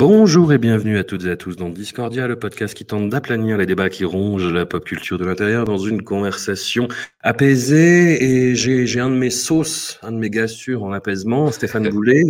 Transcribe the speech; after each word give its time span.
Bonjour 0.00 0.50
et 0.54 0.56
bienvenue 0.56 0.96
à 0.96 1.04
toutes 1.04 1.26
et 1.26 1.30
à 1.30 1.36
tous 1.36 1.56
dans 1.56 1.68
Discordia, 1.68 2.26
le 2.26 2.38
podcast 2.38 2.72
qui 2.72 2.86
tente 2.86 3.10
d'aplanir 3.10 3.58
les 3.58 3.66
débats 3.66 3.90
qui 3.90 4.06
rongent 4.06 4.50
la 4.50 4.64
pop 4.64 4.82
culture 4.82 5.18
de 5.18 5.26
l'intérieur 5.26 5.66
dans 5.66 5.76
une 5.76 6.02
conversation 6.02 6.88
apaisée. 7.20 8.24
Et 8.24 8.56
j'ai 8.56 8.98
un 8.98 9.10
de 9.10 9.16
mes 9.16 9.28
sauces, 9.28 9.98
un 10.02 10.12
de 10.12 10.16
mes 10.16 10.30
gars 10.30 10.48
sûrs 10.48 10.84
en 10.84 10.92
apaisement, 10.92 11.52
Stéphane 11.52 11.86
Boulet. 11.90 12.22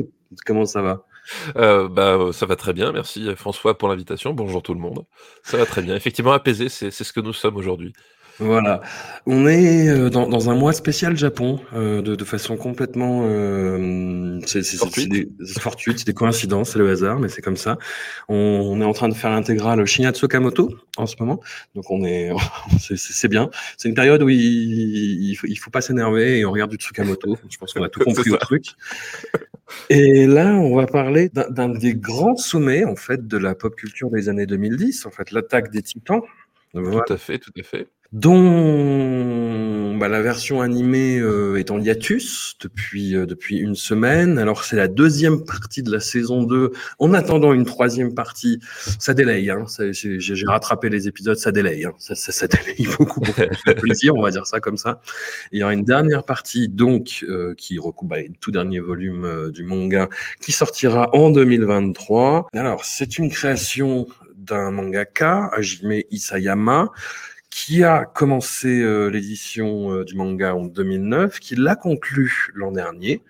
Comment 0.44 0.64
ça 0.64 0.82
va? 0.82 1.06
Euh, 1.54 1.88
bah, 1.88 2.16
euh, 2.16 2.32
ça 2.32 2.44
va 2.44 2.56
très 2.56 2.72
bien, 2.72 2.90
merci 2.90 3.28
François 3.36 3.78
pour 3.78 3.88
l'invitation. 3.88 4.34
Bonjour 4.34 4.64
tout 4.64 4.74
le 4.74 4.80
monde. 4.80 5.04
Ça 5.44 5.56
va 5.56 5.64
très 5.64 5.82
bien. 5.82 5.94
Effectivement, 5.94 6.32
apaisé, 6.32 6.68
c'est 6.68 6.90
ce 6.90 7.12
que 7.12 7.20
nous 7.20 7.32
sommes 7.32 7.54
aujourd'hui. 7.54 7.92
Voilà. 8.40 8.80
On 9.26 9.46
est 9.46 9.88
euh, 9.90 10.08
dans, 10.08 10.26
dans 10.26 10.48
un 10.48 10.54
mois 10.54 10.72
spécial 10.72 11.14
Japon, 11.14 11.60
euh, 11.74 12.00
de, 12.00 12.14
de 12.14 12.24
façon 12.24 12.56
complètement 12.56 13.22
euh, 13.26 14.38
c'est 14.46 14.62
c'est- 14.62 14.78
c'est 14.78 14.78
Fortuite. 14.78 15.10
des 15.12 15.28
c'est 15.44 15.60
fortuite, 15.60 15.98
c'est 15.98 16.06
des 16.06 16.14
coïncidences, 16.14 16.70
c'est 16.70 16.78
le 16.78 16.88
hasard, 16.88 17.18
mais 17.20 17.28
c'est 17.28 17.42
comme 17.42 17.58
ça. 17.58 17.76
On, 18.28 18.34
on 18.36 18.80
est 18.80 18.84
en 18.84 18.94
train 18.94 19.10
de 19.10 19.14
faire 19.14 19.30
l'intégrale 19.30 19.84
Shinya 19.84 20.12
Tsukamoto 20.12 20.74
en 20.96 21.04
ce 21.06 21.16
moment, 21.20 21.40
donc 21.74 21.90
on 21.90 22.02
est 22.04 22.30
c'est 22.80 22.96
c'est- 22.96 23.12
c'est 23.12 23.28
bien. 23.28 23.50
C'est 23.76 23.90
une 23.90 23.94
période 23.94 24.22
où 24.22 24.30
il, 24.30 24.38
il 24.40 25.34
faut, 25.36 25.46
il 25.46 25.56
faut 25.56 25.70
pas 25.70 25.82
s'énerver 25.82 26.38
et 26.38 26.44
on 26.46 26.52
regarde 26.52 26.70
du 26.70 26.76
Tsukamoto. 26.78 27.36
Je 27.50 27.58
pense 27.58 27.74
qu'on 27.74 27.82
a 27.82 27.90
tout 27.90 28.00
compris 28.04 28.22
C'est 28.24 28.30
au 28.30 28.36
truc. 28.38 28.64
Et 29.88 30.26
là, 30.26 30.54
on 30.54 30.74
va 30.76 30.86
parler 30.86 31.28
d'un 31.28 31.48
d'un 31.50 31.68
des 31.68 31.94
grands 31.94 32.36
sommets 32.36 32.84
en 32.84 32.96
fait 32.96 33.26
de 33.28 33.36
la 33.36 33.54
pop 33.54 33.76
culture 33.76 34.10
des 34.10 34.28
années 34.28 34.46
2010, 34.46 35.06
en 35.06 35.10
fait 35.10 35.30
l'attaque 35.30 35.70
des 35.70 35.82
Titans. 35.82 36.20
Voilà 36.74 37.02
Tout 37.06 37.12
à 37.12 37.16
fait, 37.16 37.38
tout 37.38 37.52
à 37.58 37.62
fait. 37.62 37.88
dont 38.12 39.96
bah, 40.00 40.08
la 40.08 40.22
version 40.22 40.62
animée 40.62 41.18
euh, 41.18 41.58
est 41.58 41.70
en 41.70 41.78
hiatus 41.78 42.56
depuis, 42.60 43.14
euh, 43.14 43.26
depuis 43.26 43.58
une 43.58 43.74
semaine. 43.74 44.38
Alors 44.38 44.64
c'est 44.64 44.76
la 44.76 44.88
deuxième 44.88 45.44
partie 45.44 45.82
de 45.82 45.90
la 45.90 46.00
saison 46.00 46.42
2. 46.42 46.72
En 46.98 47.12
attendant 47.12 47.52
une 47.52 47.66
troisième 47.66 48.14
partie, 48.14 48.60
ça 48.98 49.14
délaye. 49.14 49.50
Hein. 49.50 49.66
J'ai 49.92 50.46
rattrapé 50.46 50.88
les 50.88 51.06
épisodes, 51.06 51.36
ça 51.36 51.52
délaye. 51.52 51.84
Hein. 51.84 51.92
Ça, 51.98 52.14
ça, 52.14 52.32
ça 52.32 52.46
délaye 52.46 52.88
beaucoup, 52.98 53.20
de 53.20 53.72
plaisir, 53.74 54.14
on 54.14 54.22
va 54.22 54.30
dire 54.30 54.46
ça 54.46 54.60
comme 54.60 54.78
ça. 54.78 55.00
Et 55.52 55.56
il 55.56 55.60
y 55.60 55.62
aura 55.62 55.74
une 55.74 55.84
dernière 55.84 56.24
partie 56.24 56.68
donc 56.68 57.24
euh, 57.28 57.54
qui 57.56 57.78
recoupe 57.78 58.08
bah, 58.08 58.20
le 58.20 58.32
tout 58.40 58.52
dernier 58.52 58.80
volume 58.80 59.24
euh, 59.24 59.50
du 59.50 59.64
manga 59.64 60.08
qui 60.40 60.52
sortira 60.52 61.14
en 61.14 61.30
2023. 61.30 62.48
Alors 62.54 62.84
c'est 62.84 63.18
une 63.18 63.28
création 63.28 64.06
d'un 64.50 64.70
mangaka, 64.70 65.50
Hajime 65.52 66.02
Isayama, 66.10 66.88
qui 67.50 67.82
a 67.82 68.04
commencé 68.04 68.80
euh, 68.80 69.08
l'édition 69.08 69.92
euh, 69.92 70.04
du 70.04 70.14
manga 70.14 70.54
en 70.54 70.64
2009, 70.66 71.40
qui 71.40 71.56
l'a 71.56 71.74
conclu 71.76 72.50
l'an 72.54 72.70
dernier. 72.72 73.22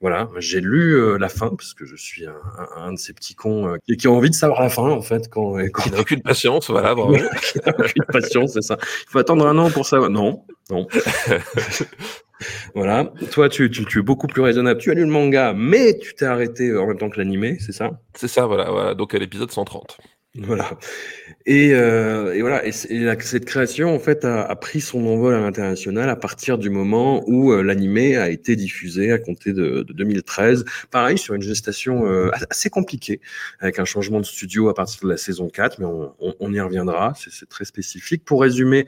Voilà, 0.00 0.28
j'ai 0.38 0.60
lu 0.60 0.96
euh, 0.96 1.16
la 1.16 1.28
fin 1.28 1.50
parce 1.50 1.74
que 1.74 1.86
je 1.86 1.94
suis 1.94 2.26
un, 2.26 2.34
un- 2.58 2.82
un 2.88 2.92
de 2.92 2.98
ces 2.98 3.12
petits 3.12 3.36
cons 3.36 3.68
euh, 3.68 3.76
qui, 3.86 3.96
qui 3.96 4.08
ont 4.08 4.16
envie 4.16 4.30
de 4.30 4.34
savoir 4.34 4.60
la 4.60 4.68
fin 4.68 4.82
en 4.90 5.00
fait 5.00 5.28
quand, 5.30 5.52
quand 5.72 5.82
Qui 5.84 5.90
n'a 5.92 6.00
aucune 6.00 6.22
patience, 6.22 6.68
voilà, 6.70 6.92
bravo. 6.96 7.14
qui 7.14 7.58
n'a 7.64 7.72
aucune 7.78 8.04
patience, 8.08 8.54
c'est 8.54 8.62
ça. 8.62 8.76
Il 8.80 9.10
faut 9.10 9.18
attendre 9.20 9.46
un 9.46 9.56
an 9.58 9.70
pour 9.70 9.86
savoir. 9.86 10.10
Non, 10.10 10.44
non. 10.70 10.88
voilà. 12.74 13.12
Toi, 13.30 13.48
tu, 13.48 13.70
tu, 13.70 13.84
tu 13.84 14.00
es 14.00 14.02
beaucoup 14.02 14.26
plus 14.26 14.42
raisonnable. 14.42 14.80
Tu 14.80 14.90
as 14.90 14.94
lu 14.94 15.02
le 15.02 15.06
manga, 15.10 15.52
mais 15.56 15.96
tu 15.98 16.14
t'es 16.14 16.24
arrêté 16.26 16.76
en 16.76 16.86
même 16.88 16.98
temps 16.98 17.08
que 17.10 17.18
l'animé, 17.18 17.58
c'est 17.60 17.72
ça? 17.72 18.00
C'est 18.16 18.28
ça, 18.28 18.46
voilà, 18.46 18.70
voilà. 18.70 18.94
Donc 18.94 19.14
à 19.14 19.18
l'épisode 19.18 19.50
130. 19.52 19.98
Voilà. 20.34 20.78
Et, 21.44 21.74
euh, 21.74 22.32
et 22.34 22.40
voilà. 22.40 22.64
Et, 22.64 22.72
c'est- 22.72 22.90
et 22.90 23.00
la- 23.00 23.20
cette 23.20 23.44
création, 23.44 23.94
en 23.94 23.98
fait, 23.98 24.24
a, 24.24 24.42
a 24.42 24.56
pris 24.56 24.80
son 24.80 25.06
envol 25.06 25.34
à 25.34 25.40
l'international 25.40 26.08
à 26.08 26.16
partir 26.16 26.56
du 26.56 26.70
moment 26.70 27.22
où 27.26 27.52
euh, 27.52 27.62
l'animé 27.62 28.16
a 28.16 28.30
été 28.30 28.56
diffusé 28.56 29.12
à 29.12 29.18
compter 29.18 29.52
de, 29.52 29.82
de 29.82 29.92
2013. 29.92 30.64
Pareil, 30.90 31.18
sur 31.18 31.34
une 31.34 31.42
gestation 31.42 32.06
euh, 32.06 32.30
assez 32.48 32.70
compliquée, 32.70 33.20
avec 33.60 33.78
un 33.78 33.84
changement 33.84 34.20
de 34.20 34.24
studio 34.24 34.70
à 34.70 34.74
partir 34.74 35.00
de 35.02 35.10
la 35.10 35.18
saison 35.18 35.50
4, 35.50 35.78
mais 35.80 35.84
on, 35.84 36.14
on- 36.18 36.34
on 36.40 36.54
y 36.54 36.60
reviendra. 36.60 37.12
C'est 37.28 37.48
très 37.50 37.66
spécifique. 37.66 38.24
Pour 38.24 38.40
résumer, 38.40 38.86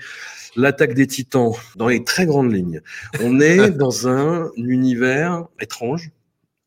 l'attaque 0.56 0.94
des 0.94 1.06
titans, 1.06 1.52
dans 1.76 1.88
les 1.88 2.04
très 2.04 2.24
grandes 2.24 2.54
lignes, 2.54 2.80
on 3.20 3.38
est 3.40 3.70
dans 3.76 4.08
un 4.08 4.50
univers 4.56 5.44
étrange 5.60 6.10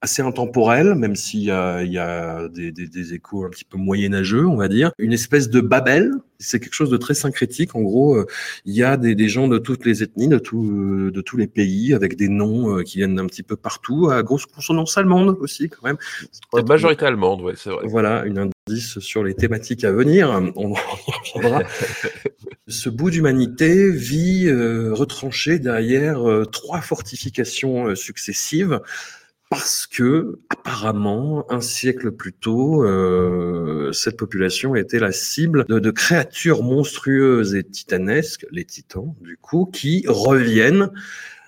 assez 0.02 0.22
intemporel, 0.22 0.94
même 0.96 1.16
s'il 1.16 1.42
y 1.42 1.52
a, 1.52 1.82
il 1.84 1.92
y 1.92 1.98
a 1.98 2.48
des, 2.50 2.72
des, 2.72 2.88
des 2.88 3.14
échos 3.16 3.46
un 3.46 3.50
petit 3.50 3.66
peu 3.66 3.78
moyenâgeux, 3.78 4.46
on 4.46 4.56
va 4.56 4.68
dire. 4.68 4.92
Une 5.00 5.12
espèce 5.12 5.50
de 5.50 5.60
Babel, 5.60 6.12
c'est 6.40 6.60
quelque 6.60 6.74
chose 6.76 6.92
de 6.92 6.98
très 6.98 7.16
syncrétique. 7.16 7.76
En 7.76 7.82
gros, 7.82 8.16
euh, 8.16 8.28
il 8.66 8.76
y 8.76 8.84
a 8.84 8.96
des, 8.96 9.16
des 9.16 9.28
gens 9.28 9.48
de 9.48 9.58
toutes 9.58 9.86
les 9.86 10.04
ethnies, 10.04 10.28
de, 10.28 10.38
tout, 10.38 10.64
euh, 10.72 11.12
de 11.12 11.22
tous 11.22 11.38
les 11.38 11.48
pays, 11.48 11.96
avec 11.96 12.16
des 12.16 12.30
noms 12.30 12.78
euh, 12.78 12.84
qui 12.84 13.00
viennent 13.00 13.16
d'un 13.16 13.26
petit 13.26 13.42
peu 13.42 13.56
partout, 13.56 14.10
à 14.12 14.22
grosse 14.22 14.46
consonance 14.46 14.96
allemande 15.00 15.36
aussi, 15.40 15.68
quand 15.68 15.84
même. 15.88 15.98
Peut-être- 16.52 16.68
majorité 16.68 17.06
allemande, 17.06 17.42
ouais, 17.42 17.54
c'est 17.56 17.72
vrai. 17.72 17.88
voilà, 17.88 18.24
une 18.26 18.52
indice 18.68 19.00
sur 19.00 19.24
les 19.24 19.34
thématiques 19.34 19.84
à 19.84 19.92
venir. 19.92 20.30
On 20.56 20.74
reviendra. 21.34 21.64
Ce 22.68 22.90
bout 22.90 23.10
d'humanité 23.10 23.90
vit 23.92 24.48
euh, 24.48 24.94
retranché 24.94 25.58
derrière 25.58 26.30
euh, 26.30 26.44
trois 26.46 26.82
fortifications 26.82 27.88
euh, 27.88 27.96
successives 27.96 28.80
parce 29.50 29.88
que 29.88 30.40
apparemment 30.50 31.50
un 31.52 31.62
siècle 31.62 32.12
plus 32.12 32.34
tôt, 32.34 32.84
euh, 32.84 33.92
cette 33.94 34.18
population 34.18 34.76
était 34.76 35.00
la 35.00 35.12
cible 35.12 35.66
de, 35.68 35.92
créatures 35.92 36.64
monstrueuses 36.64 37.56
et 37.56 37.64
titanesques, 37.64 38.46
les 38.52 38.66
titans 38.66 39.16
du 39.22 39.38
coup, 39.38 39.70
qui 39.72 40.04
reviennent 40.08 40.92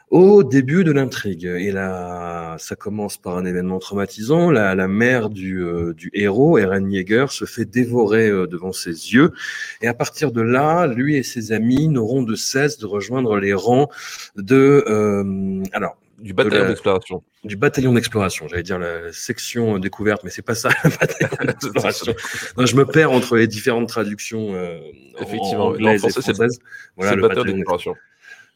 au 0.09 0.43
début 0.43 0.83
de 0.83 0.91
l'intrigue. 0.91 1.45
Et 1.45 1.71
là, 1.71 2.55
ça 2.57 2.75
commence 2.75 3.17
par 3.17 3.37
un 3.37 3.45
événement 3.45 3.79
traumatisant. 3.79 4.49
La, 4.49 4.87
mère 4.87 5.29
du, 5.29 5.61
euh, 5.61 5.93
héros, 6.13 6.57
Eren 6.57 6.91
Yeager, 6.91 7.27
se 7.29 7.45
fait 7.45 7.65
dévorer 7.65 8.29
euh, 8.29 8.47
devant 8.47 8.71
ses 8.71 9.13
yeux. 9.13 9.33
Et 9.81 9.87
à 9.87 9.93
partir 9.93 10.31
de 10.31 10.41
là, 10.41 10.87
lui 10.87 11.15
et 11.15 11.23
ses 11.23 11.51
amis 11.51 11.87
n'auront 11.87 12.23
de 12.23 12.35
cesse 12.35 12.79
de 12.79 12.85
rejoindre 12.85 13.37
les 13.37 13.53
rangs 13.53 13.89
de... 14.35 14.83
euh, 14.87 15.63
alors, 15.73 15.97
Du 16.21 16.33
bataillon 16.33 16.67
d'exploration. 16.67 17.23
du 17.43 17.55
bataillon 17.55 17.93
d'exploration. 17.93 18.47
J'allais 18.47 18.63
dire 18.63 18.79
la 18.79 19.11
section 19.13 19.75
euh, 19.75 19.79
découverte, 19.79 20.23
mais 20.23 20.29
c'est 20.29 20.41
pas 20.41 20.55
ça, 20.55 20.69
le 20.83 20.89
bataillon 20.89 21.45
d'exploration. 21.45 22.13
Non, 22.57 22.65
je 22.65 22.75
me 22.75 22.85
perds 22.85 23.11
entre 23.11 23.37
les 23.37 23.47
différentes 23.47 23.87
traductions 23.89 24.53
euh, 24.53 24.79
en- 25.17 25.23
Effectivement, 25.23 25.67
en 25.67 25.83
en 25.85 25.97
français, 25.97 26.21
c'est. 26.21 26.37
Voilà, 26.97 27.15
le 27.15 27.21
bataillon 27.21 27.45
d'exploration. 27.55 27.95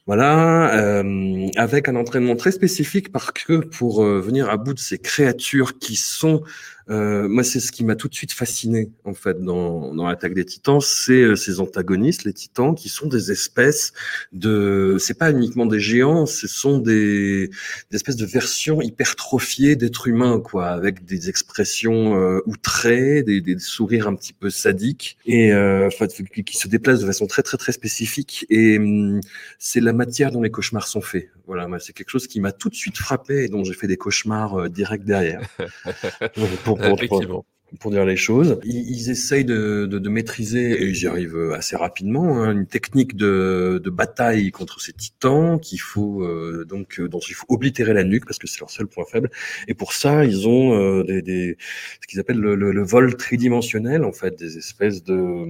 voilà, 0.05 0.77
euh, 0.77 1.47
avec 1.55 1.87
un 1.87 1.95
entraînement 1.95 2.35
très 2.35 2.51
spécifique 2.51 3.11
parce 3.11 3.31
que 3.31 3.53
pour 3.59 4.03
euh, 4.03 4.19
venir 4.19 4.49
à 4.49 4.57
bout 4.57 4.73
de 4.73 4.79
ces 4.79 4.97
créatures 4.97 5.79
qui 5.79 5.95
sont, 5.95 6.43
euh, 6.89 7.27
moi 7.27 7.43
c'est 7.43 7.59
ce 7.59 7.71
qui 7.71 7.83
m'a 7.83 7.95
tout 7.95 8.07
de 8.07 8.13
suite 8.13 8.33
fasciné 8.33 8.91
en 9.05 9.13
fait 9.13 9.41
dans, 9.41 9.93
dans 9.93 10.07
l'attaque 10.07 10.33
des 10.33 10.45
Titans, 10.45 10.79
c'est 10.81 11.21
euh, 11.21 11.35
ces 11.35 11.59
antagonistes, 11.59 12.23
les 12.23 12.33
Titans, 12.33 12.75
qui 12.75 12.89
sont 12.89 13.07
des 13.07 13.31
espèces 13.31 13.93
de, 14.31 14.97
c'est 14.99 15.17
pas 15.17 15.31
uniquement 15.31 15.65
des 15.65 15.79
géants, 15.79 16.25
ce 16.25 16.47
sont 16.47 16.79
des, 16.79 17.47
des 17.47 17.95
espèces 17.95 18.15
de 18.15 18.25
versions 18.25 18.81
hypertrophiées 18.81 19.75
d'êtres 19.75 20.07
humains 20.07 20.39
quoi, 20.39 20.67
avec 20.67 21.05
des 21.05 21.29
expressions 21.29 22.15
euh, 22.17 22.41
outrées, 22.45 23.23
des, 23.23 23.41
des 23.41 23.59
sourires 23.59 24.07
un 24.07 24.15
petit 24.15 24.33
peu 24.33 24.49
sadiques 24.49 25.17
et 25.25 25.53
euh, 25.53 25.87
enfin, 25.87 26.07
qui 26.07 26.57
se 26.57 26.67
déplacent 26.67 27.01
de 27.01 27.05
façon 27.05 27.27
très 27.27 27.43
très 27.43 27.57
très 27.57 27.71
spécifique 27.71 28.45
et 28.49 28.77
hum, 28.77 29.21
c'est 29.59 29.79
la 29.79 29.93
matière 29.93 30.31
dont 30.31 30.41
les 30.41 30.51
cauchemars 30.51 30.87
sont 30.87 31.01
faits. 31.01 31.29
Voilà, 31.45 31.67
c'est 31.79 31.91
quelque 31.91 32.09
chose 32.09 32.27
qui 32.27 32.39
m'a 32.39 32.53
tout 32.53 32.69
de 32.69 32.75
suite 32.75 32.97
frappé 32.97 33.43
et 33.43 33.47
dont 33.49 33.63
j'ai 33.63 33.73
fait 33.73 33.87
des 33.87 33.97
cauchemars 33.97 34.55
euh, 34.55 34.69
direct 34.69 35.03
derrière. 35.03 35.41
pour- 36.75 36.97
pour- 37.09 37.19
pour 37.27 37.45
dire 37.91 38.05
les 38.05 38.15
choses. 38.15 38.59
Ils, 38.63 38.89
ils 38.89 39.09
essayent 39.09 39.45
de, 39.45 39.85
de, 39.85 39.99
de, 39.99 40.09
maîtriser, 40.09 40.71
et 40.71 40.85
ils 40.85 41.03
y 41.03 41.07
arrivent 41.07 41.51
assez 41.55 41.75
rapidement, 41.75 42.41
hein, 42.41 42.51
une 42.51 42.67
technique 42.67 43.15
de, 43.15 43.81
de, 43.83 43.89
bataille 43.89 44.51
contre 44.51 44.79
ces 44.81 44.93
titans 44.93 45.59
qu'il 45.59 45.79
faut 45.79 46.23
euh, 46.23 46.65
donc 46.67 46.99
dont 47.01 47.19
il 47.19 47.33
faut 47.35 47.45
oblitérer 47.49 47.93
la 47.93 48.03
nuque 48.03 48.25
parce 48.25 48.39
que 48.39 48.47
c'est 48.47 48.59
leur 48.59 48.69
seul 48.69 48.87
point 48.87 49.05
faible. 49.05 49.29
Et 49.67 49.73
pour 49.73 49.93
ça, 49.93 50.25
ils 50.25 50.47
ont 50.47 50.73
euh, 50.73 51.03
des, 51.03 51.21
des, 51.21 51.57
ce 52.01 52.07
qu'ils 52.07 52.19
appellent 52.19 52.39
le, 52.39 52.55
le, 52.55 52.71
le, 52.71 52.83
vol 52.83 53.15
tridimensionnel, 53.15 54.03
en 54.03 54.11
fait, 54.11 54.37
des 54.37 54.57
espèces 54.57 55.03
de 55.03 55.45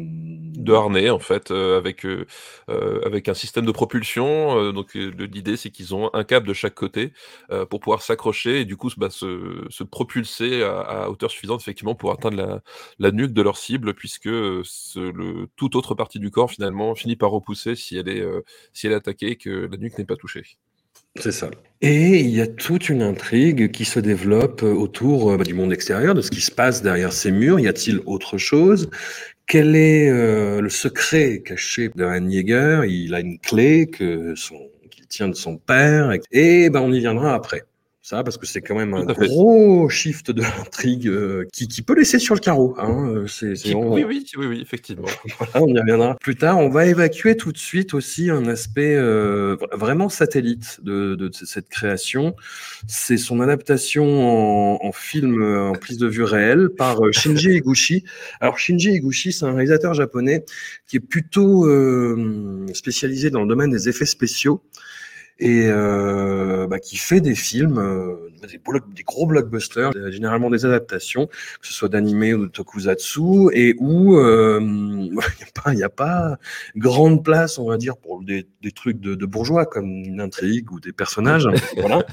de 0.54 0.74
harnais 0.74 1.10
en 1.10 1.20
fait, 1.20 1.52
euh, 1.52 1.78
avec 1.78 2.06
euh, 2.06 2.26
avec 3.06 3.30
un 3.30 3.34
système 3.34 3.66
de 3.66 3.72
propulsion. 3.72 4.72
donc 4.72 4.94
l'idée 4.94 5.58
c'est 5.58 5.70
qu'ils 5.70 5.96
ont 5.96 6.10
un 6.14 6.24
câble 6.24 6.48
de 6.48 6.54
chaque 6.54 6.76
côté 6.76 7.12
pour 7.70 7.80
pouvoir 7.80 8.02
s'accrocher 8.02 8.62
et 8.62 8.66
du 8.66 8.78
coup 8.78 8.90
bah, 8.98 9.10
se, 9.10 9.66
se 9.70 9.84
propulser 9.84 10.64
à, 10.64 10.80
à 10.80 11.10
hauteur 11.10 11.32
suffisante 11.32 11.62
effectivement 11.62 11.96
pour 11.96 12.13
atteindre 12.14 12.38
la, 12.38 12.62
la, 13.00 13.12
nuque 13.12 13.34
de 13.34 13.42
leur 13.42 13.58
cible, 13.58 13.94
puisque 13.94 14.30
ce, 14.64 15.00
le, 15.00 15.48
toute 15.56 15.76
autre 15.76 15.96
partie 15.96 16.20
du 16.20 16.32
corps 16.32 16.52
finalement 16.52 16.96
finit 16.96 17.16
par 17.16 17.32
repousser 17.32 17.76
si 17.76 17.98
elle 17.98 18.10
est, 18.10 18.22
euh, 18.22 18.42
si 18.74 18.88
elle 18.88 18.94
est 18.94 18.98
attaquée 18.98 19.32
et 19.32 19.36
que 19.36 19.68
la 19.72 19.78
nuque 19.78 19.98
n'est 19.98 20.06
pas 20.06 20.16
touchée. 20.16 20.44
C'est 21.20 21.32
ça. 21.32 21.52
Et 21.82 22.22
il 22.22 22.30
y 22.30 22.42
a 22.42 22.48
toute 22.48 22.90
une 22.90 23.04
intrigue 23.04 23.72
qui 23.72 23.86
se 23.86 24.00
développe 24.00 24.64
autour 24.64 25.38
bah, 25.38 25.44
du 25.44 25.54
monde 25.54 25.72
extérieur, 25.72 26.16
de 26.16 26.22
ce 26.22 26.32
qui 26.32 26.42
se 26.42 26.52
passe 26.52 26.82
derrière 26.82 27.14
ces 27.14 27.32
murs. 27.32 27.60
Y 27.60 27.68
a-t-il 27.68 28.02
autre 28.06 28.40
chose? 28.40 28.90
Quel 29.46 29.76
est 29.76 30.10
euh, 30.10 30.62
le 30.62 30.70
secret 30.70 31.44
caché 31.46 31.90
d'un 31.96 32.30
Jäger? 32.30 32.82
Il 32.88 33.14
a 33.14 33.20
une 33.20 33.38
clé 33.38 33.88
que 33.88 34.34
son, 34.36 34.56
qu'il 34.90 35.06
tient 35.08 35.28
de 35.28 35.36
son 35.36 35.58
père. 35.58 36.12
Et 36.32 36.70
ben, 36.70 36.80
on 36.82 36.92
y 36.92 37.00
viendra 37.00 37.36
après 37.36 37.64
ça, 38.06 38.22
parce 38.22 38.38
que 38.38 38.46
c'est 38.46 38.60
quand 38.60 38.76
même 38.76 38.94
un 38.94 39.06
gros 39.06 39.88
shift 39.88 40.30
de 40.30 40.42
l'intrigue 40.42 41.08
euh, 41.08 41.48
qui, 41.54 41.70
qui, 41.70 41.82
peut 41.82 41.96
laisser 41.96 42.20
sur 42.20 42.36
le 42.36 42.42
carreau. 42.42 42.76
Hein. 42.78 43.08
Euh, 43.08 43.28
c'est, 43.28 43.56
c'est 43.56 43.74
on... 43.74 43.94
oui, 43.94 44.04
oui, 44.04 44.26
oui, 44.36 44.46
oui, 44.46 44.62
effectivement. 44.62 45.08
voilà, 45.38 45.66
on 45.66 45.74
y 45.74 45.80
reviendra 45.80 46.18
plus 46.20 46.36
tard. 46.36 46.58
On 46.58 46.68
va 46.68 46.86
évacuer 46.86 47.38
tout 47.38 47.54
de 47.54 47.58
suite 47.58 47.94
aussi 47.94 48.30
un 48.30 48.46
aspect 48.48 48.94
euh, 48.98 49.56
vraiment 49.72 50.10
satellite 50.10 50.82
de, 50.84 51.16
de, 51.16 51.30
de, 51.30 51.34
cette 51.34 51.70
création. 51.70 52.36
C'est 52.88 53.16
son 53.16 53.40
adaptation 53.40 54.04
en, 54.04 54.86
en, 54.86 54.92
film 54.92 55.42
en 55.42 55.72
prise 55.72 55.98
de 55.98 56.08
vue 56.08 56.26
réelle 56.26 56.72
par 56.78 57.00
Shinji 57.14 57.52
Higuchi. 57.56 58.04
Alors 58.42 58.60
Shinji 58.60 58.92
Higuchi, 58.92 59.32
c'est 59.32 59.46
un 59.46 59.54
réalisateur 59.54 59.94
japonais 59.94 60.44
qui 60.88 60.98
est 60.98 61.00
plutôt 61.00 61.68
euh, 61.68 62.68
spécialisé 62.74 63.30
dans 63.30 63.42
le 63.42 63.48
domaine 63.48 63.72
des 63.72 63.88
effets 63.88 64.06
spéciaux 64.06 64.62
et 65.40 65.68
euh, 65.68 66.68
bah, 66.68 66.80
qui 66.80 66.98
fait 66.98 67.22
des 67.22 67.36
films, 67.36 67.80
euh, 67.80 68.30
des, 68.42 68.60
des, 68.96 69.04
gros 69.04 69.26
blockbusters, 69.26 69.92
euh, 69.96 70.12
généralement 70.12 70.50
des 70.50 70.66
adaptations, 70.66 71.28
que 71.28 71.68
ce 71.68 71.74
soit 71.74 71.90
d'animé 71.90 72.34
ou 72.34 72.46
de 72.46 72.52
tokusatsu, 72.52 73.50
et 73.54 73.76
où 73.80 74.18
euh, 74.18 74.60
il 74.62 75.12
n'y 75.12 75.44
a, 75.44 75.62
pas, 75.62 75.74
y 75.74 75.84
a 75.84 75.90
pas 75.90 76.38
grande 76.76 77.24
place, 77.24 77.58
on 77.58 77.68
va 77.68 77.78
dire, 77.78 77.98
pour 77.98 78.22
des, 78.22 78.48
des 78.62 78.72
trucs 78.72 79.00
de, 79.00 79.16
de, 79.16 79.26
bourgeois 79.26 79.66
comme 79.66 79.88
une 79.88 80.22
intrigue 80.22 80.72
ou 80.72 80.80
des 80.80 80.94
personnages. 80.94 81.48
voilà. 81.78 82.06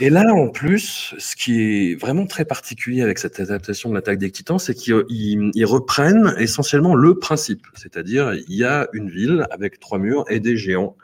Et 0.00 0.10
là, 0.10 0.32
en 0.34 0.48
plus, 0.48 1.14
ce 1.18 1.36
qui 1.36 1.60
est 1.62 1.94
vraiment 1.94 2.26
très 2.26 2.44
particulier 2.44 3.02
avec 3.02 3.18
cette 3.18 3.40
adaptation 3.40 3.88
de 3.90 3.94
l'attaque 3.94 4.18
des 4.18 4.30
titans, 4.30 4.58
c'est 4.58 4.74
qu'ils 4.74 5.04
ils 5.08 5.64
reprennent 5.64 6.34
essentiellement 6.38 6.94
le 6.94 7.18
principe. 7.18 7.66
C'est-à-dire, 7.74 8.34
il 8.34 8.54
y 8.54 8.64
a 8.64 8.88
une 8.92 9.08
ville 9.08 9.46
avec 9.50 9.80
trois 9.80 9.98
murs 9.98 10.24
et 10.28 10.40
des 10.40 10.56
géants. 10.56 10.96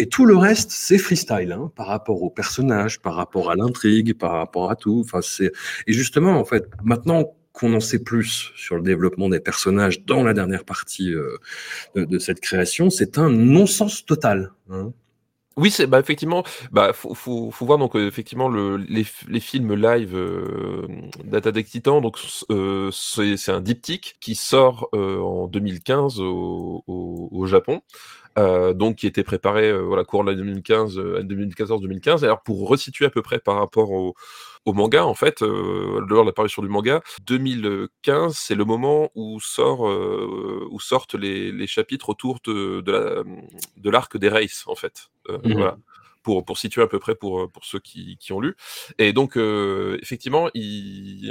Et 0.00 0.06
tout 0.06 0.24
le 0.24 0.34
reste, 0.34 0.70
c'est 0.70 0.96
freestyle, 0.96 1.52
hein, 1.52 1.70
par 1.76 1.86
rapport 1.86 2.22
aux 2.22 2.30
personnages, 2.30 3.00
par 3.00 3.14
rapport 3.16 3.50
à 3.50 3.54
l'intrigue, 3.54 4.16
par 4.16 4.32
rapport 4.32 4.70
à 4.70 4.74
tout. 4.74 5.02
Enfin, 5.04 5.20
c'est 5.20 5.52
et 5.86 5.92
justement, 5.92 6.40
en 6.40 6.44
fait, 6.46 6.70
maintenant 6.82 7.34
qu'on 7.52 7.74
en 7.74 7.80
sait 7.80 7.98
plus 8.02 8.50
sur 8.56 8.76
le 8.76 8.82
développement 8.82 9.28
des 9.28 9.40
personnages 9.40 10.06
dans 10.06 10.24
la 10.24 10.32
dernière 10.32 10.64
partie 10.64 11.12
euh, 11.12 11.36
de, 11.96 12.18
cette 12.18 12.40
création, 12.40 12.88
c'est 12.88 13.18
un 13.18 13.28
non-sens 13.28 14.06
total. 14.06 14.52
Hein. 14.70 14.94
Oui, 15.56 15.70
c'est 15.70 15.86
bah 15.86 16.00
effectivement, 16.00 16.44
bah 16.72 16.92
faut, 16.94 17.12
faut, 17.12 17.50
faut 17.50 17.66
voir 17.66 17.76
donc 17.76 17.94
euh, 17.94 18.06
effectivement 18.06 18.48
le, 18.48 18.76
les, 18.78 19.04
les 19.28 19.40
films 19.40 19.74
live 19.74 20.14
euh, 20.14 20.86
d'Attaque 21.24 21.54
des 21.54 21.64
Titans. 21.64 22.00
Donc 22.00 22.16
euh, 22.50 22.90
c'est 22.92 23.50
un 23.50 23.60
diptyque 23.60 24.16
qui 24.20 24.36
sort 24.36 24.88
euh, 24.94 25.18
en 25.18 25.48
2015 25.48 26.20
au, 26.20 26.84
au, 26.86 27.28
au 27.32 27.46
Japon. 27.46 27.82
Euh, 28.38 28.72
donc 28.74 28.96
qui 28.96 29.08
était 29.08 29.24
préparé 29.24 29.68
euh, 29.68 29.80
voilà 29.80 30.04
cours 30.04 30.22
de 30.22 30.30
l'année 30.30 30.42
2015 30.42 30.96
2014-2015 30.98 32.22
alors 32.22 32.42
pour 32.42 32.68
resituer 32.68 33.04
à 33.04 33.10
peu 33.10 33.22
près 33.22 33.40
par 33.40 33.56
rapport 33.56 33.90
au, 33.90 34.14
au 34.66 34.72
manga 34.72 35.04
en 35.04 35.14
fait 35.14 35.42
euh, 35.42 36.00
lors 36.08 36.22
de 36.22 36.28
l'apparition 36.28 36.62
du 36.62 36.68
manga 36.68 37.02
2015 37.26 38.36
c'est 38.36 38.54
le 38.54 38.64
moment 38.64 39.10
où 39.16 39.40
sort 39.40 39.88
euh, 39.88 40.64
où 40.70 40.78
sortent 40.78 41.16
les, 41.16 41.50
les 41.50 41.66
chapitres 41.66 42.08
autour 42.08 42.38
de 42.44 42.80
de 42.82 42.92
la 42.92 43.24
de 43.76 43.90
l'arc 43.90 44.16
des 44.16 44.28
races 44.28 44.62
en 44.68 44.76
fait. 44.76 45.10
Mmh. 45.28 45.52
voilà 45.52 45.76
pour, 46.22 46.44
pour 46.44 46.58
situer 46.58 46.82
à 46.82 46.86
peu 46.86 46.98
près 46.98 47.14
pour, 47.14 47.50
pour 47.50 47.64
ceux 47.64 47.78
qui, 47.78 48.16
qui 48.18 48.32
ont 48.32 48.40
lu. 48.40 48.56
Et 48.98 49.12
donc, 49.12 49.36
euh, 49.36 49.98
effectivement, 50.02 50.48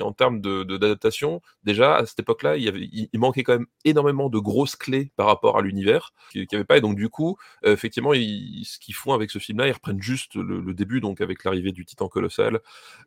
en 0.01 0.13
termes 0.13 0.41
d'adaptation, 0.41 1.35
de, 1.35 1.41
déjà, 1.63 1.95
à 1.95 2.05
cette 2.05 2.19
époque-là, 2.19 2.57
il, 2.57 2.67
il, 2.91 3.09
il, 3.11 3.19
manquait 3.19 3.43
quand 3.43 3.53
même 3.53 3.67
énormément 3.85 4.29
de 4.29 4.39
grosses 4.39 4.75
clés 4.75 5.11
par 5.15 5.27
rapport 5.27 5.57
à 5.57 5.61
l'univers 5.61 6.13
qu'il 6.31 6.41
n'y 6.41 6.55
avait 6.55 6.63
pas. 6.63 6.77
Et 6.77 6.81
donc, 6.81 6.95
du 6.95 7.09
coup, 7.09 7.37
euh, 7.65 7.73
effectivement, 7.73 8.13
ce 8.13 8.79
qu'ils 8.79 8.95
font 8.95 9.13
avec 9.13 9.31
ce 9.31 9.39
film-là, 9.39 9.67
ils 9.67 9.73
reprennent 9.73 10.01
juste 10.01 10.35
le, 10.35 10.73
début, 10.73 11.01
donc 11.01 11.21
avec 11.21 11.43
l'arrivée 11.43 11.71
du 11.71 11.85
titan 11.85 12.07
colossal, 12.07 12.59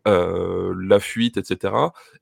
euh, 0.06 0.74
la 0.78 1.00
fuite, 1.00 1.36
etc. 1.36 1.74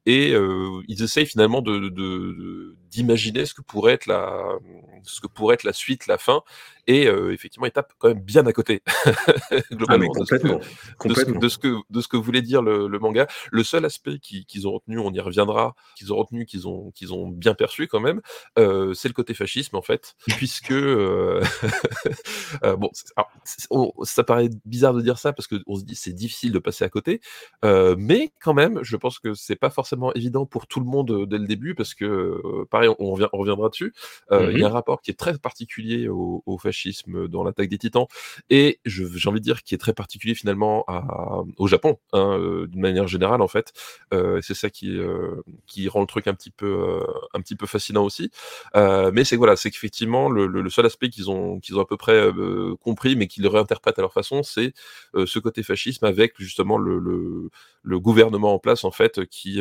Et 0.07 0.33
euh, 0.33 0.83
ils 0.89 1.03
essayent 1.03 1.27
finalement 1.27 1.63
de, 1.63 1.89
de, 1.89 2.77
d'imaginer 2.91 3.47
ce 3.47 3.55
que 3.55 3.63
pourrait 3.63 3.95
être 3.95 4.07
la 4.07 4.59
ce 5.03 5.21
que 5.21 5.27
pourrait 5.27 5.55
être 5.55 5.65
la 5.65 5.73
suite, 5.73 6.07
la 6.07 6.19
fin, 6.19 6.43
et 6.87 7.07
euh, 7.07 7.33
effectivement, 7.33 7.67
il 7.67 7.73
tape 7.73 7.93
quand 7.99 8.09
même 8.09 8.21
bien 8.21 8.45
à 8.47 8.53
côté 8.53 8.83
globalement 9.73 10.13
ah, 10.15 10.19
complètement, 10.19 10.59
de, 10.59 10.63
ce 10.63 10.69
que, 10.69 10.97
complètement. 10.99 11.41
De, 11.41 11.49
ce 11.49 11.59
que, 11.59 11.77
de 11.91 12.01
ce 12.01 12.09
que 12.09 12.17
voulait 12.17 12.43
dire 12.43 12.63
le, 12.63 12.89
le 12.89 12.99
manga. 12.99 13.27
Le 13.51 13.65
seul 13.65 13.85
aspect 13.85 14.19
qu'ils 14.19 14.47
qu 14.47 14.67
ont 14.67 14.73
retenu, 14.73 14.99
on 14.99 15.13
y 15.13 15.21
reviendra, 15.21 15.75
qu'ils 15.97 16.13
ont 16.13 16.17
retenu, 16.17 16.47
qu'ils 16.47 16.69
ont 16.69 16.91
qu'ils 16.93 17.13
ont 17.13 17.29
bien 17.29 17.55
perçu 17.55 17.87
quand 17.87 18.01
même, 18.01 18.21
euh, 18.59 18.95
c'est 18.95 19.09
le 19.09 19.15
côté 19.15 19.35
fascisme 19.35 19.77
en 19.77 19.83
fait, 19.83 20.15
puisque 20.37 20.73
euh, 20.73 21.43
euh 22.65 22.77
bon, 22.77 22.91
alors, 23.17 23.31
on, 23.71 23.93
ça 24.05 24.25
paraît 24.25 24.51
bizarre 24.65 24.95
de 24.95 25.01
dire 25.01 25.19
ça 25.19 25.33
parce 25.33 25.47
que 25.47 25.57
on 25.67 25.77
se 25.77 25.85
dit 25.85 25.95
c'est 25.95 26.13
difficile 26.13 26.53
de 26.53 26.59
passer 26.59 26.85
à 26.85 26.89
côté, 26.89 27.21
euh, 27.65 27.95
mais 27.99 28.33
quand 28.41 28.55
même, 28.55 28.81
je 28.83 28.97
pense 28.97 29.19
que 29.19 29.35
c'est 29.35 29.57
pas 29.57 29.71
forcément 29.71 30.13
évident 30.15 30.47
pour 30.47 30.67
tout 30.67 30.81
le 30.81 30.87
monde 30.87 31.27
dès 31.29 31.39
le 31.39 31.47
début 31.47 31.75
parce 31.75 31.95
que 31.95 32.41
pareil, 32.71 32.91
on, 32.99 33.13
revient, 33.13 33.29
on 33.33 33.39
reviendra 33.39 33.69
dessus. 33.69 33.93
Mm 34.31 34.37
-hmm. 34.37 34.53
Il 34.53 34.59
y 34.59 34.65
a 34.65 34.69
un 34.69 34.73
rapport 34.73 35.01
qui 35.03 35.11
est 35.11 35.19
très 35.19 35.39
particulier 35.39 36.09
au, 36.09 36.43
au 36.47 36.59
fascisme 36.59 37.29
dans 37.29 37.43
l'attaque 37.45 37.69
des 37.69 37.79
Titans 37.79 38.07
et 38.49 38.81
j'ai 38.85 39.29
envie 39.29 39.40
dire 39.41 39.63
qui 39.63 39.75
est 39.75 39.79
très 39.79 39.93
particulier 39.93 40.35
finalement 40.35 40.85
au 41.57 41.67
Japon 41.67 41.99
hein, 42.13 42.39
euh, 42.39 42.67
d'une 42.67 42.81
manière 42.81 43.09
générale 43.09 43.43
en 43.43 43.49
fait. 43.49 43.73
Euh, 44.13 44.41
c'est 44.43 44.55
ça 44.55 44.71
qui 44.71 44.97
euh, 44.99 45.43
qui 45.67 45.89
rend 45.89 46.01
le 46.01 46.07
truc 46.07 46.27
un 46.27 46.35
petit 46.35 46.51
peu 46.51 47.01
un 47.35 47.41
petit 47.41 47.57
peu 47.57 47.67
fascinant 47.67 48.05
aussi. 48.05 48.31
mais 48.75 49.25
c'est 49.25 49.37
voilà, 49.37 49.57
c'est 49.57 49.71
qu'effectivement 49.71 50.29
le, 50.29 50.71
seul 50.71 50.87
aspect 50.87 51.09
qu'ils 51.11 51.31
ont 51.31 51.61
qu'ils 51.61 51.77
ont 51.79 51.83
à 51.83 51.87
peu 51.87 51.97
près 51.97 52.31
compris 52.81 53.17
mais 53.17 53.27
qu'ils 53.27 53.47
réinterprètent 53.47 53.99
à 53.99 54.03
leur 54.03 54.13
façon, 54.13 54.43
c'est 54.43 54.73
ce 55.15 55.39
côté 55.39 55.63
fascisme 55.63 56.05
avec 56.05 56.35
justement 56.39 56.79
le, 56.79 56.99
le, 57.83 58.01
gouvernement 58.01 58.55
en 58.55 58.59
place 58.59 58.85
en 58.85 58.91
fait 58.91 59.27
qui 59.27 59.61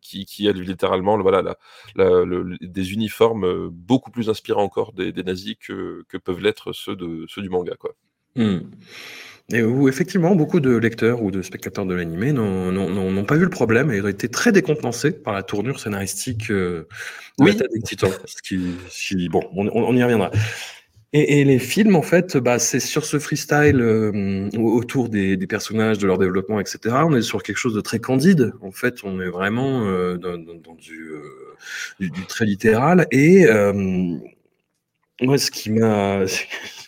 qui 0.00 0.24
qui 0.26 0.48
a 0.48 0.52
littéralement 0.52 1.18
voilà 1.18 1.42
la, 1.42 2.24
des 2.60 2.92
uniformes 2.92 3.68
beaucoup 3.68 4.10
plus 4.10 4.30
inspirants 4.30 4.62
encore 4.62 4.92
des, 4.92 5.12
des 5.12 5.22
nazis 5.22 5.56
que, 5.60 6.04
que 6.08 6.16
peuvent 6.16 6.40
l'être 6.40 6.72
ceux 6.72 6.96
de 6.96 7.26
ceux 7.28 7.42
du 7.42 7.48
manga 7.48 7.74
quoi. 7.76 7.94
Mmh. 8.36 8.58
Et 9.50 9.62
où 9.62 9.88
effectivement 9.88 10.34
beaucoup 10.34 10.60
de 10.60 10.76
lecteurs 10.76 11.22
ou 11.22 11.30
de 11.30 11.40
spectateurs 11.40 11.86
de 11.86 11.94
l'animé 11.94 12.32
n'ont 12.32 13.24
pas 13.24 13.36
vu 13.36 13.44
le 13.44 13.50
problème 13.50 13.90
et 13.90 14.00
ont 14.02 14.08
été 14.08 14.28
très 14.28 14.52
décompensés 14.52 15.10
par 15.10 15.32
la 15.32 15.42
tournure 15.42 15.80
scénaristique 15.80 16.50
euh, 16.50 16.86
de 17.38 17.44
oui. 17.44 17.56
des 17.56 17.80
Titans. 17.82 18.10
Ce 18.26 18.42
qui, 18.42 19.28
bon, 19.30 19.42
on, 19.56 19.68
on, 19.68 19.96
y 19.96 20.02
reviendra. 20.02 20.30
Et, 21.14 21.40
et, 21.40 21.44
les 21.44 21.58
films, 21.58 21.96
en 21.96 22.02
fait, 22.02 22.36
bah, 22.36 22.58
c'est 22.58 22.80
sur 22.80 23.06
ce 23.06 23.18
freestyle 23.18 23.80
euh, 23.80 24.50
autour 24.58 25.08
des, 25.08 25.38
des, 25.38 25.46
personnages, 25.46 25.96
de 25.96 26.06
leur 26.06 26.18
développement, 26.18 26.60
etc. 26.60 26.96
On 27.06 27.16
est 27.16 27.22
sur 27.22 27.42
quelque 27.42 27.56
chose 27.56 27.74
de 27.74 27.80
très 27.80 28.00
candide. 28.00 28.52
En 28.60 28.70
fait, 28.70 28.96
on 29.02 29.18
est 29.18 29.30
vraiment 29.30 29.86
euh, 29.86 30.18
dans, 30.18 30.36
dans, 30.36 30.56
dans 30.56 30.74
du, 30.74 31.10
du, 31.98 32.10
du, 32.10 32.26
très 32.26 32.44
littéral. 32.44 33.06
Et 33.10 33.46
moi, 35.22 35.38
ce 35.38 35.50
qui 35.50 35.70
m'a 35.70 36.24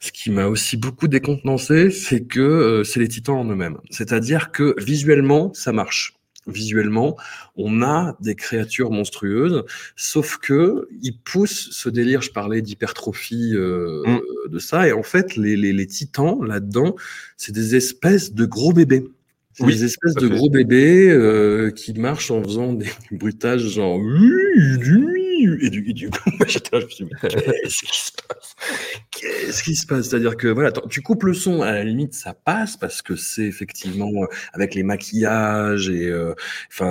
ce 0.00 0.12
qui 0.12 0.30
m'a 0.30 0.46
aussi 0.46 0.76
beaucoup 0.76 1.08
décontenancé, 1.08 1.90
c'est 1.90 2.24
que 2.24 2.40
euh, 2.40 2.84
c'est 2.84 3.00
les 3.00 3.08
titans 3.08 3.36
en 3.36 3.44
eux-mêmes. 3.44 3.78
C'est-à-dire 3.90 4.52
que 4.52 4.74
visuellement, 4.78 5.52
ça 5.54 5.72
marche. 5.72 6.14
Visuellement, 6.46 7.16
on 7.56 7.82
a 7.82 8.16
des 8.20 8.34
créatures 8.34 8.90
monstrueuses, 8.90 9.64
sauf 9.96 10.38
que 10.38 10.88
ils 11.02 11.18
poussent 11.18 11.68
ce 11.72 11.90
délire. 11.90 12.22
Je 12.22 12.30
parlais 12.30 12.62
d'hypertrophie 12.62 13.52
euh, 13.54 14.02
mmh. 14.06 14.50
de 14.50 14.58
ça, 14.58 14.88
et 14.88 14.92
en 14.92 15.02
fait, 15.02 15.36
les, 15.36 15.56
les, 15.56 15.74
les 15.74 15.86
titans 15.86 16.42
là-dedans, 16.42 16.96
c'est 17.36 17.52
des 17.52 17.76
espèces 17.76 18.32
de 18.32 18.46
gros 18.46 18.72
bébés. 18.72 19.04
Des 19.66 19.84
espèces 19.84 20.14
de 20.14 20.28
gros 20.28 20.50
bébés 20.50 21.10
euh, 21.10 21.70
qui 21.70 21.92
marchent 21.92 22.30
en 22.30 22.42
faisant 22.42 22.72
des 22.72 22.86
bruitages 23.10 23.68
genre 23.68 23.98
et 25.40 25.70
du, 25.70 25.90
et 25.90 25.92
du 25.92 26.10
coup, 26.10 26.30
j'étais 26.46 26.76
là, 26.76 26.80
je 26.80 26.86
me 26.86 26.90
suis 26.90 27.04
dit, 27.04 27.10
qu'est-ce 27.22 27.82
qui 27.82 28.00
se 28.00 28.12
passe? 28.12 28.56
Qu'est-ce 29.10 29.62
qui 29.62 29.76
se 29.76 29.86
passe? 29.86 30.08
C'est-à-dire 30.08 30.36
que 30.36 30.48
voilà, 30.48 30.72
tu 30.88 31.02
coupes 31.02 31.24
le 31.24 31.34
son, 31.34 31.62
à 31.62 31.72
la 31.72 31.84
limite 31.84 32.14
ça 32.14 32.34
passe 32.34 32.76
parce 32.76 33.02
que 33.02 33.16
c'est 33.16 33.44
effectivement 33.44 34.10
euh, 34.22 34.26
avec 34.52 34.74
les 34.74 34.82
maquillages 34.82 35.88
et 35.88 36.06
euh, 36.06 36.34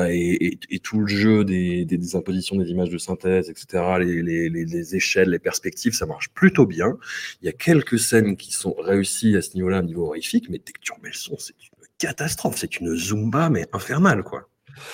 et, 0.10 0.60
et, 0.70 0.80
tout 0.80 1.00
le 1.00 1.08
jeu 1.08 1.44
des, 1.44 1.86
des, 1.86 1.98
des, 1.98 2.16
impositions 2.16 2.56
des 2.56 2.70
images 2.70 2.90
de 2.90 2.98
synthèse, 2.98 3.50
etc. 3.50 3.84
Les, 4.00 4.22
les, 4.22 4.50
les, 4.50 4.66
les, 4.66 4.96
échelles, 4.96 5.30
les 5.30 5.40
perspectives, 5.40 5.94
ça 5.94 6.06
marche 6.06 6.30
plutôt 6.30 6.66
bien. 6.66 6.98
Il 7.42 7.46
y 7.46 7.50
a 7.50 7.54
quelques 7.54 8.00
scènes 8.00 8.38
qui 8.38 8.52
sont 8.52 8.74
réussies 8.74 9.36
à 9.36 9.42
ce 9.42 9.54
niveau-là, 9.56 9.80
au 9.80 9.84
niveau 9.84 10.08
horrifique, 10.08 10.50
mais 10.50 10.62
dès 10.64 10.72
que 10.72 10.80
tu 10.80 10.92
remets 10.92 11.10
le 11.10 11.16
son, 11.16 11.38
c'est 11.38 11.54
une 11.54 11.88
catastrophe, 11.98 12.58
c'est 12.58 12.80
une 12.80 12.96
zumba 12.96 13.50
mais 13.50 13.68
infernale 13.74 14.24
quoi. 14.24 14.50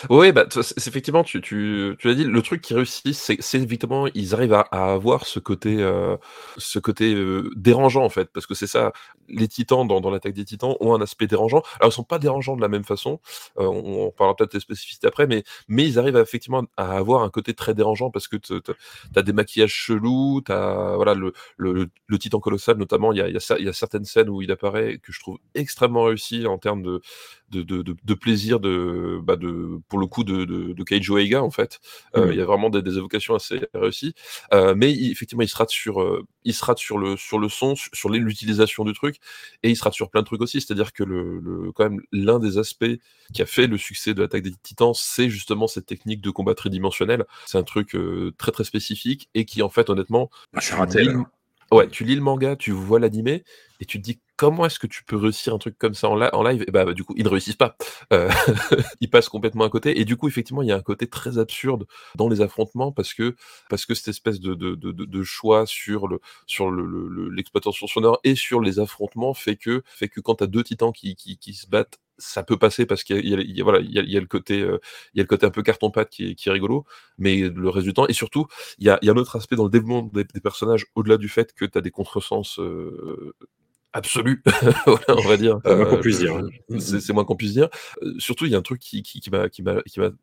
Oui, 0.10 0.32
bah, 0.32 0.46
c'est 0.50 0.88
effectivement, 0.88 1.24
tu, 1.24 1.42
tu, 1.42 1.96
tu 2.00 2.08
l'as 2.08 2.14
dit, 2.16 2.24
le 2.24 2.42
truc 2.42 2.62
qui 2.62 2.74
réussit, 2.74 3.14
c'est 3.14 3.58
évidemment, 3.60 4.08
ils 4.14 4.34
arrivent 4.34 4.54
à, 4.54 4.62
à 4.72 4.94
avoir 4.94 5.26
ce 5.26 5.40
côté, 5.40 5.78
euh, 5.82 6.16
ce 6.58 6.80
côté 6.80 7.14
euh, 7.14 7.50
dérangeant 7.56 8.04
en 8.04 8.10
fait, 8.10 8.30
parce 8.34 8.46
que 8.46 8.54
c'est 8.56 8.68
ça, 8.68 8.94
les 9.34 9.48
titans 9.48 9.88
dans, 9.88 10.02
dans 10.02 10.10
l'attaque 10.10 10.34
des 10.34 10.46
titans 10.46 10.76
ont 10.80 10.94
un 10.94 11.02
aspect 11.02 11.28
dérangeant. 11.28 11.62
Alors 11.80 11.92
ils 11.92 11.96
sont 11.96 12.04
pas 12.04 12.20
dérangeants 12.20 12.56
de 12.56 12.62
la 12.62 12.68
même 12.68 12.84
façon, 12.84 13.20
euh, 13.58 13.66
on, 13.66 14.08
on, 14.08 14.12
parlera 14.12 14.36
peut-être 14.36 14.54
des 14.54 14.60
spécificités 14.60 15.08
après, 15.08 15.28
mais, 15.28 15.44
mais 15.68 15.86
ils 15.86 16.00
arrivent 16.00 16.18
à, 16.18 16.22
effectivement 16.22 16.64
à 16.78 16.98
avoir 16.98 17.24
un 17.24 17.30
côté 17.30 17.54
très 17.54 17.74
dérangeant 17.74 18.12
parce 18.12 18.28
que 18.28 18.38
tu 18.38 18.54
as 19.16 19.22
des 19.22 19.34
maquillages 19.34 19.74
chelous, 19.74 20.42
tu 20.46 20.52
as 20.52 20.94
voilà, 20.96 21.14
le, 21.14 21.34
le, 21.58 21.90
le, 22.08 22.18
titan 22.20 22.40
colossal 22.40 22.78
notamment, 22.78 23.12
il 23.12 23.18
y 23.18 23.22
a, 23.22 23.30
y, 23.30 23.38
a, 23.38 23.60
y 23.60 23.68
a 23.68 23.74
certaines 23.74 24.06
scènes 24.06 24.30
où 24.30 24.42
il 24.42 24.52
apparaît 24.52 25.00
que 25.02 25.12
je 25.12 25.20
trouve 25.20 25.40
extrêmement 25.56 26.04
réussi 26.04 26.48
en 26.48 26.58
termes 26.58 26.84
de, 26.84 27.02
de, 27.50 27.62
de, 27.62 27.96
de, 28.04 28.14
plaisir 28.14 28.60
de, 28.60 29.20
bah 29.22 29.36
de 29.36 29.80
pour 29.88 30.00
le 30.00 30.08
coup 30.08 30.24
de, 30.24 30.46
de, 30.46 30.74
de 30.74 30.84
Keijo 30.84 31.18
Eiga 31.18 31.44
en 31.44 31.52
fait. 31.52 31.80
Euh, 32.16 32.32
il 32.32 32.38
y 32.38 32.42
a 32.42 32.46
vraiment 32.46 32.70
des, 32.70 32.82
des 32.82 32.98
évocations 32.98 33.36
assez 33.36 33.62
réussies. 33.74 34.14
Euh, 34.54 34.74
mais 34.76 34.92
il, 34.92 35.12
effectivement, 35.12 35.44
il 35.44 35.50
se 35.50 35.58
rate 35.58 35.70
sur, 35.70 36.02
euh, 36.02 36.26
il 36.44 36.54
se 36.54 36.64
rate 36.66 36.80
sur 36.80 36.98
le 36.98 37.16
sur 37.18 37.40
le 37.40 37.50
son, 37.50 37.76
sur 37.76 38.10
l'utilisation 38.10 38.84
du 38.84 38.94
truc, 38.94 39.18
et 39.64 39.70
il 39.70 39.76
se 39.76 39.84
rate 39.84 39.94
sur 39.94 40.10
plein 40.10 40.22
de 40.22 40.26
trucs 40.26 40.42
aussi. 40.42 40.62
C'est-à-dire 40.62 40.94
que 40.94 41.04
le, 41.04 41.40
le 41.40 41.72
quand 41.72 41.90
même 41.90 42.02
l'un 42.12 42.40
des 42.40 42.58
aspects 42.58 42.86
qui 43.34 43.42
a 43.42 43.46
fait 43.46 43.68
le 43.68 43.78
succès 43.78 44.14
de 44.14 44.22
l'attaque 44.22 44.44
des 44.44 44.54
Titans, 44.64 44.94
c'est 44.94 45.30
justement 45.30 45.68
cette 45.68 45.86
technique 45.86 46.22
de 46.22 46.30
combat 46.30 46.56
tridimensionnel. 46.56 47.26
C'est 47.46 47.58
un 47.58 47.64
truc 47.64 47.98
très 48.38 48.52
très 48.52 48.64
spécifique 48.64 49.30
et 49.34 49.46
qui 49.46 49.62
en 49.62 49.70
fait 49.70 49.90
honnêtement, 49.90 50.30
ah, 50.54 50.60
raté. 50.76 51.08
Ouais, 51.72 51.88
tu 51.90 52.04
lis 52.04 52.16
le 52.16 52.22
manga, 52.22 52.56
tu 52.56 52.70
vois 52.72 53.00
l'animé, 53.00 53.44
et 53.80 53.86
tu 53.86 54.00
te 54.00 54.04
dis 54.04 54.20
comment 54.36 54.66
est-ce 54.66 54.80
que 54.80 54.88
tu 54.88 55.04
peux 55.04 55.16
réussir 55.16 55.54
un 55.54 55.58
truc 55.58 55.78
comme 55.78 55.94
ça 55.94 56.10
en, 56.10 56.44
live? 56.44 56.64
Et 56.68 56.72
bah, 56.72 56.92
du 56.94 57.04
coup, 57.04 57.14
ils 57.18 57.24
ne 57.24 57.30
réussissent 57.30 57.56
pas. 57.56 57.76
Euh, 58.12 58.30
ils 59.02 59.10
passent 59.10 59.30
complètement 59.30 59.64
à 59.66 59.70
côté. 59.70 60.00
Et 60.00 60.06
du 60.06 60.18
coup, 60.18 60.28
effectivement, 60.28 60.62
il 60.62 60.70
y 60.70 60.72
a 60.72 60.76
un 60.76 60.82
côté 60.82 61.08
très 61.08 61.38
absurde 61.38 61.86
dans 62.16 62.30
les 62.30 62.42
affrontements 62.42 62.92
parce 62.92 63.14
que 63.14 63.36
parce 63.70 63.86
que 63.86 63.94
cette 63.94 64.10
espèce 64.10 64.40
de, 64.40 64.54
de, 64.56 64.76
de, 64.76 65.24
choix 65.24 65.66
sur 65.66 66.08
le 66.08 66.20
sur 66.48 66.72
l'exploitation 66.72 67.86
le, 67.88 67.90
sonore 67.90 68.20
et 68.24 68.36
sur 68.36 68.62
les 68.62 68.80
affrontements 68.80 69.34
fait 69.34 69.56
que 69.56 69.84
fait 69.86 70.10
que 70.10 70.20
quand 70.20 70.36
tu 70.36 70.44
as 70.44 70.48
deux 70.48 70.64
titans 70.64 70.92
qui, 70.92 71.16
qui, 71.16 71.54
se 71.54 71.68
battent 71.68 72.00
ça 72.18 72.44
peut 72.44 72.58
passer 72.58 72.86
parce 72.86 73.04
qu'il 73.04 73.26
y, 73.26 73.58
y, 73.58 73.62
voilà, 73.62 73.80
il 73.80 73.92
y, 73.92 74.16
a, 74.16 74.18
a 74.18 74.22
le 74.22 74.28
côté, 74.28 74.62
euh, 74.62 74.80
y 75.16 75.20
a 75.20 75.24
le 75.24 75.28
côté 75.28 75.46
un 75.46 75.50
peu 75.50 75.64
carton-pâte 75.64 76.10
qui 76.10 76.32
est, 76.32 76.36
qui 76.36 76.48
est 76.50 76.52
rigolo, 76.52 76.86
mais 77.18 77.38
le 77.38 77.92
temps, 77.92 78.08
et 78.08 78.14
surtout, 78.14 78.46
il 78.78 78.86
y 78.86 78.90
a, 78.90 78.96
a 78.96 79.12
un 79.12 79.18
autre 79.18 79.36
aspect 79.36 79.56
dans 79.56 79.64
le 79.64 79.72
développement 79.72 80.04
des, 80.14 80.24
des 80.24 80.40
personnages, 80.40 80.86
au-delà 80.96 81.18
du 81.18 81.28
fait 81.28 81.54
que 81.54 81.66
tu 81.66 81.78
as 81.78 81.82
des 81.82 81.92
contresens 81.92 82.60
euh, 82.60 83.34
absolu, 83.94 84.44
on 85.08 85.28
va 85.28 85.38
dire. 85.38 85.60
C'est 85.64 85.76
moins 85.76 85.86
qu'on 85.86 85.98
puisse 85.98 86.20
dire. 86.20 86.42
C'est 86.80 87.14
moins 87.14 87.26
qu'on 87.26 87.36
puisse 87.36 87.54
dire. 87.54 87.70
surtout, 88.18 88.46
il 88.46 88.52
y 88.52 88.56
a 88.56 88.58
un 88.58 88.64
truc 88.64 88.82
qui, 88.82 89.04
qui, 89.04 89.22
qui 89.22 89.30
m'a 89.30 89.50
qui 89.50 89.62
m'a 89.62 89.82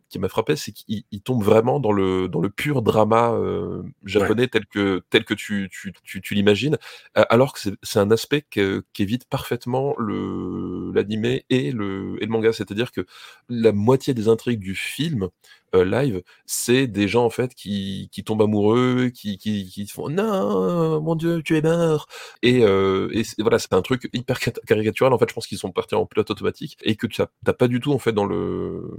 qui 0.09 0.19
m'a 0.19 0.29
frappé, 0.29 0.57
c'est 0.57 0.73
qu'il 0.73 1.05
tombe 1.23 1.43
vraiment 1.43 1.81
dans 1.81 1.93
le 1.93 2.29
dans 2.29 2.41
le 2.41 2.51
pur 2.51 2.83
drama 2.83 3.33
euh, 3.33 3.83
japonais 4.05 4.43
ouais. 4.43 4.49
tel 4.49 4.67
que 4.67 5.03
tel 5.11 5.25
que 5.25 5.35
tu 5.35 5.69
tu 5.71 5.93
tu, 6.03 6.21
tu 6.21 6.35
l'imagines, 6.35 6.77
alors 7.15 7.53
que 7.53 7.61
c'est 7.83 7.99
un 7.99 8.11
aspect 8.11 8.45
qu'évite 8.93 9.25
parfaitement 9.27 9.95
le 9.99 10.93
l'animé 10.93 11.45
et 11.51 11.73
le 11.73 12.17
et 12.21 12.27
le 12.27 12.31
manga, 12.31 12.53
c'est-à-dire 12.53 12.93
que 12.93 13.07
la 13.49 13.73
moitié 13.73 14.15
des 14.15 14.29
intrigues 14.29 14.61
du 14.61 14.75
film 14.75 15.25
euh, 15.25 15.29
live, 15.75 16.23
c'est 16.47 16.87
des 16.87 17.09
gens 17.09 17.25
en 17.25 17.31
fait 17.31 17.55
qui, 17.55 18.11
tombent 18.25 18.43
amoureux, 18.43 19.11
qui, 19.15 19.39
qui, 19.39 19.87
font 19.87 20.09
non, 20.09 21.01
mon 21.01 21.15
Dieu, 21.15 21.43
tu 21.43 21.57
es 21.57 21.63
mort. 21.63 22.07
Et, 22.43 22.63
euh, 22.63 23.11
voilà, 23.39 23.59
c'est 23.59 23.73
un 23.73 23.83
truc 23.83 24.09
hyper 24.13 24.39
caricatural. 24.67 25.13
En 25.13 25.19
fait, 25.19 25.29
je 25.29 25.35
pense 25.35 25.47
qu'ils 25.47 25.59
sont 25.59 25.73
partis 25.73 25.95
en 25.95 26.07
pilote 26.07 26.31
automatique 26.31 26.77
et 26.83 26.97
que 26.97 27.07
tu 27.07 27.23
n'as 27.23 27.53
pas 27.53 27.69
du 27.69 27.81
tout 27.81 27.93
en 27.93 27.99
fait 27.99 28.13
dans 28.13 28.27
le 28.27 28.91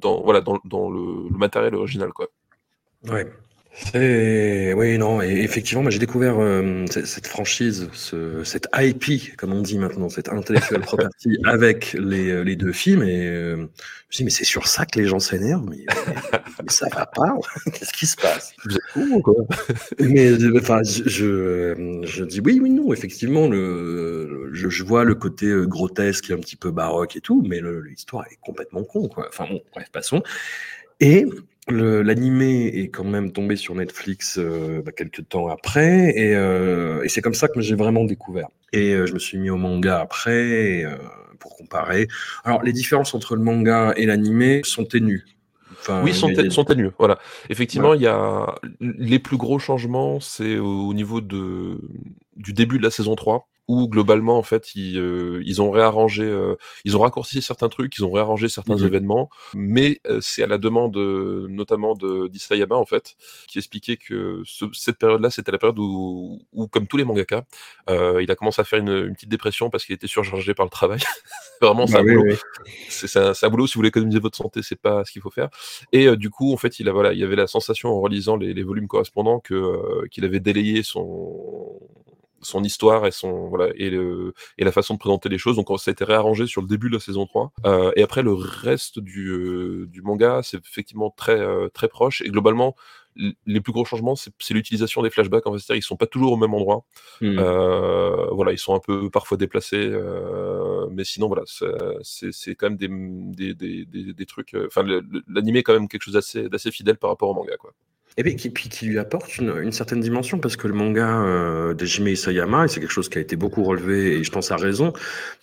dans 0.00 0.22
voilà 0.22 0.40
dans, 0.40 0.90
le 0.90 1.28
matériel 1.30 1.74
original 1.74 2.12
quoi. 2.12 2.28
Ouais. 3.08 3.26
Oui, 3.94 4.98
non, 4.98 5.22
et 5.22 5.40
effectivement, 5.42 5.82
moi 5.82 5.90
j'ai 5.90 5.98
découvert 5.98 6.38
euh, 6.38 6.84
cette 6.86 7.26
franchise, 7.26 7.88
ce, 7.92 8.42
cette 8.44 8.68
IP, 8.76 9.36
comme 9.36 9.52
on 9.52 9.62
dit 9.62 9.78
maintenant, 9.78 10.08
cette 10.08 10.28
intellectual 10.28 10.80
property 10.82 11.38
avec 11.44 11.94
les, 11.94 12.30
euh, 12.30 12.42
les, 12.42 12.56
deux 12.56 12.72
films, 12.72 13.02
et 13.02 13.26
euh, 13.26 13.56
je 13.56 13.62
me 13.62 13.68
suis 14.10 14.16
dit, 14.18 14.24
mais 14.24 14.30
c'est 14.30 14.44
sur 14.44 14.66
ça 14.66 14.84
que 14.84 14.98
les 14.98 15.06
gens 15.06 15.18
s'énervent, 15.18 15.66
mais, 15.68 15.84
mais, 16.06 16.14
mais, 16.62 16.70
ça 16.70 16.88
va 16.94 17.06
pas, 17.06 17.34
qu'est-ce 17.72 17.92
qui 17.92 18.06
se 18.06 18.16
passe? 18.16 18.52
Vous 18.64 18.74
êtes 18.74 18.82
fous 18.92 19.20
quoi? 19.22 19.34
Mais 20.00 20.32
enfin, 20.56 20.80
je, 20.82 21.08
je, 21.08 22.00
je, 22.02 22.24
dis 22.24 22.40
oui, 22.40 22.58
oui, 22.62 22.70
non, 22.70 22.92
effectivement, 22.92 23.48
le, 23.48 24.50
je, 24.52 24.68
je 24.68 24.84
vois 24.84 25.04
le 25.04 25.14
côté 25.14 25.52
grotesque, 25.66 26.30
un 26.30 26.38
petit 26.38 26.56
peu 26.56 26.70
baroque 26.70 27.16
et 27.16 27.20
tout, 27.20 27.42
mais 27.46 27.60
l'histoire 27.84 28.24
est 28.30 28.38
complètement 28.40 28.84
con, 28.84 29.08
quoi. 29.08 29.28
Enfin 29.28 29.46
bon, 29.48 29.60
bref, 29.72 29.88
passons. 29.92 30.22
Et 31.00 31.26
L'animé 31.70 32.66
est 32.66 32.88
quand 32.88 33.04
même 33.04 33.32
tombé 33.32 33.56
sur 33.56 33.74
Netflix 33.74 34.38
euh, 34.38 34.82
bah, 34.82 34.92
quelques 34.92 35.28
temps 35.28 35.48
après, 35.48 36.12
et, 36.16 36.34
euh, 36.34 37.02
et 37.02 37.08
c'est 37.08 37.20
comme 37.20 37.34
ça 37.34 37.48
que 37.48 37.60
j'ai 37.60 37.74
vraiment 37.74 38.04
découvert. 38.04 38.48
Et 38.72 38.92
euh, 38.92 39.06
je 39.06 39.14
me 39.14 39.18
suis 39.18 39.38
mis 39.38 39.50
au 39.50 39.56
manga 39.56 40.00
après 40.00 40.84
euh, 40.84 40.96
pour 41.38 41.56
comparer. 41.56 42.08
Alors 42.44 42.62
les 42.62 42.72
différences 42.72 43.14
entre 43.14 43.36
le 43.36 43.42
manga 43.42 43.92
et 43.96 44.06
l'animé 44.06 44.62
sont 44.64 44.84
ténues. 44.84 45.24
Enfin, 45.72 46.02
oui, 46.02 46.12
sont, 46.12 46.30
sont 46.50 46.64
ténues. 46.64 46.90
Voilà. 46.98 47.18
Effectivement, 47.50 47.94
il 47.94 47.98
ouais. 47.98 48.04
y 48.04 48.08
a 48.08 48.54
les 48.80 49.18
plus 49.18 49.36
gros 49.36 49.58
changements, 49.58 50.20
c'est 50.20 50.58
au 50.58 50.92
niveau 50.92 51.20
de 51.20 51.80
du 52.36 52.52
début 52.52 52.78
de 52.78 52.82
la 52.82 52.90
saison 52.90 53.14
3 53.14 53.47
où 53.68 53.86
globalement 53.86 54.38
en 54.38 54.42
fait 54.42 54.74
ils, 54.74 54.98
euh, 54.98 55.42
ils 55.44 55.60
ont 55.60 55.70
réarrangé, 55.70 56.24
euh, 56.24 56.56
ils 56.84 56.96
ont 56.96 57.00
raccourci 57.00 57.42
certains 57.42 57.68
trucs, 57.68 57.96
ils 57.98 58.04
ont 58.04 58.10
réarrangé 58.10 58.48
certains 58.48 58.76
mmh. 58.76 58.86
événements, 58.86 59.30
mais 59.54 60.00
euh, 60.06 60.20
c'est 60.22 60.42
à 60.42 60.46
la 60.46 60.56
demande 60.56 60.96
notamment 60.96 61.94
de 61.94 62.28
d'Isayama 62.28 62.74
en 62.74 62.86
fait, 62.86 63.16
qui 63.46 63.58
expliquait 63.58 63.98
que 63.98 64.42
ce, 64.44 64.64
cette 64.72 64.98
période-là 64.98 65.30
c'était 65.30 65.52
la 65.52 65.58
période 65.58 65.78
où, 65.78 66.40
où, 66.52 66.66
comme 66.66 66.86
tous 66.86 66.96
les 66.96 67.04
mangaka, 67.04 67.44
il 67.88 68.30
a 68.30 68.34
commencé 68.34 68.60
à 68.60 68.64
faire 68.64 68.78
une, 68.78 68.88
une 68.88 69.14
petite 69.14 69.28
dépression 69.28 69.68
parce 69.68 69.84
qu'il 69.84 69.94
était 69.94 70.06
surchargé 70.06 70.54
par 70.54 70.64
le 70.64 70.70
travail. 70.70 71.00
Vraiment, 71.60 71.86
c'est 71.86 71.94
bah, 71.94 72.00
un, 72.00 72.04
oui, 72.04 72.16
oui. 72.16 73.08
un, 73.16 73.32
un, 73.42 73.50
boulot. 73.50 73.66
Si 73.66 73.74
vous 73.74 73.80
voulez 73.80 73.88
économiser 73.88 74.20
votre 74.20 74.36
santé, 74.36 74.62
c'est 74.62 74.80
pas 74.80 75.04
ce 75.04 75.12
qu'il 75.12 75.20
faut 75.20 75.30
faire. 75.30 75.48
Et 75.92 76.16
du 76.16 76.30
coup, 76.30 76.52
en 76.52 76.56
fait, 76.56 76.80
il 76.80 76.88
a 76.88 76.92
voilà, 76.92 77.12
il 77.12 77.18
y 77.18 77.24
avait 77.24 77.36
la 77.36 77.46
sensation 77.46 77.90
en 77.90 78.00
relisant 78.00 78.36
les, 78.36 78.54
les 78.54 78.62
volumes 78.62 78.88
correspondants 78.88 79.40
que 79.40 80.06
qu'il 80.08 80.24
avait 80.24 80.40
délayé 80.40 80.82
son 80.82 81.78
son 82.40 82.62
histoire 82.64 83.06
et 83.06 83.10
son 83.10 83.48
voilà 83.48 83.68
et, 83.76 83.90
le, 83.90 84.34
et 84.58 84.64
la 84.64 84.72
façon 84.72 84.94
de 84.94 84.98
présenter 84.98 85.28
les 85.28 85.38
choses. 85.38 85.56
Donc 85.56 85.68
ça 85.78 85.90
a 85.90 85.92
été 85.92 86.04
réarrangé 86.04 86.46
sur 86.46 86.62
le 86.62 86.68
début 86.68 86.88
de 86.88 86.94
la 86.94 87.00
saison 87.00 87.26
3. 87.26 87.52
Euh, 87.66 87.92
et 87.96 88.02
après 88.02 88.22
le 88.22 88.32
reste 88.32 88.98
du, 88.98 89.28
euh, 89.28 89.86
du 89.88 90.02
manga, 90.02 90.40
c'est 90.42 90.58
effectivement 90.58 91.10
très 91.10 91.38
euh, 91.38 91.68
très 91.68 91.88
proche 91.88 92.22
et 92.22 92.28
globalement 92.28 92.74
les 93.46 93.60
plus 93.60 93.72
gros 93.72 93.84
changements, 93.84 94.14
c'est 94.16 94.54
l'utilisation 94.54 95.02
des 95.02 95.10
flashbacks. 95.10 95.46
En 95.46 95.56
fait, 95.56 95.76
ils 95.76 95.82
sont 95.82 95.96
pas 95.96 96.06
toujours 96.06 96.32
au 96.32 96.36
même 96.36 96.54
endroit. 96.54 96.84
Mmh. 97.20 97.38
Euh, 97.38 98.26
voilà, 98.30 98.52
ils 98.52 98.58
sont 98.58 98.74
un 98.74 98.80
peu 98.80 99.10
parfois 99.10 99.36
déplacés, 99.36 99.88
euh, 99.90 100.86
mais 100.90 101.04
sinon, 101.04 101.26
voilà, 101.26 101.42
c'est 102.02 102.54
quand 102.54 102.70
même 102.70 103.34
des, 103.34 103.54
des, 103.54 103.84
des, 103.84 104.12
des 104.12 104.26
trucs. 104.26 104.54
Euh, 104.54 104.66
enfin, 104.68 104.84
l'animé 105.26 105.60
est 105.60 105.62
quand 105.62 105.72
même 105.72 105.88
quelque 105.88 106.02
chose 106.02 106.14
d'assez 106.14 106.70
fidèle 106.70 106.96
par 106.96 107.10
rapport 107.10 107.28
au 107.28 107.34
manga, 107.34 107.56
quoi. 107.56 107.72
Et 108.18 108.24
puis 108.24 108.34
qui, 108.34 108.50
qui, 108.50 108.86
lui 108.86 108.98
apporte 108.98 109.38
une, 109.38 109.56
une, 109.62 109.70
certaine 109.70 110.00
dimension, 110.00 110.40
parce 110.40 110.56
que 110.56 110.66
le 110.66 110.74
manga 110.74 111.22
euh, 111.22 111.72
d'Ejime 111.72 112.08
Isayama, 112.08 112.66
c'est 112.66 112.80
quelque 112.80 112.90
chose 112.90 113.08
qui 113.08 113.16
a 113.16 113.20
été 113.20 113.36
beaucoup 113.36 113.62
relevé, 113.62 114.16
et 114.16 114.24
je 114.24 114.30
pense 114.32 114.50
à 114.50 114.56
raison, 114.56 114.92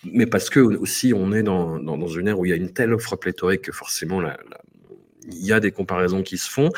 mais 0.04 0.26
parce 0.26 0.50
que 0.50 0.60
aussi 0.60 1.14
on 1.14 1.32
est 1.32 1.42
dans, 1.42 1.78
dans, 1.78 1.96
dans 1.96 2.06
une 2.06 2.28
ère 2.28 2.38
où 2.38 2.44
il 2.44 2.50
y 2.50 2.52
a 2.52 2.56
une 2.56 2.70
telle 2.74 2.92
offre 2.92 3.16
pléthorique 3.16 3.62
que 3.62 3.72
forcément 3.72 4.20
il 4.20 5.44
y 5.44 5.54
a 5.54 5.60
des 5.60 5.72
comparaisons 5.72 6.22
qui 6.22 6.36
se 6.36 6.50
font. 6.50 6.68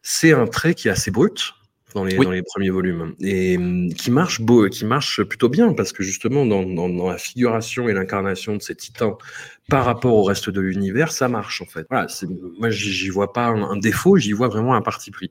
C'est 0.00 0.32
un 0.32 0.46
trait 0.46 0.74
qui 0.74 0.88
est 0.88 0.90
assez 0.90 1.10
brut, 1.10 1.52
dans 1.94 2.04
les, 2.04 2.18
oui. 2.18 2.24
dans 2.26 2.32
les 2.32 2.42
premiers 2.42 2.70
volumes 2.70 3.14
et 3.20 3.58
qui 3.96 4.10
marche 4.10 4.40
beau, 4.40 4.68
qui 4.68 4.84
marche 4.84 5.22
plutôt 5.22 5.48
bien 5.48 5.72
parce 5.72 5.92
que 5.92 6.02
justement 6.02 6.44
dans, 6.44 6.62
dans, 6.64 6.88
dans 6.88 7.08
la 7.08 7.18
figuration 7.18 7.88
et 7.88 7.92
l'incarnation 7.92 8.56
de 8.56 8.62
ces 8.62 8.74
titans 8.74 9.14
par 9.68 9.84
rapport 9.84 10.14
au 10.14 10.24
reste 10.24 10.50
de 10.50 10.60
l'univers, 10.60 11.12
ça 11.12 11.28
marche 11.28 11.62
en 11.62 11.66
fait. 11.66 11.86
Voilà, 11.88 12.08
moi 12.58 12.70
j'y 12.70 13.08
vois 13.08 13.32
pas 13.32 13.46
un, 13.46 13.62
un 13.62 13.76
défaut, 13.76 14.16
j'y 14.16 14.32
vois 14.32 14.48
vraiment 14.48 14.74
un 14.74 14.82
parti 14.82 15.10
pris. 15.10 15.30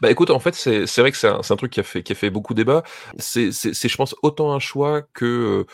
Bah 0.00 0.10
écoute, 0.10 0.30
en 0.30 0.40
fait, 0.40 0.54
c'est 0.54 0.98
vrai 0.98 1.12
que 1.12 1.16
c'est 1.16 1.28
un, 1.28 1.40
un, 1.48 1.56
truc 1.56 1.72
qui 1.72 1.80
a 1.80 1.84
fait, 1.84 2.02
qui 2.02 2.12
a 2.12 2.16
fait 2.16 2.30
beaucoup 2.30 2.54
débat. 2.54 2.82
C'est, 3.18 3.50
je 3.52 3.96
pense, 3.96 4.16
autant 4.22 4.52
un 4.52 4.58
choix 4.58 5.02
que 5.14 5.64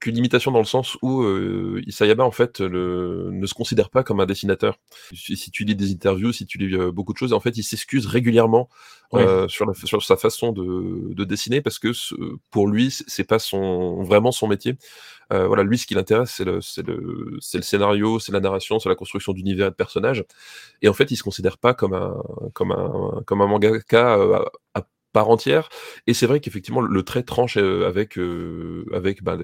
qu'une 0.00 0.16
imitation 0.16 0.50
dans 0.50 0.58
le 0.58 0.64
sens 0.64 0.96
où 1.02 1.24
Isayama 1.86 2.24
en 2.24 2.30
fait 2.30 2.60
le, 2.60 3.30
ne 3.30 3.46
se 3.46 3.54
considère 3.54 3.90
pas 3.90 4.02
comme 4.02 4.20
un 4.20 4.26
dessinateur. 4.26 4.78
Si, 5.14 5.36
si 5.36 5.50
tu 5.50 5.64
lis 5.64 5.76
des 5.76 5.92
interviews, 5.92 6.32
si 6.32 6.46
tu 6.46 6.58
lis 6.58 6.76
beaucoup 6.92 7.12
de 7.12 7.18
choses, 7.18 7.32
en 7.32 7.40
fait, 7.40 7.56
il 7.56 7.62
s'excuse 7.62 8.06
régulièrement 8.06 8.68
sur, 9.48 9.66
la, 9.66 9.74
sur 9.74 10.02
sa 10.02 10.16
façon 10.16 10.52
de, 10.52 11.12
de 11.14 11.24
dessiner 11.24 11.60
parce 11.60 11.78
que 11.78 11.90
pour 12.50 12.68
lui, 12.68 12.90
c'est 12.90 13.24
pas 13.24 13.38
son 13.38 14.02
vraiment 14.02 14.32
son 14.32 14.48
métier. 14.48 14.76
Euh, 15.32 15.46
voilà, 15.46 15.62
lui, 15.62 15.78
ce 15.78 15.86
qui 15.86 15.94
l'intéresse, 15.94 16.32
c'est 16.36 16.44
le, 16.44 16.60
le, 16.78 17.30
le, 17.34 17.40
scénario, 17.40 18.18
c'est 18.18 18.32
la 18.32 18.40
narration, 18.40 18.80
c'est 18.80 18.88
la 18.88 18.96
construction 18.96 19.32
d'univers 19.32 19.68
et 19.68 19.70
de 19.70 19.76
personnages. 19.76 20.24
Et 20.82 20.88
en 20.88 20.92
fait, 20.92 21.10
il 21.10 21.16
se 21.16 21.22
considère 21.22 21.56
pas 21.58 21.72
comme 21.72 21.94
un, 21.94 22.16
comme 22.52 22.72
un, 22.72 23.22
comme 23.26 23.40
un 23.40 23.46
mangaka 23.46 24.16
euh, 24.18 24.44
à, 24.74 24.82
part 25.12 25.28
entière. 25.30 25.68
Et 26.06 26.14
c'est 26.14 26.26
vrai 26.26 26.40
qu'effectivement, 26.40 26.80
le 26.80 27.02
trait 27.02 27.22
tranche 27.22 27.56
euh, 27.56 27.86
avec, 27.86 28.18
avec 28.92 29.22
bah, 29.22 29.38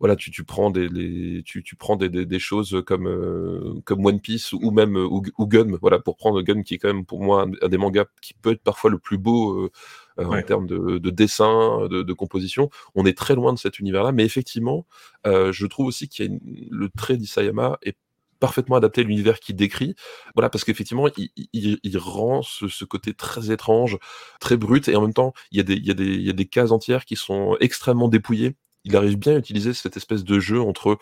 voilà, 0.00 0.16
tu, 0.16 0.32
tu 0.32 0.42
prends 0.42 0.70
des, 0.70 0.88
les, 0.88 1.42
tu, 1.44 1.62
tu, 1.62 1.76
prends 1.76 1.96
des, 1.96 2.08
des, 2.08 2.26
des 2.26 2.38
choses 2.40 2.82
comme, 2.84 3.82
comme 3.84 4.04
One 4.04 4.20
Piece 4.20 4.52
ou 4.52 4.72
même 4.72 4.96
ou, 4.96 5.22
Gun, 5.46 5.76
voilà, 5.80 6.00
pour 6.00 6.16
prendre 6.16 6.42
Gun 6.42 6.62
qui 6.62 6.74
est 6.74 6.78
quand 6.78 6.92
même 6.92 7.04
pour 7.06 7.22
moi 7.22 7.46
un, 7.62 7.68
des 7.68 7.78
mangas 7.78 8.06
qui 8.20 8.34
peut 8.34 8.50
être 8.50 8.62
parfois 8.62 8.90
le 8.90 8.98
plus 8.98 9.18
beau 9.18 9.70
euh, 10.18 10.24
en 10.24 10.42
termes 10.42 10.66
de, 10.66 10.98
de 10.98 11.10
dessin, 11.10 11.86
de, 11.88 12.02
de, 12.02 12.12
composition. 12.12 12.68
On 12.94 13.06
est 13.06 13.16
très 13.16 13.34
loin 13.34 13.52
de 13.52 13.58
cet 13.58 13.78
univers-là, 13.78 14.12
mais 14.12 14.24
effectivement, 14.24 14.86
euh, 15.26 15.52
je 15.52 15.66
trouve 15.66 15.86
aussi 15.86 16.08
qu'il 16.08 16.24
y 16.24 16.28
a 16.28 16.38
le 16.70 16.88
trait 16.90 17.16
d'Isayama 17.16 17.78
est 17.82 17.96
parfaitement 18.42 18.74
adapté 18.74 19.02
à 19.02 19.04
l'univers 19.04 19.38
qu'il 19.38 19.54
décrit. 19.54 19.94
Voilà, 20.34 20.50
parce 20.50 20.64
qu'effectivement, 20.64 21.06
il, 21.52 21.98
rend 21.98 22.42
ce, 22.42 22.84
côté 22.84 23.14
très 23.14 23.52
étrange, 23.52 23.98
très 24.40 24.56
brut, 24.56 24.88
et 24.88 24.96
en 24.96 25.02
même 25.02 25.14
temps, 25.14 25.32
il 25.52 25.58
y 25.58 26.30
a 26.30 26.32
des 26.32 26.46
cases 26.46 26.72
entières 26.72 27.04
qui 27.04 27.14
sont 27.14 27.56
extrêmement 27.60 28.08
dépouillées 28.08 28.56
il 28.84 28.96
arrive 28.96 29.16
bien 29.18 29.34
à 29.34 29.38
utiliser 29.38 29.72
cette 29.74 29.96
espèce 29.96 30.24
de 30.24 30.40
jeu 30.40 30.60
entre, 30.60 30.98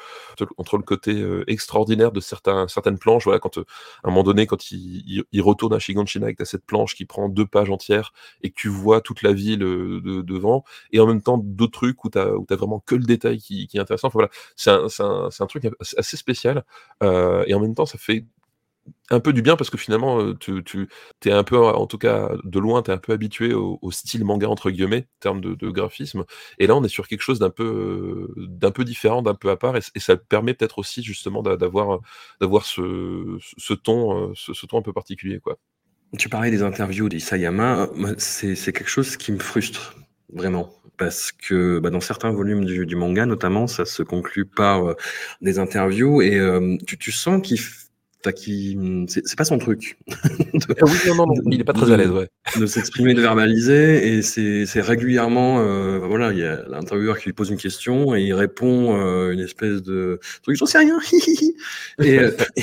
entre 0.59 0.77
le 0.77 0.83
côté 0.83 1.13
euh, 1.21 1.45
extraordinaire 1.47 2.13
de 2.13 2.21
certains, 2.21 2.69
certaines 2.69 2.99
planches. 2.99 3.25
Voilà, 3.25 3.39
quand 3.39 3.59
euh, 3.59 3.65
à 4.05 4.09
un 4.09 4.11
moment 4.11 4.23
donné, 4.23 4.47
quand 4.47 4.71
il, 4.71 5.25
il, 5.33 5.43
retourne 5.43 5.75
à 5.75 5.79
Shiganshina 5.79 6.27
avec 6.27 6.39
cette 6.45 6.65
planche 6.65 6.95
qui 6.95 7.05
prend 7.05 7.29
deux 7.29 7.47
pages 7.47 7.71
entières 7.71 8.13
et 8.43 8.51
que 8.51 8.55
tu 8.55 8.69
vois 8.69 9.01
toute 9.01 9.23
la 9.23 9.33
ville 9.33 9.63
euh, 9.63 10.01
de, 10.01 10.23
devant, 10.23 10.65
et 10.93 11.01
en 11.01 11.07
même 11.07 11.23
temps 11.23 11.39
d'autres 11.43 11.73
trucs 11.73 12.05
où 12.05 12.11
tu 12.11 12.19
as, 12.19 12.29
as, 12.51 12.57
vraiment 12.57 12.81
que 12.81 12.95
le 12.95 13.05
détail 13.05 13.39
qui, 13.39 13.67
qui 13.67 13.79
est 13.79 13.81
intéressant. 13.81 14.09
Enfin, 14.09 14.19
voilà, 14.19 14.31
c'est 14.57 14.71
un, 14.71 14.87
un, 15.01 15.29
un, 15.39 15.47
truc 15.47 15.69
assez 15.97 16.17
spécial 16.17 16.65
euh, 17.03 17.45
et 17.47 17.55
en 17.55 17.61
même 17.61 17.75
temps, 17.75 17.87
ça 17.87 17.99
fait 17.99 18.25
un 19.11 19.21
peu 19.21 19.33
du 19.33 19.43
bien 19.43 19.57
parce 19.57 19.71
que 19.71 19.77
finalement, 19.77 20.35
tu, 20.35 20.63
tu 20.63 20.89
es 21.25 21.33
un 21.33 21.43
peu, 21.43 21.59
en 21.59 21.87
tout 21.87 21.99
cas 21.99 22.31
de 22.45 22.59
loin, 22.59 22.83
tu 22.83 22.91
es 22.91 22.95
un 22.95 22.99
peu 22.99 23.13
habitué 23.13 23.53
au, 23.53 23.91
style 23.91 24.25
manga 24.25 24.49
entre 24.49 24.71
guillemets, 24.71 25.07
en 25.17 25.21
termes 25.21 25.41
de, 25.41 25.71
graphisme. 25.71 26.25
Et 26.59 26.67
là, 26.67 26.77
on 26.77 26.85
est 26.85 26.89
sur 26.89 27.09
quelque 27.09 27.23
chose 27.23 27.39
d'un 27.39 27.51
peu, 27.51 28.33
d'un 28.37 28.71
peu 28.71 28.85
différent, 28.85 29.23
d'un 29.23 29.35
peu 29.35 29.51
à 29.51 29.57
part, 29.57 29.77
et, 29.77 29.81
ça 30.01 30.17
permet 30.17 30.55
peut-être 30.55 30.79
aussi 30.79 31.03
justement 31.03 31.43
d'avoir, 31.43 32.01
d'avoir 32.41 32.65
ce, 32.65 33.39
ton, 33.75 34.33
ce, 34.35 34.67
ton 34.67 34.79
un 34.79 34.83
peu 34.83 34.93
particulier, 34.93 35.41
quoi. 35.41 35.59
Tu 36.19 36.29
parlais 36.29 36.51
des 36.51 36.63
interviews 36.63 37.09
d'Isayama, 37.09 37.89
c'est, 38.19 38.57
c'est 38.57 38.73
quelque 38.73 38.91
chose 38.91 39.17
qui 39.17 39.31
me 39.31 39.39
frustre 39.39 39.95
vraiment 40.33 40.73
parce 40.97 41.33
que 41.33 41.79
bah, 41.79 41.91
dans 41.91 42.01
certains 42.01 42.31
volumes 42.31 42.65
du, 42.65 42.85
du, 42.85 42.95
manga 42.95 43.27
notamment 43.27 43.67
ça 43.67 43.85
se 43.85 44.03
conclut 44.03 44.45
par 44.45 44.95
des 45.41 45.59
interviews 45.59 46.21
et 46.21 46.41
tu, 46.87 46.99
tu 46.99 47.13
sens 47.13 47.41
qu'il 47.43 47.59
qui 48.35 48.79
c'est 49.09 49.37
pas 49.37 49.45
son 49.45 49.59
truc. 49.59 49.99
de, 50.09 50.75
ah 50.81 50.85
oui, 50.85 50.93
non, 51.07 51.27
non, 51.27 51.35
il 51.51 51.61
est 51.61 51.65
pas 51.65 51.73
très 51.73 51.91
à 51.91 51.97
l'aise, 51.97 52.11
ouais. 52.11 52.29
De 52.59 52.67
s'exprimer, 52.67 53.15
de 53.15 53.21
verbaliser, 53.21 54.17
et 54.17 54.23
c'est 54.23 54.81
régulièrement, 54.81 55.61
euh, 55.61 55.99
voilà, 55.99 56.33
il 56.33 56.39
y 56.39 56.45
a 56.45 56.63
l'intervieweur 56.69 57.19
qui 57.19 57.27
lui 57.27 57.33
pose 57.33 57.51
une 57.51 57.57
question 57.57 58.15
et 58.15 58.23
il 58.23 58.35
répond 58.35 58.97
euh, 58.97 59.33
une 59.33 59.41
espèce 59.41 59.83
de 59.83 60.21
truc, 60.43 60.57
j'en 60.57 60.67
sais 60.67 60.79
rien, 60.79 60.99
et, 62.03 62.19
euh, 62.19 62.31
et, 62.57 62.63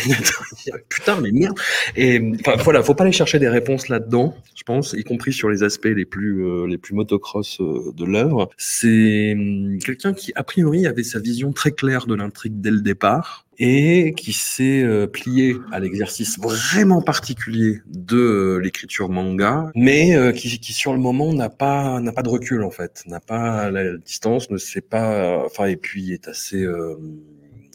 putain, 0.90 1.20
mais 1.22 1.32
merde. 1.32 1.58
Et 1.96 2.22
enfin, 2.40 2.56
voilà, 2.64 2.84
faut 2.84 2.94
pas 2.94 3.04
aller 3.04 3.14
chercher 3.14 3.40
des 3.40 3.50
réponses 3.50 3.90
là-dedans, 3.90 4.36
je 4.56 4.64
pense, 4.64 4.94
y 4.94 5.04
compris 5.04 5.34
sur 5.34 5.50
les 5.50 5.64
aspects 5.64 5.86
les 5.86 6.06
plus 6.06 6.46
euh, 6.46 6.68
les 6.68 6.78
plus 6.78 6.94
motocross 6.94 7.60
euh, 7.62 7.92
de 7.96 8.06
l'œuvre. 8.06 8.50
C'est 8.58 9.34
hum, 9.34 9.80
quelqu'un 9.80 10.14
qui 10.14 10.32
a 10.36 10.44
priori 10.44 10.88
avait 10.88 11.04
sa 11.04 11.20
vision 11.20 11.52
très 11.54 11.72
claire 11.72 12.08
de 12.08 12.16
l'intrigue 12.16 12.60
dès 12.60 12.72
le 12.72 12.82
départ 12.82 13.46
et 13.60 14.13
qui 14.15 14.34
s'est 14.34 14.84
euh, 14.84 15.08
plié 15.08 15.56
à 15.72 15.80
l'exercice 15.80 16.39
vraiment 16.39 17.02
particulier 17.02 17.82
de 17.88 18.17
euh, 18.17 18.58
l'écriture 18.58 19.10
manga, 19.10 19.72
mais 19.76 20.15
euh, 20.15 20.32
qui, 20.32 20.60
qui, 20.60 20.74
sur 20.74 20.93
le 20.93 21.00
moment 21.00 21.34
n'a 21.34 21.50
pas 21.50 22.00
n'a 22.00 22.12
pas 22.12 22.22
de 22.22 22.30
recul 22.30 22.63
en 22.63 22.72
fait, 22.72 23.04
n'a 23.08 23.20
pas 23.20 23.72
la 23.72 23.98
distance, 23.98 24.50
ne 24.52 24.58
sait 24.58 24.82
pas, 24.82 25.43
enfin 25.46 25.65
et 25.65 25.76
puis 25.76 26.13
est 26.13 26.28
assez 26.28 26.65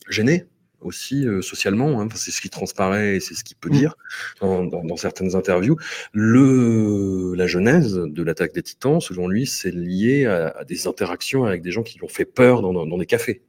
gêné 0.09 0.47
aussi 0.81 1.25
socialement, 1.43 2.01
hein, 2.01 2.09
c'est 2.15 2.33
ce 2.33 2.41
qui 2.41 2.51
transparaît 2.51 3.17
et 3.17 3.21
c'est 3.21 3.35
ce 3.35 3.45
qu'il 3.45 3.57
peut 3.57 3.69
mmh. 3.69 3.73
dire 3.73 3.95
dans, 4.41 4.65
dans, 4.65 4.83
dans, 4.83 4.97
certaines 4.97 5.37
interviews. 5.37 5.77
Le, 6.13 7.35
la 7.37 7.47
genèse 7.47 7.95
de 7.95 8.23
l'attaque 8.23 8.53
des 8.53 8.63
titans, 8.65 9.01
selon 9.01 9.29
lui, 9.29 9.47
c'est 9.47 9.71
lié 9.71 10.27
à, 10.27 10.49
à, 10.49 10.65
des 10.65 10.89
interactions 10.89 11.45
avec 11.45 11.63
des 11.63 11.71
gens 11.71 11.85
qui 11.85 11.99
lui 11.99 12.05
ont 12.05 12.09
fait 12.09 12.25
peur 12.25 12.63
dans, 12.63 12.73
dans 12.73 12.99
des 12.99 13.07
cafés 13.07 13.43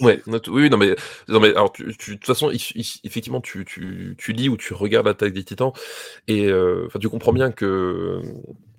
Ouais, 0.00 0.20
oui, 0.48 0.70
non 0.70 0.76
mais, 0.76 0.96
non 1.28 1.40
mais 1.40 1.50
alors, 1.50 1.72
de 1.78 1.92
toute 1.92 2.24
façon, 2.24 2.50
effectivement, 2.50 3.40
tu, 3.40 3.64
tu, 3.64 4.14
tu 4.18 4.32
lis 4.32 4.48
ou 4.48 4.56
tu 4.56 4.74
regardes 4.74 5.06
l'attaque 5.06 5.32
des 5.32 5.44
Titans 5.44 5.72
et 6.28 6.46
euh, 6.46 6.88
tu 7.00 7.08
comprends 7.08 7.32
bien 7.32 7.52
que 7.52 8.20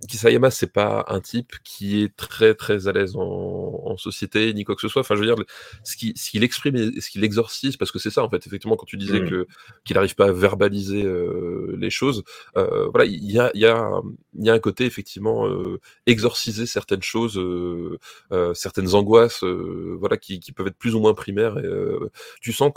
Kisayama, 0.08 0.52
c'est 0.52 0.72
pas 0.72 1.06
un 1.08 1.20
type 1.20 1.54
qui 1.64 2.04
est 2.04 2.16
très 2.16 2.54
très 2.54 2.88
à 2.88 2.92
l'aise 2.92 3.16
en, 3.16 3.82
en, 3.86 3.98
société 3.98 4.54
ni 4.54 4.64
quoi 4.64 4.76
que 4.76 4.82
ce 4.82 4.88
soit. 4.88 5.02
Enfin, 5.02 5.16
je 5.16 5.22
veux 5.22 5.26
dire, 5.26 5.36
ce 5.84 5.96
qu'il 5.96 6.18
ce 6.18 6.38
exprime 6.38 6.76
et 6.76 7.02
ce 7.02 7.10
qu'il 7.10 7.24
exorcise, 7.24 7.78
parce 7.78 7.92
que 7.92 8.00
c'est 8.00 8.12
ça 8.12 8.24
en 8.24 8.30
fait. 8.30 8.46
Effectivement, 8.46 8.76
quand 8.76 8.86
tu 8.86 8.98
disais 8.98 9.22
mmh. 9.22 9.30
que 9.30 9.48
qu'il 9.84 9.96
n'arrive 9.96 10.16
pas 10.16 10.28
à 10.28 10.32
verbaliser 10.32 11.04
euh, 11.04 11.76
les 11.80 11.90
choses, 11.90 12.24
euh, 12.58 12.88
voilà, 12.90 13.06
il 13.06 13.32
y 13.32 13.40
a 13.40 13.52
il 13.54 13.62
y 13.62 13.66
a 13.66 14.02
il 14.38 14.46
y 14.46 14.50
a 14.50 14.54
un 14.54 14.60
côté 14.60 14.86
effectivement 14.86 15.48
euh, 15.48 15.80
exorciser 16.06 16.66
certaines 16.66 17.02
choses, 17.02 17.38
euh, 17.38 18.00
euh, 18.32 18.54
certaines 18.54 18.96
angoisses, 18.96 19.44
voilà, 19.44 20.18
qui, 20.18 20.40
qui 20.40 20.52
peuvent 20.52 20.68
être 20.68 20.78
plus 20.78 20.96
ou 20.96 21.00
moins 21.00 21.14
primaires. 21.14 21.58
Et, 21.58 21.66
tu 22.42 22.54
sens 22.54 22.72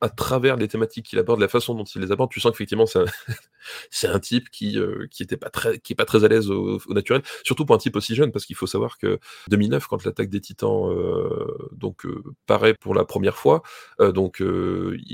qu'à 0.00 0.08
travers 0.08 0.56
les 0.56 0.68
thématiques 0.68 1.06
qu'il 1.06 1.18
aborde, 1.18 1.40
la 1.40 1.48
façon 1.48 1.74
dont 1.74 1.84
il 1.84 2.02
les 2.02 2.12
aborde, 2.12 2.30
tu 2.30 2.40
sens 2.40 2.52
qu'effectivement 2.52 2.86
c'est 2.86 3.00
un, 3.00 3.04
un 4.14 4.18
type 4.20 4.50
qui 4.50 4.78
euh, 4.78 5.06
qui 5.10 5.22
était 5.22 5.36
pas 5.36 5.50
très 5.50 5.78
qui 5.78 5.92
est 5.92 5.96
pas 5.96 6.04
très 6.04 6.24
à 6.24 6.28
l'aise 6.28 6.50
au, 6.50 6.78
au, 6.86 6.94
naturel, 6.94 7.22
surtout 7.44 7.64
pour 7.66 7.74
un 7.74 7.78
type 7.78 7.96
aussi 7.96 8.14
jeune, 8.14 8.32
parce 8.32 8.46
qu'il 8.46 8.56
faut 8.56 8.66
savoir 8.66 8.98
que 8.98 9.18
2009, 9.48 9.86
quand 9.86 10.04
l'attaque 10.04 10.30
des 10.30 10.40
Titans 10.40 10.90
euh, 10.90 11.46
donc 11.72 12.06
euh, 12.06 12.22
paraît 12.46 12.74
pour 12.74 12.94
la 12.94 13.04
première 13.04 13.36
fois, 13.36 13.62
donc 13.98 14.42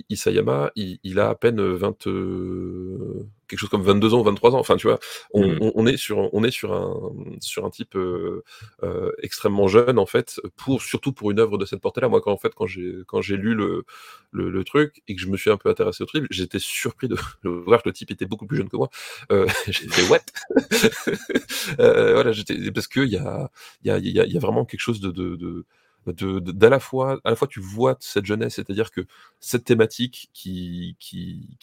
Isayama, 0.09 0.71
il, 0.77 0.99
il, 1.03 1.19
a 1.19 1.29
à 1.29 1.35
peine 1.35 1.63
20 1.63 2.07
quelque 3.53 3.61
chose 3.61 3.69
comme 3.69 3.83
22 3.83 4.15
ans 4.15 4.21
ou 4.21 4.25
23 4.25 4.55
ans. 4.55 4.59
Enfin, 4.59 4.77
tu 4.77 4.87
vois, 4.87 4.99
on, 5.33 5.47
mmh. 5.47 5.59
on, 5.61 5.73
on, 5.75 5.87
est 5.87 5.99
sur, 5.99 6.33
on 6.33 6.43
est 6.43 6.51
sur 6.51 6.73
un, 6.73 7.13
sur 7.41 7.67
un 7.67 7.71
type 7.71 7.95
euh, 7.97 8.43
euh, 8.83 9.13
extrêmement 9.23 9.69
jeune, 9.69 9.99
en 9.99 10.07
fait, 10.07 10.41
pour, 10.57 10.81
surtout 10.81 11.13
pour 11.13 11.31
une 11.31 11.39
œuvre 11.39 11.59
de 11.59 11.67
cette 11.67 11.81
portée-là. 11.81 12.09
Moi, 12.09 12.23
quand, 12.23 12.33
en 12.33 12.39
fait, 12.39 12.55
quand 12.55 12.67
j'ai, 12.67 12.95
quand 13.07 13.21
j'ai 13.21 13.37
lu 13.37 13.55
le, 13.55 13.85
le, 14.31 14.49
le, 14.49 14.65
truc 14.65 15.03
et 15.07 15.15
que 15.15 15.21
je 15.21 15.29
me 15.29 15.37
suis 15.37 15.51
un 15.51 15.59
peu 15.59 15.69
intéressé 15.69 16.03
au 16.03 16.07
truc, 16.07 16.27
j'étais 16.31 16.59
surpris 16.59 17.09
de, 17.09 17.17
voir 17.45 17.83
que 17.83 17.91
le 17.91 17.93
type 17.93 18.11
était 18.11 18.27
beaucoup 18.27 18.47
plus 18.47 18.57
jeune 18.57 18.71
que 18.71 18.77
moi. 18.77 18.89
Euh, 19.31 19.47
j'ai 19.67 19.89
fait 19.89 20.09
what? 20.09 20.21
Euh, 21.79 22.15
Voilà, 22.15 22.33
j'étais, 22.33 22.71
parce 22.73 22.89
qu'il 22.89 23.05
y 23.05 23.17
a, 23.17 23.51
il 23.83 23.89
y, 23.89 23.91
a, 23.91 23.99
y, 23.99 24.21
a, 24.21 24.27
y 24.27 24.37
a 24.37 24.41
vraiment 24.41 24.65
quelque 24.65 24.81
chose 24.81 25.01
de, 25.01 25.11
de, 25.11 25.37
de 25.37 25.53
de, 25.53 25.67
d'à 26.07 26.69
la 26.69 26.81
fois, 26.81 27.21
à 27.25 27.31
la 27.31 27.37
fois 27.37 27.49
tu 27.49 27.61
vois 27.61 27.97
cette 28.01 28.27
jeunesse, 28.27 28.55
c'est-à-dire 28.57 28.91
que 28.91 29.03
cette 29.41 29.65
thématique 29.65 30.31
qui 30.33 30.97
qui 30.99 31.57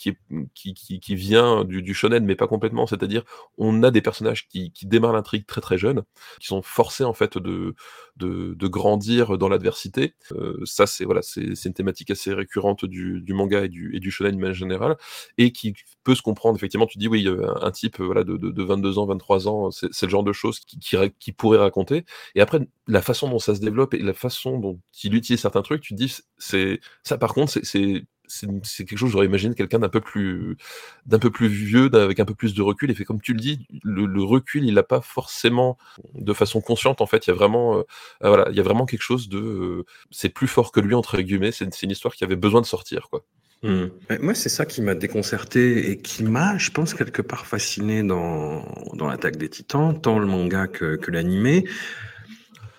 qui, 0.54 0.73
qui, 0.73 1.15
vient 1.15 1.65
du, 1.65 1.82
du, 1.82 1.93
shonen, 1.93 2.25
mais 2.25 2.36
pas 2.36 2.47
complètement, 2.47 2.88
c'est-à-dire 2.88 3.23
on 3.58 3.84
a 3.84 3.91
des 3.91 4.02
personnages 4.02 4.47
qui, 4.47 4.71
qui 4.71 4.86
démarrent 4.86 5.13
l'intrigue 5.13 5.45
très 5.45 5.62
très 5.62 5.78
jeunes, 5.78 6.04
qui 6.39 6.47
sont 6.47 6.62
forcés 6.62 7.04
en 7.04 7.13
fait 7.13 7.38
de 7.38 7.75
de, 8.17 8.54
de 8.54 8.67
grandir 8.67 9.38
dans 9.38 9.49
l'adversité. 9.49 10.15
Euh, 10.34 10.60
ça 10.65 10.88
c'est 10.88 11.06
voilà, 11.06 11.21
c'est, 11.21 11.65
une 11.65 11.73
thématique 11.73 12.12
assez 12.12 12.34
récurrente 12.34 12.86
du, 12.86 13.21
du 13.21 13.34
manga 13.34 13.63
et 13.65 13.69
du 13.69 13.95
et 13.95 13.99
du 13.99 14.12
shonen 14.12 14.43
en 14.43 14.54
général, 14.54 14.97
et 15.38 15.52
qui 15.52 15.73
se 16.15 16.22
comprendre 16.22 16.56
effectivement. 16.58 16.88
Tu 16.88 16.98
dis 16.98 17.08
oui, 17.08 17.28
euh, 17.28 17.54
un 17.62 17.72
type 17.72 18.00
voilà 18.00 18.24
de, 18.24 18.38
de, 18.38 18.50
de 18.52 18.63
22 18.63 18.98
ans, 19.00 19.06
23 19.06 19.48
ans, 19.48 19.72
c'est, 19.72 19.88
c'est 19.91 20.06
le 20.06 20.12
genre 20.12 20.24
de 20.24 20.34
choses 20.34 20.60
qui, 20.60 21.32
pourrait 21.34 21.60
raconter. 21.60 22.06
Et 22.36 22.41
après 22.41 22.60
la 22.88 23.02
façon 23.02 23.30
dont 23.30 23.39
ça 23.39 23.56
se 23.56 23.62
développe 23.62 23.93
et 23.93 24.00
la 24.00 24.13
façon 24.13 24.58
dont 24.58 24.80
il 25.04 25.15
utilise 25.15 25.41
certains 25.41 25.62
trucs, 25.62 25.82
tu 25.82 25.93
dis, 25.93 26.15
c'est 26.38 26.80
ça 27.04 27.17
par 27.17 27.34
contre, 27.34 27.60
c'est 27.63 28.04
c'est 28.30 28.86
quelque 28.86 28.98
chose 28.98 29.12
j'aurais 29.12 29.26
imaginé 29.26 29.56
quelqu'un 29.56 29.80
d'un 29.80 29.89
peu 29.89 30.02
plus 30.02 30.58
d'un 31.06 31.19
peu 31.19 31.32
plus 31.32 31.48
vieux 31.48 31.89
avec 31.93 32.19
un 32.19 32.26
peu 32.26 32.36
plus 32.36 32.54
de 32.54 32.62
recul 32.62 32.91
et 32.91 32.95
fait 32.95 33.04
comme 33.04 33.22
tu 33.22 33.34
le 33.34 33.39
dis 33.39 33.65
le, 33.84 34.24
recul 34.24 34.65
il 34.65 34.74
l'a 34.74 34.84
pas 34.84 35.02
forcément 35.02 35.78
de 36.13 36.34
façon 36.34 36.62
consciente 36.62 37.02
en 37.02 37.08
fait 37.08 37.28
il 37.28 37.32
y 37.32 37.34
a 37.34 37.36
vraiment 37.36 37.78
euh, 37.78 37.84
voilà 38.22 38.48
il 38.52 38.56
y 38.56 38.60
a 38.60 38.63
vraiment 38.63 38.86
quelque 38.86 39.02
chose 39.02 39.30
de 39.30 39.39
euh, 39.39 39.86
c'est 40.12 40.30
plus 40.30 40.48
fort 40.48 40.72
que 40.72 40.80
lui 40.80 40.93
entre 40.93 41.19
guillemets 41.22 41.52
c'est 41.52 41.82
une 41.82 41.91
histoire 41.91 42.13
qui 42.13 42.24
avait 42.24 42.36
besoin 42.36 42.62
de 42.62 42.65
sortir 42.65 43.10
quoi 43.10 43.26
mmh. 43.63 43.86
Moi, 44.22 44.36
c'est 44.36 44.50
ça 44.50 44.65
qui 44.65 44.82
m'a 44.82 44.95
déconcerté 44.95 45.91
et 45.91 45.98
qui 45.98 46.24
m'a, 46.24 46.58
je 46.58 46.72
pense, 46.72 46.93
quelque 46.93 47.22
part 47.22 47.45
fasciné 47.45 48.04
dans, 48.04 48.63
dans 48.93 49.08
l'attaque 49.08 49.38
des 49.38 49.50
titans, 49.50 50.00
tant 50.00 50.19
le 50.19 50.26
manga 50.26 50.67
que, 50.67 50.95
que 50.95 51.12
l'animé 51.12 51.65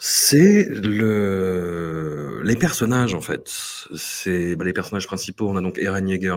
c'est 0.03 0.67
le 0.71 2.41
les 2.43 2.57
personnages, 2.57 3.15
en 3.15 3.21
fait, 3.21 3.53
c'est 3.95 4.57
bah, 4.57 4.65
les 4.65 4.73
personnages 4.73 5.07
principaux. 5.07 5.49
On 5.49 5.57
a 5.57 5.61
donc 5.61 5.79
Eren 5.79 6.09
Yeager 6.09 6.35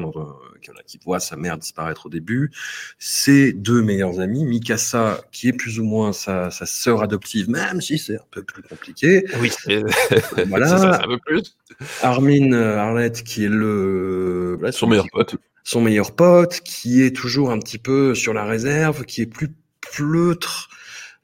qui, 0.62 0.71
qui, 0.86 0.99
voit 1.06 1.21
sa 1.21 1.38
mère 1.38 1.58
disparaître 1.58 2.08
au 2.08 2.10
début. 2.10 2.52
Ses 2.99 3.54
deux 3.54 3.82
meilleurs 3.82 4.19
amis, 4.19 4.45
Mikasa, 4.45 5.21
qui 5.32 5.47
est 5.47 5.54
plus 5.54 5.80
ou 5.80 5.86
moins 5.86 6.12
sa, 6.12 6.52
sa 6.52 6.65
sœur 6.65 7.02
adoptive, 7.02 7.49
même 7.49 7.80
si 7.80 7.97
c'est 7.97 8.17
un 8.17 8.26
peu 8.32 8.43
plus 8.43 8.63
compliqué. 8.63 9.26
Oui, 9.39 9.49
voilà. 10.47 10.67
ça, 10.67 11.02
un 11.02 11.08
peu 11.08 11.19
plus. 11.26 11.56
Armin 12.02 12.52
Arlette, 12.52 13.23
qui 13.23 13.45
est 13.45 13.49
le 13.49 14.60
son 14.71 14.88
meilleur 14.88 15.08
pote. 15.10 15.38
Son 15.63 15.80
meilleur 15.80 16.13
pote, 16.13 16.60
qui 16.60 17.02
est 17.02 17.15
toujours 17.15 17.49
un 17.49 17.60
petit 17.60 17.78
peu 17.78 18.13
sur 18.13 18.34
la 18.34 18.43
réserve, 18.43 19.06
qui 19.06 19.21
est 19.21 19.26
plus 19.26 19.56
pleutre 19.80 20.69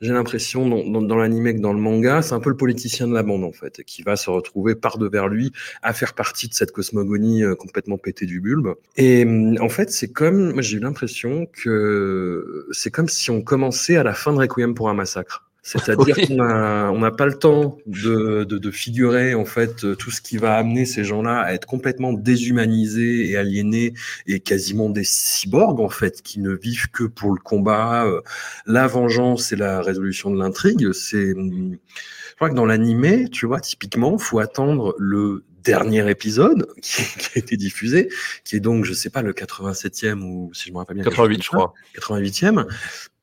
j'ai 0.01 0.13
l'impression 0.13 0.67
dans, 0.67 1.01
dans, 1.01 1.15
l'anime 1.17 1.53
que 1.53 1.59
dans 1.59 1.73
le 1.73 1.79
manga, 1.79 2.21
c'est 2.21 2.33
un 2.33 2.39
peu 2.39 2.49
le 2.49 2.57
politicien 2.57 3.07
de 3.07 3.13
la 3.13 3.23
bande 3.23 3.43
en 3.43 3.51
fait, 3.51 3.83
qui 3.83 4.01
va 4.01 4.15
se 4.15 4.29
retrouver 4.29 4.75
par 4.75 4.97
devers 4.97 5.27
lui 5.27 5.51
à 5.81 5.93
faire 5.93 6.13
partie 6.13 6.47
de 6.47 6.53
cette 6.53 6.71
cosmogonie 6.71 7.43
euh, 7.43 7.55
complètement 7.55 7.97
pétée 7.97 8.25
du 8.25 8.39
bulbe. 8.39 8.75
Et 8.97 9.23
hum, 9.23 9.57
en 9.59 9.69
fait, 9.69 9.91
c'est 9.91 10.11
comme, 10.11 10.53
moi 10.53 10.61
j'ai 10.61 10.77
eu 10.77 10.79
l'impression 10.79 11.47
que 11.51 12.67
c'est 12.71 12.91
comme 12.91 13.09
si 13.09 13.31
on 13.31 13.41
commençait 13.41 13.97
à 13.97 14.03
la 14.03 14.13
fin 14.13 14.33
de 14.33 14.37
Requiem 14.37 14.73
pour 14.73 14.89
un 14.89 14.93
massacre. 14.93 15.48
C'est-à-dire 15.69 16.15
qu'on 16.27 16.99
n'a 16.99 17.11
pas 17.11 17.27
le 17.27 17.37
temps 17.37 17.77
de, 17.85 18.43
de, 18.43 18.71
figurer 18.71 19.35
en 19.35 19.45
fait 19.45 19.95
tout 19.97 20.09
ce 20.09 20.21
qui 20.21 20.37
va 20.37 20.55
amener 20.55 20.85
ces 20.85 21.03
gens-là 21.03 21.41
à 21.41 21.53
être 21.53 21.67
complètement 21.67 22.13
déshumanisés 22.13 23.29
et 23.29 23.37
aliénés 23.37 23.93
et 24.25 24.39
quasiment 24.39 24.89
des 24.89 25.03
cyborgs 25.03 25.79
en 25.79 25.89
fait 25.89 26.21
qui 26.21 26.39
ne 26.39 26.53
vivent 26.53 26.89
que 26.89 27.03
pour 27.03 27.31
le 27.31 27.39
combat, 27.39 28.05
euh, 28.05 28.21
la 28.65 28.87
vengeance 28.87 29.51
et 29.51 29.55
la 29.55 29.81
résolution 29.81 30.31
de 30.31 30.39
l'intrigue. 30.39 30.91
C'est, 30.93 31.33
je 31.35 32.35
crois 32.35 32.49
que 32.49 32.55
dans 32.55 32.65
l'animé, 32.65 33.27
tu 33.29 33.45
vois, 33.45 33.59
typiquement, 33.59 34.17
faut 34.17 34.39
attendre 34.39 34.95
le 34.97 35.43
dernier 35.63 36.09
épisode 36.09 36.67
qui, 36.81 37.01
a 37.35 37.39
été 37.39 37.57
diffusé, 37.57 38.09
qui 38.43 38.55
est 38.55 38.59
donc, 38.59 38.85
je 38.85 38.93
sais 38.93 39.09
pas, 39.09 39.21
le 39.21 39.33
87e 39.33 40.21
ou 40.21 40.51
si 40.53 40.69
je 40.69 40.73
me 40.73 40.77
rappelle 40.77 40.97
bien. 40.97 41.05
88, 41.05 41.43
je 41.43 41.49
crois. 41.49 41.73
88e, 41.97 42.65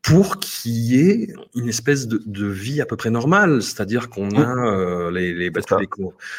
pour 0.06 0.38
qu'il 0.38 0.72
y 0.72 1.00
ait 1.00 1.34
une 1.56 1.68
espèce 1.68 2.06
de, 2.06 2.22
de, 2.24 2.46
vie 2.46 2.80
à 2.80 2.86
peu 2.86 2.96
près 2.96 3.10
normale, 3.10 3.60
c'est-à-dire 3.60 4.08
qu'on 4.08 4.30
a 4.36 4.68
euh, 4.68 5.10
les, 5.10 5.34
les, 5.34 5.50
bah, 5.50 5.62
tous, 5.62 5.78
les, 5.78 5.88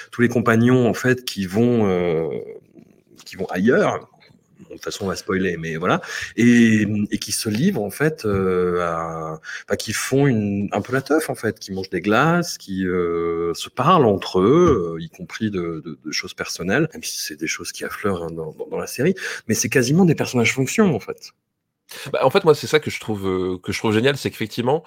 tous, 0.10 0.22
les, 0.22 0.30
compagnons 0.30 0.88
en 0.88 0.94
fait 0.94 1.26
qui 1.26 1.46
vont 1.46 1.86
euh, 1.86 2.30
qui 3.26 3.36
vont 3.36 3.46
ailleurs. 3.48 4.10
de 4.70 4.76
toute 4.76 4.86
façon, 4.86 5.04
on 5.04 5.08
va 5.10 5.18
spoiler, 5.18 5.58
mais 5.58 5.76
voilà, 5.76 6.00
et, 6.38 6.88
et 7.12 7.18
qui 7.18 7.34
se 7.34 7.50
livrent 7.50 7.84
en 7.84 7.90
fait, 7.90 8.24
euh, 8.24 8.80
à, 8.80 9.42
bah, 9.68 9.76
qui 9.76 9.92
font 9.92 10.28
une, 10.28 10.70
un 10.72 10.80
peu 10.80 10.94
la 10.94 11.02
teuf 11.02 11.30
en 11.30 11.36
fait, 11.36 11.60
qui 11.60 11.74
mangent 11.74 11.90
des 11.90 12.02
glaces, 12.02 12.58
qui 12.58 12.88
euh, 12.88 13.54
se 13.54 13.68
parlent 13.68 14.06
entre 14.06 14.40
eux, 14.40 14.96
euh, 14.96 15.04
y 15.04 15.10
compris 15.10 15.52
de, 15.52 15.82
de, 15.84 16.00
de, 16.06 16.12
choses 16.12 16.34
personnelles, 16.34 16.88
même 16.94 17.04
si 17.04 17.20
c'est 17.20 17.36
des 17.36 17.48
choses 17.48 17.74
qui 17.74 17.84
affleurent 17.84 18.24
hein, 18.24 18.32
dans, 18.32 18.54
dans, 18.54 18.68
dans, 18.68 18.80
la 18.80 18.88
série, 18.88 19.14
mais 19.50 19.56
c'est 19.56 19.70
quasiment 19.70 20.06
des 20.06 20.16
personnages 20.16 20.54
fonction 20.54 20.96
en 20.96 21.02
fait. 21.02 21.34
Bah, 22.12 22.20
en 22.24 22.30
fait, 22.30 22.44
moi, 22.44 22.54
c'est 22.54 22.68
ça 22.68 22.80
que 22.80 22.92
je 22.92 23.00
trouve 23.00 23.28
euh, 23.28 23.58
que 23.60 23.72
je 23.72 23.80
trouve 23.80 23.94
génial, 23.94 24.18
c'est 24.18 24.30
qu'effectivement, 24.30 24.84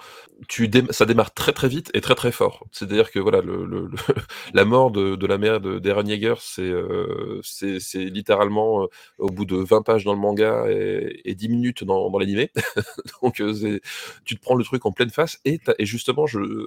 tu 0.47 0.69
ça 0.91 1.05
démarre 1.05 1.33
très 1.33 1.51
très 1.51 1.67
vite 1.67 1.89
et 1.93 2.01
très 2.01 2.15
très 2.15 2.31
fort. 2.31 2.65
C'est-à-dire 2.71 3.11
que 3.11 3.19
voilà, 3.19 3.41
le, 3.41 3.65
le, 3.65 3.89
la 4.53 4.65
mort 4.65 4.91
de, 4.91 5.15
de 5.15 5.27
la 5.27 5.37
mère 5.37 5.59
d'Eren 5.61 6.07
Yeager, 6.07 6.35
c'est 6.39 6.61
euh, 6.61 7.39
c'est 7.43 8.05
littéralement 8.05 8.83
euh, 8.83 8.87
au 9.17 9.27
bout 9.27 9.45
de 9.45 9.55
20 9.55 9.81
pages 9.81 10.03
dans 10.03 10.13
le 10.13 10.19
manga 10.19 10.65
et, 10.69 11.21
et 11.25 11.35
10 11.35 11.49
minutes 11.49 11.83
dans, 11.83 12.09
dans 12.09 12.19
l'animé. 12.19 12.51
Donc, 13.23 13.41
euh, 13.41 13.79
tu 14.23 14.35
te 14.35 14.41
prends 14.41 14.55
le 14.55 14.63
truc 14.63 14.85
en 14.85 14.91
pleine 14.91 15.09
face 15.09 15.39
et, 15.45 15.59
et 15.79 15.85
justement, 15.85 16.25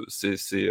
c'est 0.08 0.36
c'est 0.36 0.68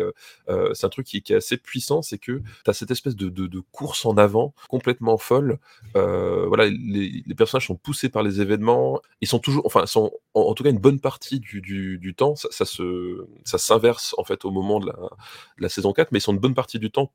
c'est 0.73 0.85
un 0.85 0.89
truc 0.89 1.05
qui, 1.05 1.21
qui, 1.21 1.33
est 1.33 1.37
assez 1.37 1.57
puissant, 1.57 2.01
c'est 2.01 2.17
que 2.17 2.41
tu 2.65 2.69
as 2.69 2.73
cette 2.73 2.91
espèce 2.91 3.15
de, 3.15 3.29
de, 3.29 3.47
de, 3.47 3.61
course 3.71 4.05
en 4.05 4.17
avant 4.17 4.53
complètement 4.69 5.17
folle. 5.17 5.57
voilà, 5.93 6.65
les, 6.65 7.23
les 7.25 7.35
personnages 7.35 7.67
sont 7.67 7.75
poussés 7.75 8.09
par 8.09 8.23
les 8.23 8.41
événements, 8.41 8.99
ils 9.21 9.27
sont 9.27 9.39
toujours 9.39 9.52
enfin, 9.65 9.85
en, 10.33 10.53
tout 10.53 10.63
cas, 10.63 10.69
une 10.69 10.79
bonne 10.79 10.99
partie 10.99 11.39
du, 11.39 12.15
temps, 12.15 12.35
ça, 12.35 12.47
ça, 12.51 12.65
se, 12.65 13.25
ça 13.43 13.57
s'inverse 13.57 14.15
en 14.17 14.23
fait 14.23 14.45
au 14.45 14.51
moment 14.51 14.79
de 14.79 14.91
la, 15.57 15.69
saison 15.69 15.93
4, 15.93 16.11
mais 16.11 16.19
ils 16.19 16.21
sont 16.21 16.33
une 16.33 16.39
bonne 16.39 16.53
partie 16.53 16.79
du 16.79 16.91
temps 16.91 17.11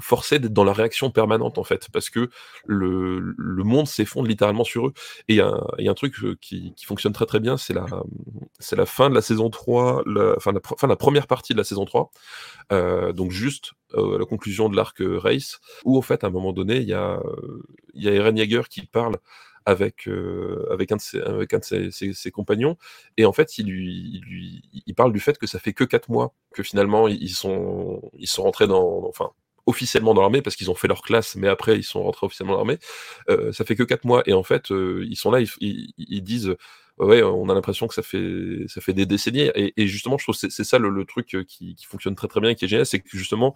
forcés 0.00 0.38
d'être 0.38 0.52
dans 0.52 0.64
la 0.64 0.74
réaction 0.74 1.10
permanente 1.10 1.56
en 1.56 1.64
fait, 1.64 1.88
parce 1.92 2.10
que 2.10 2.30
le, 2.66 3.34
monde 3.64 3.86
s'effondre 3.86 4.28
littéralement 4.28 4.64
sur 4.64 4.88
eux. 4.88 4.92
Et 5.28 5.34
il 5.34 5.36
y, 5.36 5.40
a 5.88 5.90
un 5.90 5.94
truc 5.94 6.14
euh, 6.22 6.36
qui, 6.40 6.74
fonctionne 6.84 7.12
très 7.12 7.26
très 7.26 7.40
bien, 7.40 7.56
c'est 7.56 7.72
la, 7.74 7.86
la 8.72 8.86
fin 8.86 9.08
de 9.08 9.14
la 9.14 9.22
saison 9.22 9.48
3, 9.50 10.02
la, 10.06 10.34
enfin, 10.36 10.52
la, 10.52 10.60
fin, 10.78 10.86
la 10.86 10.96
première 10.96 11.26
partie 11.26 11.52
de 11.52 11.58
la 11.58 11.64
saison 11.64 11.84
3, 11.84 12.10
euh, 12.72 13.12
donc 13.12 13.30
juste 13.30 13.72
euh, 13.94 14.18
la 14.18 14.24
conclusion 14.24 14.68
de 14.68 14.76
l'arc 14.76 15.00
euh, 15.00 15.18
Race, 15.18 15.58
où 15.84 15.98
en 15.98 16.02
fait 16.02 16.22
à 16.22 16.28
un 16.28 16.30
moment 16.30 16.52
donné, 16.52 16.76
il 16.76 16.88
y 16.88 16.94
a, 16.94 17.20
y 17.94 18.08
a 18.08 18.12
Eren 18.12 18.36
Jaeger 18.36 18.68
qui 18.68 18.86
parle 18.86 19.16
avec, 19.66 20.08
euh, 20.08 20.66
avec 20.70 20.92
un 20.92 20.96
de, 20.96 21.90
ses, 21.90 22.30
compagnons. 22.30 22.76
Et 23.16 23.24
en 23.24 23.32
fait, 23.32 23.58
il, 23.58 23.66
lui, 23.66 24.62
il, 24.86 24.94
parle 24.94 25.12
du 25.12 25.20
fait 25.20 25.38
que 25.38 25.46
ça 25.46 25.58
fait 25.58 25.72
que 25.72 25.84
quatre 25.84 26.08
mois 26.10 26.34
que 26.54 26.62
finalement 26.62 27.08
ils 27.08 27.30
sont, 27.30 28.10
ils 28.18 28.26
sont 28.26 28.42
rentrés 28.42 28.66
dans, 28.66 29.04
enfin, 29.08 29.30
officiellement 29.66 30.14
dans 30.14 30.22
l'armée 30.22 30.42
parce 30.42 30.56
qu'ils 30.56 30.70
ont 30.70 30.74
fait 30.74 30.88
leur 30.88 31.02
classe, 31.02 31.36
mais 31.36 31.48
après 31.48 31.76
ils 31.76 31.84
sont 31.84 32.02
rentrés 32.02 32.26
officiellement 32.26 32.54
dans 32.54 32.58
l'armée. 32.58 32.78
Euh, 33.28 33.52
ça 33.52 33.64
fait 33.64 33.76
que 33.76 33.82
quatre 33.82 34.04
mois 34.04 34.22
et 34.26 34.32
en 34.32 34.42
fait 34.42 34.70
euh, 34.72 35.06
ils 35.08 35.16
sont 35.16 35.30
là, 35.30 35.40
ils, 35.60 36.22
disent 36.22 36.56
ouais, 36.98 37.22
on 37.22 37.48
a 37.48 37.54
l'impression 37.54 37.86
que 37.86 37.94
ça 37.94 38.02
fait 38.02 38.64
ça 38.68 38.80
fait 38.80 38.92
des 38.94 39.06
décennies 39.06 39.50
et, 39.54 39.86
justement 39.86 40.18
je 40.18 40.24
trouve 40.24 40.34
c'est 40.34 40.50
c'est 40.50 40.64
ça 40.64 40.78
le, 40.78 40.90
le 40.90 41.04
truc 41.04 41.26
qui, 41.46 41.74
qui, 41.74 41.86
fonctionne 41.86 42.14
très 42.14 42.28
très 42.28 42.40
bien 42.40 42.50
et 42.50 42.54
qui 42.54 42.64
est 42.64 42.68
génial, 42.68 42.86
c'est 42.86 43.00
que 43.00 43.08
justement 43.16 43.54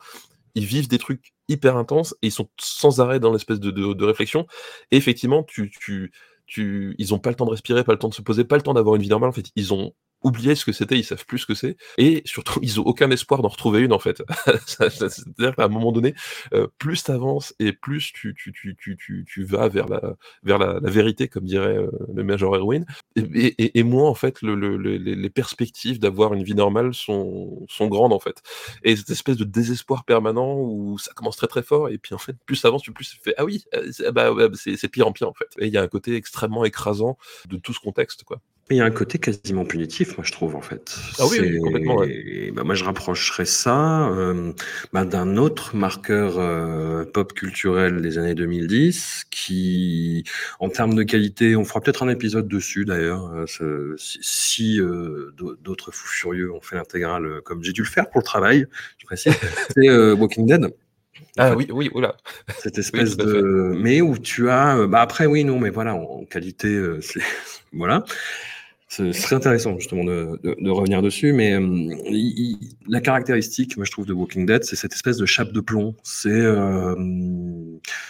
ils 0.55 0.65
vivent 0.65 0.89
des 0.89 0.99
trucs 0.99 1.33
hyper 1.49 1.77
intenses 1.77 2.15
et 2.23 2.29
ils 2.29 2.33
sont 2.33 2.49
sans 2.59 3.01
arrêt 3.01 3.21
dans 3.21 3.33
l'espèce 3.33 3.61
de, 3.61 3.71
de, 3.71 3.93
de, 3.93 4.05
réflexion. 4.05 4.47
Et 4.91 4.97
effectivement, 4.97 5.43
tu, 5.43 5.71
tu, 5.71 6.13
tu, 6.47 6.95
ils 6.99 7.15
ont 7.15 7.19
pas 7.19 7.31
le 7.31 7.37
temps 7.37 7.47
de 7.47 7.51
respirer, 7.51 7.85
pas 7.85 7.93
le 7.93 7.99
temps 7.99 8.09
de 8.09 8.15
se 8.15 8.23
poser, 8.23 8.45
pas 8.45 8.57
le 8.57 8.63
temps 8.63 8.75
d'avoir 8.75 8.97
une 8.97 9.03
vie 9.03 9.09
normale. 9.09 9.31
En 9.31 9.33
fait, 9.33 9.51
ils 9.57 9.75
ont 9.75 9.93
oublié 10.25 10.55
ce 10.55 10.65
que 10.65 10.73
c'était, 10.73 10.99
ils 10.99 11.05
savent 11.05 11.25
plus 11.27 11.41
ce 11.41 11.47
que 11.47 11.55
c'est, 11.55 11.77
et 11.99 12.23
surtout 12.25 12.59
ils 12.63 12.81
ont 12.81 12.85
aucun 12.85 13.11
espoir 13.11 13.43
d'en 13.43 13.49
retrouver 13.49 13.81
une 13.81 13.93
en 13.93 13.99
fait. 13.99 14.23
C'est-à-dire 14.67 15.55
qu'à 15.55 15.65
un 15.65 15.69
moment 15.69 15.93
donné, 15.93 16.15
euh, 16.55 16.67
plus 16.79 17.05
t'avances 17.05 17.55
et 17.61 17.73
plus 17.73 18.13
tu, 18.13 18.35
tu, 18.35 18.53
tu, 18.53 18.75
tu, 18.77 18.97
tu, 18.97 19.25
tu 19.29 19.45
vas 19.45 19.69
vers 19.69 19.89
la, 19.89 20.17
vers 20.43 20.59
la, 20.59 20.81
la 20.81 20.91
vérité, 20.91 21.29
comme 21.29 21.45
dirait 21.45 21.77
euh, 21.77 21.91
le 22.15 22.25
Major 22.25 22.57
Erwin, 22.57 22.85
et, 23.17 23.23
et, 23.23 23.79
et, 23.79 23.83
moins 23.83 24.09
en 24.09 24.15
fait 24.15 24.43
le, 24.43 24.55
le, 24.55 24.77
le, 24.77 24.97
les 24.97 25.31
perspectives 25.31 25.99
d'avoir 25.99 26.35
une 26.35 26.43
vie 26.43 26.55
normale 26.55 26.95
sont, 26.95 27.67
sont 27.69 27.87
grandes 27.89 28.13
en 28.13 28.19
fait. 28.21 28.43
Et 28.83 28.97
cette 28.97 29.11
espèce 29.11 29.37
de 29.37 29.45
désespoir 29.45 30.05
permanent 30.05 30.57
où 30.59 30.99
ça 30.99 31.13
commence 31.13 31.37
très 31.37 31.47
très 31.47 31.63
fort, 31.63 31.91
et 31.91 31.99
puis 31.99 32.15
en 32.15 32.19
fait 32.19 32.37
plus 32.47 32.61
t'avances, 32.63 32.83
plus 32.83 33.11
tu 33.11 33.19
fais 33.23 33.35
ah 33.37 33.45
oui, 33.45 33.65
euh, 33.75 34.13
bah, 34.13 34.31
c'est 34.55 34.89
pire 34.89 35.07
en 35.07 35.13
pire 35.13 35.29
en 35.29 35.35
fait. 35.35 35.49
Et 35.59 35.67
il 35.67 35.73
y 35.73 35.77
a 35.77 35.83
un 35.83 35.89
côté 35.89 36.15
extrêmement 36.17 36.65
écrasant 36.65 37.19
de 37.49 37.57
tout 37.57 37.73
ce 37.73 37.81
contexte 37.81 38.25
quoi. 38.25 38.41
Il 38.71 38.79
y 38.79 38.81
a 38.81 38.85
un 38.87 38.91
côté 38.91 39.19
quasiment 39.19 39.67
punitif, 39.67 40.17
moi 40.17 40.25
je 40.25 40.33
trouve 40.33 40.57
en 40.57 40.63
fait. 40.63 40.97
Ah 41.19 41.25
oui, 41.31 41.39
oui 41.39 41.59
complètement. 41.59 41.97
Ouais. 41.97 42.51
Bah, 42.51 42.65
moi 42.65 42.75
je 42.75 42.83
rapprocherais 42.83 43.45
ça 43.45 44.09
euh, 44.09 44.53
bah, 44.95 45.05
d'un 45.05 45.37
autre 45.37 45.77
marqueur 45.77 46.39
euh, 46.39 47.05
pop 47.05 47.35
culturel 47.35 48.01
des 48.01 48.17
années 48.17 48.35
2010 48.35 49.25
qui, 49.31 50.25
en 50.61 50.71
termes 50.71 50.95
de 50.95 51.03
qualité, 51.03 51.57
on 51.57 51.65
fera 51.67 51.83
peut-être 51.83 52.05
un 52.05 52.09
épisode 52.09 52.49
dessus 52.49 52.87
d'ailleurs, 52.87 53.31
euh, 53.35 53.97
si, 53.99 54.81
d'autres 55.61 55.93
fous 55.93 56.09
furieux 56.09 56.51
ont 56.51 56.63
fait 56.63 56.77
l'intégrale 56.77 57.43
comme 57.45 57.63
j'ai 57.63 57.73
dû 57.73 57.83
le 57.83 57.89
faire 57.89 58.09
pour 58.09 58.21
le 58.21 58.25
travail, 58.25 58.67
je 58.97 59.05
précise, 59.05 59.35
c'est 59.77 60.13
Walking 60.13 60.47
Dead. 60.47 60.75
Ah 61.37 61.51
fait, 61.51 61.57
oui, 61.57 61.67
oui, 61.71 61.91
oula. 61.93 62.17
Cette 62.61 62.79
espèce 62.79 63.17
oui, 63.19 63.27
de, 63.27 63.75
mais 63.77 64.01
où 64.01 64.17
tu 64.17 64.49
as, 64.49 64.87
bah 64.87 65.03
après 65.03 65.27
oui, 65.27 65.45
non, 65.45 65.59
mais 65.59 65.71
voilà, 65.71 65.95
en, 65.95 66.21
en 66.21 66.25
qualité, 66.25 66.83
c'est 67.03 67.21
voilà. 67.75 68.05
Ce 68.97 69.11
serait 69.13 69.35
intéressant 69.35 69.77
justement 69.77 70.05
de, 70.05 70.71
revenir 70.71 71.03
dessus, 71.03 71.33
mais 71.33 71.55
euh, 71.55 71.93
la 72.87 73.01
caractéristique, 73.01 73.77
moi 73.77 73.85
je 73.85 73.91
trouve, 73.91 74.07
de 74.07 74.13
Walking 74.13 74.47
Dead, 74.47 74.63
c'est 74.63 74.77
cette 74.77 74.93
espèce 74.93 75.17
de 75.17 75.27
chape 75.27 75.51
de 75.51 75.61
plomb, 75.61 75.97
c'est 76.05 76.29
euh, 76.31 76.95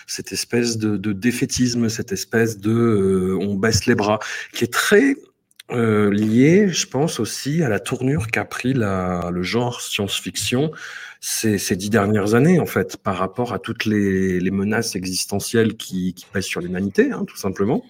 cette 0.06 0.32
espèce 0.32 0.76
de, 0.76 1.12
défaitisme, 1.12 1.88
cette 1.88 2.12
espèce 2.12 2.58
de 2.58 2.70
euh, 2.70 3.38
on 3.40 3.54
baisse 3.54 3.86
les 3.86 3.94
bras, 3.94 4.18
qui 4.52 4.64
est 4.64 4.72
très 4.72 5.16
euh, 5.70 6.12
lié, 6.12 6.68
je 6.68 6.86
pense 6.86 7.18
aussi 7.18 7.62
à 7.62 7.70
la 7.70 7.80
tournure 7.80 8.26
qu'a 8.26 8.44
pris 8.44 8.74
le 8.74 9.42
genre 9.42 9.80
science-fiction 9.80 10.70
ces, 11.26 11.76
dix 11.76 11.88
dernières 11.88 12.34
années, 12.34 12.60
en 12.60 12.66
fait, 12.66 12.98
par 12.98 13.16
rapport 13.16 13.54
à 13.54 13.58
toutes 13.58 13.86
les, 13.86 14.38
les 14.40 14.50
menaces 14.50 14.94
existentielles 14.94 15.74
qui, 15.74 16.12
qui 16.12 16.26
pèsent 16.30 16.44
sur 16.44 16.60
l'humanité, 16.60 17.12
hein, 17.12 17.24
tout 17.26 17.38
simplement. 17.38 17.82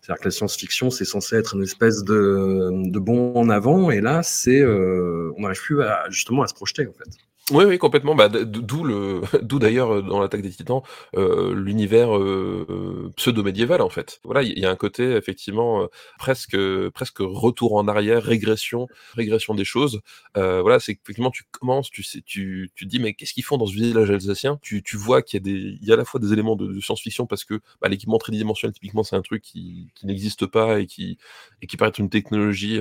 C'est-à-dire 0.00 0.20
que 0.20 0.24
la 0.26 0.32
science-fiction, 0.32 0.90
c'est 0.90 1.04
censé 1.04 1.36
être 1.36 1.54
une 1.54 1.62
espèce 1.62 2.02
de, 2.02 2.90
de 2.90 2.98
bon 2.98 3.32
en 3.36 3.48
avant, 3.48 3.92
et 3.92 4.00
là, 4.00 4.24
c'est, 4.24 4.60
euh, 4.60 5.32
on 5.36 5.42
n'arrive 5.42 5.60
plus 5.60 5.80
à, 5.84 6.06
justement 6.10 6.42
à 6.42 6.48
se 6.48 6.54
projeter, 6.54 6.88
en 6.88 6.92
fait. 6.92 7.29
Oui, 7.50 7.64
oui, 7.64 7.78
complètement. 7.78 8.14
Bah, 8.14 8.28
d'où 8.28 8.84
le, 8.84 9.22
d'où 9.42 9.58
d'ailleurs 9.58 9.92
euh, 9.94 10.02
dans 10.02 10.20
l'attaque 10.20 10.42
des 10.42 10.50
Titans 10.50 10.82
euh, 11.16 11.52
l'univers 11.54 12.16
euh, 12.16 13.12
pseudo-médiéval 13.16 13.82
en 13.82 13.88
fait. 13.88 14.20
Voilà, 14.24 14.42
il 14.42 14.56
y, 14.58 14.64
a 14.64 14.70
un 14.70 14.76
côté 14.76 15.12
effectivement 15.16 15.88
presque, 16.18 16.56
presque 16.90 17.18
retour 17.20 17.74
en 17.74 17.88
arrière, 17.88 18.22
régression, 18.22 18.86
régression 19.14 19.54
des 19.54 19.64
choses. 19.64 20.00
voilà, 20.34 20.78
c'est 20.78 20.92
effectivement 20.92 21.30
tu 21.30 21.44
commences, 21.50 21.90
tu 21.90 22.02
sais, 22.02 22.22
tu, 22.24 22.70
tu 22.74 22.86
dis 22.86 23.00
mais 23.00 23.14
qu'est-ce 23.14 23.34
qu'ils 23.34 23.44
font 23.44 23.58
dans 23.58 23.66
ce 23.66 23.74
village 23.74 24.10
alsacien? 24.10 24.58
Tu, 24.62 24.82
tu 24.82 24.96
vois 24.96 25.22
qu'il 25.22 25.38
y 25.38 25.42
a 25.42 25.44
des, 25.44 25.78
il 25.80 25.84
y 25.84 25.90
a 25.90 25.94
à 25.94 25.96
la 25.96 26.04
fois 26.04 26.20
des 26.20 26.32
éléments 26.32 26.56
de, 26.56 26.80
science-fiction 26.80 27.26
parce 27.26 27.44
que 27.44 27.60
bah, 27.80 27.88
l'équipement 27.88 28.18
tridimensionnel 28.18 28.72
typiquement 28.74 29.02
c'est 29.02 29.16
un 29.16 29.22
truc 29.22 29.42
qui, 29.42 29.88
qui 29.94 30.06
n'existe 30.06 30.46
pas 30.46 30.80
et 30.80 30.86
qui, 30.86 31.18
et 31.62 31.66
qui 31.66 31.76
paraît 31.76 31.90
être 31.90 31.98
une 31.98 32.10
technologie 32.10 32.78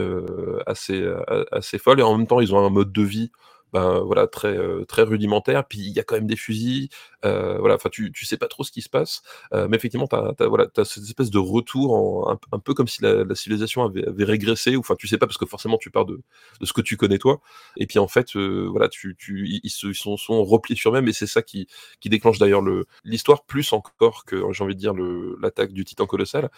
assez, 0.68 1.04
assez 1.52 1.78
folle 1.80 2.00
et 2.00 2.04
en 2.04 2.18
même 2.18 2.28
temps 2.28 2.40
ils 2.40 2.54
ont 2.54 2.66
un 2.66 2.70
mode 2.70 2.92
de 2.92 3.02
vie 3.04 3.32
ben 3.74 4.00
voilà 4.00 4.28
très 4.28 4.58
très 4.88 5.04
rudimentaire. 5.04 5.66
Puis 5.66 5.80
il 5.80 5.94
y 5.94 6.00
a 6.00 6.04
quand 6.04 6.16
même 6.16 6.28
des 6.28 6.36
fusils 6.36 6.90
voilà 7.24 7.76
enfin 7.76 7.90
tu 7.90 8.12
tu 8.12 8.26
sais 8.26 8.38
pas 8.38 8.48
trop 8.48 8.64
ce 8.64 8.72
qui 8.72 8.82
se 8.82 8.90
passe. 8.90 9.22
Mais 9.52 9.78
effectivement 9.78 10.08
tu 10.08 10.16
as, 10.16 10.48
voilà 10.48 10.68
cette 10.84 11.04
espèce 11.04 11.30
de 11.30 11.38
retour 11.38 11.94
en, 11.94 12.40
un, 12.52 12.60
peu 12.60 12.74
comme 12.74 12.88
si 12.88 13.02
la, 13.02 13.36
civilisation 13.36 13.84
avait, 13.84 14.08
avait 14.08 14.24
régressé. 14.24 14.76
Enfin 14.78 14.96
tu 14.98 15.08
sais 15.08 15.18
pas 15.18 15.28
parce 15.28 15.38
que 15.38 15.46
forcément 15.46 15.78
tu 15.78 15.92
pars 15.92 16.06
de, 16.06 16.22
de 16.60 16.66
ce 16.66 16.74
que 16.74 16.82
tu 16.82 16.98
connais 16.98 17.18
toi. 17.18 17.42
Et 17.78 17.88
puis 17.88 18.00
en 18.00 18.08
fait 18.08 18.36
voilà 18.36 18.90
tu 18.90 19.16
tu 19.18 19.48
ils, 19.64 19.70
se, 19.70 19.94
sont, 19.94 20.16
repliés 20.44 20.78
sur 20.78 20.92
eux-mêmes 20.92 21.08
et 21.08 21.14
c'est 21.14 21.28
ça 21.28 21.42
qui 21.42 21.68
qui 22.00 22.10
déclenche 22.10 22.40
d'ailleurs 22.40 22.62
le 22.62 22.86
l'histoire. 23.04 23.44
Plus 23.46 23.74
encore 23.74 24.26
que 24.26 24.44
j'ai 24.52 24.64
envie 24.64 24.76
de 24.76 24.80
dire 24.80 24.94
l'attaque 25.42 25.72
du 25.72 25.86
titan 25.86 26.06
colossal. 26.06 26.50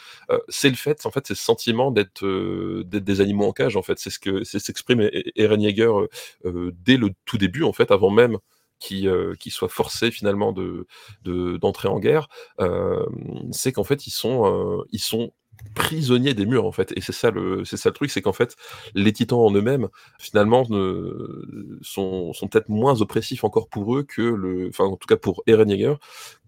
C'est 0.50 0.70
le 0.70 0.76
fait 0.76 1.06
en 1.06 1.12
fait 1.12 1.28
c'est 1.28 1.36
ce 1.36 1.44
sentiment 1.44 1.92
d'être 1.92 2.26
des 2.84 3.22
animaux 3.22 3.46
en 3.46 3.54
cage 3.54 3.76
en 3.76 3.82
fait. 3.84 4.00
C'est 4.00 4.10
ce 4.10 4.20
que 4.20 4.44
s'exprime 4.44 5.10
Eren 5.36 5.62
Yeager 5.62 5.92
dès 6.46 6.98
le 7.02 7.12
tout 7.26 7.38
début, 7.38 7.64
en 7.64 7.74
fait, 7.74 7.92
avant 7.92 8.10
même 8.10 8.38
qu'il 8.82 9.08
euh, 9.08 9.36
soit 9.48 9.70
forcé 9.70 10.12
finalement 10.12 10.52
de 10.52 10.88
d'entrer 11.24 11.88
en 11.88 12.00
guerre, 12.00 12.28
euh, 12.60 13.06
c'est 13.52 13.72
qu'en 13.72 13.86
fait 13.86 14.08
ils 14.08 14.12
sont 14.12 14.46
euh, 14.46 14.84
ils 14.92 15.00
sont 15.00 15.32
prisonniers 15.76 16.34
des 16.34 16.48
murs 16.48 16.66
en 16.66 16.72
fait. 16.72 16.92
Et 16.98 17.02
c'est 17.02 17.14
ça 17.14 17.30
le 17.30 17.64
truc 17.94 18.10
c'est 18.10 18.22
qu'en 18.24 18.34
fait 18.34 18.56
les 18.96 19.14
titans 19.14 19.40
en 19.40 19.52
eux-mêmes 19.54 19.88
finalement 20.20 20.66
sont, 21.84 22.32
peut-être 22.50 22.70
moins 22.70 23.02
oppressifs 23.02 23.44
encore 23.44 23.70
pour 23.70 23.96
eux 23.96 24.04
que 24.04 24.72
en 24.82 24.98
tout 24.98 25.08
cas 25.08 25.18
pour 25.18 25.44
Eren 25.46 25.98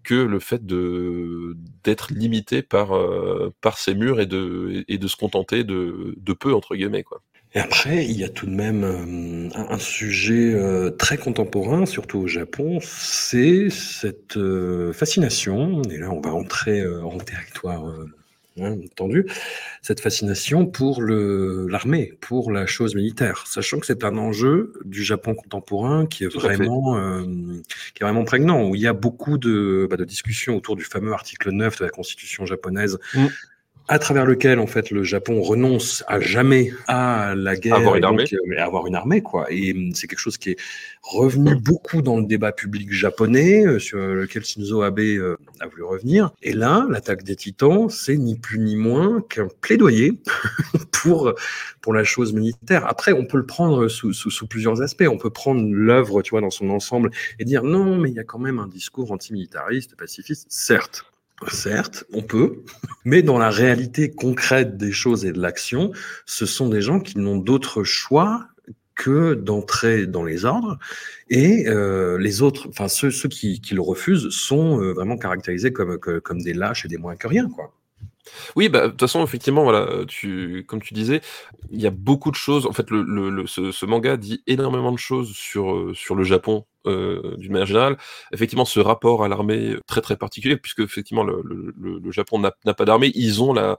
que 0.02 0.14
le 0.14 0.40
fait 0.40 0.66
d'être 0.66 2.12
limité 2.12 2.62
par 2.62 2.90
par 3.60 3.78
ces 3.78 3.94
murs 3.94 4.20
et 4.20 4.26
de 4.26 4.84
et 4.88 4.98
de 4.98 5.06
se 5.06 5.16
contenter 5.16 5.62
de 5.62 6.14
de 6.16 6.32
peu 6.32 6.52
entre 6.52 6.74
guillemets 6.74 7.04
quoi 7.04 7.22
et 7.56 7.60
après, 7.60 8.04
il 8.04 8.18
y 8.18 8.24
a 8.24 8.28
tout 8.28 8.46
de 8.46 8.54
même 8.54 8.82
euh, 8.82 9.48
un, 9.54 9.78
sujet 9.78 10.52
euh, 10.54 10.90
très 10.90 11.16
contemporain, 11.16 11.86
surtout 11.86 12.18
au 12.18 12.26
Japon, 12.26 12.80
c'est 12.82 13.70
cette 13.70 14.36
euh, 14.36 14.92
fascination, 14.92 15.80
et 15.82 15.98
là 15.98 16.10
on 16.10 16.20
va 16.20 16.34
entrer 16.34 16.84
en 16.84 17.16
territoire 17.18 17.84
hein, 18.60 18.76
entendu, 18.84 19.26
cette 19.82 20.00
fascination 20.00 20.66
pour 20.66 21.00
l'armée, 21.00 22.14
pour 22.20 22.50
la 22.50 22.66
chose 22.66 22.96
militaire, 22.96 23.44
sachant 23.46 23.78
que 23.78 23.86
c'est 23.86 24.02
un 24.02 24.18
enjeu 24.18 24.72
du 24.84 25.04
Japon 25.04 25.36
contemporain 25.36 26.06
qui 26.06 26.24
est 26.24 26.34
vraiment 26.34 26.98
qui 27.94 28.02
est 28.02 28.04
vraiment 28.04 28.24
prégnant, 28.24 28.68
où 28.68 28.74
il 28.74 28.80
y 28.80 28.88
a 28.88 28.92
beaucoup 28.92 29.38
de, 29.38 29.86
bah, 29.88 29.96
de 29.96 30.04
discussions 30.04 30.56
autour 30.56 30.74
du 30.74 30.82
fameux 30.82 31.12
article 31.12 31.52
9 31.52 31.78
de 31.78 31.84
la 31.84 31.90
Constitution 31.90 32.46
japonaise. 32.46 32.98
Mm 33.14 33.26
à 33.86 33.98
travers 33.98 34.24
lequel 34.24 34.58
en 34.58 34.66
fait 34.66 34.90
le 34.90 35.02
Japon 35.02 35.42
renonce 35.42 36.04
à 36.08 36.18
jamais 36.18 36.72
à 36.86 37.34
la 37.36 37.54
guerre, 37.54 37.74
avoir 37.74 37.96
une 37.96 38.04
armée, 38.04 38.24
euh, 38.32 38.62
avoir 38.62 38.86
une 38.86 38.94
armée 38.94 39.20
quoi. 39.20 39.46
Et 39.50 39.72
hum, 39.72 39.94
c'est 39.94 40.06
quelque 40.06 40.20
chose 40.20 40.38
qui 40.38 40.50
est 40.50 40.56
revenu 41.02 41.54
beaucoup 41.54 42.00
dans 42.00 42.16
le 42.16 42.24
débat 42.24 42.52
public 42.52 42.90
japonais 42.90 43.66
euh, 43.66 43.78
sur 43.78 43.98
lequel 43.98 44.44
Shinzo 44.44 44.82
Abe 44.82 45.00
euh, 45.00 45.36
a 45.60 45.66
voulu 45.66 45.82
revenir. 45.82 46.30
Et 46.42 46.52
là, 46.52 46.86
l'attaque 46.88 47.24
des 47.24 47.36
Titans, 47.36 47.90
c'est 47.90 48.16
ni 48.16 48.36
plus 48.36 48.58
ni 48.58 48.76
moins 48.76 49.22
qu'un 49.28 49.48
plaidoyer 49.60 50.18
pour 50.92 51.34
pour 51.82 51.92
la 51.92 52.04
chose 52.04 52.32
militaire. 52.32 52.86
Après, 52.86 53.12
on 53.12 53.26
peut 53.26 53.36
le 53.36 53.46
prendre 53.46 53.88
sous, 53.88 54.14
sous, 54.14 54.30
sous 54.30 54.46
plusieurs 54.46 54.80
aspects. 54.80 55.04
On 55.06 55.18
peut 55.18 55.30
prendre 55.30 55.62
l'œuvre, 55.70 56.22
tu 56.22 56.30
vois, 56.30 56.40
dans 56.40 56.50
son 56.50 56.70
ensemble 56.70 57.10
et 57.38 57.44
dire 57.44 57.62
non, 57.62 57.98
mais 57.98 58.08
il 58.08 58.14
y 58.14 58.20
a 58.20 58.24
quand 58.24 58.38
même 58.38 58.58
un 58.58 58.68
discours 58.68 59.12
antimilitariste, 59.12 59.94
pacifiste, 59.96 60.46
certes. 60.48 61.04
Certes, 61.50 62.04
on 62.12 62.22
peut, 62.22 62.62
mais 63.04 63.22
dans 63.22 63.38
la 63.38 63.50
réalité 63.50 64.10
concrète 64.10 64.76
des 64.76 64.92
choses 64.92 65.24
et 65.24 65.32
de 65.32 65.40
l'action, 65.40 65.92
ce 66.26 66.46
sont 66.46 66.68
des 66.68 66.80
gens 66.80 67.00
qui 67.00 67.18
n'ont 67.18 67.36
d'autre 67.36 67.84
choix 67.84 68.46
que 68.94 69.34
d'entrer 69.34 70.06
dans 70.06 70.22
les 70.22 70.44
ordres 70.44 70.78
et 71.28 71.68
euh, 71.68 72.16
les 72.18 72.42
autres, 72.42 72.68
enfin 72.68 72.88
ceux, 72.88 73.10
ceux 73.10 73.28
qui, 73.28 73.60
le 73.72 73.80
refusent, 73.80 74.30
sont 74.30 74.80
euh, 74.80 74.92
vraiment 74.92 75.16
caractérisés 75.16 75.72
comme, 75.72 76.42
des 76.42 76.54
lâches 76.54 76.84
et 76.84 76.88
des 76.88 76.98
moins 76.98 77.16
que 77.16 77.26
rien, 77.26 77.48
quoi. 77.48 77.72
Oui, 78.56 78.70
bah, 78.70 78.86
de 78.86 78.88
toute 78.88 79.00
façon, 79.00 79.22
effectivement, 79.22 79.64
voilà, 79.64 79.86
comme 80.66 80.80
tu 80.80 80.94
disais, 80.94 81.20
il 81.70 81.80
y 81.80 81.86
a 81.86 81.90
beaucoup 81.90 82.30
de 82.30 82.36
choses. 82.36 82.66
En 82.66 82.72
fait, 82.72 82.90
le, 82.90 83.46
ce, 83.46 83.70
ce, 83.70 83.84
manga 83.84 84.16
dit 84.16 84.42
énormément 84.46 84.92
de 84.92 84.98
choses 84.98 85.32
sur, 85.32 85.74
euh, 85.74 85.92
sur 85.94 86.14
le 86.14 86.24
Japon 86.24 86.64
euh, 86.86 87.36
d'une 87.38 87.52
manière 87.52 87.66
générale. 87.66 87.96
Effectivement, 88.32 88.64
ce 88.64 88.80
rapport 88.80 89.24
à 89.24 89.28
l'armée 89.28 89.76
très 89.86 90.00
très 90.00 90.16
particulier, 90.16 90.56
puisque 90.56 90.80
effectivement 90.80 91.24
le, 91.24 91.42
le, 91.44 91.98
le 91.98 92.12
Japon 92.12 92.38
n'a 92.38 92.74
pas 92.74 92.84
d'armée, 92.84 93.12
ils 93.14 93.42
ont 93.42 93.52
la, 93.52 93.78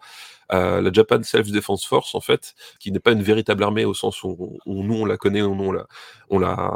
euh, 0.53 0.81
la 0.81 0.91
Japan 0.91 1.21
Self 1.23 1.51
Defense 1.51 1.85
Force 1.85 2.15
en 2.15 2.21
fait, 2.21 2.53
qui 2.79 2.91
n'est 2.91 2.99
pas 2.99 3.11
une 3.11 3.23
véritable 3.23 3.63
armée 3.63 3.85
au 3.85 3.93
sens 3.93 4.23
où, 4.23 4.59
nous 4.65 4.95
on 4.95 5.05
la 5.05 5.17
connaît, 5.17 5.41
où 5.41 5.55
nous 5.55 5.65
on 5.65 5.71
la, 5.71 5.87
on 6.29 6.39
la, 6.39 6.75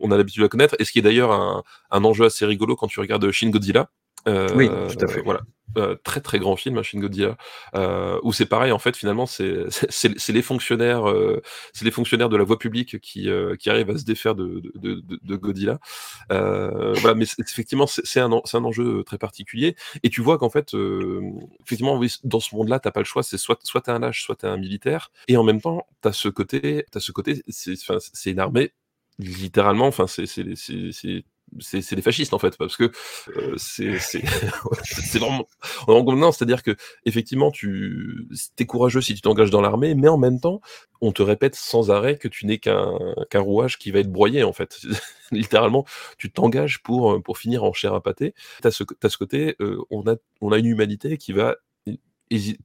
on, 0.00 0.10
a 0.10 0.16
l'habitude 0.16 0.40
de 0.40 0.46
la 0.46 0.48
connaître, 0.48 0.74
et 0.78 0.84
ce 0.84 0.92
qui 0.92 0.98
est 0.98 1.02
d'ailleurs 1.02 1.32
un, 1.32 1.62
un 1.90 2.04
enjeu 2.04 2.24
assez 2.24 2.44
rigolo 2.44 2.76
quand 2.76 2.88
tu 2.88 3.00
regardes 3.00 3.30
Shin 3.30 3.50
Godzilla. 3.50 3.88
Euh, 4.28 4.48
oui, 4.54 4.68
tout 4.68 5.04
à 5.04 5.08
fait. 5.08 5.22
Voilà. 5.22 5.40
Euh, 5.78 5.96
très 6.04 6.20
très 6.20 6.38
grand 6.38 6.54
film, 6.54 6.74
Machine 6.74 7.00
Godzilla, 7.00 7.36
euh, 7.76 8.18
où 8.22 8.34
c'est 8.34 8.44
pareil 8.44 8.72
en 8.72 8.78
fait 8.78 8.94
finalement 8.94 9.24
c'est 9.24 9.64
c'est 9.88 10.32
les 10.32 10.42
fonctionnaires 10.42 11.08
euh, 11.08 11.40
c'est 11.72 11.86
les 11.86 11.90
fonctionnaires 11.90 12.28
de 12.28 12.36
la 12.36 12.44
voie 12.44 12.58
publique 12.58 13.00
qui 13.00 13.30
euh, 13.30 13.56
qui 13.56 13.70
arrivent 13.70 13.88
à 13.88 13.96
se 13.96 14.04
défaire 14.04 14.34
de 14.34 14.60
de, 14.74 14.96
de, 14.96 15.18
de 15.22 15.36
Godzilla. 15.36 15.78
Euh, 16.30 16.92
voilà, 16.98 17.14
mais 17.14 17.24
effectivement 17.38 17.86
c'est 17.86 18.20
un 18.20 18.42
c'est 18.44 18.58
un 18.58 18.64
enjeu 18.64 19.02
très 19.04 19.16
particulier 19.16 19.74
et 20.02 20.10
tu 20.10 20.20
vois 20.20 20.36
qu'en 20.36 20.50
fait 20.50 20.74
effectivement 21.64 21.98
dans 22.24 22.40
ce 22.40 22.54
monde-là 22.54 22.78
t'as 22.78 22.90
pas 22.90 23.00
le 23.00 23.06
choix, 23.06 23.22
c'est 23.22 23.38
soit 23.38 23.58
soit 23.64 23.80
t'es 23.80 23.92
un 23.92 24.00
lâche, 24.00 24.24
soit 24.24 24.36
t'es 24.36 24.48
un 24.48 24.58
militaire 24.58 25.10
et 25.28 25.38
en 25.38 25.42
même 25.42 25.62
temps 25.62 25.86
t'as 26.02 26.12
ce 26.12 26.28
côté 26.28 26.84
t'as 26.90 27.00
ce 27.00 27.12
côté 27.12 27.42
c'est 27.48 27.76
c'est 27.98 28.30
une 28.30 28.40
armée 28.40 28.72
littéralement 29.18 29.86
enfin 29.86 30.06
c'est 30.06 30.26
c'est 31.60 31.82
c'est 31.82 31.96
des 31.96 32.02
fascistes 32.02 32.34
en 32.34 32.38
fait 32.38 32.56
parce 32.56 32.76
que 32.76 32.90
euh, 33.36 33.54
c'est 33.56 33.98
c'est 33.98 34.22
vraiment 35.18 35.46
non 35.86 36.32
c'est-à-dire 36.32 36.62
que 36.62 36.76
effectivement 37.04 37.50
tu 37.50 38.26
es 38.58 38.66
courageux 38.66 39.00
si 39.00 39.14
tu 39.14 39.20
t'engages 39.20 39.50
dans 39.50 39.60
l'armée 39.60 39.94
mais 39.94 40.08
en 40.08 40.18
même 40.18 40.40
temps 40.40 40.60
on 41.00 41.12
te 41.12 41.22
répète 41.22 41.56
sans 41.56 41.90
arrêt 41.90 42.16
que 42.16 42.28
tu 42.28 42.46
n'es 42.46 42.58
qu'un 42.58 42.92
qu'un 43.30 43.40
rouage 43.40 43.78
qui 43.78 43.90
va 43.90 43.98
être 43.98 44.12
broyé 44.12 44.44
en 44.44 44.52
fait. 44.52 44.80
Littéralement 45.32 45.84
tu 46.18 46.30
t'engages 46.30 46.82
pour 46.82 47.22
pour 47.22 47.38
finir 47.38 47.64
en 47.64 47.72
chair 47.72 47.94
à 47.94 48.02
pâté. 48.02 48.34
T'as 48.62 48.70
ce 48.70 48.84
as 49.02 49.08
ce 49.08 49.18
côté 49.18 49.56
euh, 49.60 49.78
on 49.90 50.02
a 50.06 50.16
on 50.40 50.52
a 50.52 50.58
une 50.58 50.66
humanité 50.66 51.16
qui 51.16 51.32
va 51.32 51.56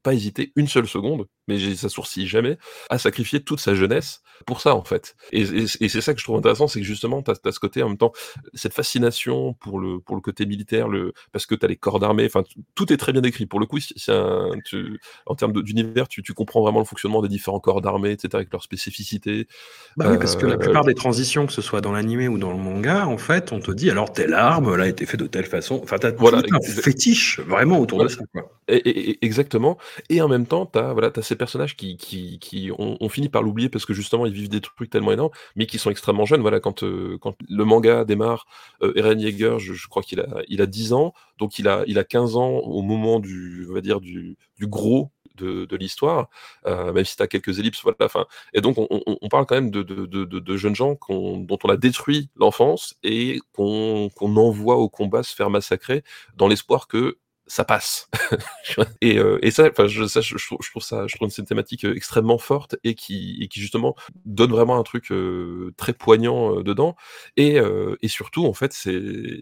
pas 0.03 0.13
hésiter 0.13 0.51
une 0.55 0.67
seule 0.67 0.87
seconde, 0.87 1.27
mais 1.47 1.75
ça 1.75 1.89
sourcille 1.89 2.27
jamais, 2.27 2.57
à 2.89 2.97
sacrifier 2.97 3.41
toute 3.41 3.59
sa 3.59 3.73
jeunesse 3.73 4.21
pour 4.45 4.61
ça, 4.61 4.75
en 4.75 4.83
fait. 4.83 5.15
Et, 5.31 5.67
c'est 5.67 6.01
ça 6.01 6.13
que 6.13 6.19
je 6.19 6.25
trouve 6.25 6.37
intéressant, 6.37 6.67
c'est 6.67 6.79
que 6.79 6.85
justement, 6.85 7.23
tu 7.23 7.31
as, 7.31 7.51
ce 7.51 7.59
côté, 7.59 7.81
en 7.83 7.89
même 7.89 7.97
temps, 7.97 8.11
cette 8.53 8.73
fascination 8.73 9.53
pour 9.53 9.79
le, 9.79 9.99
pour 9.99 10.15
le 10.15 10.21
côté 10.21 10.45
militaire, 10.45 10.87
le, 10.87 11.13
parce 11.31 11.45
que 11.45 11.55
tu 11.55 11.65
as 11.65 11.67
les 11.67 11.77
corps 11.77 11.99
d'armée, 11.99 12.25
enfin, 12.25 12.43
tout 12.75 12.91
est 12.91 12.97
très 12.97 13.13
bien 13.13 13.21
décrit. 13.21 13.45
Pour 13.45 13.59
le 13.59 13.65
coup, 13.65 13.79
un, 14.09 14.51
tu, 14.65 14.99
en 15.25 15.35
termes 15.35 15.53
d'univers, 15.61 16.07
tu, 16.07 16.21
tu, 16.21 16.33
comprends 16.33 16.61
vraiment 16.61 16.79
le 16.79 16.85
fonctionnement 16.85 17.21
des 17.21 17.29
différents 17.29 17.59
corps 17.59 17.81
d'armée, 17.81 18.11
etc., 18.11 18.29
avec 18.33 18.51
leurs 18.51 18.63
spécificités. 18.63 19.47
Bah 19.95 20.07
oui, 20.11 20.17
parce 20.17 20.35
que 20.35 20.45
la 20.45 20.55
euh, 20.55 20.57
plupart 20.57 20.85
des 20.85 20.95
transitions, 20.95 21.47
que 21.47 21.53
ce 21.53 21.61
soit 21.61 21.81
dans 21.81 21.91
l'animé 21.91 22.27
ou 22.27 22.37
dans 22.37 22.51
le 22.51 22.57
manga, 22.57 23.07
en 23.07 23.17
fait, 23.17 23.51
on 23.51 23.59
te 23.59 23.71
dit, 23.71 23.89
alors, 23.89 24.11
telle 24.11 24.33
arme, 24.33 24.71
elle 24.73 24.81
a 24.81 24.87
été 24.87 25.05
faite 25.05 25.19
de 25.19 25.27
telle 25.27 25.45
façon. 25.45 25.79
Enfin, 25.83 25.97
tu 25.97 26.07
as 26.07 26.11
voilà, 26.11 26.39
un 26.51 26.61
fétiche 26.61 27.39
vraiment 27.39 27.79
autour 27.79 28.03
de 28.03 28.07
ça. 28.07 28.21
Quoi. 28.33 28.56
Exactement. 28.67 29.77
Et 30.09 30.21
en 30.21 30.27
même 30.27 30.45
temps, 30.45 30.65
tu 30.65 30.77
as, 30.77 30.91
voilà, 30.93 31.09
as 31.15 31.21
ces 31.21 31.35
personnages 31.37 31.77
qui, 31.77 31.95
qui, 31.95 32.37
qui 32.39 32.69
ont, 32.77 33.09
fini 33.09 33.29
par 33.29 33.41
l'oublier 33.41 33.69
parce 33.69 33.85
que 33.85 33.93
justement, 33.93 34.25
ils 34.25 34.33
vivent 34.33 34.49
des 34.49 34.59
trucs 34.61 34.89
tellement 34.89 35.13
énormes, 35.13 35.31
mais 35.55 35.65
qui 35.65 35.77
sont 35.77 35.89
extrêmement 35.89 36.25
jeunes. 36.25 36.41
Voilà, 36.41 36.59
quand, 36.59 36.83
euh, 36.83 37.17
quand 37.21 37.35
le 37.49 37.63
manga 37.63 38.03
démarre, 38.03 38.45
euh, 38.83 38.91
Eren 38.95 39.19
Yeager, 39.19 39.57
je, 39.59 39.87
crois 39.87 40.03
qu'il 40.03 40.19
a, 40.19 40.27
il 40.49 40.61
a 40.61 40.65
10 40.65 40.93
ans, 40.93 41.13
donc 41.37 41.59
il 41.59 41.67
a, 41.69 41.83
il 41.87 41.97
a 41.97 42.03
15 42.03 42.35
ans 42.35 42.49
au 42.57 42.81
moment 42.81 43.19
du, 43.19 43.65
on 43.69 43.73
va 43.73 43.81
dire, 43.81 44.01
du, 44.01 44.37
du 44.57 44.67
gros 44.67 45.11
de, 45.37 45.65
de 45.65 45.75
l'histoire, 45.77 46.29
euh, 46.65 46.91
même 46.91 47.05
si 47.05 47.15
tu 47.15 47.23
as 47.23 47.27
quelques 47.27 47.59
ellipses. 47.59 47.81
Voilà, 47.83 48.09
fin. 48.09 48.25
Et 48.53 48.61
donc, 48.61 48.77
on, 48.77 48.87
on, 48.89 49.29
parle 49.29 49.45
quand 49.45 49.55
même 49.55 49.71
de, 49.71 49.83
de, 49.83 50.05
de 50.05 50.57
jeunes 50.57 50.75
gens 50.75 50.97
dont 51.09 51.59
on 51.63 51.69
a 51.69 51.77
détruit 51.77 52.29
l'enfance 52.35 52.95
et 53.03 53.39
qu'on 53.53 54.09
envoie 54.19 54.75
au 54.75 54.89
combat 54.89 55.23
se 55.23 55.35
faire 55.35 55.49
massacrer 55.49 56.03
dans 56.35 56.47
l'espoir 56.47 56.87
que 56.87 57.17
ça 57.47 57.63
passe. 57.65 58.09
et, 59.01 59.17
euh, 59.17 59.39
et, 59.41 59.51
ça, 59.51 59.67
enfin, 59.69 59.87
je, 59.87 60.05
ça, 60.05 60.21
je, 60.21 60.37
je, 60.37 60.47
trouve 60.47 60.83
ça, 60.83 61.07
je 61.07 61.15
trouve 61.15 61.29
une 61.35 61.45
thématique 61.45 61.85
euh, 61.85 61.95
extrêmement 61.95 62.37
forte 62.37 62.75
et 62.83 62.93
qui, 62.93 63.37
et 63.41 63.47
qui 63.47 63.61
justement 63.61 63.95
donne 64.25 64.51
vraiment 64.51 64.77
un 64.77 64.83
truc 64.83 65.11
euh, 65.11 65.73
très 65.77 65.93
poignant 65.93 66.59
euh, 66.59 66.63
dedans. 66.63 66.95
Et, 67.37 67.59
euh, 67.59 67.95
et 68.01 68.07
surtout, 68.07 68.45
en 68.45 68.53
fait, 68.53 68.73
c'est, 68.73 69.41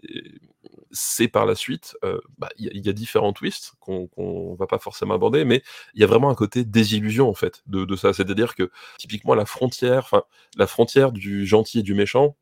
c'est 0.90 1.28
par 1.28 1.46
la 1.46 1.54
suite, 1.54 1.96
bah, 2.38 2.48
il 2.56 2.70
y, 2.72 2.86
y, 2.86 2.88
a 2.88 2.92
différents 2.92 3.32
twists 3.32 3.72
qu'on 3.80 4.06
qu'on 4.06 4.54
va 4.54 4.66
pas 4.66 4.78
forcément 4.78 5.14
aborder, 5.14 5.44
mais 5.44 5.62
il 5.94 6.00
y 6.00 6.04
a 6.04 6.06
vraiment 6.06 6.30
un 6.30 6.34
côté 6.34 6.64
désillusion 6.64 7.28
en 7.28 7.34
fait 7.34 7.62
de, 7.66 7.84
de 7.84 7.96
ça. 7.96 8.12
C'est-à-dire 8.12 8.54
que 8.54 8.70
typiquement 8.98 9.34
la 9.34 9.46
frontière, 9.46 10.04
enfin 10.04 10.22
la 10.56 10.66
frontière 10.66 11.12
du 11.12 11.46
gentil 11.46 11.80
et 11.80 11.82
du 11.82 11.94
méchant, 11.94 12.36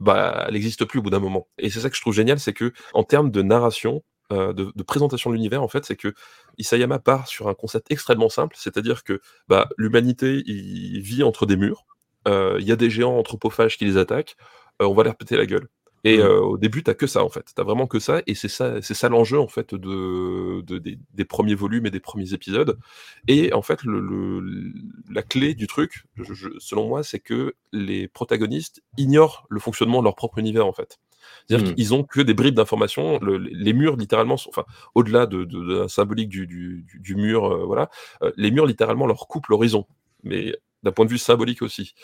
bah, 0.00 0.44
elle 0.46 0.54
n'existe 0.54 0.84
plus 0.84 0.98
au 1.00 1.02
bout 1.02 1.10
d'un 1.10 1.20
moment. 1.20 1.48
Et 1.58 1.70
c'est 1.70 1.80
ça 1.80 1.90
que 1.90 1.96
je 1.96 2.00
trouve 2.00 2.14
génial, 2.14 2.38
c'est 2.40 2.52
que 2.52 2.72
en 2.94 3.04
termes 3.04 3.30
de 3.30 3.42
narration, 3.42 4.02
euh, 4.32 4.52
de, 4.52 4.72
de, 4.74 4.82
présentation 4.82 5.30
de 5.30 5.36
l'univers, 5.36 5.62
en 5.62 5.68
fait, 5.68 5.84
c'est 5.84 5.96
que 5.96 6.14
Isayama 6.58 6.98
part 6.98 7.28
sur 7.28 7.48
un 7.48 7.54
concept 7.54 7.90
extrêmement 7.90 8.28
simple, 8.28 8.56
c'est-à-dire 8.58 9.04
que 9.04 9.20
bah, 9.48 9.68
l'humanité 9.76 10.42
il 10.46 11.00
vit 11.00 11.22
entre 11.22 11.46
des 11.46 11.56
murs, 11.56 11.86
euh, 12.26 12.56
il 12.60 12.66
y 12.66 12.72
a 12.72 12.76
des 12.76 12.90
géants 12.90 13.18
anthropophages 13.18 13.78
qui 13.78 13.84
les 13.84 13.96
attaquent, 13.96 14.36
euh, 14.82 14.86
on 14.86 14.94
va 14.94 15.04
leur 15.04 15.16
péter 15.16 15.36
la 15.36 15.46
gueule. 15.46 15.68
Et 16.04 16.18
euh, 16.18 16.40
au 16.40 16.56
début, 16.58 16.84
t'as 16.84 16.94
que 16.94 17.08
ça 17.08 17.24
en 17.24 17.28
fait. 17.28 17.50
T'as 17.54 17.64
vraiment 17.64 17.88
que 17.88 17.98
ça, 17.98 18.22
et 18.28 18.34
c'est 18.36 18.48
ça, 18.48 18.80
c'est 18.80 18.94
ça 18.94 19.08
l'enjeu 19.08 19.40
en 19.40 19.48
fait 19.48 19.74
de, 19.74 20.60
de 20.62 20.78
des, 20.78 20.98
des, 21.14 21.24
premiers 21.24 21.56
volumes 21.56 21.86
et 21.86 21.90
des 21.90 22.00
premiers 22.00 22.32
épisodes. 22.32 22.78
Et 23.26 23.52
en 23.52 23.62
fait, 23.62 23.82
le, 23.82 23.98
le 24.00 24.72
la 25.10 25.22
clé 25.22 25.54
du 25.54 25.66
truc, 25.66 26.04
je, 26.16 26.48
selon 26.58 26.86
moi, 26.86 27.02
c'est 27.02 27.18
que 27.18 27.54
les 27.72 28.06
protagonistes 28.06 28.82
ignorent 28.96 29.46
le 29.48 29.58
fonctionnement 29.58 29.98
de 29.98 30.04
leur 30.04 30.14
propre 30.14 30.38
univers 30.38 30.66
en 30.66 30.72
fait. 30.72 31.00
C'est-à-dire 31.46 31.68
mmh. 31.68 31.74
qu'ils 31.74 31.94
ont 31.94 32.02
que 32.04 32.20
des 32.20 32.34
bribes 32.34 32.54
d'informations. 32.54 33.18
Le, 33.20 33.38
les 33.38 33.72
murs, 33.72 33.96
littéralement, 33.96 34.36
sont, 34.36 34.50
enfin, 34.50 34.64
au-delà 34.94 35.26
de, 35.26 35.44
de, 35.44 35.58
de, 35.58 35.78
la 35.80 35.88
symbolique 35.88 36.28
du, 36.28 36.46
du, 36.46 36.86
du 36.94 37.14
mur, 37.16 37.44
euh, 37.44 37.64
voilà, 37.64 37.88
euh, 38.22 38.32
les 38.36 38.50
murs, 38.50 38.66
littéralement, 38.66 39.06
leur 39.06 39.26
coupent 39.28 39.48
l'horizon. 39.48 39.86
Mais 40.22 40.56
d'un 40.86 40.92
point 40.92 41.04
de 41.04 41.10
vue 41.10 41.18
symbolique 41.18 41.62
aussi. 41.62 41.94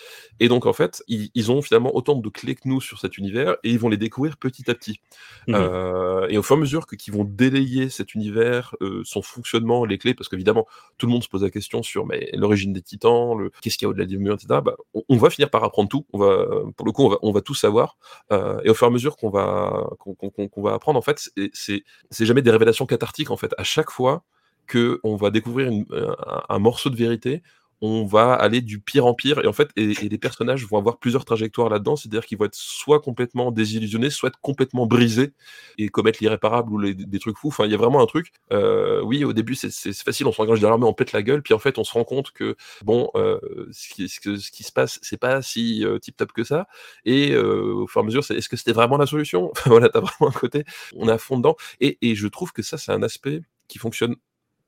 Et 0.41 0.49
donc, 0.49 0.67
en 0.67 0.73
fait, 0.73 1.05
ils, 1.07 1.31
ils, 1.35 1.53
ont 1.53 1.63
finalement 1.63 1.95
autant 1.95 2.17
de 2.17 2.29
clés 2.29 2.57
que 2.57 2.69
nous 2.69 2.81
sur 2.81 2.99
cet 2.99 3.17
univers 3.17 3.57
et 3.63 3.71
ils 3.71 3.79
vont 3.79 3.89
les 3.89 3.97
découvrir 3.97 4.37
petit 4.37 4.69
à 4.71 4.75
petit. 4.75 5.01
Mmh. 5.47 5.55
Euh, 5.55 6.27
et 6.29 6.37
au 6.37 6.43
fur 6.43 6.57
et 6.57 6.59
à 6.59 6.61
mesure 6.61 6.87
qu'ils 6.87 7.15
vont 7.15 7.25
délayer 7.25 7.89
cet 7.89 8.15
univers, 8.15 8.75
euh, 8.81 9.03
son 9.05 9.23
fonctionnement, 9.23 9.85
les 9.85 9.99
clés, 9.99 10.15
parce 10.15 10.29
qu'évidemment, 10.29 10.67
tout 10.99 11.07
le 11.07 11.13
monde 11.13 11.23
se 11.23 11.29
pose 11.29 11.45
la 11.45 11.51
question 11.51 11.83
sur 11.83 12.07
l'origine 12.35 12.73
des 12.73 12.83
titans, 12.83 13.39
le 13.39 13.53
qu'est-ce 13.61 13.79
qu'il 13.79 13.87
y 13.87 13.89
a 13.89 13.91
au-delà 13.91 14.05
des 14.05 14.17
murs, 14.17 14.35
etc. 14.35 14.61
Bah, 14.65 14.75
on, 14.95 15.03
on, 15.09 15.17
va 15.17 15.31
finir 15.31 15.49
par 15.49 15.63
apprendre 15.63 15.89
tout. 15.89 16.05
On 16.13 16.19
va, 16.19 16.47
pour 16.77 16.85
le 16.85 16.93
coup, 16.93 17.05
on 17.05 17.09
va, 17.09 17.17
on 17.23 17.31
va 17.31 17.41
tout 17.41 17.55
savoir. 17.55 17.97
Euh, 18.33 18.61
et 18.65 18.71
au 18.71 18.75
fur 18.75 18.89
et 18.89 18.91
à 18.91 18.93
mesure 18.93 19.17
qu'on 19.17 19.31
va, 19.31 19.89
qu'on 20.01 20.15
qu 20.15 20.49
qu 20.49 20.61
va 20.61 20.75
apprendre, 20.75 20.99
en 20.99 21.03
fait, 21.03 21.31
c'est 21.53 21.85
jamais 22.11 22.43
des 22.43 22.51
révélations 22.51 22.87
cathartiques, 22.87 23.31
en 23.31 23.37
fait. 23.37 23.53
À 23.59 23.65
chaque 23.65 23.91
fois 23.91 24.25
qu'on 24.71 25.17
va 25.17 25.31
découvrir 25.31 25.69
une, 25.69 25.87
un, 25.93 26.43
un 26.49 26.59
morceau 26.59 26.91
de 26.91 26.97
vérité, 26.97 27.43
on 27.83 28.05
va 28.07 28.33
aller 28.33 28.61
du 28.61 28.81
pire 28.81 29.05
en 29.07 29.13
pire. 29.13 29.41
Et 29.45 29.47
en 29.49 29.53
fait 29.53 29.69
et, 29.77 29.91
et 29.91 30.09
les 30.09 30.19
personnages 30.19 30.65
vont 30.67 30.79
avoir 30.79 30.99
plusieurs 30.99 31.25
trajectoires 31.25 31.69
là-dedans. 31.69 31.97
C'est-à-dire 31.97 32.25
qu'ils 32.25 32.39
vont 32.39 32.47
être 32.47 32.55
soit 32.55 33.01
complètement 33.01 33.51
désillusionnés 33.51 34.09
soit 34.09 34.33
complètement 34.41 34.87
brisés 34.87 35.33
et 35.79 35.89
commettre 35.89 36.19
l'irréparable 36.23 36.73
ou 36.73 36.79
les, 36.79 36.95
des 36.95 37.19
trucs 37.19 37.37
fous. 37.37 37.49
Enfin 37.49 37.65
il 37.67 37.73
y 37.73 37.75
a 37.75 37.77
vraiment 37.77 38.01
un 38.01 38.07
truc 38.07 38.33
euh, 38.53 39.03
oui 39.03 39.25
au 39.25 39.33
début 39.33 39.55
c'est 39.57 39.93
facile 39.95 40.27
on 40.27 40.33
s'engage 40.33 40.61
derrière 40.61 40.71
l'armée 40.71 40.87
on 40.87 40.95
pète 40.95 41.13
la 41.13 41.23
gueule 41.23 41.43
puis 41.43 41.55
en 41.55 41.59
fait 41.59 41.79
on 41.79 41.85
se 41.85 41.93
rend 41.93 42.05
compte 42.05 42.31
que 42.31 42.57
bon 42.85 43.11
euh, 43.17 43.41
ce, 43.73 43.89
qui, 43.93 44.09
ce, 44.09 44.37
ce, 44.37 44.51
qui, 44.51 44.63
se 44.63 44.73
passe 44.73 45.01
c'est 45.03 45.19
pas 45.19 45.43
si 45.43 45.85
euh, 45.85 45.99
tip 45.99 46.17
top 46.17 46.33
que 46.33 46.45
ça. 46.45 46.69
Et 47.05 47.33
euh, 47.33 47.75
au 47.75 47.87
fur 47.89 48.01
et 48.01 48.05
à 48.05 48.07
mesure 48.07 48.23
est-ce 48.31 48.49
que 48.49 48.57
c'était 48.57 48.73
vraiment 48.73 48.97
la 48.97 49.07
solution? 49.07 49.53
Voilà 49.67 49.89
t'as 49.89 50.01
vraiment 50.01 50.29
un 50.31 50.39
côté 50.39 50.65
on 50.95 51.09
est 51.09 51.13
à 51.13 51.19
fond 51.19 51.37
dedans. 51.37 51.57
Et, 51.81 51.99
et 52.03 52.15
je 52.15 52.29
trouve 52.29 52.53
que 52.53 52.63
ça 52.63 52.79
c'est 52.79 52.93
un 52.93 53.03
aspect 53.03 53.43
qui 53.69 53.79
fonctionne 53.79 54.17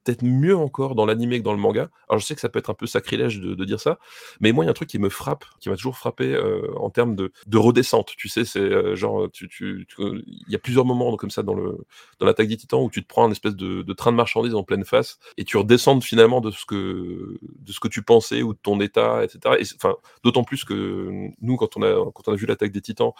peut-être 0.05 0.23
mieux 0.23 0.57
encore 0.57 0.95
dans 0.95 1.07
l'animé 1.07 1.39
que 1.39 1.45
dans 1.45 1.53
le 1.53 1.59
manga. 1.59 1.89
Alors 2.09 2.21
je 2.21 2.27
sais 2.27 2.35
que 2.35 2.41
ça 2.41 2.49
peut 2.49 2.59
être 2.59 2.71
un 2.71 2.75
peu 2.75 2.87
sacrilège 2.87 3.41
de, 3.41 3.55
de 3.55 3.65
dire 3.65 3.81
ça, 3.81 3.99
mais 4.41 4.53
moi 4.53 4.65
il 4.65 4.67
y 4.67 4.69
a 4.69 4.71
un 4.71 4.75
truc 4.75 4.89
qui 4.89 4.99
me 4.99 5.09
frappe, 5.09 5.45
qui 5.61 5.69
m'a 5.69 5.77
toujours 5.77 5.97
frappé 5.97 6.35
euh, 6.35 6.73
en 6.77 6.91
termes 6.91 7.17
de, 7.17 7.33
de, 7.47 7.59
redescente. 7.59 8.13
Tu 8.17 8.29
sais, 8.29 8.45
c'est 8.45 8.61
euh, 8.61 8.95
genre 8.95 9.31
tu, 9.33 9.49
tu, 9.49 9.87
il 9.99 10.53
y 10.53 10.55
a 10.55 10.59
plusieurs 10.59 10.85
moments 10.85 11.17
comme 11.17 11.31
ça 11.31 11.43
dans 11.43 11.55
le 11.55 11.79
dans 12.19 12.27
l'attaque 12.27 12.49
des 12.49 12.57
Titans 12.57 12.81
où 12.81 12.91
tu 12.91 13.03
te 13.03 13.09
prends 13.09 13.27
un 13.27 13.31
espèce 13.31 13.57
de, 13.57 13.83
de, 13.83 13.93
train 13.93 14.13
de 14.13 14.17
marchandises 14.17 14.55
en 14.55 14.63
pleine 14.63 14.85
face 14.85 15.19
et 15.39 15.45
tu 15.45 15.57
redescends 15.57 16.01
finalement 16.01 16.41
de 16.41 16.51
ce 16.51 16.65
que 16.67 17.39
de 17.43 17.73
ce 17.73 17.81
que 17.81 17.89
tu 17.89 18.03
pensais 18.03 18.43
ou 18.43 18.53
de 18.53 18.59
ton 18.63 18.81
état, 18.81 19.25
etc. 19.25 19.57
Et 19.59 19.65
enfin 19.77 19.97
d'autant 20.23 20.45
plus 20.45 20.65
que 20.65 21.31
nous 21.41 21.57
quand 21.57 21.77
on 21.77 21.83
a 21.83 22.11
quand 22.13 22.29
on 22.29 22.33
a 22.33 22.37
vu 22.37 22.47
l'attaque 22.47 22.73
des 22.73 22.81
Titans, 22.81 23.13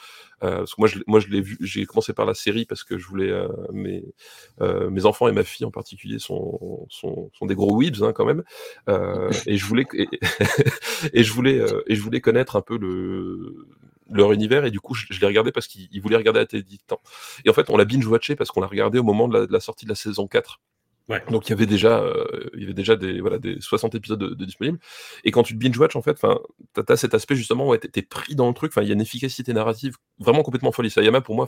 euh, 0.43 0.59
parce 0.59 0.75
que 0.75 0.81
moi 0.81 0.89
je 0.89 0.99
moi 1.07 1.21
je 1.21 1.29
l'ai 1.29 1.41
vu, 1.41 1.57
j'ai 1.61 1.87
commencé 1.87 2.13
par 2.13 2.27
la 2.27 2.35
série 2.35 2.67
parce 2.67 2.85
que 2.85 2.99
je 2.99 3.07
voulais 3.07 3.31
euh, 3.31 3.49
mes 3.73 4.05
euh, 4.61 4.91
mes 4.91 5.07
enfants 5.07 5.29
et 5.29 5.33
ma 5.33 5.45
fille 5.45 5.67
en 5.67 5.71
particulier 5.71 6.19
sont 6.19 6.59
sont, 6.89 7.31
des 7.43 7.55
gros 7.55 7.81
weebs 7.81 8.03
hein, 8.03 8.13
quand 8.13 8.25
même. 8.25 8.43
Euh, 8.89 9.31
et 9.47 9.57
je 9.57 9.67
voulais 9.67 9.85
et, 11.13 11.23
je 11.23 11.33
voulais 11.33 11.59
euh, 11.59 11.83
et 11.87 11.95
je 11.95 12.03
voulais 12.03 12.21
connaître 12.21 12.57
un 12.57 12.63
peu 12.63 12.79
le 12.79 13.67
leur 14.11 14.33
univers 14.33 14.65
et 14.67 14.71
du 14.71 14.81
coup 14.81 14.95
je, 14.95 15.07
je 15.11 15.21
l'ai 15.21 15.27
regardé 15.27 15.51
parce 15.51 15.67
qu'ils 15.67 16.01
voulaient 16.03 16.17
regarder 16.17 16.41
la 16.41 16.47
télé 16.47 16.65
temps. 16.87 17.01
Et 17.45 17.51
en 17.51 17.53
fait 17.53 17.71
on 17.71 17.77
l'a 17.77 17.85
binge 17.85 18.07
watché 18.07 18.37
parce 18.37 18.51
qu'on 18.51 18.61
l'a 18.61 18.67
regardé 18.67 18.99
au 18.99 19.03
moment 19.03 19.29
de 19.29 19.39
la, 19.39 19.47
de 19.47 19.53
la, 19.53 19.61
sortie 19.61 19.87
de 19.87 19.91
la 19.91 19.97
saison 19.97 20.27
4. 20.27 20.61
Ouais. 21.09 21.23
Donc 21.31 21.47
il 21.47 21.51
y 21.51 21.53
avait 21.53 21.67
déjà, 21.67 22.01
euh, 22.01 22.51
il 22.55 22.61
y 22.61 22.65
avait 22.65 22.73
déjà 22.73 22.97
des 22.97 23.21
voilà 23.21 23.39
des 23.39 23.61
60 23.61 23.95
épisodes 23.95 24.19
de, 24.19 24.45
disponibles. 24.45 24.79
Et 25.25 25.33
quand 25.33 25.43
tu 25.43 25.53
te 25.53 25.59
binge 25.59 25.77
watch 25.77 25.97
en 25.97 26.03
fait, 26.03 26.13
enfin, 26.13 26.41
t'as 26.73 26.95
as 26.95 26.97
cet 26.97 27.13
aspect 27.13 27.37
justement 27.37 27.69
où 27.69 27.77
t'es 27.77 28.03
pris 28.03 28.35
dans 28.35 28.49
le 28.49 28.55
truc. 28.55 28.73
Il 28.79 28.85
y 28.85 28.91
a 28.91 28.95
une 28.95 29.03
efficacité 29.03 29.53
narrative 29.53 29.97
vraiment 30.19 30.43
complètement 30.43 30.73
folie. 30.73 30.91
Sayama 30.91 31.21
pour 31.21 31.35
moi, 31.35 31.47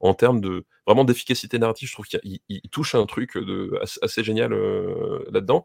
en 0.00 0.14
termes 0.14 0.42
de 0.42 0.66
vraiment 0.86 1.04
d'efficacité 1.04 1.58
narrative, 1.58 1.88
je 1.88 1.94
trouve 1.94 2.06
qu'il 2.06 2.40
touche 2.70 2.94
un 2.94 3.06
truc 3.06 3.38
de 3.38 3.78
assez, 3.80 3.98
assez 4.02 4.22
génial 4.22 4.52
euh, 4.52 5.24
là-dedans. 5.30 5.64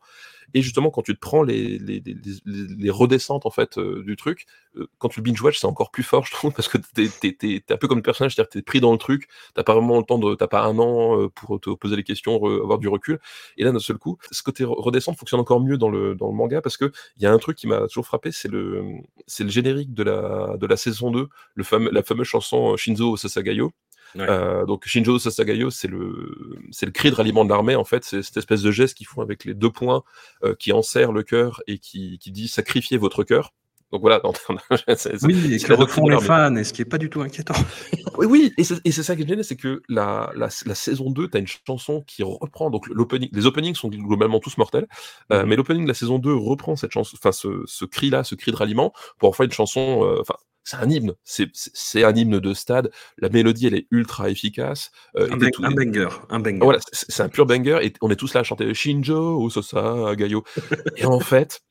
Et 0.54 0.62
justement, 0.62 0.90
quand 0.90 1.02
tu 1.02 1.14
te 1.16 1.20
prends 1.20 1.44
les, 1.44 1.78
les, 1.80 2.02
les, 2.06 2.16
les 2.46 2.90
redescentes 2.90 3.46
en 3.46 3.50
fait 3.50 3.78
euh, 3.78 4.04
du 4.04 4.16
truc, 4.16 4.46
euh, 4.78 4.88
quand 4.98 5.10
tu 5.10 5.20
le 5.20 5.24
binge 5.24 5.42
watch, 5.42 5.60
c'est 5.60 5.68
encore 5.68 5.92
plus 5.92 6.04
fort, 6.04 6.26
je 6.26 6.32
trouve, 6.32 6.54
parce 6.56 6.68
que 6.68 6.78
t'es 6.78 7.10
es, 7.44 7.64
un 7.74 7.78
peu 7.78 7.88
comme 7.88 7.98
le 7.98 8.04
personnage, 8.04 8.36
c'est-à-dire 8.36 8.50
t'es 8.50 8.62
pris 8.62 8.80
dans 8.80 8.92
le 8.92 8.98
truc, 8.98 9.28
t'as 9.54 9.64
pas 9.64 9.74
vraiment 9.74 9.98
le 9.98 10.04
temps 10.04 10.20
de, 10.20 10.36
t'as 10.36 10.48
pas 10.48 10.62
un 10.64 10.78
an 10.80 11.20
euh, 11.20 11.30
pour 11.30 11.60
te 11.60 11.70
poser 11.72 11.96
les 11.96 12.04
questions, 12.04 12.36
avoir 12.36 12.80
du 12.80 12.88
recul. 12.88 13.20
Et 13.58 13.64
là, 13.64 13.72
d'un 13.72 13.80
seul 13.80 13.98
coup, 13.98 14.18
ce 14.32 14.44
côté 14.44 14.64
redescente 14.66 15.18
fonctionne 15.18 15.40
encore 15.40 15.62
mieux 15.62 15.78
dans 15.78 15.90
le 15.90 16.16
dans 16.16 16.28
le 16.28 16.34
manga 16.34 16.62
parce 16.62 16.78
que 16.78 16.92
il 17.18 17.24
y 17.24 17.26
a 17.26 17.32
un 17.32 17.38
truc 17.38 17.58
qui 17.58 17.68
m'a 17.68 17.88
toujours 17.88 18.06
frappé, 18.06 18.32
c'est 18.32 18.50
le 18.50 18.84
c'est 19.28 19.44
le 19.44 19.50
générique 19.50 19.94
de 19.94 20.04
la 20.04 20.58
de 20.58 20.68
la 20.68 20.78
saison 20.78 21.12
2, 21.12 21.28
le 21.56 21.64
fameux 21.64 21.92
la 21.92 22.04
fameuse 22.04 22.28
chanson 22.28 22.76
Shinzo 22.78 23.18
Sasagayo. 23.18 23.72
Ouais. 24.16 24.26
Euh, 24.30 24.66
donc 24.66 24.86
Shinjo 24.86 25.20
Sasagayo, 25.20 25.70
c'est 25.70 25.90
le 25.90 26.58
c'est 26.72 26.86
le 26.86 26.92
cri 26.92 27.12
de 27.12 27.16
ralliement 27.16 27.44
de 27.44 27.50
l'armée 27.50 27.76
en 27.76 27.84
fait, 27.84 28.04
c'est 28.06 28.22
cette 28.22 28.38
espèce 28.38 28.62
de 28.62 28.72
geste 28.72 28.96
qu'ils 28.96 29.08
font 29.08 29.22
avec 29.22 29.44
les 29.44 29.54
deux 29.54 29.72
points 29.72 30.04
euh, 30.44 30.56
qui 30.56 30.72
enserrent 30.72 31.12
le 31.12 31.24
cœur 31.24 31.62
et 31.68 31.80
qui, 31.80 32.18
qui 32.20 32.32
dit 32.32 32.48
sacrifiez 32.48 32.98
votre 32.98 33.24
cœur. 33.24 33.52
Donc 33.92 34.02
voilà. 34.02 34.22
c 34.96 35.12
oui, 35.24 35.54
et 35.54 35.60
que 35.60 35.74
refont 35.74 36.08
les 36.08 36.20
fans, 36.20 36.56
et 36.56 36.64
ce 36.64 36.74
qui 36.74 36.82
est 36.82 36.86
pas 36.86 36.98
du 36.98 37.10
tout 37.10 37.22
inquiétant. 37.22 37.54
oui, 38.18 38.26
oui, 38.26 38.54
et 38.58 38.64
c'est 38.64 39.04
ça 39.04 39.16
qui 39.16 39.22
est 39.22 39.28
génial, 39.28 39.44
c'est 39.44 39.56
que 39.56 39.84
la, 39.88 40.32
la, 40.36 40.50
la, 40.66 40.76
saison 40.76 41.12
2, 41.12 41.30
tu 41.30 41.38
as 41.38 41.40
une 41.40 41.48
chanson 41.48 42.04
qui 42.08 42.24
reprend, 42.24 42.70
donc 42.72 42.88
l'opening, 42.88 43.30
les 43.32 43.46
openings 43.46 43.76
sont 43.76 43.90
globalement 43.90 44.40
tous 44.40 44.58
mortels, 44.58 44.88
euh, 45.32 45.44
mmh. 45.44 45.48
mais 45.48 45.56
l'opening 45.56 45.84
de 45.84 45.88
la 45.88 45.94
saison 45.94 46.18
2 46.18 46.34
reprend 46.34 46.76
cette 46.76 46.92
chanson, 46.92 47.16
enfin 47.18 47.32
ce, 47.32 47.64
ce 47.68 47.86
cri-là, 47.86 48.24
ce 48.24 48.36
cri 48.36 48.52
de 48.52 48.58
ralliement, 48.58 48.92
pour 49.20 49.30
en 49.30 49.34
faire 49.34 49.46
une 49.46 49.52
chanson, 49.52 50.18
enfin 50.20 50.36
c'est 50.66 50.78
un 50.78 50.90
hymne, 50.90 51.14
c'est 51.24 52.04
un 52.04 52.14
hymne 52.14 52.40
de 52.40 52.54
stade. 52.54 52.92
La 53.18 53.30
mélodie, 53.30 53.68
elle 53.68 53.76
est 53.76 53.88
ultra 53.92 54.30
efficace. 54.30 54.92
Euh, 55.16 55.30
un, 55.32 55.38
tout, 55.52 55.64
un, 55.64 55.72
banger, 55.72 56.10
un 56.30 56.40
banger. 56.40 56.60
Voilà, 56.62 56.80
c'est 56.92 57.24
un 57.24 57.30
pur 57.30 57.46
banger 57.46 57.80
et 57.84 57.94
on 58.02 58.10
est 58.10 58.16
tous 58.16 58.34
là 58.34 58.42
à 58.42 58.44
chanter 58.44 58.74
Shinjo, 58.74 59.42
Ososa, 59.42 60.16
Gayo. 60.16 60.44
et 60.98 61.06
en 61.06 61.20
fait, 61.20 61.62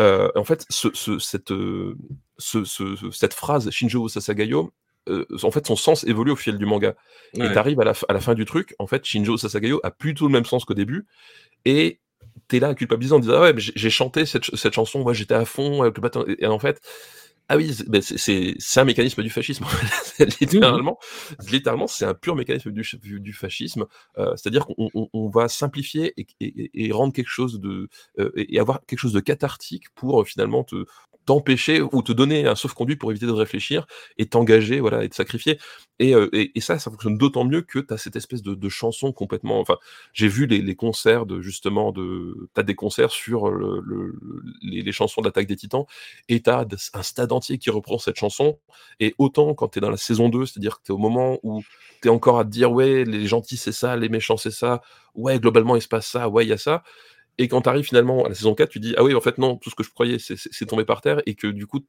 euh, 0.00 0.30
en 0.36 0.44
fait, 0.44 0.66
ce, 0.68 0.88
ce, 0.92 1.18
cette, 1.18 1.52
ce, 2.38 2.64
ce, 2.64 3.10
cette 3.10 3.34
phrase 3.34 3.70
Shinjo, 3.70 4.04
Ososa, 4.04 4.34
Gayo, 4.34 4.72
euh, 5.08 5.24
en 5.42 5.50
fait, 5.50 5.66
son 5.66 5.76
sens 5.76 6.04
évolue 6.04 6.32
au 6.32 6.36
fil 6.36 6.58
du 6.58 6.66
manga. 6.66 6.94
Ouais. 7.34 7.50
Et 7.50 7.54
t'arrives 7.54 7.80
à 7.80 7.84
la, 7.84 7.94
à 8.08 8.12
la 8.12 8.20
fin 8.20 8.34
du 8.34 8.44
truc, 8.44 8.74
en 8.78 8.86
fait, 8.86 9.04
Shinjo 9.04 9.36
Sasagayo 9.36 9.80
a 9.82 9.90
plutôt 9.90 10.26
le 10.26 10.32
même 10.32 10.44
sens 10.44 10.64
qu'au 10.64 10.74
début. 10.74 11.06
Et 11.64 12.00
t'es 12.48 12.60
là 12.60 12.74
culpabilisant 12.74 13.16
en 13.16 13.20
disant, 13.20 13.34
ah 13.36 13.40
ouais, 13.42 13.54
j'ai 13.56 13.90
chanté 13.90 14.26
cette, 14.26 14.54
cette 14.56 14.74
chanson, 14.74 15.00
moi 15.00 15.12
j'étais 15.12 15.34
à 15.34 15.44
fond, 15.44 15.90
et 16.38 16.46
en 16.46 16.58
fait, 16.58 16.80
ah 17.48 17.56
oui, 17.56 17.74
c'est 18.00 18.80
un 18.80 18.84
mécanisme 18.84 19.22
du 19.22 19.30
fascisme, 19.30 19.66
littéralement. 20.40 20.98
Littéralement, 21.50 21.86
c'est 21.86 22.04
un 22.04 22.14
pur 22.14 22.34
mécanisme 22.34 22.70
du, 22.70 23.20
du 23.20 23.32
fascisme. 23.32 23.86
Euh, 24.16 24.34
C'est-à-dire 24.36 24.66
qu'on 24.66 24.88
on, 24.94 25.08
on 25.12 25.28
va 25.28 25.48
simplifier 25.48 26.14
et, 26.16 26.26
et, 26.40 26.70
et, 26.86 26.92
rendre 26.92 27.12
quelque 27.12 27.28
chose 27.28 27.60
de 27.60 27.88
euh, 28.18 28.32
et 28.36 28.58
avoir 28.58 28.84
quelque 28.86 28.98
chose 28.98 29.12
de 29.12 29.20
cathartique 29.20 29.90
pour 29.94 30.22
euh, 30.22 30.24
finalement 30.24 30.64
te 30.64 30.84
t'empêcher 31.24 31.80
ou 31.80 32.02
te 32.02 32.12
donner 32.12 32.46
un 32.46 32.54
sauf-conduit 32.54 32.96
pour 32.96 33.10
éviter 33.10 33.26
de 33.26 33.32
réfléchir 33.32 33.86
et 34.18 34.26
t'engager, 34.26 34.80
voilà, 34.80 35.04
et 35.04 35.08
te 35.08 35.14
sacrifier. 35.14 35.58
Et, 35.98 36.14
euh, 36.14 36.28
et, 36.32 36.60
ça, 36.60 36.78
ça 36.78 36.90
fonctionne 36.90 37.16
d'autant 37.16 37.44
mieux 37.44 37.62
que 37.62 37.78
tu 37.78 37.94
as 37.94 37.98
cette 37.98 38.16
espèce 38.16 38.42
de, 38.42 38.54
de, 38.54 38.68
chanson 38.68 39.12
complètement. 39.12 39.60
Enfin, 39.60 39.76
j'ai 40.12 40.26
vu 40.26 40.46
les, 40.46 40.74
concerts 40.74 41.26
de 41.26 41.40
justement 41.40 41.92
de. 41.92 42.48
Tu 42.54 42.60
as 42.60 42.64
des 42.64 42.74
concerts 42.74 43.12
sur 43.12 43.50
le, 43.50 43.80
le, 43.84 44.18
les, 44.62 44.90
chansons 44.90 45.20
d'attaque 45.20 45.46
des 45.46 45.54
titans 45.54 45.84
et 46.28 46.42
tu 46.42 46.50
as 46.50 46.66
un 46.94 47.02
stade 47.02 47.30
entier 47.30 47.58
qui 47.58 47.70
reprend 47.70 47.98
cette 47.98 48.16
chanson. 48.16 48.58
Et 48.98 49.14
autant 49.18 49.54
quand 49.54 49.68
tu 49.68 49.78
es 49.78 49.80
dans 49.80 49.90
la 49.90 49.96
saison 49.96 50.28
2, 50.28 50.46
c'est-à-dire 50.46 50.78
que 50.78 50.82
tu 50.86 50.92
es 50.92 50.94
au 50.94 50.98
moment 50.98 51.38
où 51.44 51.62
tu 52.00 52.08
es 52.08 52.10
encore 52.10 52.38
à 52.38 52.44
te 52.44 52.50
dire, 52.50 52.72
ouais, 52.72 53.04
les 53.04 53.26
gentils 53.28 53.56
c'est 53.56 53.70
ça, 53.72 53.94
les 53.96 54.08
méchants 54.08 54.36
c'est 54.36 54.50
ça, 54.50 54.82
ouais, 55.14 55.38
globalement 55.38 55.76
il 55.76 55.82
se 55.82 55.88
passe 55.88 56.06
ça, 56.08 56.28
ouais, 56.28 56.44
il 56.44 56.48
y 56.48 56.52
a 56.52 56.58
ça. 56.58 56.82
Et 57.38 57.48
quand 57.48 57.62
tu 57.62 57.68
arrives 57.68 57.84
finalement 57.84 58.24
à 58.24 58.28
la 58.28 58.34
saison 58.34 58.54
4, 58.54 58.70
tu 58.70 58.80
dis 58.80 58.94
Ah 58.96 59.04
oui, 59.04 59.14
en 59.14 59.20
fait, 59.20 59.38
non, 59.38 59.56
tout 59.56 59.70
ce 59.70 59.74
que 59.74 59.82
je 59.82 59.90
croyais, 59.90 60.18
c'est 60.18 60.66
tombé 60.66 60.84
par 60.84 61.00
terre, 61.00 61.22
et 61.26 61.34
que 61.34 61.46
du 61.46 61.66
coup, 61.66 61.80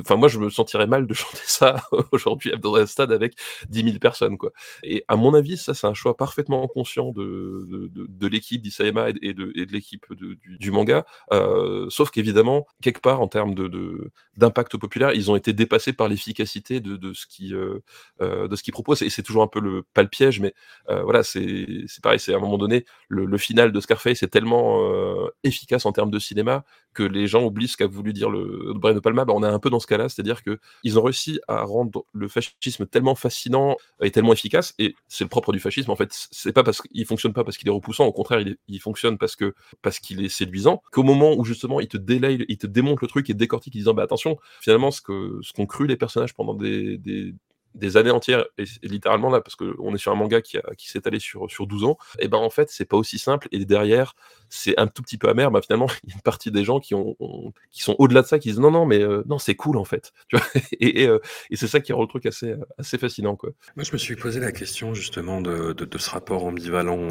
Enfin, 0.00 0.16
moi, 0.16 0.28
je 0.28 0.38
me 0.38 0.50
sentirais 0.50 0.86
mal 0.86 1.06
de 1.06 1.14
chanter 1.14 1.42
ça 1.44 1.82
aujourd'hui 2.12 2.52
dans 2.60 2.74
un 2.76 2.86
stade 2.86 3.12
avec 3.12 3.34
10 3.68 3.82
000 3.84 3.98
personnes, 3.98 4.38
quoi. 4.38 4.50
Et 4.82 5.04
à 5.08 5.16
mon 5.16 5.34
avis, 5.34 5.56
ça, 5.56 5.74
c'est 5.74 5.86
un 5.86 5.94
choix 5.94 6.16
parfaitement 6.16 6.66
conscient 6.68 7.10
de, 7.12 7.66
de, 7.68 7.88
de, 7.88 8.06
de 8.08 8.26
l'équipe 8.26 8.62
d'Isayama 8.62 9.08
et 9.22 9.34
de, 9.34 9.52
et 9.54 9.66
de 9.66 9.72
l'équipe 9.72 10.06
du, 10.14 10.38
du, 10.58 10.70
manga. 10.70 11.04
Euh, 11.32 11.86
sauf 11.90 12.10
qu'évidemment, 12.10 12.66
quelque 12.82 13.00
part, 13.00 13.20
en 13.20 13.28
termes 13.28 13.54
de, 13.54 14.10
d'impact 14.36 14.76
populaire, 14.76 15.12
ils 15.12 15.30
ont 15.30 15.36
été 15.36 15.52
dépassés 15.52 15.92
par 15.92 16.08
l'efficacité 16.08 16.80
de, 16.80 16.96
de 16.96 17.12
ce 17.12 17.26
qui 17.26 17.54
euh, 17.54 17.78
euh, 18.22 18.48
de 18.48 18.56
ce 18.56 18.62
qu'ils 18.62 18.72
proposent. 18.72 19.02
Et 19.02 19.10
c'est 19.10 19.22
toujours 19.22 19.42
un 19.42 19.46
peu 19.48 19.60
le 19.60 19.82
pas 19.94 20.02
le 20.02 20.08
piège, 20.08 20.40
mais 20.40 20.54
euh, 20.88 21.02
voilà, 21.02 21.22
c'est 21.22 21.66
pareil. 22.02 22.18
C'est 22.20 22.32
à 22.34 22.36
un 22.36 22.40
moment 22.40 22.58
donné, 22.58 22.84
le, 23.08 23.24
le 23.26 23.38
final 23.38 23.72
de 23.72 23.80
Scarface 23.80 24.22
est 24.22 24.28
tellement 24.28 24.80
euh, 24.90 25.28
efficace 25.44 25.86
en 25.86 25.92
termes 25.92 26.10
de 26.10 26.18
cinéma 26.18 26.64
que 26.94 27.02
les 27.02 27.26
gens 27.26 27.44
oublient 27.44 27.68
ce 27.68 27.76
qu'a 27.76 27.86
voulu 27.86 28.12
dire 28.12 28.30
le 28.30 28.72
Brian 28.74 28.94
De 28.94 29.00
Palma. 29.00 29.24
Bah, 29.24 29.32
on 29.36 29.42
est 29.42 29.46
un 29.46 29.58
peu 29.58 29.70
ce 29.78 29.86
cas-là, 29.86 30.08
c'est-à-dire 30.08 30.42
que 30.42 30.58
ils 30.82 30.98
ont 30.98 31.02
réussi 31.02 31.40
à 31.48 31.62
rendre 31.62 32.04
le 32.12 32.28
fascisme 32.28 32.86
tellement 32.86 33.14
fascinant 33.14 33.76
et 34.02 34.10
tellement 34.10 34.32
efficace. 34.32 34.74
Et 34.78 34.94
c'est 35.08 35.24
le 35.24 35.28
propre 35.28 35.52
du 35.52 35.60
fascisme. 35.60 35.90
En 35.90 35.96
fait, 35.96 36.10
c'est 36.30 36.52
pas 36.52 36.62
parce 36.62 36.82
qu'il 36.82 37.06
fonctionne 37.06 37.32
pas 37.32 37.44
parce 37.44 37.56
qu'il 37.56 37.68
est 37.68 37.72
repoussant. 37.72 38.06
Au 38.06 38.12
contraire, 38.12 38.40
il, 38.68 38.80
fonctionne 38.80 39.18
parce 39.18 39.36
que 39.36 39.54
parce 39.82 39.98
qu'il 39.98 40.24
est 40.24 40.28
séduisant. 40.28 40.82
Qu'au 40.92 41.02
moment 41.02 41.34
où 41.34 41.44
justement 41.44 41.80
il 41.80 41.88
te 41.88 41.96
il 41.96 42.58
te 42.58 42.66
démonte 42.66 43.00
le 43.00 43.08
truc 43.08 43.30
et 43.30 43.34
décortique, 43.34 43.74
en 43.74 43.78
disant 43.78 43.94
bah 43.94 44.02
attention 44.02 44.36
finalement, 44.60 44.90
ce 44.90 45.00
qu'ont 45.00 45.38
ce 45.42 45.52
qu'ont 45.52 45.66
cru 45.66 45.86
les 45.86 45.96
personnages 45.96 46.34
pendant 46.34 46.54
des, 46.54 47.34
des 47.74 47.96
années 47.96 48.10
entières, 48.10 48.44
et, 48.58 48.64
littéralement 48.82 49.30
là, 49.30 49.40
parce 49.40 49.56
qu'on 49.56 49.94
est 49.94 49.98
sur 49.98 50.12
un 50.12 50.14
manga 50.14 50.40
qui, 50.40 50.58
s'est 50.78 51.06
allé 51.06 51.18
sur, 51.18 51.50
sur 51.50 51.66
12 51.66 51.84
ans, 51.84 51.98
et 52.18 52.28
ben 52.28 52.38
en 52.38 52.50
fait, 52.50 52.70
c'est 52.70 52.84
pas 52.84 52.96
aussi 52.96 53.18
simple, 53.18 53.48
et 53.52 53.64
derrière, 53.64 54.14
c'est 54.48 54.78
un 54.78 54.86
tout 54.86 55.02
petit 55.02 55.18
peu 55.18 55.28
amer, 55.28 55.50
bah, 55.50 55.60
finalement, 55.62 55.86
il 56.04 56.10
y 56.10 56.12
a 56.12 56.16
une 56.16 56.22
partie 56.22 56.50
des 56.50 56.64
gens 56.64 56.80
qui, 56.80 56.94
ont, 56.94 57.16
ont 57.20 57.52
qui 57.70 57.82
sont 57.82 57.96
au-delà 57.98 58.22
de 58.22 58.26
ça, 58.26 58.38
qui 58.38 58.48
disent 58.48 58.60
non, 58.60 58.70
non, 58.70 58.86
mais 58.86 59.00
euh, 59.00 59.22
non, 59.26 59.38
c'est 59.38 59.54
cool 59.56 59.76
en 59.76 59.84
fait. 59.84 60.12
Euh, 60.82 61.18
et 61.50 61.56
c'est 61.56 61.66
ça 61.66 61.80
qui 61.80 61.92
rend 61.92 62.02
le 62.02 62.08
truc 62.08 62.26
assez, 62.26 62.56
fascinant. 62.98 63.36
Moi, 63.76 63.84
je 63.84 63.92
me 63.92 63.98
suis 63.98 64.16
posé 64.16 64.38
la 64.38 64.52
question 64.52 64.94
justement 64.94 65.40
de, 65.40 65.74
ce 65.96 66.10
rapport 66.10 66.44
ambivalent. 66.44 67.08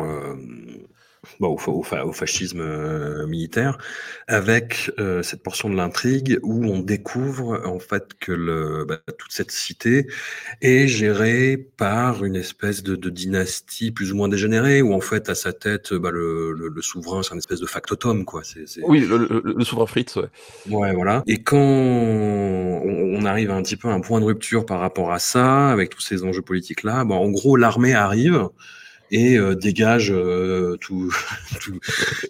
Bon, 1.39 1.55
au, 1.55 1.71
au, 1.71 1.86
au, 1.86 2.11
fascisme 2.11 2.59
euh, 2.59 3.26
militaire, 3.28 3.78
avec 4.28 4.91
euh, 4.99 5.24
cette 5.24 5.41
portion 5.41 5.69
de 5.69 5.76
l'intrigue 5.76 6.38
où 6.43 6.65
on 6.65 6.80
découvre 6.80 7.61
en 7.65 7.80
fait 7.80 8.09
que 8.19 8.34
le, 8.34 8.84
bah, 8.86 8.99
toute 9.17 9.32
cette 9.32 9.51
cité 9.51 10.07
est 10.61 10.86
gérée 10.88 11.55
par 11.78 12.26
une 12.26 12.36
espèce 12.36 12.84
de, 12.84 12.97
de, 12.97 13.09
dynastie 13.09 13.91
plus 13.91 14.11
ou 14.11 14.17
moins 14.17 14.28
dégénérée, 14.28 14.82
où 14.82 14.93
en 14.93 14.99
fait 14.99 15.30
à 15.30 15.36
sa 15.36 15.53
tête 15.53 15.93
bah, 15.93 16.11
le, 16.11 16.51
le, 16.51 16.67
le, 16.67 16.82
souverain 16.82 17.24
c'est 17.24 17.34
un 17.34 17.38
espèce 17.38 17.61
de 17.61 17.67
factotum 17.67 18.26
quoi. 18.26 18.43
C 18.43 18.63
est, 18.63 18.67
c 18.67 18.82
est... 18.82 18.84
Oui, 18.86 18.99
le, 18.99 19.63
souverain 19.63 19.86
Fritz. 19.86 20.17
Ouais. 20.17 20.28
ouais, 20.69 20.93
voilà. 20.93 21.24
Et 21.26 21.41
quand 21.41 21.57
on, 21.57 22.82
on, 22.84 23.26
arrive 23.26 23.49
un 23.49 23.61
petit 23.63 23.78
peu 23.78 23.88
à 23.88 23.93
un 23.93 24.01
point 24.01 24.19
de 24.19 24.26
rupture 24.26 24.65
par 24.65 24.82
rapport 24.82 25.13
à 25.13 25.19
ça, 25.19 25.69
avec 25.69 25.89
tous 25.89 26.01
ces 26.01 26.26
enjeux 26.26 26.41
politiques 26.41 26.84
là, 26.84 27.05
bon, 27.05 27.15
en 27.15 27.30
gros 27.30 27.55
l'armée 27.55 27.93
arrive 27.93 28.49
et 29.14 29.38
euh, 29.38 29.53
dégage 29.53 30.11
euh, 30.11 30.76
tous 30.82 31.16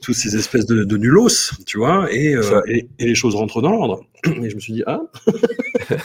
tout, 0.01 0.13
ces 0.13 0.35
espèces 0.35 0.65
de, 0.65 0.83
de 0.83 0.97
nulos, 0.97 1.53
tu 1.65 1.77
vois, 1.77 2.11
et, 2.11 2.35
euh, 2.35 2.61
et, 2.67 2.87
et, 2.99 3.05
les 3.05 3.15
choses 3.15 3.35
rentrent 3.35 3.61
dans 3.61 3.71
l'ordre. 3.71 4.03
Et 4.25 4.49
je 4.49 4.55
me 4.55 4.59
suis 4.59 4.73
dit, 4.73 4.83
ah 4.85 4.99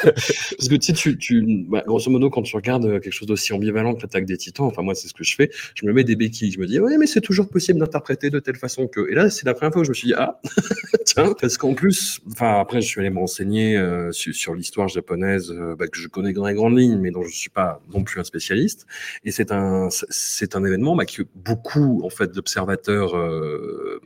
Parce 0.02 0.68
que 0.68 0.74
tu 0.76 0.92
tu, 0.92 1.18
tu 1.18 1.64
bah, 1.68 1.84
grosso 1.86 2.10
modo, 2.10 2.30
quand 2.30 2.42
tu 2.42 2.56
regardes 2.56 3.00
quelque 3.00 3.12
chose 3.12 3.28
d'aussi 3.28 3.52
ambivalent 3.52 3.94
que 3.94 4.02
l'attaque 4.02 4.24
des 4.24 4.36
titans, 4.36 4.66
enfin 4.66 4.82
moi 4.82 4.94
c'est 4.94 5.08
ce 5.08 5.14
que 5.14 5.24
je 5.24 5.34
fais, 5.34 5.50
je 5.74 5.86
me 5.86 5.92
mets 5.92 6.04
des 6.04 6.16
béquilles, 6.16 6.52
je 6.52 6.58
me 6.58 6.66
dis, 6.66 6.80
ouais, 6.80 6.96
mais 6.98 7.06
c'est 7.06 7.20
toujours 7.20 7.48
possible 7.48 7.78
d'interpréter 7.78 8.30
de 8.30 8.38
telle 8.38 8.56
façon 8.56 8.88
que... 8.88 9.10
Et 9.10 9.14
là, 9.14 9.30
c'est 9.30 9.46
la 9.46 9.54
première 9.54 9.72
fois 9.72 9.82
où 9.82 9.84
je 9.84 9.90
me 9.90 9.94
suis 9.94 10.08
dit, 10.08 10.14
ah 10.16 10.40
Tiens, 11.04 11.34
parce 11.40 11.56
qu'en 11.56 11.74
plus, 11.74 12.20
enfin 12.30 12.60
après, 12.60 12.80
je 12.80 12.86
suis 12.86 13.00
allé 13.00 13.10
me 13.10 13.18
renseigner 13.18 13.76
euh, 13.76 14.12
sur, 14.12 14.34
sur 14.34 14.54
l'histoire 14.54 14.88
japonaise, 14.88 15.50
euh, 15.50 15.74
bah, 15.76 15.88
que 15.88 15.98
je 15.98 16.08
connais 16.08 16.32
dans 16.32 16.46
les 16.46 16.54
grandes 16.54 16.78
lignes, 16.78 16.98
mais 16.98 17.10
dont 17.10 17.22
je 17.22 17.34
suis 17.34 17.50
pas 17.50 17.80
non 17.92 18.02
plus 18.02 18.20
un 18.20 18.24
spécialiste. 18.24 18.86
Et 19.24 19.30
c'est 19.30 19.52
un, 19.52 19.88
c'est 19.90 20.56
un 20.56 20.64
événement 20.64 20.96
bah, 20.96 21.06
que 21.06 21.22
beaucoup, 21.34 22.02
en 22.04 22.10
fait, 22.10 22.32
d'observateurs... 22.32 23.16
Euh, 23.16 24.00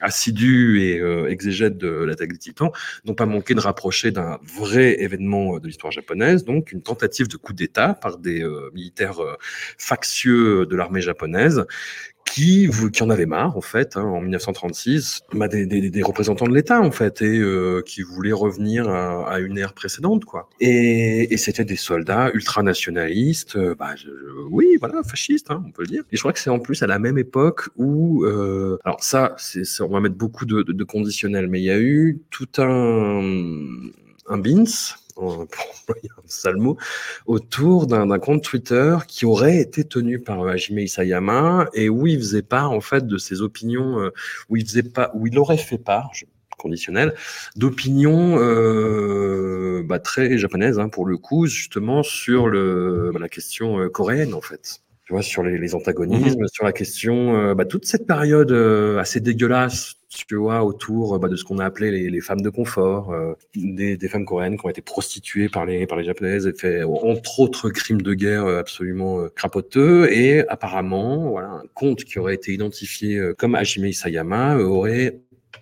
assidus 0.00 0.82
et 0.82 1.00
euh, 1.00 1.28
exégètes 1.28 1.78
de 1.78 1.88
l'attaque 1.88 2.32
des 2.32 2.38
titans 2.38 2.70
n'ont 3.04 3.14
pas 3.14 3.26
manqué 3.26 3.54
de 3.54 3.60
rapprocher 3.60 4.10
d'un 4.10 4.38
vrai 4.42 5.00
événement 5.00 5.58
de 5.58 5.66
l'histoire 5.66 5.92
japonaise, 5.92 6.44
donc 6.44 6.72
une 6.72 6.82
tentative 6.82 7.28
de 7.28 7.36
coup 7.36 7.52
d'État 7.52 7.94
par 7.94 8.18
des 8.18 8.42
euh, 8.42 8.70
militaires 8.74 9.22
euh, 9.22 9.36
factieux 9.78 10.66
de 10.66 10.76
l'armée 10.76 11.00
japonaise 11.00 11.66
qui, 12.30 12.68
qui 12.92 13.02
en 13.02 13.10
avait 13.10 13.26
marre, 13.26 13.56
en 13.56 13.60
fait, 13.60 13.96
hein, 13.96 14.02
en 14.02 14.20
1936, 14.20 15.22
bah, 15.32 15.48
des, 15.48 15.66
des, 15.66 15.90
des, 15.90 16.02
représentants 16.02 16.46
de 16.46 16.54
l'État, 16.54 16.80
en 16.80 16.90
fait, 16.90 17.22
et 17.22 17.38
euh, 17.38 17.82
qui 17.84 18.02
voulaient 18.02 18.32
revenir 18.32 18.88
à, 18.88 19.28
à, 19.28 19.40
une 19.40 19.58
ère 19.58 19.72
précédente, 19.72 20.24
quoi. 20.24 20.48
Et, 20.60 21.32
et 21.32 21.36
c'était 21.36 21.64
des 21.64 21.76
soldats 21.76 22.30
ultranationalistes, 22.34 23.56
euh, 23.56 23.74
bah, 23.74 23.94
je, 23.96 24.10
oui, 24.50 24.76
voilà, 24.78 25.02
fascistes, 25.02 25.50
hein, 25.50 25.64
on 25.66 25.70
peut 25.70 25.82
le 25.82 25.88
dire. 25.88 26.02
Et 26.12 26.16
je 26.16 26.20
crois 26.20 26.32
que 26.32 26.38
c'est 26.38 26.50
en 26.50 26.58
plus 26.58 26.82
à 26.82 26.86
la 26.86 26.98
même 26.98 27.18
époque 27.18 27.68
où, 27.76 28.24
euh, 28.24 28.78
alors 28.84 29.02
ça, 29.02 29.34
c'est, 29.38 29.62
on 29.80 29.88
va 29.88 30.00
mettre 30.00 30.16
beaucoup 30.16 30.44
de, 30.44 30.62
de, 30.62 30.72
de 30.72 30.84
conditionnels, 30.84 31.48
mais 31.48 31.60
il 31.60 31.64
y 31.64 31.70
a 31.70 31.78
eu 31.78 32.20
tout 32.30 32.48
un, 32.58 33.22
un 34.28 34.38
BINS, 34.38 34.96
pour 35.50 35.74
employer 35.80 36.10
un 36.18 36.22
sale 36.26 36.56
mot, 36.56 36.76
autour 37.26 37.86
d'un 37.86 38.18
compte 38.18 38.42
Twitter 38.44 38.96
qui 39.08 39.26
aurait 39.26 39.58
été 39.58 39.84
tenu 39.84 40.20
par 40.20 40.42
euh, 40.42 40.50
Hajime 40.50 40.78
Isayama 40.78 41.68
et 41.74 41.88
où 41.88 42.06
il 42.06 42.18
faisait 42.18 42.42
part 42.42 42.70
en 42.70 42.80
fait 42.80 43.06
de 43.06 43.18
ses 43.18 43.40
opinions, 43.40 44.00
euh, 44.00 44.10
où 44.48 44.56
il 44.56 44.66
faisait 44.66 44.82
pas, 44.82 45.10
où 45.14 45.26
il 45.26 45.38
aurait 45.38 45.56
fait 45.56 45.78
part, 45.78 46.10
conditionnel, 46.56 47.14
d'opinions 47.54 48.38
euh, 48.38 49.82
bah, 49.84 49.98
très 49.98 50.38
japonaises 50.38 50.78
hein, 50.78 50.88
pour 50.88 51.06
le 51.06 51.16
coup, 51.16 51.46
justement 51.46 52.02
sur 52.02 52.48
le, 52.48 53.10
bah, 53.12 53.20
la 53.20 53.28
question 53.28 53.78
euh, 53.80 53.88
coréenne 53.88 54.34
en 54.34 54.40
fait 54.40 54.82
tu 55.06 55.12
vois, 55.12 55.22
sur 55.22 55.42
les, 55.42 55.56
les 55.56 55.74
antagonismes, 55.74 56.42
mmh. 56.42 56.48
sur 56.48 56.64
la 56.64 56.72
question, 56.72 57.36
euh, 57.36 57.54
bah, 57.54 57.64
toute 57.64 57.86
cette 57.86 58.06
période 58.06 58.50
euh, 58.50 58.98
assez 58.98 59.20
dégueulasse, 59.20 59.96
tu 60.08 60.36
vois, 60.36 60.64
autour 60.64 61.18
bah, 61.18 61.28
de 61.28 61.36
ce 61.36 61.44
qu'on 61.44 61.58
a 61.58 61.64
appelé 61.64 61.90
les, 61.90 62.10
les, 62.10 62.20
femmes 62.20 62.40
de 62.40 62.50
confort, 62.50 63.12
euh, 63.12 63.34
des, 63.54 63.96
des, 63.96 64.08
femmes 64.08 64.24
coréennes 64.24 64.56
qui 64.56 64.66
ont 64.66 64.68
été 64.68 64.82
prostituées 64.82 65.48
par 65.48 65.66
les, 65.66 65.86
par 65.86 65.98
les 65.98 66.04
japonaises 66.04 66.46
et 66.46 66.52
fait, 66.52 66.82
entre 66.84 67.40
autres, 67.40 67.70
crimes 67.70 68.02
de 68.02 68.14
guerre 68.14 68.46
absolument 68.46 69.20
euh, 69.20 69.28
crapoteux. 69.28 70.10
Et 70.12 70.46
apparemment, 70.48 71.30
voilà, 71.30 71.48
un 71.48 71.62
compte 71.74 72.04
qui 72.04 72.18
aurait 72.18 72.34
été 72.34 72.52
identifié 72.52 73.16
euh, 73.16 73.34
comme 73.34 73.54
Hajime 73.54 73.86
Isayama 73.86 74.56
aurait 74.58 75.20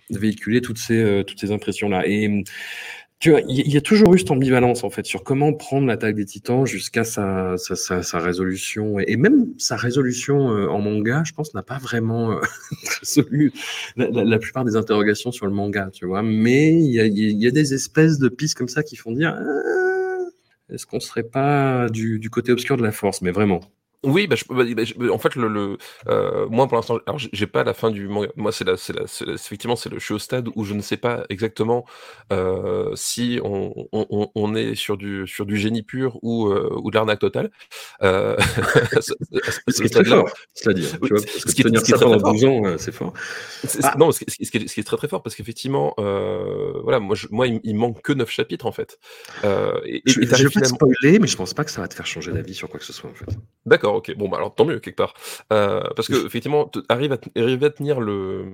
véhiculé 0.09 0.61
toutes 0.61 0.77
ces, 0.77 1.23
toutes 1.25 1.39
ces 1.39 1.51
impressions-là. 1.51 2.03
Et 2.05 2.43
tu 3.19 3.31
vois, 3.31 3.41
il 3.47 3.71
y 3.71 3.77
a 3.77 3.81
toujours 3.81 4.13
eu 4.13 4.19
cette 4.19 4.31
ambivalence 4.31 4.83
en 4.83 4.89
fait 4.89 5.05
sur 5.05 5.23
comment 5.23 5.53
prendre 5.53 5.87
l'attaque 5.87 6.15
des 6.15 6.25
Titans 6.25 6.65
jusqu'à 6.65 7.03
sa, 7.05 7.55
résolution 8.13 8.99
et, 8.99 9.15
même 9.15 9.53
sa 9.57 9.77
résolution 9.77 10.51
euh, 10.51 10.67
en 10.67 10.79
manga, 10.79 11.23
je 11.25 11.33
pense, 11.33 11.53
n'a 11.53 11.63
pas 11.63 11.77
vraiment 11.77 12.33
euh, 12.33 12.41
résolu 12.99 13.53
la, 13.95 14.37
plupart 14.37 14.65
des 14.65 14.75
interrogations 14.75 15.31
sur 15.31 15.45
le 15.45 15.53
manga, 15.53 15.89
tu 15.93 16.05
vois. 16.05 16.23
Mais 16.23 16.73
il 16.73 16.91
y 16.91 17.47
a, 17.47 17.51
des 17.51 17.73
espèces 17.73 18.19
de 18.19 18.27
pistes 18.27 18.57
comme 18.57 18.67
ça 18.67 18.83
qui 18.83 18.97
font 18.97 19.11
dire 19.11 19.33
ah, 19.39 20.73
est-ce 20.73 20.85
qu'on 20.85 20.99
serait 20.99 21.23
pas 21.23 21.87
du 21.89 22.29
côté 22.29 22.51
obscur 22.51 22.75
de 22.75 22.83
la 22.83 22.91
force, 22.91 23.21
mais 23.21 23.31
vraiment. 23.31 23.61
Oui, 24.03 24.27
bah, 24.27 24.35
je, 24.35 24.45
bah, 24.49 24.63
bah 24.75 24.83
je, 24.83 25.09
en 25.09 25.17
fait, 25.17 25.35
le, 25.35 25.47
le 25.47 25.77
euh, 26.07 26.47
moi 26.49 26.67
pour 26.67 26.75
l'instant, 26.77 26.99
alors 27.05 27.19
j'ai 27.19 27.47
pas 27.47 27.63
la 27.63 27.73
fin 27.73 27.91
du 27.91 28.07
manga. 28.07 28.29
Moi, 28.35 28.51
c'est 28.51 28.63
la, 28.63 28.73
effectivement, 29.33 29.75
c'est 29.75 29.89
le, 29.89 29.99
je 29.99 30.05
suis 30.05 30.13
au 30.13 30.19
stade 30.19 30.49
où 30.55 30.63
je 30.63 30.73
ne 30.73 30.81
sais 30.81 30.97
pas 30.97 31.25
exactement 31.29 31.85
euh, 32.31 32.91
si 32.95 33.39
on, 33.43 33.73
on, 33.91 34.29
on, 34.33 34.55
est 34.55 34.75
sur 34.75 34.97
du 34.97 35.27
sur 35.27 35.45
du 35.45 35.57
génie 35.57 35.83
pur 35.83 36.19
ou 36.21 36.47
euh, 36.47 36.69
ou 36.81 36.91
de 36.91 36.95
l'arnaque 36.95 37.19
totale. 37.19 37.49
Ce 38.01 39.81
qui 39.81 39.83
est 39.83 39.89
très 39.89 40.05
fort, 40.05 40.29
c'est-à-dire, 40.53 40.99
que 40.99 41.17
ce 41.17 41.53
qui, 41.53 41.63
tenir 41.63 41.81
qui 41.81 41.91
ça 41.91 41.97
pendant 41.97 42.31
12 42.31 42.45
ans, 42.45 42.65
euh, 42.65 42.77
c'est 42.77 42.91
fort. 42.91 43.13
Ah. 43.83 43.95
Non, 43.97 44.11
ce 44.11 44.23
qui, 44.23 44.45
ce, 44.45 44.51
qui 44.51 44.57
est, 44.57 44.67
ce 44.67 44.73
qui 44.73 44.79
est 44.79 44.83
très 44.83 44.97
très 44.97 45.07
fort, 45.07 45.23
parce 45.23 45.35
qu'effectivement, 45.35 45.93
voilà, 45.97 46.99
moi, 46.99 47.15
je, 47.15 47.27
moi, 47.31 47.47
il, 47.47 47.59
il, 47.63 47.75
manque 47.75 48.01
que 48.01 48.13
9 48.13 48.29
chapitres 48.29 48.65
en 48.65 48.71
fait. 48.71 48.99
et, 49.43 50.01
je, 50.05 50.21
et 50.21 50.25
je 50.25 50.43
vais 50.43 50.49
pas 50.49 50.61
te 50.61 50.67
spoiler, 50.67 51.19
mais 51.19 51.27
je 51.27 51.37
pense 51.37 51.53
pas 51.53 51.63
que 51.63 51.71
ça 51.71 51.81
va 51.81 51.87
te 51.87 51.93
faire 51.93 52.05
changer 52.05 52.31
d'avis 52.31 52.53
sur 52.53 52.69
quoi 52.69 52.79
que 52.79 52.85
ce 52.85 52.93
soit 52.93 53.09
en 53.09 53.13
fait. 53.13 53.37
D'accord. 53.65 53.84
D'accord, 53.85 53.97
ok. 53.97 54.15
Bon, 54.17 54.29
bah 54.29 54.37
alors 54.37 54.55
tant 54.55 54.65
mieux, 54.65 54.79
quelque 54.79 54.95
part. 54.95 55.13
Euh, 55.53 55.83
parce 55.95 56.07
que, 56.07 56.25
effectivement, 56.25 56.71
arrive 56.89 57.13
à, 57.13 57.19
arriver 57.35 57.67
à 57.67 57.69
tenir 57.69 57.99
le, 57.99 58.45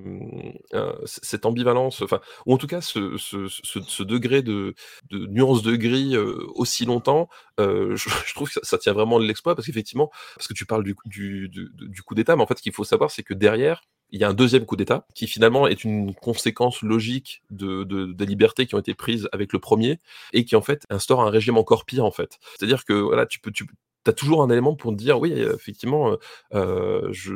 euh, 0.74 0.92
cette 1.06 1.46
ambivalence, 1.46 2.02
enfin, 2.02 2.20
ou 2.44 2.52
en 2.52 2.58
tout 2.58 2.66
cas 2.66 2.82
ce, 2.82 3.16
ce, 3.16 3.48
ce, 3.48 4.02
degré 4.02 4.42
de, 4.42 4.74
de, 5.10 5.26
nuance 5.26 5.62
de 5.62 5.74
gris 5.74 6.16
euh, 6.16 6.46
aussi 6.54 6.84
longtemps, 6.84 7.30
je, 7.58 7.94
je, 8.26 8.34
trouve 8.34 8.52
que 8.52 8.60
ça, 8.62 8.76
tient 8.76 8.92
vraiment 8.92 9.18
de 9.18 9.24
l'exploit, 9.24 9.54
parce 9.54 9.66
qu'effectivement, 9.66 10.10
parce 10.34 10.48
que 10.48 10.54
tu 10.54 10.66
parles 10.66 10.84
du, 10.84 10.94
du, 11.06 11.48
du, 11.48 11.70
du 11.74 12.02
coup 12.02 12.14
d'État, 12.14 12.36
mais 12.36 12.42
en 12.42 12.46
fait, 12.46 12.58
ce 12.58 12.62
qu'il 12.62 12.72
faut 12.72 12.84
savoir, 12.84 13.10
c'est 13.10 13.22
que 13.22 13.32
derrière, 13.32 13.80
il 14.10 14.20
y 14.20 14.24
a 14.24 14.28
un 14.28 14.34
deuxième 14.34 14.66
coup 14.66 14.76
d'État 14.76 15.06
qui 15.14 15.26
finalement 15.26 15.66
est 15.66 15.84
une 15.84 16.14
conséquence 16.14 16.82
logique 16.82 17.42
de, 17.50 17.84
de, 17.84 18.12
des 18.12 18.26
libertés 18.26 18.66
qui 18.66 18.74
ont 18.74 18.78
été 18.78 18.92
prises 18.92 19.26
avec 19.32 19.54
le 19.54 19.58
premier 19.58 20.00
et 20.34 20.44
qui 20.44 20.54
en 20.54 20.60
fait 20.60 20.84
instaure 20.90 21.22
un 21.22 21.30
régime 21.30 21.56
encore 21.56 21.86
pire 21.86 22.04
en 22.04 22.10
fait. 22.10 22.38
C'est-à-dire 22.58 22.84
que 22.84 22.92
voilà, 22.92 23.24
tu 23.24 23.40
peux, 23.40 23.50
tu, 23.50 23.66
as 24.10 24.12
toujours 24.12 24.42
un 24.42 24.50
élément 24.50 24.74
pour 24.74 24.92
te 24.92 24.96
dire 24.96 25.20
oui, 25.20 25.32
effectivement, 25.32 26.16
euh, 26.54 27.08
je, 27.12 27.34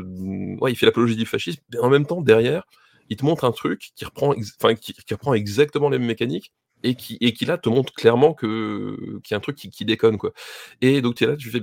ouais, 0.61 0.73
il 0.73 0.77
fait 0.77 0.87
l'apologie 0.87 1.17
du 1.17 1.27
fascisme, 1.27 1.61
mais 1.73 1.79
en 1.79 1.91
même 1.91 2.07
temps 2.07 2.21
derrière, 2.21 2.65
il 3.09 3.17
te 3.17 3.25
montre 3.25 3.45
un 3.45 3.53
truc 3.53 3.93
qui 3.95 4.05
reprend, 4.05 4.35
qui, 4.35 4.93
qui, 4.95 5.15
reprend 5.15 5.35
exactement 5.35 5.89
les 5.89 5.99
mêmes 5.99 6.09
mécaniques 6.09 6.53
et 6.83 6.95
qui, 6.95 7.19
et 7.21 7.33
qui 7.33 7.45
là 7.45 7.59
te 7.59 7.69
montre 7.69 7.93
clairement 7.95 8.35
que 8.35 8.97
qu'il 9.23 9.33
y 9.33 9.35
a 9.35 9.39
un 9.39 9.41
truc 9.41 9.57
qui, 9.57 9.71
qui 9.71 9.85
déconne 9.85 10.19
quoi. 10.19 10.33
Et 10.81 11.01
donc 11.03 11.17
tu 11.17 11.25
es 11.25 11.27
là, 11.29 11.37
tu 11.37 11.51
fais 11.51 11.61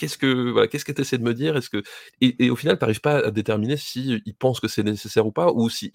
qu'est-ce 0.00 0.16
que 0.16 0.50
voilà, 0.50 0.66
qu'est-ce 0.66 0.86
que 0.86 0.92
tu 0.92 1.02
essaies 1.02 1.18
de 1.18 1.22
me 1.22 1.34
dire? 1.34 1.56
Est-ce 1.58 1.68
que 1.68 1.82
et, 2.22 2.48
au 2.50 2.56
final, 2.56 2.78
tu 2.78 2.82
n'arrives 2.82 3.02
pas 3.02 3.18
à 3.18 3.30
déterminer 3.30 3.76
si 3.76 4.22
il 4.24 4.34
pense 4.34 4.58
que 4.58 4.66
c'est 4.66 4.82
nécessaire 4.82 5.26
ou 5.26 5.32
pas, 5.32 5.52
ou 5.52 5.68
si 5.68 5.92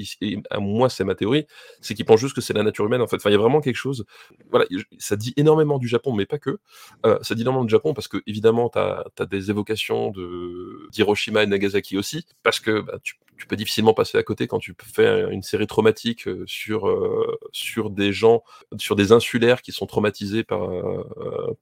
à 0.51 0.60
moi 0.60 0.89
c'est 0.89 1.03
ma 1.03 1.16
théorie, 1.16 1.47
c'est 1.82 1.95
qu'il 1.95 2.06
pense 2.06 2.20
juste 2.20 2.36
que 2.36 2.41
c'est 2.41 2.53
la 2.53 2.62
nature 2.62 2.86
humaine 2.86 3.01
en 3.01 3.08
fait. 3.08 3.18
Il 3.26 3.32
y 3.32 3.34
a 3.34 3.38
vraiment 3.38 3.62
quelque 3.62 3.76
chose. 3.76 4.06
Voilà, 4.51 4.66
ça 4.99 5.16
dit 5.16 5.34
énormément 5.38 5.80
du 5.80 5.88
Japon, 5.88 6.14
mais 6.14 6.28
pas 6.28 6.38
que. 6.38 6.60
Euh, 7.06 7.18
ça 7.24 7.34
dit 7.34 7.41
énormément 7.41 7.66
du 7.66 7.72
Japon 7.72 7.95
parce 7.95 8.08
que 8.08 8.22
évidemment, 8.28 8.70
tu 8.70 8.78
as, 8.78 9.26
des 9.26 9.49
évocations 9.49 10.12
de 10.12 10.88
d'Hiroshima 10.91 11.41
et 11.41 11.47
Nagasaki 11.47 11.97
aussi, 11.97 12.26
parce 12.43 12.60
que 12.60 12.82
bah, 12.82 12.99
tu, 13.01 13.16
peux 13.49 13.56
difficilement 13.56 13.93
passer 13.93 14.18
à 14.18 14.24
côté 14.24 14.47
quand 14.47 14.60
tu 14.60 14.74
fais 14.82 15.26
une 15.32 15.43
série 15.43 15.68
traumatique 15.68 16.28
euh, 16.28 16.43
sur 16.47 16.88
euh, 16.88 17.38
sur 17.51 17.89
des 17.89 18.14
gens, 18.14 18.43
sur 18.78 18.95
des 18.95 19.12
insulaires 19.12 19.62
qui 19.62 19.72
sont 19.72 19.88
traumatisés 19.88 20.43
par 20.43 20.70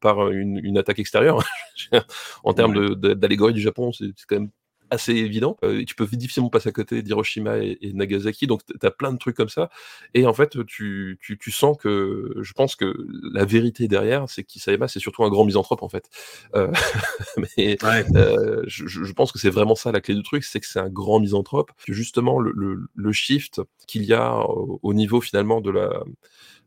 par 0.01 0.29
une 0.29 0.77
attaque 0.77 0.99
extérieure. 0.99 1.43
en 2.43 2.53
termes 2.53 2.95
d'allégorie 2.95 3.53
du 3.53 3.61
Japon, 3.61 3.91
c'est 3.91 4.11
quand 4.27 4.39
même 4.39 4.49
assez 4.93 5.13
évident. 5.13 5.57
Euh, 5.63 5.83
tu 5.85 5.95
peux 5.95 6.05
difficilement 6.05 6.49
passer 6.49 6.69
à 6.69 6.71
côté 6.71 7.01
d'Hiroshima 7.01 7.57
et, 7.57 7.91
Nagasaki, 7.93 8.47
donc 8.47 8.61
tu 8.65 8.85
as 8.85 8.91
plein 8.91 9.11
de 9.11 9.17
trucs 9.17 9.35
comme 9.35 9.49
ça. 9.49 9.69
Et 10.13 10.25
en 10.25 10.33
fait, 10.33 10.57
tu, 10.65 11.19
tu, 11.19 11.51
sens 11.51 11.75
que 11.77 12.33
je 12.41 12.53
pense 12.53 12.75
que 12.75 12.93
la 13.33 13.45
vérité 13.45 13.87
derrière, 13.87 14.29
c'est 14.29 14.43
qu'Isayama, 14.43 14.87
c'est 14.87 14.99
surtout 14.99 15.23
un 15.23 15.29
grand 15.29 15.45
misanthrope, 15.45 15.83
en 15.83 15.89
fait. 15.89 16.09
Euh, 16.55 16.71
mais 17.57 17.77
euh, 18.15 18.63
je, 18.67 18.87
je, 18.87 19.13
pense 19.13 19.31
que 19.31 19.39
c'est 19.39 19.49
vraiment 19.49 19.75
ça 19.75 19.91
la 19.91 20.01
clé 20.01 20.15
du 20.15 20.23
truc, 20.23 20.43
c'est 20.43 20.59
que 20.59 20.67
c'est 20.67 20.79
un 20.79 20.89
grand 20.89 21.19
misanthrope. 21.19 21.71
Que 21.85 21.93
justement, 21.93 22.39
le, 22.39 22.51
le, 22.55 22.87
le 22.93 23.11
shift 23.11 23.61
qu'il 23.87 24.03
y 24.03 24.13
a 24.13 24.37
au 24.37 24.93
niveau 24.93 25.21
finalement 25.21 25.61
de 25.61 25.71
la 25.71 26.03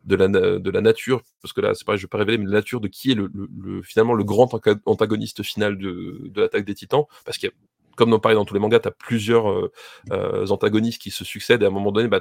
de 0.07 0.17
la, 0.17 0.29
de 0.29 0.71
la 0.71 0.81
nature, 0.81 1.23
parce 1.43 1.53
que 1.53 1.61
là, 1.61 1.75
c'est 1.75 1.85
pareil, 1.85 1.99
je 1.99 2.05
vais 2.07 2.09
pas 2.09 2.19
révéler, 2.19 2.39
mais 2.39 2.47
la 2.47 2.53
nature 2.53 2.81
de 2.81 2.89
qui 2.89 3.11
est 3.11 3.15
le, 3.15 3.31
le, 3.35 3.83
finalement 3.83 4.15
le 4.15 4.25
grand 4.25 4.49
antagoniste 4.87 5.43
final 5.43 5.77
de, 5.77 6.23
de 6.25 6.41
l'attaque 6.41 6.65
des 6.65 6.75
titans, 6.75 7.05
parce 7.25 7.39
qu'il 7.39 7.49
y 7.49 7.53
a 7.53 7.55
comme 7.97 8.13
on 8.13 8.21
parlait 8.21 8.37
dans 8.37 8.45
tous 8.45 8.53
les 8.53 8.61
mangas, 8.61 8.81
tu 8.81 8.89
as 8.89 8.91
plusieurs 8.91 9.51
euh, 9.51 9.73
euh, 10.13 10.47
antagonistes 10.49 11.01
qui 11.01 11.11
se 11.11 11.25
succèdent 11.25 11.63
et 11.63 11.65
à 11.65 11.69
un 11.69 11.73
moment 11.73 11.93
donné, 11.93 12.09
bah, 12.09 12.21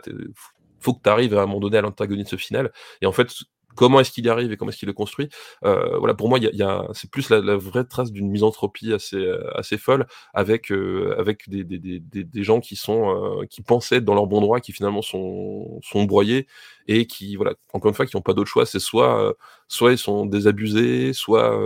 faut 0.79 0.93
que 0.93 1.01
tu 1.03 1.09
arrives 1.09 1.37
à 1.37 1.41
un 1.41 1.45
moment 1.45 1.59
donné 1.59 1.77
à 1.77 1.81
l'antagoniste 1.81 2.37
final. 2.37 2.71
Et 3.01 3.05
en 3.05 3.11
fait, 3.11 3.27
comment 3.75 3.99
est-ce 3.99 4.11
qu'il 4.11 4.25
y 4.25 4.29
arrive 4.29 4.51
et 4.51 4.57
comment 4.57 4.71
est-ce 4.71 4.79
qu'il 4.79 4.87
le 4.87 4.93
construit. 4.93 5.29
Euh, 5.63 5.97
voilà, 5.99 6.13
pour 6.13 6.29
moi, 6.29 6.39
y 6.39 6.47
a, 6.47 6.51
y 6.51 6.63
a, 6.63 6.87
c'est 6.93 7.11
plus 7.11 7.29
la, 7.29 7.41
la, 7.41 7.55
vraie 7.55 7.83
trace 7.83 8.11
d'une 8.11 8.29
misanthropie 8.29 8.93
assez, 8.93 9.17
euh, 9.17 9.43
assez 9.57 9.77
folle 9.77 10.07
avec, 10.33 10.71
euh, 10.71 11.15
avec 11.19 11.47
des, 11.49 11.63
des, 11.63 11.77
des, 11.77 12.23
des, 12.23 12.43
gens 12.43 12.59
qui 12.59 12.75
sont 12.75 13.41
euh, 13.41 13.45
qui 13.45 13.61
pensaient 13.61 13.97
être 13.97 14.05
dans 14.05 14.15
leur 14.15 14.27
bon 14.27 14.41
droit, 14.41 14.59
qui 14.59 14.71
finalement 14.71 15.01
sont, 15.01 15.79
sont 15.83 16.05
broyés 16.05 16.47
et 16.87 17.07
qui, 17.07 17.35
voilà, 17.35 17.53
encore 17.73 17.89
une 17.89 17.95
fois, 17.95 18.05
qui 18.05 18.15
n'ont 18.15 18.21
pas 18.21 18.33
d'autre 18.33 18.49
choix. 18.49 18.65
C'est 18.65 18.79
soit, 18.79 19.35
soit 19.67 19.91
ils 19.91 19.97
sont 19.97 20.25
désabusés, 20.25 21.13
soit, 21.13 21.59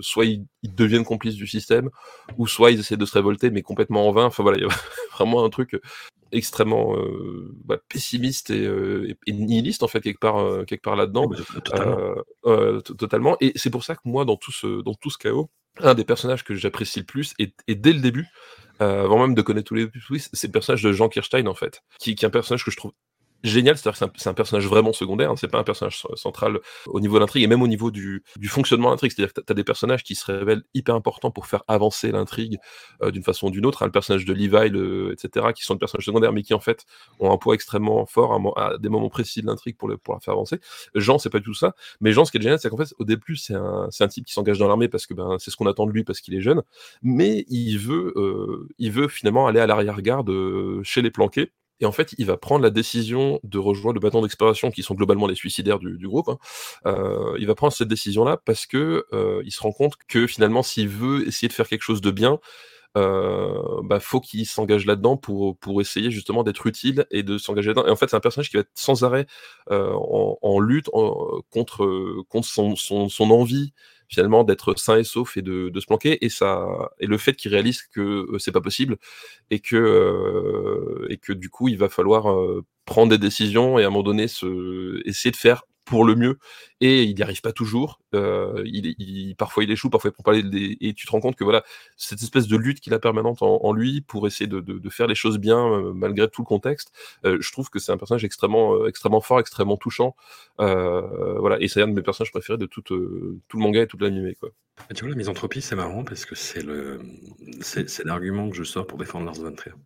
soit 0.00 0.24
ils, 0.24 0.44
ils, 0.62 0.74
deviennent 0.74 1.04
complices 1.04 1.36
du 1.36 1.46
système, 1.46 1.90
ou 2.38 2.46
soit 2.46 2.70
ils 2.70 2.80
essaient 2.80 2.96
de 2.96 3.04
se 3.04 3.14
révolter, 3.14 3.50
mais 3.50 3.62
complètement 3.62 4.08
en 4.08 4.12
vain. 4.12 4.26
Enfin 4.26 4.42
voilà, 4.42 4.58
il 4.58 4.64
y 4.64 4.66
a 4.66 4.68
vraiment 5.16 5.44
un 5.44 5.50
truc 5.50 5.80
extrêmement 6.34 6.96
euh, 6.96 7.52
bah, 7.64 7.78
pessimiste 7.88 8.50
euh, 8.50 9.14
et, 9.26 9.32
nihiliste 9.32 9.82
en 9.82 9.88
fait 9.88 10.00
quelque 10.00 10.18
part 10.18 10.38
euh, 10.38 10.64
quelque 10.64 10.82
part 10.82 10.96
là-dedans 10.96 11.30
totalement. 11.64 12.80
totalement. 12.82 13.36
et 13.40 13.52
c'est 13.56 13.70
pour 13.70 13.84
ça 13.84 13.94
que 13.94 14.00
moi 14.04 14.24
dans 14.24 14.36
tout 14.36 14.52
ce 14.52 14.82
dans 14.82 14.94
tout 14.94 15.10
ce 15.10 15.18
chaos 15.18 15.50
un 15.80 15.94
des 15.94 16.04
personnages 16.04 16.44
que 16.44 16.54
j'apprécie 16.54 17.00
le 17.00 17.06
plus 17.06 17.34
et, 17.38 17.54
dès 17.74 17.92
le 17.92 18.00
début 18.00 18.26
avant 18.80 19.20
même 19.20 19.34
de 19.34 19.42
connaître 19.42 19.68
tous 19.68 19.74
les 19.74 19.88
twists 19.90 20.30
c'est 20.32 20.48
le 20.48 20.52
personnage 20.52 20.82
de 20.82 20.92
Jean 20.92 21.08
Kirstein 21.08 21.46
en 21.46 21.54
fait 21.54 21.82
qui, 21.98 22.14
qui 22.14 22.24
est 22.24 22.28
un 22.28 22.30
personnage 22.30 22.64
que 22.64 22.70
je 22.70 22.76
trouve 22.76 22.92
génial, 23.44 23.76
c'est-à-dire 23.76 24.10
que 24.10 24.12
c'est 24.16 24.28
un, 24.28 24.34
personnage 24.34 24.66
vraiment 24.66 24.92
secondaire, 24.92 25.30
hein, 25.30 25.36
c'est 25.36 25.48
pas 25.48 25.58
un 25.58 25.64
personnage 25.64 26.02
central 26.16 26.58
au 26.86 27.00
niveau 27.00 27.16
de 27.16 27.20
l'intrigue 27.20 27.44
et 27.44 27.46
même 27.46 27.62
au 27.62 27.68
niveau 27.68 27.90
du, 27.90 28.24
fonctionnement 28.46 28.88
de 28.88 28.94
l'intrigue. 28.94 29.12
C'est-à-dire 29.12 29.34
que 29.34 29.40
tu 29.40 29.52
as 29.52 29.54
des 29.54 29.64
personnages 29.64 30.02
qui 30.02 30.14
se 30.14 30.30
révèlent 30.30 30.64
hyper 30.74 30.94
importants 30.94 31.30
pour 31.30 31.46
faire 31.46 31.62
avancer 31.68 32.10
l'intrigue 32.10 32.58
euh, 33.02 33.10
d'une 33.10 33.22
façon 33.22 33.48
ou 33.48 33.50
d'une 33.50 33.66
autre. 33.66 33.84
Le 33.84 33.90
personnage 33.90 34.24
de 34.24 34.32
Levi, 34.32 34.70
le, 34.70 35.12
etc., 35.12 35.46
qui 35.54 35.62
sont 35.62 35.74
des 35.74 35.78
personnages 35.78 36.06
secondaires 36.06 36.32
mais 36.32 36.42
qui 36.42 36.54
en 36.54 36.60
fait 36.60 36.86
ont 37.20 37.30
un 37.30 37.36
poids 37.36 37.54
extrêmement 37.54 38.06
fort 38.06 38.32
à, 38.56 38.78
des 38.78 38.88
moments 38.88 39.10
précis 39.10 39.42
de 39.42 39.46
l'intrigue 39.46 39.76
pour, 39.76 39.90
pour 40.02 40.14
la 40.14 40.20
faire 40.20 40.32
avancer. 40.34 40.58
Jean, 40.94 41.18
c'est 41.18 41.30
pas 41.30 41.38
du 41.38 41.44
tout 41.44 41.54
ça. 41.54 41.74
Mais 42.00 42.12
Jean, 42.12 42.24
ce 42.24 42.32
qui 42.32 42.38
est 42.38 42.42
génial, 42.42 42.58
c'est 42.58 42.70
qu'en 42.70 42.76
fait, 42.76 42.94
au 42.98 43.04
début, 43.04 43.36
c'est 43.36 43.54
un, 43.54 43.88
un 43.98 44.08
type 44.08 44.24
qui 44.24 44.32
s'engage 44.32 44.58
dans 44.58 44.68
l'armée 44.68 44.88
parce 44.88 45.06
que 45.06 45.14
ben, 45.14 45.36
c'est 45.38 45.50
ce 45.50 45.56
qu'on 45.56 45.66
attend 45.66 45.86
de 45.86 45.92
lui 45.92 46.04
parce 46.04 46.20
qu'il 46.20 46.34
est 46.34 46.40
jeune, 46.40 46.62
mais 47.02 47.44
il 47.48 47.78
veut, 47.78 48.12
euh, 48.16 48.68
il 48.78 48.90
veut 48.90 49.08
finalement 49.08 49.46
aller 49.46 49.60
à 49.60 49.66
l'arrière-garde 49.66 50.30
euh, 50.30 50.80
chez 50.82 51.02
les 51.02 51.10
planqués 51.10 51.52
et 51.80 51.86
en 51.86 51.92
fait, 51.92 52.14
il 52.18 52.26
va 52.26 52.36
prendre 52.36 52.62
la 52.62 52.70
décision 52.70 53.40
de 53.42 53.58
rejoindre 53.58 53.94
le 53.94 54.00
bâton 54.00 54.22
d'exploration, 54.22 54.70
qui 54.70 54.82
sont 54.82 54.94
globalement 54.94 55.26
les 55.26 55.34
suicidaires 55.34 55.78
du, 55.78 55.98
du 55.98 56.08
groupe. 56.08 56.28
Hein. 56.28 56.38
Euh, 56.86 57.36
il 57.38 57.46
va 57.46 57.54
prendre 57.54 57.72
cette 57.72 57.88
décision-là 57.88 58.38
parce 58.44 58.66
que 58.66 59.06
euh, 59.12 59.42
il 59.44 59.52
se 59.52 59.60
rend 59.60 59.72
compte 59.72 59.94
que 60.08 60.26
finalement, 60.26 60.62
s'il 60.62 60.88
veut 60.88 61.26
essayer 61.26 61.48
de 61.48 61.52
faire 61.52 61.68
quelque 61.68 61.82
chose 61.82 62.00
de 62.00 62.10
bien, 62.10 62.38
euh, 62.96 63.80
bah, 63.82 63.98
faut 63.98 64.20
qu'il 64.20 64.46
s'engage 64.46 64.86
là-dedans 64.86 65.16
pour, 65.16 65.58
pour 65.58 65.80
essayer 65.80 66.12
justement 66.12 66.44
d'être 66.44 66.64
utile 66.66 67.06
et 67.10 67.24
de 67.24 67.38
s'engager 67.38 67.68
là-dedans. 67.68 67.86
Et 67.86 67.90
en 67.90 67.96
fait, 67.96 68.08
c'est 68.08 68.16
un 68.16 68.20
personnage 68.20 68.50
qui 68.50 68.56
va 68.56 68.60
être 68.60 68.70
sans 68.74 69.02
arrêt 69.02 69.26
euh, 69.72 69.92
en, 69.94 70.38
en, 70.40 70.60
lutte 70.60 70.86
contre, 71.50 72.22
contre 72.28 72.46
son, 72.46 72.76
son, 72.76 73.08
son 73.08 73.30
envie 73.30 73.72
finalement 74.08 74.44
d'être 74.44 74.78
sain 74.78 74.98
et 74.98 75.04
sauf 75.04 75.36
et 75.36 75.42
de, 75.42 75.70
se 75.78 75.86
planquer. 75.86 76.24
Et 76.24 76.28
ça 76.28 76.66
et 77.00 77.06
le 77.06 77.18
fait 77.18 77.34
qu'il 77.34 77.52
réalise 77.52 77.82
que 77.82 78.00
euh, 78.00 78.38
c'est 78.38 78.52
pas 78.52 78.60
possible 78.60 78.96
et 79.50 79.60
que 79.60 79.76
euh, 79.76 81.06
et 81.10 81.16
que 81.18 81.32
du 81.32 81.50
coup 81.50 81.68
il 81.68 81.78
va 81.78 81.88
falloir 81.88 82.30
euh, 82.30 82.64
prendre 82.84 83.10
des 83.10 83.18
décisions 83.18 83.78
et 83.78 83.84
à 83.84 83.86
un 83.86 83.90
moment 83.90 84.02
donné 84.02 84.28
se 84.28 85.06
essayer 85.08 85.30
de 85.30 85.36
faire 85.36 85.64
pour 85.84 86.04
le 86.04 86.14
mieux 86.14 86.38
et 86.80 87.04
il 87.04 87.14
n'y 87.14 87.22
arrive 87.22 87.40
pas 87.40 87.52
toujours. 87.52 88.00
Euh, 88.14 88.62
il, 88.66 88.94
il, 88.98 89.36
parfois 89.36 89.64
il 89.64 89.70
échoue, 89.70 89.90
parfois 89.90 90.10
il 90.10 90.12
prend 90.12 90.22
pas 90.22 90.32
les, 90.32 90.76
et 90.80 90.94
tu 90.94 91.06
te 91.06 91.10
rends 91.10 91.20
compte 91.20 91.36
que 91.36 91.44
voilà 91.44 91.62
cette 91.96 92.22
espèce 92.22 92.46
de 92.46 92.56
lutte 92.56 92.80
qu'il 92.80 92.94
a 92.94 92.98
permanente 92.98 93.42
en, 93.42 93.60
en, 93.62 93.72
lui 93.72 94.00
pour 94.00 94.26
essayer 94.26 94.46
de, 94.46 94.60
de, 94.60 94.78
de, 94.78 94.90
faire 94.90 95.06
les 95.06 95.14
choses 95.14 95.38
bien 95.38 95.58
euh, 95.58 95.92
malgré 95.92 96.28
tout 96.28 96.42
le 96.42 96.46
contexte. 96.46 96.92
Euh, 97.24 97.38
je 97.40 97.52
trouve 97.52 97.70
que 97.70 97.78
c'est 97.78 97.92
un 97.92 97.96
personnage 97.96 98.24
extrêmement 98.24 98.86
extrêmement 98.86 99.20
fort, 99.20 99.40
extrêmement 99.40 99.76
touchant. 99.76 100.16
Voilà 100.58 101.56
et 101.60 101.68
c'est 101.68 101.82
un 101.82 101.88
de 101.88 101.92
mes 101.92 102.02
personnages 102.02 102.32
préférés 102.32 102.58
de 102.58 102.66
tout 102.66 102.82
tout 102.82 102.96
le 102.96 103.62
manga 103.62 103.82
et 103.82 103.86
toute 103.86 104.00
l'animé 104.00 104.36
quoi. 104.38 104.50
Tu 104.94 105.04
vois 105.04 105.10
la 105.10 105.16
misanthropie 105.16 105.62
c'est 105.62 105.76
marrant 105.76 106.04
parce 106.04 106.24
que 106.24 106.34
c'est 106.34 106.62
le 106.62 107.00
c'est 107.60 108.04
l'argument 108.04 108.48
que 108.50 108.56
je 108.56 108.64
sors 108.64 108.86
pour 108.86 108.98
défendre 108.98 109.26
Lars 109.26 109.34
von 109.36 109.52
Trier. 109.54 109.76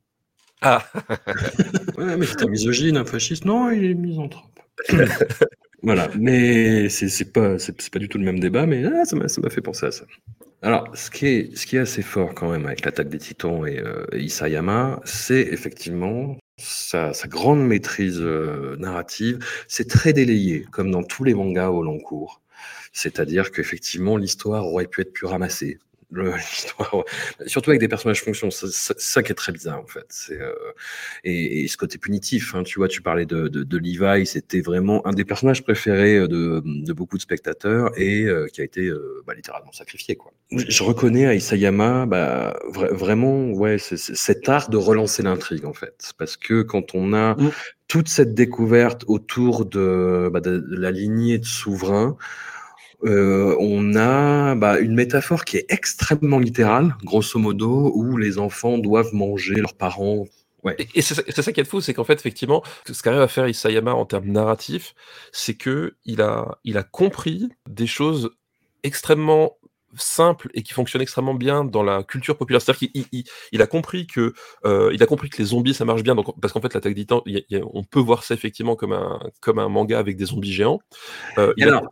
Ah 0.60 0.84
ouais 1.98 2.16
mais 2.16 2.26
c'est 2.26 2.42
un 2.42 2.48
misogyne, 2.48 2.96
un 2.96 3.04
fasciste. 3.04 3.44
Non, 3.44 3.70
il 3.70 3.84
est 3.84 3.94
misanthrope. 3.94 4.58
Voilà, 5.82 6.08
mais 6.18 6.88
c'est 6.88 7.32
pas, 7.32 7.58
c'est 7.58 7.90
pas 7.90 7.98
du 7.98 8.08
tout 8.08 8.18
le 8.18 8.24
même 8.24 8.40
débat, 8.40 8.66
mais 8.66 8.84
ah, 8.84 9.04
ça 9.04 9.16
m'a 9.16 9.50
fait 9.50 9.60
penser 9.60 9.86
à 9.86 9.92
ça. 9.92 10.04
Alors, 10.60 10.90
ce 10.94 11.08
qui 11.10 11.26
est, 11.26 11.56
ce 11.56 11.66
qui 11.66 11.76
est 11.76 11.80
assez 11.80 12.02
fort 12.02 12.34
quand 12.34 12.50
même 12.50 12.66
avec 12.66 12.84
l'attaque 12.84 13.08
des 13.08 13.18
Titans 13.18 13.64
et, 13.64 13.78
euh, 13.78 14.04
Isayama, 14.12 15.00
c'est 15.04 15.40
effectivement 15.40 16.36
sa, 16.56 17.14
sa, 17.14 17.28
grande 17.28 17.64
maîtrise 17.64 18.18
euh, 18.20 18.76
narrative. 18.78 19.38
C'est 19.68 19.88
très 19.88 20.12
délayé, 20.12 20.66
comme 20.72 20.90
dans 20.90 21.04
tous 21.04 21.22
les 21.22 21.34
mangas 21.34 21.68
au 21.68 21.84
long 21.84 22.00
cours. 22.00 22.40
C'est-à-dire 22.92 23.52
qu'effectivement, 23.52 24.16
l'histoire 24.16 24.66
aurait 24.66 24.88
pu 24.88 25.02
être 25.02 25.12
plus 25.12 25.26
ramassée 25.26 25.78
l'histoire, 26.10 27.04
surtout 27.46 27.70
avec 27.70 27.80
des 27.80 27.88
personnages 27.88 28.22
fonctions, 28.22 28.50
c'est 28.50 28.98
ça 28.98 29.22
qui 29.22 29.32
est 29.32 29.34
très 29.34 29.52
bizarre 29.52 29.80
en 29.80 29.86
fait. 29.86 30.06
C'est 30.08 30.40
euh, 30.40 30.54
et, 31.22 31.64
et, 31.64 31.68
ce 31.68 31.76
côté 31.76 31.98
punitif, 31.98 32.54
hein, 32.54 32.62
tu 32.62 32.78
vois, 32.78 32.88
tu 32.88 33.02
parlais 33.02 33.26
de, 33.26 33.48
de, 33.48 33.62
de 33.62 33.78
Levi, 33.78 34.26
c'était 34.26 34.62
vraiment 34.62 35.06
un 35.06 35.12
des 35.12 35.26
personnages 35.26 35.62
préférés 35.62 36.26
de, 36.26 36.62
de 36.64 36.92
beaucoup 36.94 37.18
de 37.18 37.22
spectateurs 37.22 37.90
et 37.98 38.24
euh, 38.24 38.46
qui 38.46 38.62
a 38.62 38.64
été 38.64 38.86
euh, 38.86 39.22
bah, 39.26 39.34
littéralement 39.34 39.72
sacrifié 39.72 40.16
quoi. 40.16 40.32
Je 40.50 40.82
reconnais 40.82 41.26
à 41.26 41.34
Isayama 41.34 42.06
bah, 42.06 42.58
vra 42.68 42.86
vraiment 42.88 43.50
ouais 43.50 43.76
c'est 43.76 43.98
cet 43.98 44.48
art 44.48 44.70
de 44.70 44.78
relancer 44.78 45.22
l'intrigue 45.22 45.66
en 45.66 45.74
fait, 45.74 46.12
parce 46.16 46.38
que 46.38 46.62
quand 46.62 46.94
on 46.94 47.12
a 47.12 47.34
mmh. 47.34 47.50
toute 47.86 48.08
cette 48.08 48.32
découverte 48.32 49.04
autour 49.08 49.66
de, 49.66 50.30
bah, 50.32 50.40
de 50.40 50.64
la 50.70 50.90
lignée 50.90 51.38
de 51.38 51.44
souverains 51.44 52.16
euh, 53.04 53.56
on 53.60 53.94
a 53.94 54.54
bah, 54.54 54.78
une 54.78 54.94
métaphore 54.94 55.44
qui 55.44 55.56
est 55.56 55.66
extrêmement 55.68 56.38
littérale, 56.38 56.96
grosso 57.04 57.38
modo, 57.38 57.92
où 57.94 58.16
les 58.16 58.38
enfants 58.38 58.78
doivent 58.78 59.14
manger 59.14 59.54
leurs 59.56 59.74
parents. 59.74 60.26
Ouais. 60.64 60.76
Et, 60.94 61.02
c'est 61.02 61.14
ça, 61.14 61.42
ça 61.42 61.52
qui 61.52 61.60
est 61.60 61.64
fou, 61.64 61.80
c'est 61.80 61.94
qu'en 61.94 62.04
fait, 62.04 62.14
effectivement, 62.14 62.64
ce 62.90 63.00
qu'arrive 63.02 63.20
à 63.20 63.28
faire 63.28 63.46
Isayama 63.46 63.94
en 63.94 64.04
termes 64.04 64.28
narratifs, 64.28 64.94
c'est 65.30 65.54
que 65.54 65.94
il 66.04 66.20
a, 66.20 66.58
il 66.64 66.76
a 66.76 66.82
compris 66.82 67.48
des 67.68 67.86
choses 67.86 68.30
extrêmement 68.82 69.57
simple 70.00 70.48
et 70.54 70.62
qui 70.62 70.72
fonctionne 70.72 71.02
extrêmement 71.02 71.34
bien 71.34 71.64
dans 71.64 71.82
la 71.82 72.02
culture 72.02 72.36
populaire. 72.36 72.60
C'est-à-dire 72.62 72.90
qu'il 72.92 73.04
il, 73.12 73.24
il 73.52 73.62
a 73.62 73.66
compris 73.66 74.06
que 74.06 74.32
euh, 74.64 74.90
il 74.92 75.02
a 75.02 75.06
compris 75.06 75.30
que 75.30 75.38
les 75.38 75.44
zombies 75.46 75.74
ça 75.74 75.84
marche 75.84 76.02
bien. 76.02 76.14
Donc 76.14 76.38
parce 76.40 76.52
qu'en 76.52 76.60
fait 76.60 76.72
l'attaque 76.74 76.94
des 76.94 77.02
titans, 77.02 77.20
il 77.26 77.44
y 77.50 77.56
a- 77.56 77.60
on 77.72 77.84
peut 77.84 78.00
voir 78.00 78.24
ça 78.24 78.34
effectivement 78.34 78.76
comme 78.76 78.92
un 78.92 79.20
comme 79.40 79.58
un 79.58 79.68
manga 79.68 79.98
avec 79.98 80.16
des 80.16 80.26
zombies 80.26 80.52
géants. 80.52 80.80
Euh, 81.38 81.52
alors, 81.60 81.88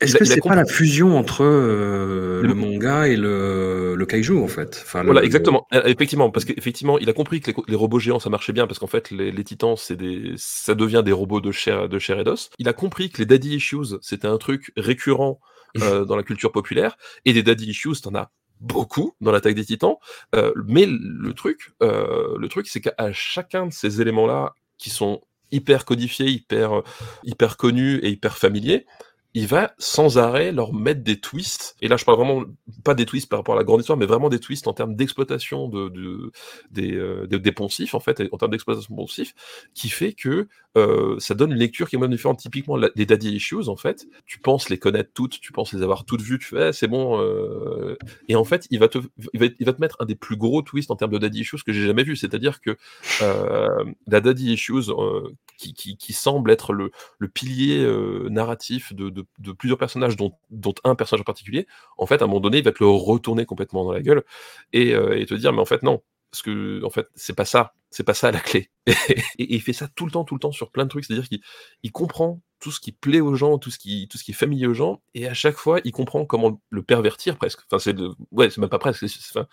Est-ce 0.00 0.16
que 0.16 0.24
c'est 0.24 0.40
pas 0.40 0.54
la 0.54 0.64
fusion 0.64 1.18
entre 1.18 1.42
euh, 1.44 2.40
Le- 2.42 2.48
le 2.48 2.54
manga 2.54 3.06
et 3.06 3.16
le, 3.16 3.94
le 3.94 4.06
kaiju 4.06 4.38
en 4.42 4.48
fait? 4.48 4.80
Enfin, 4.82 5.00
le- 5.00 5.06
Voilà, 5.06 5.22
exactement. 5.24 5.66
Effectivement, 5.72 6.30
parce 6.30 6.44
qu'effectivement, 6.46 6.98
il 6.98 7.08
a 7.10 7.12
compris 7.12 7.40
que 7.40 7.50
les, 7.68 7.76
robots 7.76 7.98
géants, 7.98 8.18
ça 8.18 8.30
marchait 8.30 8.52
bien, 8.52 8.66
parce 8.66 8.78
qu'en 8.78 8.86
fait, 8.86 9.10
les, 9.10 9.30
les 9.30 9.44
titans, 9.44 9.74
c'est 9.76 9.96
des, 9.96 10.32
ça 10.36 10.74
devient 10.74 11.02
des 11.04 11.12
robots 11.12 11.40
de 11.40 11.52
chair, 11.52 11.88
de 11.88 11.98
chair 11.98 12.18
et 12.18 12.24
d'os. 12.24 12.50
Il 12.58 12.68
a 12.68 12.72
compris 12.72 13.10
que 13.10 13.18
les 13.18 13.26
daddy 13.26 13.56
issues, 13.56 13.98
c'était 14.00 14.26
un 14.28 14.38
truc 14.38 14.72
récurrent 14.76 15.38
euh, 15.78 16.04
dans 16.04 16.16
la 16.16 16.22
culture 16.22 16.52
populaire, 16.52 16.96
et 17.24 17.32
des 17.32 17.42
daddy 17.42 17.70
issues, 17.70 18.00
t'en 18.02 18.14
as 18.14 18.30
beaucoup 18.60 19.14
dans 19.20 19.32
l'attaque 19.32 19.54
des 19.54 19.64
titans. 19.64 19.96
Euh, 20.34 20.52
mais 20.66 20.86
le 20.86 21.32
truc, 21.32 21.72
euh, 21.82 22.36
le 22.38 22.48
truc, 22.48 22.68
c'est 22.68 22.80
qu'à 22.80 23.12
chacun 23.12 23.66
de 23.66 23.72
ces 23.72 24.00
éléments-là, 24.00 24.54
qui 24.78 24.90
sont 24.90 25.20
hyper 25.52 25.84
codifiés, 25.84 26.28
hyper, 26.28 26.78
euh, 26.78 26.82
hyper 27.24 27.56
connus 27.56 27.96
et 28.02 28.10
hyper 28.10 28.38
familiers, 28.38 28.86
il 29.34 29.46
va 29.46 29.74
sans 29.78 30.18
arrêt 30.18 30.50
leur 30.52 30.72
mettre 30.72 31.02
des 31.02 31.20
twists. 31.20 31.76
Et 31.80 31.88
là, 31.88 31.96
je 31.96 32.04
parle 32.04 32.18
vraiment 32.18 32.44
pas 32.84 32.94
des 32.94 33.06
twists 33.06 33.28
par 33.28 33.38
rapport 33.38 33.54
à 33.54 33.58
la 33.58 33.64
grande 33.64 33.80
histoire, 33.80 33.96
mais 33.98 34.06
vraiment 34.06 34.28
des 34.28 34.40
twists 34.40 34.66
en 34.66 34.72
termes 34.72 34.96
d'exploitation 34.96 35.68
de, 35.68 35.88
de- 35.88 36.32
des, 36.70 36.94
euh, 36.94 37.26
des, 37.26 37.38
des 37.38 37.52
poncifs, 37.52 37.94
en 37.94 38.00
fait, 38.00 38.22
en 38.32 38.38
termes 38.38 38.50
d'exploitation 38.50 38.94
poncif, 38.96 39.34
qui 39.74 39.88
fait 39.88 40.12
que 40.12 40.48
euh, 40.76 41.16
ça 41.18 41.34
donne 41.34 41.52
une 41.52 41.58
lecture 41.58 41.88
qui 41.88 41.96
est 41.96 41.98
moins 41.98 42.08
différente. 42.08 42.38
Typiquement, 42.40 42.76
la- 42.76 42.90
les 42.96 43.06
daddy 43.06 43.34
issues, 43.36 43.68
en 43.68 43.76
fait, 43.76 44.06
tu 44.26 44.38
penses 44.40 44.68
les 44.68 44.78
connaître 44.78 45.10
toutes, 45.14 45.40
tu 45.40 45.52
penses 45.52 45.72
les 45.72 45.82
avoir 45.82 46.04
toutes 46.04 46.22
vues, 46.22 46.38
tu 46.38 46.46
fais, 46.48 46.68
Eh, 46.68 46.72
c'est 46.72 46.88
bon. 46.88 47.20
euh, 47.20 47.96
Et 48.28 48.36
en 48.36 48.44
fait, 48.44 48.66
il 48.70 48.78
va, 48.78 48.88
te, 48.88 48.98
il, 49.32 49.40
va, 49.40 49.46
il 49.58 49.66
va 49.66 49.72
te 49.72 49.80
mettre 49.80 49.96
un 50.00 50.04
des 50.06 50.14
plus 50.16 50.36
gros 50.36 50.62
twists 50.62 50.90
en 50.90 50.96
termes 50.96 51.12
de 51.12 51.18
daddy 51.18 51.40
issues 51.40 51.62
que 51.64 51.72
j'ai 51.72 51.86
jamais 51.86 52.02
vu. 52.04 52.16
C'est-à-dire 52.16 52.60
que 52.60 52.76
euh, 53.20 53.84
la 54.06 54.20
daddy 54.20 54.52
issues, 54.52 54.90
euh, 54.90 55.28
qui, 55.58 55.74
qui, 55.74 55.96
qui 55.96 56.12
semble 56.12 56.50
être 56.50 56.72
le, 56.72 56.90
le 57.18 57.28
pilier 57.28 57.78
euh, 57.78 58.28
narratif 58.30 58.94
de, 58.94 59.10
de, 59.10 59.19
de 59.38 59.52
plusieurs 59.52 59.78
personnages, 59.78 60.16
dont, 60.16 60.32
dont 60.50 60.74
un 60.84 60.94
personnage 60.94 61.20
en 61.22 61.24
particulier, 61.24 61.66
en 61.98 62.06
fait, 62.06 62.22
à 62.22 62.24
un 62.24 62.28
moment 62.28 62.40
donné, 62.40 62.58
il 62.58 62.64
va 62.64 62.72
te 62.72 62.82
le 62.82 62.90
retourner 62.90 63.44
complètement 63.46 63.84
dans 63.84 63.92
la 63.92 64.02
gueule 64.02 64.24
et, 64.72 64.94
euh, 64.94 65.24
te 65.26 65.34
dire, 65.34 65.52
mais 65.52 65.60
en 65.60 65.64
fait, 65.66 65.82
non. 65.82 66.02
Parce 66.30 66.42
que, 66.42 66.84
en 66.84 66.90
fait, 66.90 67.08
c'est 67.16 67.34
pas 67.34 67.44
ça. 67.44 67.74
C'est 67.90 68.04
pas 68.04 68.14
ça 68.14 68.30
la 68.30 68.38
clé. 68.40 68.70
et, 68.86 68.94
il 69.38 69.60
fait 69.60 69.72
ça 69.72 69.88
tout 69.88 70.06
le 70.06 70.12
temps, 70.12 70.24
tout 70.24 70.34
le 70.34 70.40
temps 70.40 70.52
sur 70.52 70.70
plein 70.70 70.84
de 70.84 70.88
trucs. 70.88 71.04
C'est-à-dire 71.04 71.28
qu'il 71.28 71.40
il 71.82 71.90
comprend 71.92 72.40
tout 72.60 72.70
ce 72.70 72.78
qui 72.80 72.92
plaît 72.92 73.20
aux 73.20 73.34
gens, 73.34 73.58
tout 73.58 73.70
ce 73.70 73.78
qui, 73.78 74.06
tout 74.08 74.16
ce 74.18 74.22
qui 74.24 74.30
est 74.32 74.34
familier 74.34 74.66
aux 74.68 74.74
gens, 74.74 75.02
et 75.14 75.26
à 75.26 75.34
chaque 75.34 75.56
fois, 75.56 75.80
il 75.84 75.92
comprend 75.92 76.24
comment 76.26 76.60
le 76.70 76.82
pervertir 76.82 77.36
presque. 77.36 77.60
Enfin, 77.70 77.78
c'est 77.80 77.96
ouais, 78.30 78.50
c'est 78.50 78.58
même 78.60 78.70
pas 78.70 78.78
presque. 78.78 79.00
c'est- 79.00 79.08
c'est- 79.08 79.36
enfin, 79.38 79.48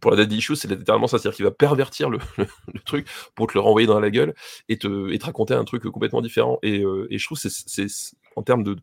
pour 0.00 0.10
la 0.10 0.16
daddy 0.16 0.38
issue, 0.38 0.56
c'est 0.56 0.68
littéralement 0.68 1.06
ça, 1.06 1.18
c'est-à-dire 1.18 1.36
qu'il 1.36 1.44
va 1.44 1.52
pervertir 1.52 2.10
le, 2.10 2.18
le, 2.38 2.80
truc 2.84 3.06
pour 3.36 3.46
te 3.46 3.54
le 3.54 3.60
renvoyer 3.60 3.86
dans 3.86 4.00
la 4.00 4.10
gueule 4.10 4.34
et 4.68 4.76
te, 4.78 5.10
et 5.12 5.18
te 5.18 5.24
raconter 5.26 5.54
un 5.54 5.64
truc 5.64 5.84
complètement 5.84 6.22
différent. 6.22 6.58
Et, 6.62 6.80
euh, 6.82 7.06
et 7.10 7.18
je 7.18 7.24
trouve 7.24 7.40
que 7.40 7.48
c'est, 7.48 7.68
c'est- 7.68 7.88
c'est- 7.88 8.16
en 8.36 8.42
termes 8.42 8.64
de, 8.64 8.76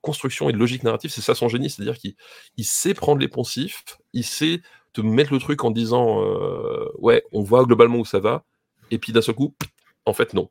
construction 0.00 0.48
et 0.48 0.52
de 0.52 0.58
logique 0.58 0.82
narrative, 0.82 1.10
c'est 1.10 1.20
ça 1.20 1.34
son 1.34 1.48
génie, 1.48 1.70
c'est-à-dire 1.70 1.98
qu'il 1.98 2.14
il 2.56 2.64
sait 2.64 2.94
prendre 2.94 3.20
les 3.20 3.28
poncifs, 3.28 3.84
il 4.12 4.24
sait 4.24 4.60
te 4.92 5.00
mettre 5.00 5.32
le 5.32 5.38
truc 5.38 5.64
en 5.64 5.70
disant 5.70 6.22
euh, 6.22 6.90
ouais, 6.98 7.22
on 7.32 7.42
voit 7.42 7.64
globalement 7.64 7.98
où 7.98 8.04
ça 8.04 8.20
va, 8.20 8.44
et 8.90 8.98
puis 8.98 9.12
d'un 9.12 9.22
seul 9.22 9.34
coup, 9.34 9.54
en 10.04 10.12
fait 10.12 10.34
non. 10.34 10.50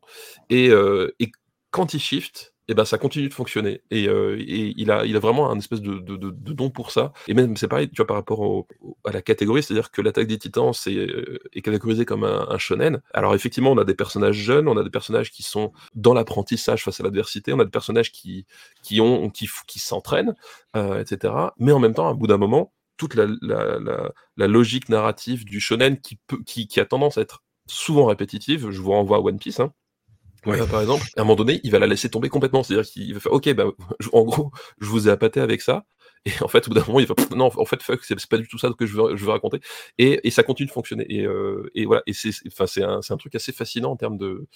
Et, 0.50 0.68
euh, 0.68 1.14
et 1.18 1.30
quand 1.70 1.94
il 1.94 2.00
shift, 2.00 2.54
et 2.68 2.74
ben 2.74 2.84
ça 2.84 2.98
continue 2.98 3.28
de 3.28 3.34
fonctionner. 3.34 3.82
Et, 3.90 4.08
euh, 4.08 4.36
et 4.38 4.74
il, 4.76 4.90
a, 4.90 5.04
il 5.04 5.16
a 5.16 5.20
vraiment 5.20 5.50
un 5.50 5.58
espèce 5.58 5.80
de, 5.80 5.98
de, 5.98 6.30
don 6.30 6.70
pour 6.70 6.90
ça. 6.90 7.12
Et 7.28 7.34
même, 7.34 7.56
c'est 7.56 7.68
pareil, 7.68 7.88
tu 7.88 7.96
vois, 7.96 8.06
par 8.06 8.16
rapport 8.16 8.66
à 9.04 9.12
la 9.12 9.22
catégorie, 9.22 9.62
c'est-à-dire 9.62 9.90
que 9.90 10.02
l'attaque 10.02 10.26
des 10.26 10.38
titans 10.38 10.72
c'est, 10.72 10.96
euh, 10.96 11.38
est 11.52 11.62
catégorisé 11.62 12.04
comme 12.04 12.24
un, 12.24 12.58
shonen. 12.58 13.00
Alors 13.12 13.34
effectivement, 13.34 13.70
on 13.70 13.78
a 13.78 13.84
des 13.84 13.94
personnages 13.94 14.36
jeunes, 14.36 14.66
on 14.66 14.76
a 14.76 14.82
des 14.82 14.90
personnages 14.90 15.30
qui 15.30 15.42
sont 15.42 15.72
dans 15.94 16.14
l'apprentissage 16.14 16.82
face 16.82 17.00
à 17.00 17.02
l'adversité, 17.04 17.52
on 17.52 17.60
a 17.60 17.64
des 17.64 17.70
personnages 17.70 18.10
qui, 18.10 18.46
qui, 18.82 19.00
ont, 19.00 19.30
qui, 19.30 19.78
s'entraînent, 19.78 20.34
euh, 20.74 21.00
etc. 21.00 21.34
Mais 21.58 21.72
en 21.72 21.78
même 21.78 21.94
temps, 21.94 22.08
à 22.08 22.14
bout 22.14 22.26
d'un 22.26 22.38
moment, 22.38 22.72
toute 22.96 23.14
la, 23.14 23.26
la, 23.42 23.78
la, 23.78 24.12
la 24.36 24.46
logique 24.46 24.88
narrative 24.88 25.44
du 25.44 25.60
shonen 25.60 26.00
qui, 26.00 26.18
peut, 26.26 26.42
qui, 26.44 26.66
qui 26.66 26.80
a 26.80 26.86
tendance 26.86 27.18
à 27.18 27.20
être 27.20 27.44
souvent 27.66 28.06
répétitive, 28.06 28.70
je 28.70 28.80
vous 28.80 28.92
renvoie 28.92 29.18
à 29.18 29.20
One 29.20 29.38
Piece, 29.38 29.60
hein, 29.60 29.72
Ouais. 30.46 30.60
euh, 30.60 30.66
par 30.66 30.80
exemple, 30.80 31.04
à 31.16 31.20
un 31.20 31.24
moment 31.24 31.36
donné, 31.36 31.60
il 31.64 31.70
va 31.70 31.78
la 31.78 31.86
laisser 31.86 32.08
tomber 32.10 32.28
complètement. 32.28 32.62
C'est-à-dire 32.62 32.90
qu'il 32.90 33.14
va 33.14 33.20
faire, 33.20 33.32
ok, 33.32 33.52
bah, 33.54 33.66
je- 34.00 34.08
en 34.12 34.24
gros, 34.24 34.50
je 34.80 34.86
vous 34.86 35.08
ai 35.08 35.10
appâté 35.10 35.40
avec 35.40 35.60
ça. 35.62 35.84
Et 36.24 36.32
en 36.42 36.48
fait, 36.48 36.66
au 36.66 36.70
bout 36.70 36.74
d'un 36.74 36.84
moment, 36.86 36.98
il 37.00 37.06
va, 37.06 37.14
non, 37.36 37.50
en 37.56 37.64
fait, 37.64 37.80
fuck, 37.82 38.02
c'est 38.02 38.26
pas 38.28 38.38
du 38.38 38.48
tout 38.48 38.58
ça 38.58 38.68
que 38.76 38.84
je 38.84 38.96
veux, 38.96 39.16
je 39.16 39.24
veux 39.24 39.30
raconter. 39.30 39.60
Et, 39.98 40.26
et 40.26 40.30
ça 40.30 40.42
continue 40.42 40.66
de 40.66 40.72
fonctionner. 40.72 41.06
Et, 41.08 41.24
euh, 41.24 41.70
et 41.76 41.86
voilà, 41.86 42.02
et 42.06 42.12
c'est, 42.12 42.32
c'est- 42.32 42.48
enfin, 42.48 42.66
c'est 42.66 42.82
un, 42.82 43.16
truc 43.16 43.34
assez 43.36 43.52
fascinant 43.52 43.92
en 43.92 43.96
termes 43.96 44.18
de, 44.18 44.46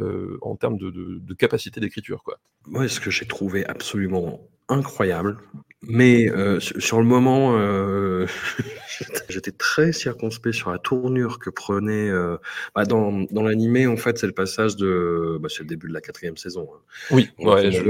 euh, 0.00 0.38
en 0.42 0.56
termes 0.56 0.76
de, 0.76 0.90
de, 0.90 1.18
de 1.20 1.34
capacité 1.34 1.78
d'écriture, 1.80 2.22
quoi. 2.24 2.38
Moi, 2.66 2.88
ce 2.88 2.98
que 2.98 3.10
j'ai 3.10 3.26
trouvé 3.26 3.64
absolument 3.66 4.40
incroyable, 4.68 5.38
mais 5.82 6.28
euh, 6.30 6.60
sur, 6.60 6.98
le 7.00 7.06
moment, 7.06 7.56
euh, 7.56 8.26
j'étais- 9.28 9.50
très 9.52 9.92
circonspect 9.92 10.54
sur 10.54 10.70
la 10.70 10.78
tournure 10.78 11.38
que 11.38 11.50
prenait. 11.50 12.08
euh, 12.08 12.36
bah, 12.74 12.84
dans 12.84 13.12
dans 13.30 13.42
l'animé, 13.42 13.86
en 13.86 13.96
fait, 13.96 14.18
c'est 14.18 14.26
le 14.26 14.32
passage 14.32 14.76
de. 14.76 15.38
Bah, 15.40 15.48
c'est 15.50 15.60
le 15.60 15.68
début 15.68 15.88
de 15.88 15.94
la 15.94 16.00
quatrième 16.00 16.36
saison. 16.36 16.68
hein. 16.74 16.78
Oui, 17.10 17.30
ouais, 17.38 17.70
je, 17.72 17.82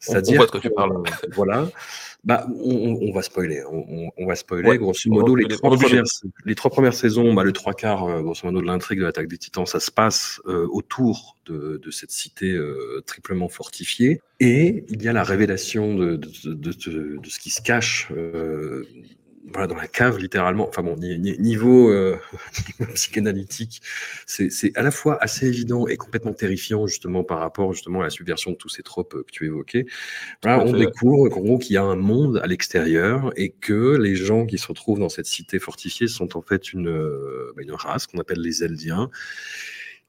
C'est-à-dire 0.00 0.36
voit 0.36 0.46
de 0.46 0.50
quoi 0.50 0.60
tu 0.60 0.68
que, 0.70 0.74
parles. 0.74 1.02
Voilà. 1.32 1.68
Bah, 2.24 2.46
on, 2.64 2.96
on- 3.02 3.12
va 3.12 3.22
spoiler. 3.22 3.64
On, 3.68 4.12
on- 4.16 4.26
va 4.26 4.36
spoiler. 4.36 4.68
Ouais, 4.68 4.78
grosso 4.78 5.10
modo, 5.10 5.34
les 5.34 5.48
trois, 5.48 5.70
premières, 5.76 6.04
les 6.44 6.54
trois 6.54 6.70
premières 6.70 6.94
saisons, 6.94 7.34
bah, 7.34 7.42
le 7.42 7.52
trois 7.52 7.74
quarts, 7.74 8.04
euh, 8.04 8.22
grosso 8.22 8.46
modo, 8.46 8.60
de 8.60 8.66
l'intrigue 8.66 9.00
de 9.00 9.04
l'attaque 9.04 9.26
des 9.26 9.38
Titans, 9.38 9.66
ça 9.66 9.80
se 9.80 9.90
passe 9.90 10.40
euh, 10.46 10.68
autour 10.70 11.36
de, 11.46 11.80
de 11.82 11.90
cette 11.90 12.12
cité 12.12 12.52
euh, 12.52 13.02
triplement 13.06 13.48
fortifiée. 13.48 14.20
Et 14.38 14.84
il 14.88 15.02
y 15.02 15.08
a 15.08 15.12
la 15.12 15.24
révélation 15.24 15.96
de, 15.96 16.14
de, 16.16 16.28
de, 16.44 16.54
de- 16.54 17.16
de 17.16 17.28
ce 17.28 17.38
qui 17.40 17.50
se 17.50 17.60
cache. 17.60 18.08
euh, 18.16 18.86
voilà, 19.50 19.66
dans 19.66 19.76
la 19.76 19.88
cave, 19.88 20.18
littéralement. 20.18 20.68
Enfin 20.68 20.82
bon, 20.82 20.96
niveau, 20.96 21.90
euh, 21.90 22.16
niveau 22.80 22.92
psychanalytique, 22.92 23.82
c'est 24.26 24.76
à 24.76 24.82
la 24.82 24.90
fois 24.90 25.18
assez 25.20 25.46
évident 25.46 25.86
et 25.88 25.96
complètement 25.96 26.32
terrifiant, 26.32 26.86
justement, 26.86 27.24
par 27.24 27.38
rapport 27.40 27.72
justement 27.72 28.00
à 28.00 28.04
la 28.04 28.10
subversion 28.10 28.52
de 28.52 28.56
tous 28.56 28.68
ces 28.68 28.82
tropes 28.82 29.14
euh, 29.14 29.22
que 29.22 29.32
tu 29.32 29.46
évoquais. 29.46 29.86
Voilà, 30.42 30.64
on 30.64 30.72
découvre 30.72 31.28
qu'en 31.28 31.40
gros 31.40 31.58
qu'il 31.58 31.74
y 31.74 31.78
a 31.78 31.82
un 31.82 31.96
monde 31.96 32.40
à 32.42 32.46
l'extérieur 32.46 33.32
et 33.36 33.50
que 33.50 33.96
les 33.96 34.14
gens 34.14 34.46
qui 34.46 34.58
se 34.58 34.68
retrouvent 34.68 35.00
dans 35.00 35.08
cette 35.08 35.26
cité 35.26 35.58
fortifiée 35.58 36.06
sont 36.06 36.36
en 36.36 36.42
fait 36.42 36.72
une, 36.72 36.88
euh, 36.88 37.52
bah, 37.56 37.62
une 37.62 37.72
race 37.72 38.06
qu'on 38.06 38.18
appelle 38.18 38.40
les 38.40 38.62
Eldiens 38.62 39.10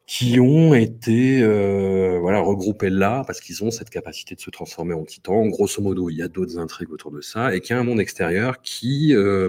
qui 0.05 0.39
ont 0.39 0.73
été 0.73 1.41
euh, 1.41 2.19
voilà 2.19 2.41
regroupés 2.41 2.89
là 2.89 3.23
parce 3.25 3.39
qu'ils 3.39 3.63
ont 3.63 3.71
cette 3.71 3.89
capacité 3.89 4.35
de 4.35 4.41
se 4.41 4.49
transformer 4.49 4.93
en 4.93 5.05
titan. 5.05 5.47
Grosso 5.47 5.81
modo, 5.81 6.09
il 6.09 6.17
y 6.17 6.21
a 6.21 6.27
d'autres 6.27 6.57
intrigues 6.57 6.91
autour 6.91 7.11
de 7.11 7.21
ça 7.21 7.55
et 7.55 7.61
qu'il 7.61 7.75
y 7.75 7.77
a 7.77 7.79
un 7.79 7.85
monde 7.85 8.01
extérieur 8.01 8.61
qui 8.61 9.15
euh, 9.15 9.47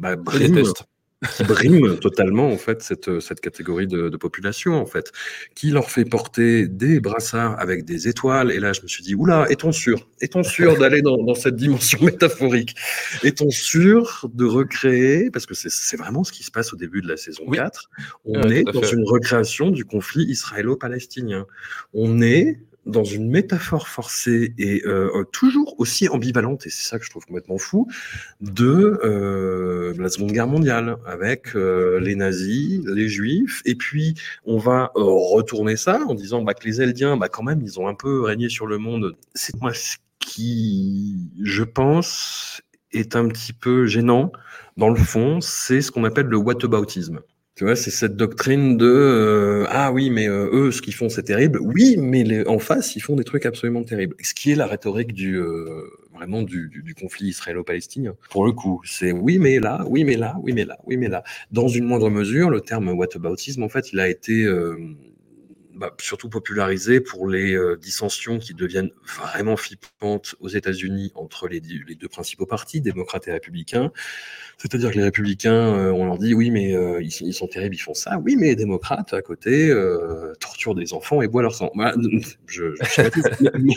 bah. 0.00 0.16
Qui 1.36 1.44
brime 1.44 1.98
totalement 1.98 2.48
en 2.50 2.56
fait 2.56 2.82
cette, 2.82 3.20
cette 3.20 3.40
catégorie 3.40 3.86
de, 3.86 4.08
de 4.08 4.16
population 4.16 4.74
en 4.74 4.86
fait, 4.86 5.12
qui 5.54 5.70
leur 5.70 5.90
fait 5.90 6.04
porter 6.04 6.68
des 6.68 7.00
brassards 7.00 7.58
avec 7.60 7.84
des 7.84 8.08
étoiles. 8.08 8.50
Et 8.52 8.60
là, 8.60 8.72
je 8.72 8.82
me 8.82 8.88
suis 8.88 9.02
dit, 9.02 9.14
oula, 9.14 9.46
est-on 9.50 9.72
sûr? 9.72 10.08
Est-on 10.20 10.42
sûr 10.42 10.76
d'aller 10.78 11.02
dans, 11.02 11.16
dans 11.22 11.34
cette 11.34 11.56
dimension 11.56 11.98
métaphorique? 12.02 12.74
Est-on 13.22 13.50
sûr 13.50 14.28
de 14.32 14.44
recréer 14.44 15.30
Parce 15.30 15.46
que 15.46 15.54
c'est 15.54 15.70
c'est 15.70 15.96
vraiment 15.96 16.24
ce 16.24 16.32
qui 16.32 16.42
se 16.42 16.50
passe 16.50 16.72
au 16.72 16.76
début 16.76 17.02
de 17.02 17.08
la 17.08 17.16
saison 17.16 17.44
Oui. 17.46 17.58
4. 17.58 17.90
On 18.24 18.42
Ouais, 18.42 18.58
est 18.60 18.62
dans 18.64 18.82
fait. 18.82 18.92
une 18.94 19.04
recréation 19.04 19.70
du 19.70 19.84
conflit 19.84 20.24
israélo-palestinien. 20.24 21.46
On 21.92 22.20
est 22.20 22.58
dans 22.86 23.04
une 23.04 23.30
métaphore 23.30 23.88
forcée 23.88 24.54
et 24.58 24.82
euh, 24.86 25.24
toujours 25.32 25.74
aussi 25.78 26.08
ambivalente, 26.08 26.66
et 26.66 26.70
c'est 26.70 26.86
ça 26.88 26.98
que 26.98 27.04
je 27.04 27.10
trouve 27.10 27.24
complètement 27.24 27.58
fou, 27.58 27.88
de 28.40 29.00
euh, 29.04 29.94
la 29.98 30.08
Seconde 30.08 30.32
Guerre 30.32 30.46
mondiale, 30.46 30.96
avec 31.06 31.56
euh, 31.56 31.98
les 32.00 32.14
nazis, 32.14 32.80
les 32.84 33.08
juifs, 33.08 33.62
et 33.64 33.74
puis 33.74 34.14
on 34.44 34.58
va 34.58 34.92
euh, 34.96 35.02
retourner 35.02 35.76
ça 35.76 36.00
en 36.08 36.14
disant 36.14 36.42
bah, 36.42 36.54
que 36.54 36.66
les 36.66 36.82
Eldiens, 36.82 37.16
bah, 37.16 37.28
quand 37.28 37.42
même, 37.42 37.60
ils 37.62 37.80
ont 37.80 37.88
un 37.88 37.94
peu 37.94 38.22
régné 38.22 38.48
sur 38.48 38.66
le 38.66 38.78
monde. 38.78 39.16
C'est 39.34 39.58
moi 39.60 39.72
ce 39.72 39.96
qui, 40.18 41.16
je 41.42 41.62
pense, 41.62 42.60
est 42.92 43.16
un 43.16 43.28
petit 43.28 43.52
peu 43.52 43.86
gênant, 43.86 44.32
dans 44.76 44.88
le 44.88 44.96
fond, 44.96 45.40
c'est 45.40 45.80
ce 45.80 45.90
qu'on 45.90 46.04
appelle 46.04 46.26
le 46.26 46.36
whataboutisme. 46.36 47.20
Tu 47.56 47.62
vois, 47.64 47.76
c'est 47.76 47.92
cette 47.92 48.16
doctrine 48.16 48.76
de 48.76 48.84
euh, 48.86 49.64
ah 49.68 49.92
oui, 49.92 50.10
mais 50.10 50.28
euh, 50.28 50.50
eux, 50.52 50.72
ce 50.72 50.82
qu'ils 50.82 50.94
font, 50.94 51.08
c'est 51.08 51.22
terrible. 51.22 51.60
Oui, 51.62 51.96
mais 51.96 52.24
les, 52.24 52.44
en 52.48 52.58
face, 52.58 52.96
ils 52.96 53.00
font 53.00 53.14
des 53.14 53.22
trucs 53.22 53.46
absolument 53.46 53.84
terribles. 53.84 54.16
Ce 54.20 54.34
qui 54.34 54.50
est 54.50 54.56
la 54.56 54.66
rhétorique 54.66 55.12
du 55.12 55.36
euh, 55.38 55.84
vraiment 56.12 56.42
du, 56.42 56.68
du, 56.68 56.82
du 56.82 56.94
conflit 56.94 57.28
israélo-palestinien. 57.28 58.16
Pour 58.30 58.44
le 58.44 58.50
coup, 58.50 58.80
c'est 58.84 59.12
oui, 59.12 59.38
mais 59.38 59.60
là, 59.60 59.84
oui, 59.88 60.02
mais 60.02 60.16
là, 60.16 60.34
oui, 60.42 60.52
mais 60.52 60.64
là, 60.64 60.78
oui, 60.84 60.96
mais 60.96 61.08
là. 61.08 61.22
Dans 61.52 61.68
une 61.68 61.84
moindre 61.84 62.10
mesure, 62.10 62.50
le 62.50 62.60
terme 62.60 62.88
whataboutisme, 62.88 63.62
en 63.62 63.68
fait, 63.68 63.92
il 63.92 64.00
a 64.00 64.08
été 64.08 64.44
bah, 65.74 65.94
surtout 66.00 66.28
popularisé 66.28 67.00
pour 67.00 67.28
les 67.28 67.54
euh, 67.54 67.76
dissensions 67.76 68.38
qui 68.38 68.54
deviennent 68.54 68.90
vraiment 69.18 69.56
flippantes 69.56 70.34
aux 70.40 70.48
États-Unis 70.48 71.12
entre 71.14 71.48
les, 71.48 71.60
les, 71.60 71.94
deux 71.94 72.08
principaux 72.08 72.46
partis, 72.46 72.80
démocrates 72.80 73.28
et 73.28 73.32
républicains. 73.32 73.92
C'est-à-dire 74.58 74.90
que 74.90 74.96
les 74.96 75.04
républicains, 75.04 75.74
euh, 75.74 75.90
on 75.90 76.06
leur 76.06 76.18
dit 76.18 76.34
oui, 76.34 76.50
mais 76.50 76.74
euh, 76.74 77.02
ils, 77.02 77.12
ils, 77.22 77.34
sont 77.34 77.48
terribles, 77.48 77.74
ils 77.74 77.78
font 77.78 77.94
ça. 77.94 78.18
Oui, 78.18 78.36
mais 78.36 78.46
les 78.46 78.56
démocrates 78.56 79.12
à 79.12 79.22
côté 79.22 79.74
torturent 80.40 80.74
des 80.74 80.92
enfants 80.92 81.22
et 81.22 81.28
boivent 81.28 81.42
leur 81.42 81.54
sang. 81.54 81.70
Bah, 81.74 81.94
je, 82.46 82.74
je, 82.74 83.50
mais, 83.58 83.74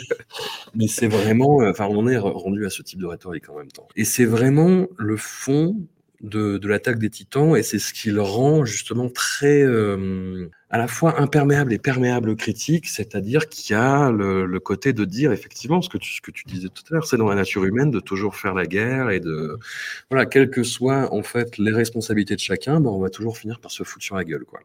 mais 0.74 0.86
c'est 0.88 1.08
vraiment, 1.08 1.58
enfin, 1.68 1.86
on 1.90 2.06
est 2.08 2.18
rendu 2.18 2.66
à 2.66 2.70
ce 2.70 2.82
type 2.82 3.00
de 3.00 3.06
rhétorique 3.06 3.48
en 3.48 3.56
même 3.56 3.70
temps. 3.70 3.88
Et 3.96 4.04
c'est 4.04 4.24
vraiment 4.24 4.86
le 4.96 5.16
fond 5.16 5.76
de, 6.20 6.58
de 6.58 6.68
l'attaque 6.68 6.98
des 6.98 7.10
titans 7.10 7.56
et 7.56 7.62
c'est 7.62 7.78
ce 7.78 7.92
qui 7.92 8.10
le 8.10 8.22
rend 8.22 8.64
justement 8.64 9.08
très 9.08 9.62
euh, 9.62 10.48
à 10.70 10.78
la 10.78 10.86
fois 10.86 11.20
imperméable 11.20 11.72
et 11.72 11.78
perméable 11.78 12.36
critique, 12.36 12.86
c'est-à-dire 12.86 13.48
qu'il 13.48 13.74
y 13.74 13.78
a 13.78 14.10
le, 14.10 14.44
le, 14.44 14.60
côté 14.60 14.92
de 14.92 15.04
dire 15.04 15.32
effectivement 15.32 15.80
ce 15.80 15.88
que 15.88 15.98
tu, 15.98 16.12
ce 16.12 16.20
que 16.20 16.30
tu 16.30 16.44
disais 16.44 16.68
tout 16.68 16.82
à 16.90 16.94
l'heure, 16.94 17.06
c'est 17.06 17.16
dans 17.16 17.28
la 17.28 17.34
nature 17.34 17.64
humaine 17.64 17.90
de 17.90 18.00
toujours 18.00 18.36
faire 18.36 18.54
la 18.54 18.66
guerre 18.66 19.10
et 19.10 19.20
de 19.20 19.58
voilà, 20.10 20.26
quelles 20.26 20.50
que 20.50 20.62
soient 20.62 21.12
en 21.14 21.22
fait 21.22 21.56
les 21.58 21.72
responsabilités 21.72 22.34
de 22.34 22.40
chacun, 22.40 22.80
ben 22.80 22.90
on 22.90 23.00
va 23.00 23.10
toujours 23.10 23.38
finir 23.38 23.60
par 23.60 23.70
se 23.70 23.82
foutre 23.82 24.04
sur 24.04 24.16
la 24.16 24.24
gueule 24.24 24.44
quoi. 24.44 24.60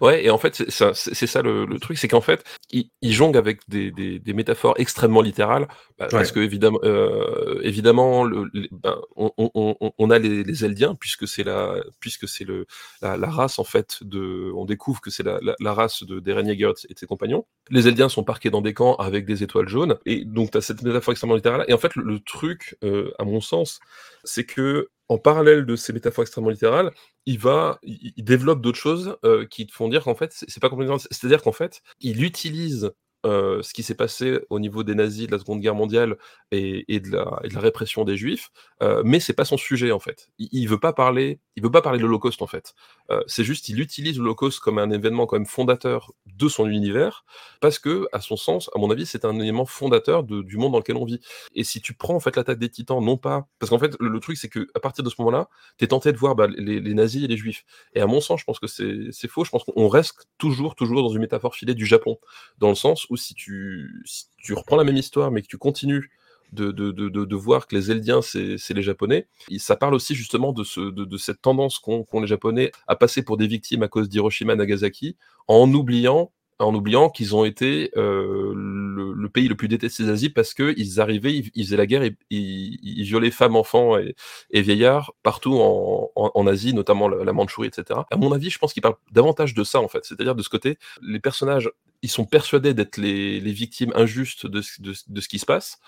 Ouais, 0.00 0.24
et 0.24 0.30
en 0.30 0.38
fait, 0.38 0.54
c'est 0.54 1.26
ça, 1.26 1.42
le, 1.42 1.66
le, 1.66 1.78
truc, 1.78 1.98
c'est 1.98 2.08
qu'en 2.08 2.20
fait, 2.20 2.44
il, 2.70 2.90
il, 3.02 3.12
jongle 3.12 3.38
avec 3.38 3.60
des, 3.68 3.90
des, 3.90 4.18
des, 4.18 4.32
métaphores 4.32 4.74
extrêmement 4.78 5.20
littérales, 5.20 5.66
bah, 5.98 6.06
ouais. 6.06 6.10
parce 6.10 6.32
que 6.32 6.40
évidemment, 6.40 6.78
euh, 6.84 7.60
évidemment, 7.62 8.24
le, 8.24 8.50
ben, 8.72 8.98
on, 9.16 9.32
on, 9.36 9.92
on, 9.98 10.10
a 10.10 10.18
les, 10.18 10.44
les 10.44 10.64
Eldiens, 10.64 10.94
puisque 10.94 11.26
c'est 11.26 11.44
la, 11.44 11.76
puisque 12.00 12.28
c'est 12.28 12.44
le 12.44 12.66
la, 13.02 13.16
la, 13.16 13.28
race 13.28 13.58
en 13.58 13.64
fait 13.64 13.98
de, 14.02 14.52
on 14.54 14.64
découvre 14.64 15.00
que 15.00 15.10
c'est 15.10 15.22
la, 15.22 15.38
la, 15.42 15.54
la, 15.60 15.74
race 15.74 16.02
de 16.04 16.20
d'Eren 16.20 16.46
Yeager 16.46 16.72
et 16.88 16.94
de 16.94 16.98
ses 16.98 17.06
compagnons. 17.06 17.46
Les 17.70 17.88
Eldiens 17.88 18.08
sont 18.08 18.24
parqués 18.24 18.50
dans 18.50 18.62
des 18.62 18.74
camps 18.74 18.94
avec 18.96 19.24
des 19.24 19.42
étoiles 19.42 19.68
jaunes, 19.68 19.96
et 20.06 20.24
donc 20.24 20.50
tu 20.52 20.58
as 20.58 20.60
cette 20.60 20.82
métaphore 20.82 21.12
extrêmement 21.12 21.36
littérale. 21.36 21.64
Et 21.68 21.72
en 21.72 21.78
fait, 21.78 21.94
le, 21.96 22.02
le 22.02 22.20
truc, 22.20 22.76
euh, 22.84 23.12
à 23.18 23.24
mon 23.24 23.40
sens, 23.40 23.80
c'est 24.24 24.44
que 24.44 24.88
en 25.08 25.18
parallèle 25.18 25.64
de 25.64 25.74
ces 25.76 25.92
métaphores 25.92 26.22
extrêmement 26.22 26.50
littérales, 26.50 26.92
il 27.26 27.38
va, 27.38 27.78
il, 27.82 28.12
développe 28.24 28.60
d'autres 28.60 28.78
choses 28.78 29.16
euh, 29.24 29.46
qui 29.46 29.66
te 29.66 29.72
font 29.72 29.88
dire 29.88 30.04
qu'en 30.04 30.14
fait, 30.14 30.32
c'est 30.32 30.60
pas 30.60 30.68
complètement. 30.68 30.98
C'est-à-dire 30.98 31.42
qu'en 31.42 31.52
fait, 31.52 31.80
il 32.00 32.22
utilise 32.24 32.92
euh, 33.26 33.62
ce 33.62 33.74
qui 33.74 33.82
s'est 33.82 33.96
passé 33.96 34.38
au 34.48 34.60
niveau 34.60 34.84
des 34.84 34.94
nazis 34.94 35.26
de 35.26 35.32
la 35.32 35.40
Seconde 35.40 35.60
Guerre 35.60 35.74
mondiale 35.74 36.16
et, 36.52 37.00
de, 37.00 37.10
la, 37.10 37.60
répression 37.60 38.04
des 38.04 38.16
Juifs, 38.16 38.50
euh, 38.80 39.02
mais 39.04 39.18
c'est 39.18 39.32
pas 39.32 39.44
son 39.44 39.56
sujet 39.56 39.90
en 39.90 39.98
fait. 39.98 40.28
Il, 40.38 40.48
il, 40.52 40.68
veut 40.68 40.78
pas 40.78 40.92
parler, 40.92 41.40
il 41.56 41.62
veut 41.64 41.70
pas 41.70 41.82
parler 41.82 41.98
de 41.98 42.04
l'Holocauste 42.04 42.42
en 42.42 42.46
fait. 42.46 42.74
Euh, 43.10 43.20
c'est 43.26 43.42
juste, 43.42 43.68
il 43.68 43.80
utilise 43.80 44.18
l'Holocauste 44.18 44.60
comme 44.60 44.78
un 44.78 44.90
événement 44.90 45.26
quand 45.26 45.36
même 45.36 45.46
fondateur 45.46 46.12
de 46.26 46.48
son 46.48 46.68
univers, 46.68 47.24
parce 47.60 47.80
que, 47.80 48.06
à 48.12 48.20
son 48.20 48.36
sens, 48.36 48.70
à 48.74 48.78
mon 48.78 48.90
avis, 48.90 49.04
c'est 49.04 49.24
un 49.24 49.38
élément 49.40 49.66
fondateur 49.66 50.22
du 50.22 50.56
monde 50.56 50.72
dans 50.72 50.78
lequel 50.78 50.96
on 50.96 51.04
vit. 51.04 51.20
Et 51.56 51.64
si 51.64 51.80
tu 51.80 51.94
prends 51.94 52.14
en 52.14 52.20
fait 52.20 52.36
l'attaque 52.36 52.60
des 52.60 52.70
Titans, 52.70 53.02
non 53.04 53.16
pas, 53.16 53.48
parce 53.58 53.70
qu'en 53.70 53.80
fait, 53.80 53.96
le, 53.98 54.20
truc 54.20 54.36
c'est 54.36 54.48
que 54.48 54.68
à 54.74 54.80
partir 54.80 55.02
de 55.02 55.10
ce 55.10 55.16
moment-là, 55.18 55.48
t'es 55.76 55.88
tenté 55.88 56.12
de 56.12 56.18
voir 56.18 56.36
bah, 56.36 56.46
les, 56.46 56.80
les, 56.80 56.94
nazis 56.94 57.24
et 57.24 57.26
les 57.26 57.36
Juifs. 57.36 57.64
Et 57.94 58.00
à 58.00 58.06
mon 58.06 58.20
sens, 58.20 58.40
je 58.40 58.44
pense 58.44 58.60
que 58.60 58.68
c'est 58.68 59.28
faux. 59.28 59.44
Je 59.44 59.50
pense 59.50 59.64
qu'on 59.64 59.88
reste 59.88 60.28
toujours, 60.38 60.76
toujours 60.76 61.02
dans 61.02 61.08
une 61.08 61.20
métaphore 61.20 61.56
filée 61.56 61.74
du 61.74 61.86
Japon, 61.86 62.18
dans 62.58 62.68
le 62.68 62.74
sens 62.74 63.07
où 63.10 63.16
si 63.16 63.34
tu, 63.34 64.02
tu 64.38 64.54
reprends 64.54 64.76
la 64.76 64.84
même 64.84 64.96
histoire, 64.96 65.30
mais 65.30 65.42
que 65.42 65.48
tu 65.48 65.58
continues 65.58 66.10
de, 66.52 66.72
de, 66.72 66.92
de, 66.92 67.08
de, 67.08 67.36
voir 67.36 67.66
que 67.66 67.76
les 67.76 67.90
Eldiens, 67.90 68.22
c'est 68.22 68.70
les 68.70 68.82
Japonais. 68.82 69.28
Et 69.50 69.58
ça 69.58 69.76
parle 69.76 69.94
aussi 69.94 70.14
justement 70.14 70.52
de, 70.52 70.64
ce, 70.64 70.80
de, 70.80 71.16
cette 71.18 71.42
tendance 71.42 71.78
qu'ont 71.78 72.04
qu 72.04 72.20
les 72.20 72.26
Japonais 72.26 72.72
à 72.86 72.96
passer 72.96 73.22
pour 73.22 73.36
des 73.36 73.46
victimes 73.46 73.82
à 73.82 73.88
cause 73.88 74.08
d'Hiroshima 74.08 74.54
Nagasaki, 74.54 75.16
en 75.46 75.72
oubliant 75.72 76.32
en 76.58 76.74
oubliant 76.74 77.08
qu'ils 77.08 77.36
ont 77.36 77.44
été 77.44 77.90
euh, 77.96 78.52
le, 78.54 79.12
le, 79.12 79.28
pays 79.28 79.46
le 79.48 79.54
plus 79.54 79.68
détesté 79.68 80.04
d'Asie 80.04 80.28
parce 80.28 80.54
qu'ils 80.54 81.00
arrivaient, 81.00 81.34
ils, 81.34 81.50
ils, 81.54 81.64
faisaient 81.64 81.76
la 81.76 81.86
guerre, 81.86 82.02
et, 82.02 82.16
ils, 82.30 82.78
ils 82.82 83.04
violaient 83.04 83.30
femmes, 83.30 83.54
enfants 83.54 83.96
et, 83.96 84.16
et 84.50 84.60
vieillards 84.60 85.12
partout 85.22 85.54
en, 85.54 86.10
en, 86.16 86.30
en, 86.34 86.46
Asie, 86.46 86.74
notamment 86.74 87.08
la, 87.08 87.24
la 87.24 87.32
Mandchourie, 87.32 87.68
etc. 87.68 88.00
À 88.10 88.16
mon 88.16 88.32
avis, 88.32 88.50
je 88.50 88.58
pense 88.58 88.72
qu'il 88.72 88.82
parle 88.82 88.96
davantage 89.12 89.54
de 89.54 89.62
ça, 89.62 89.80
en 89.80 89.88
fait. 89.88 90.04
C'est-à-dire 90.04 90.34
de 90.34 90.42
ce 90.42 90.48
côté, 90.48 90.78
les 91.00 91.20
personnages, 91.20 91.70
ils 92.02 92.10
sont 92.10 92.24
persuadés 92.24 92.74
d'être 92.74 92.96
les, 92.96 93.40
les, 93.40 93.52
victimes 93.52 93.92
injustes 93.94 94.46
de, 94.46 94.60
de, 94.80 94.94
de, 95.06 95.20
ce 95.20 95.28
qui 95.28 95.38
se 95.38 95.46
passe, 95.46 95.78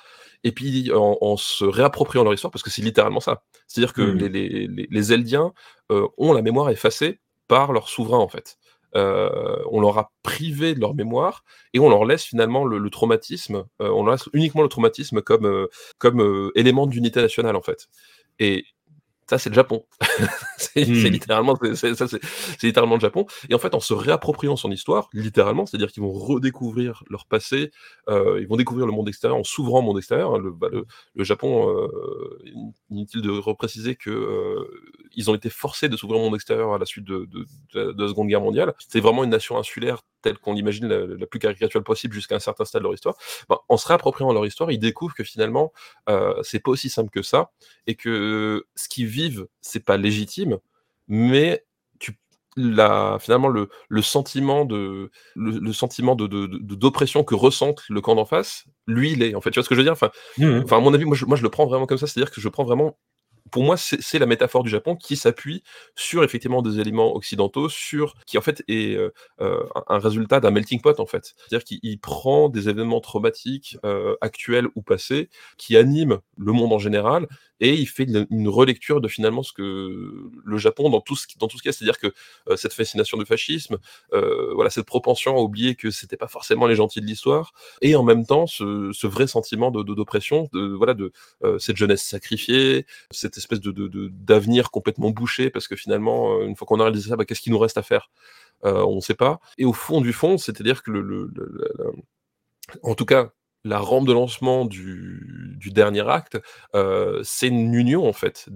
et 0.44 0.52
puis 0.52 0.92
en, 0.92 1.18
en, 1.20 1.36
se 1.36 1.64
réappropriant 1.64 2.22
leur 2.22 2.34
histoire, 2.34 2.52
parce 2.52 2.62
que 2.62 2.70
c'est 2.70 2.82
littéralement 2.82 3.20
ça. 3.20 3.42
C'est-à-dire 3.66 3.92
que 3.92 4.02
mmh. 4.02 4.18
les, 4.18 4.28
les, 4.68 4.88
les, 4.88 5.12
Eldiens 5.12 5.52
euh, 5.90 6.06
ont 6.16 6.32
la 6.32 6.42
mémoire 6.42 6.70
effacée 6.70 7.20
par 7.48 7.72
leur 7.72 7.88
souverain, 7.88 8.18
en 8.18 8.28
fait 8.28 8.59
on 8.94 9.80
leur 9.80 9.98
a 9.98 10.12
privé 10.22 10.74
de 10.74 10.80
leur 10.80 10.94
mémoire 10.94 11.44
et 11.72 11.78
on 11.78 11.88
leur 11.88 12.04
laisse 12.04 12.24
finalement 12.24 12.64
le, 12.64 12.90
traumatisme, 12.90 13.64
euh, 13.80 13.90
on 13.90 14.04
leur 14.04 14.14
laisse 14.14 14.28
uniquement 14.32 14.62
le 14.62 14.68
traumatisme 14.68 15.22
comme, 15.22 15.46
euh, 15.46 15.68
comme 15.98 16.20
euh, 16.20 16.50
élément 16.54 16.86
d'unité 16.86 17.20
nationale 17.20 17.56
en 17.56 17.62
fait. 17.62 17.88
Et 18.38 18.64
ça 19.30 19.38
c'est 19.38 19.50
le 19.50 19.54
Japon. 19.54 19.84
c'est 20.56 20.84
mmh. 20.84 21.06
littéralement, 21.06 21.54
c'est, 21.74 22.62
littéralement 22.64 22.96
le 22.96 23.00
Japon. 23.00 23.26
Et 23.48 23.54
en 23.54 23.60
fait, 23.60 23.76
en 23.76 23.80
se 23.80 23.94
réappropriant 23.94 24.56
son 24.56 24.72
histoire, 24.72 25.08
littéralement, 25.12 25.66
c'est-à-dire 25.66 25.92
qu'ils 25.92 26.02
vont 26.02 26.12
redécouvrir 26.12 27.04
leur 27.08 27.26
passé, 27.26 27.70
euh, 28.08 28.40
ils 28.40 28.48
vont 28.48 28.56
découvrir 28.56 28.86
le 28.86 28.92
monde 28.92 29.08
extérieur 29.08 29.38
en 29.38 29.44
s'ouvrant 29.44 29.78
au 29.78 29.82
monde 29.82 29.98
extérieur. 29.98 30.34
Hein, 30.34 30.38
le, 30.38 30.50
bah, 30.50 30.66
le, 30.72 30.84
le, 31.14 31.24
Japon, 31.24 31.70
euh, 31.70 32.42
inutile 32.90 33.22
de 33.22 33.30
repréciser 33.30 33.94
que 33.94 34.10
euh, 34.10 34.64
ils 35.14 35.30
ont 35.30 35.36
été 35.36 35.48
forcés 35.48 35.88
de 35.88 35.96
s'ouvrir 35.96 36.20
au 36.20 36.24
monde 36.24 36.34
extérieur 36.34 36.74
à 36.74 36.78
la 36.78 36.84
suite 36.84 37.04
de, 37.04 37.28
de, 37.30 37.46
de, 37.74 37.92
de 37.92 38.02
la 38.02 38.08
Seconde 38.08 38.26
Guerre 38.26 38.40
mondiale. 38.40 38.74
C'est 38.88 39.00
vraiment 39.00 39.22
une 39.22 39.30
nation 39.30 39.58
insulaire 39.58 40.02
telle 40.22 40.38
qu'on 40.38 40.52
l'imagine 40.52 40.86
la, 40.86 41.06
la, 41.06 41.26
plus 41.26 41.38
caricaturale 41.38 41.84
possible 41.84 42.14
jusqu'à 42.14 42.36
un 42.36 42.40
certain 42.40 42.64
stade 42.64 42.82
de 42.82 42.84
leur 42.84 42.94
histoire. 42.94 43.16
Ben, 43.48 43.58
en 43.68 43.76
se 43.76 43.86
réappropriant 43.86 44.32
leur 44.32 44.46
histoire, 44.46 44.70
ils 44.70 44.78
découvrent 44.78 45.14
que 45.14 45.24
finalement, 45.24 45.72
euh, 46.08 46.34
c'est 46.42 46.60
pas 46.60 46.70
aussi 46.70 46.90
simple 46.90 47.10
que 47.10 47.22
ça 47.22 47.50
et 47.86 47.94
que 47.94 48.66
ce 48.74 48.88
qu'ils 48.88 49.06
vivent, 49.06 49.46
c'est 49.60 49.84
pas 49.84 49.96
légitime, 49.96 50.58
mais 51.08 51.64
tu 51.98 52.16
la, 52.56 53.18
finalement 53.20 53.48
le, 53.48 53.68
le, 53.88 54.02
sentiment 54.02 54.64
de 54.64 55.10
le, 55.34 55.58
le 55.58 55.72
sentiment 55.72 56.14
de, 56.14 56.26
d'oppression 56.26 57.24
que 57.24 57.34
ressente 57.34 57.82
le 57.88 58.00
camp 58.00 58.14
d'en 58.14 58.24
face, 58.24 58.64
lui 58.86 59.12
il 59.12 59.22
est 59.22 59.34
en 59.34 59.40
fait. 59.40 59.50
Tu 59.50 59.58
vois 59.58 59.64
ce 59.64 59.68
que 59.68 59.74
je 59.74 59.80
veux 59.80 59.84
dire? 59.84 59.92
Enfin, 59.92 60.10
mmh. 60.38 60.62
enfin 60.64 60.78
à 60.78 60.80
mon 60.80 60.94
avis, 60.94 61.04
moi 61.04 61.16
je, 61.16 61.24
moi 61.24 61.36
je 61.36 61.42
le 61.42 61.50
prends 61.50 61.66
vraiment 61.66 61.86
comme 61.86 61.98
ça, 61.98 62.06
c'est-à-dire 62.06 62.32
que 62.32 62.40
je 62.40 62.48
prends 62.48 62.64
vraiment 62.64 62.98
pour 63.50 63.64
moi, 63.64 63.76
c'est 63.76 64.18
la 64.18 64.26
métaphore 64.26 64.62
du 64.62 64.70
Japon 64.70 64.96
qui 64.96 65.16
s'appuie 65.16 65.62
sur 65.94 66.24
effectivement 66.24 66.62
des 66.62 66.80
éléments 66.80 67.14
occidentaux, 67.14 67.68
sur 67.68 68.14
qui 68.26 68.38
en 68.38 68.40
fait 68.40 68.62
est 68.68 68.96
euh, 68.96 69.12
euh 69.40 69.60
un 69.88 69.98
résultat 69.98 70.40
d'un 70.40 70.50
melting 70.50 70.80
pot 70.80 70.98
en 71.00 71.06
fait. 71.06 71.34
C'est-à-dire 71.36 71.64
qu'il 71.64 72.00
prend 72.00 72.48
des 72.48 72.68
événements 72.68 73.00
traumatiques 73.00 73.76
euh, 73.84 74.16
actuels 74.20 74.68
ou 74.74 74.82
passés 74.82 75.28
qui 75.58 75.76
animent 75.76 76.18
le 76.38 76.52
monde 76.52 76.72
en 76.72 76.78
général 76.78 77.26
et 77.60 77.74
il 77.74 77.86
fait 77.86 78.04
une, 78.04 78.48
relecture 78.48 79.02
de 79.02 79.08
finalement 79.08 79.42
ce 79.42 79.52
que 79.52 80.30
le 80.44 80.58
Japon 80.58 80.88
dans 80.88 81.02
tout 81.02 81.14
ce 81.14 81.26
dans 81.38 81.46
tout 81.46 81.58
ce 81.58 81.62
cas, 81.62 81.72
c'est-à-dire 81.72 81.98
que 81.98 82.14
cette 82.56 82.72
fascination 82.72 83.18
du 83.18 83.26
fascisme, 83.26 83.76
voilà 84.12 84.70
cette 84.70 84.86
propension 84.86 85.36
à 85.36 85.40
oublier 85.40 85.74
que 85.74 85.90
c'était 85.90 86.16
pas 86.16 86.26
forcément 86.26 86.66
les 86.66 86.74
gentils 86.74 87.02
de 87.02 87.06
l'histoire 87.06 87.52
et 87.82 87.94
en 87.96 88.02
même 88.02 88.24
temps 88.24 88.46
ce, 88.46 89.06
vrai 89.06 89.26
sentiment 89.26 89.70
d'oppression, 89.70 90.48
de, 90.54 90.72
voilà 90.72 90.94
de 90.94 91.12
cette 91.58 91.76
jeunesse 91.76 92.02
sacrifiée, 92.02 92.86
cette 93.10 93.34
espèce 93.40 93.60
de 93.60 93.72
d'avenir 94.08 94.70
complètement 94.70 95.10
bouché 95.10 95.50
parce 95.50 95.68
que 95.68 95.76
finalement, 95.76 96.34
euh, 96.34 96.46
une 96.46 96.56
fois 96.56 96.66
qu'on 96.66 96.80
a 96.80 96.84
réalisé 96.84 97.10
ça, 97.10 97.16
bah, 97.16 97.24
qu'est-ce 97.24 97.40
qu'il 97.40 97.52
nous 97.52 97.58
reste 97.58 97.78
à 97.78 97.82
faire? 97.82 98.10
Euh, 98.64 98.84
On 98.84 98.96
ne 98.96 99.00
sait 99.00 99.14
pas. 99.14 99.40
Et 99.58 99.64
au 99.64 99.72
fond 99.72 100.00
du 100.00 100.12
fond, 100.12 100.38
c'est-à-dire 100.38 100.82
que 100.82 100.90
le, 100.90 101.30
en 102.82 102.94
tout 102.94 103.06
cas, 103.06 103.32
la 103.64 103.78
rampe 103.78 104.06
de 104.06 104.12
lancement 104.12 104.64
du, 104.64 105.58
dernier 105.66 106.08
acte, 106.08 106.38
euh, 106.74 107.20
c'est 107.22 107.48
une 107.48 107.74
union 107.74 108.08
en 108.08 108.12
fait. 108.12 108.48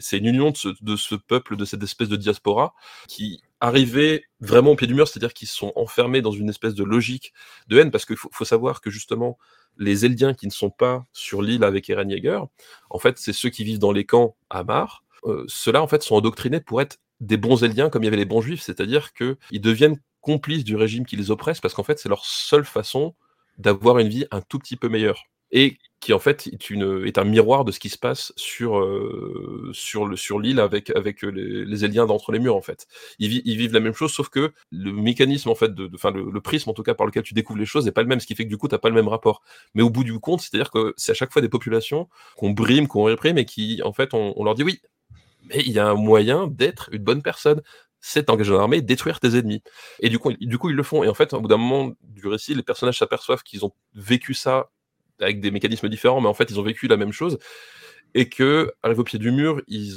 C'est 0.00 0.18
une 0.18 0.26
union 0.26 0.52
de 0.80 0.96
ce, 0.96 1.14
peuple, 1.14 1.56
de 1.56 1.64
cette 1.64 1.82
espèce 1.82 2.08
de 2.08 2.16
diaspora 2.16 2.74
qui 3.06 3.42
arrivait 3.60 4.24
vraiment 4.40 4.72
au 4.72 4.76
pied 4.76 4.86
du 4.86 4.94
mur, 4.94 5.08
c'est-à-dire 5.08 5.32
qu'ils 5.32 5.48
sont 5.48 5.72
enfermés 5.76 6.22
dans 6.22 6.32
une 6.32 6.48
espèce 6.48 6.74
de 6.74 6.84
logique 6.84 7.32
de 7.68 7.78
haine, 7.78 7.90
parce 7.90 8.04
qu'il 8.04 8.16
faut, 8.16 8.28
faut, 8.32 8.44
savoir 8.44 8.80
que 8.80 8.90
justement, 8.90 9.38
les 9.78 10.04
Eldiens 10.04 10.34
qui 10.34 10.46
ne 10.46 10.52
sont 10.52 10.70
pas 10.70 11.04
sur 11.12 11.42
l'île 11.42 11.64
avec 11.64 11.88
Eren 11.88 12.10
Yeager, 12.10 12.40
en 12.90 12.98
fait, 12.98 13.18
c'est 13.18 13.32
ceux 13.32 13.50
qui 13.50 13.64
vivent 13.64 13.78
dans 13.78 13.92
les 13.92 14.04
camps 14.04 14.36
à 14.50 14.64
Mar. 14.64 15.04
Euh, 15.24 15.44
Ceux-là, 15.48 15.82
en 15.82 15.88
fait, 15.88 16.02
sont 16.02 16.16
endoctrinés 16.16 16.60
pour 16.60 16.80
être 16.80 16.98
des 17.20 17.36
bons 17.36 17.64
Eldiens 17.64 17.90
comme 17.90 18.02
il 18.02 18.06
y 18.06 18.08
avait 18.08 18.16
les 18.16 18.24
bons 18.24 18.40
Juifs, 18.40 18.62
c'est-à-dire 18.62 19.12
qu'ils 19.12 19.60
deviennent 19.60 19.98
complices 20.20 20.64
du 20.64 20.76
régime 20.76 21.06
qui 21.06 21.16
les 21.16 21.30
oppresse, 21.30 21.60
parce 21.60 21.74
qu'en 21.74 21.82
fait, 21.82 21.98
c'est 21.98 22.08
leur 22.08 22.24
seule 22.24 22.64
façon 22.64 23.14
d'avoir 23.58 23.98
une 23.98 24.08
vie 24.08 24.26
un 24.30 24.40
tout 24.40 24.58
petit 24.58 24.76
peu 24.76 24.88
meilleure. 24.88 25.24
et 25.50 25.78
qui 26.00 26.12
en 26.12 26.18
fait 26.18 26.46
est, 26.46 26.70
une, 26.70 27.04
est 27.06 27.18
un 27.18 27.24
miroir 27.24 27.64
de 27.64 27.72
ce 27.72 27.80
qui 27.80 27.88
se 27.88 27.98
passe 27.98 28.32
sur, 28.36 28.78
euh, 28.78 29.70
sur, 29.72 30.16
sur 30.16 30.38
l'île 30.38 30.60
avec, 30.60 30.90
avec 30.90 31.22
les, 31.22 31.64
les 31.64 31.84
aliens 31.84 32.06
d'entre 32.06 32.30
les 32.32 32.38
murs 32.38 32.54
en 32.54 32.60
fait. 32.62 32.86
Ils, 33.18 33.42
ils, 33.44 33.56
vivent 33.56 33.72
la 33.72 33.80
même 33.80 33.94
chose, 33.94 34.12
sauf 34.12 34.28
que 34.28 34.52
le 34.70 34.92
mécanisme 34.92 35.48
en 35.48 35.54
fait, 35.56 35.74
de, 35.74 35.88
de 35.88 35.98
le, 36.14 36.30
le, 36.30 36.40
prisme 36.40 36.70
en 36.70 36.74
tout 36.74 36.84
cas 36.84 36.94
par 36.94 37.06
lequel 37.06 37.24
tu 37.24 37.34
découvres 37.34 37.58
les 37.58 37.66
choses 37.66 37.84
n'est 37.84 37.92
pas 37.92 38.02
le 38.02 38.08
même, 38.08 38.20
ce 38.20 38.26
qui 38.26 38.34
fait 38.36 38.44
que 38.44 38.48
du 38.48 38.58
coup 38.58 38.68
tu 38.68 38.74
n'as 38.74 38.78
pas 38.78 38.90
le 38.90 38.94
même 38.94 39.08
rapport. 39.08 39.42
Mais 39.74 39.82
au 39.82 39.90
bout 39.90 40.04
du 40.04 40.18
compte, 40.20 40.40
c'est-à-dire 40.40 40.70
que 40.70 40.94
c'est 40.96 41.12
à 41.12 41.14
chaque 41.14 41.32
fois 41.32 41.42
des 41.42 41.48
populations 41.48 42.08
qu'on 42.36 42.50
brime, 42.50 42.86
qu'on 42.86 43.04
réprime 43.04 43.38
et 43.38 43.44
qui 43.44 43.80
en 43.84 43.92
fait 43.92 44.14
on, 44.14 44.34
on 44.36 44.44
leur 44.44 44.54
dit 44.54 44.62
oui, 44.62 44.80
mais 45.48 45.62
il 45.66 45.72
y 45.72 45.78
a 45.78 45.88
un 45.88 45.94
moyen 45.94 46.46
d'être 46.46 46.90
une 46.92 47.02
bonne 47.02 47.22
personne 47.22 47.62
c'est 48.00 48.24
t'engager 48.24 48.50
dans 48.52 48.58
l'armée, 48.58 48.80
détruire 48.80 49.20
tes 49.20 49.36
ennemis. 49.36 49.62
Et 50.00 50.08
du 50.08 50.18
coup, 50.18 50.32
du 50.32 50.58
coup, 50.58 50.70
ils 50.70 50.76
le 50.76 50.82
font. 50.82 51.02
Et 51.02 51.08
en 51.08 51.14
fait, 51.14 51.32
au 51.34 51.40
bout 51.40 51.48
d'un 51.48 51.56
moment 51.56 51.92
du 52.02 52.26
récit, 52.26 52.54
les 52.54 52.62
personnages 52.62 52.98
s'aperçoivent 52.98 53.42
qu'ils 53.42 53.64
ont 53.64 53.72
vécu 53.94 54.34
ça 54.34 54.70
avec 55.20 55.40
des 55.40 55.50
mécanismes 55.50 55.88
différents, 55.88 56.20
mais 56.20 56.28
en 56.28 56.34
fait, 56.34 56.50
ils 56.50 56.60
ont 56.60 56.62
vécu 56.62 56.86
la 56.86 56.96
même 56.96 57.12
chose, 57.12 57.38
et 58.14 58.28
que, 58.28 58.72
au 58.84 59.04
pied 59.04 59.18
du 59.18 59.30
mur, 59.30 59.60
ils, 59.66 59.92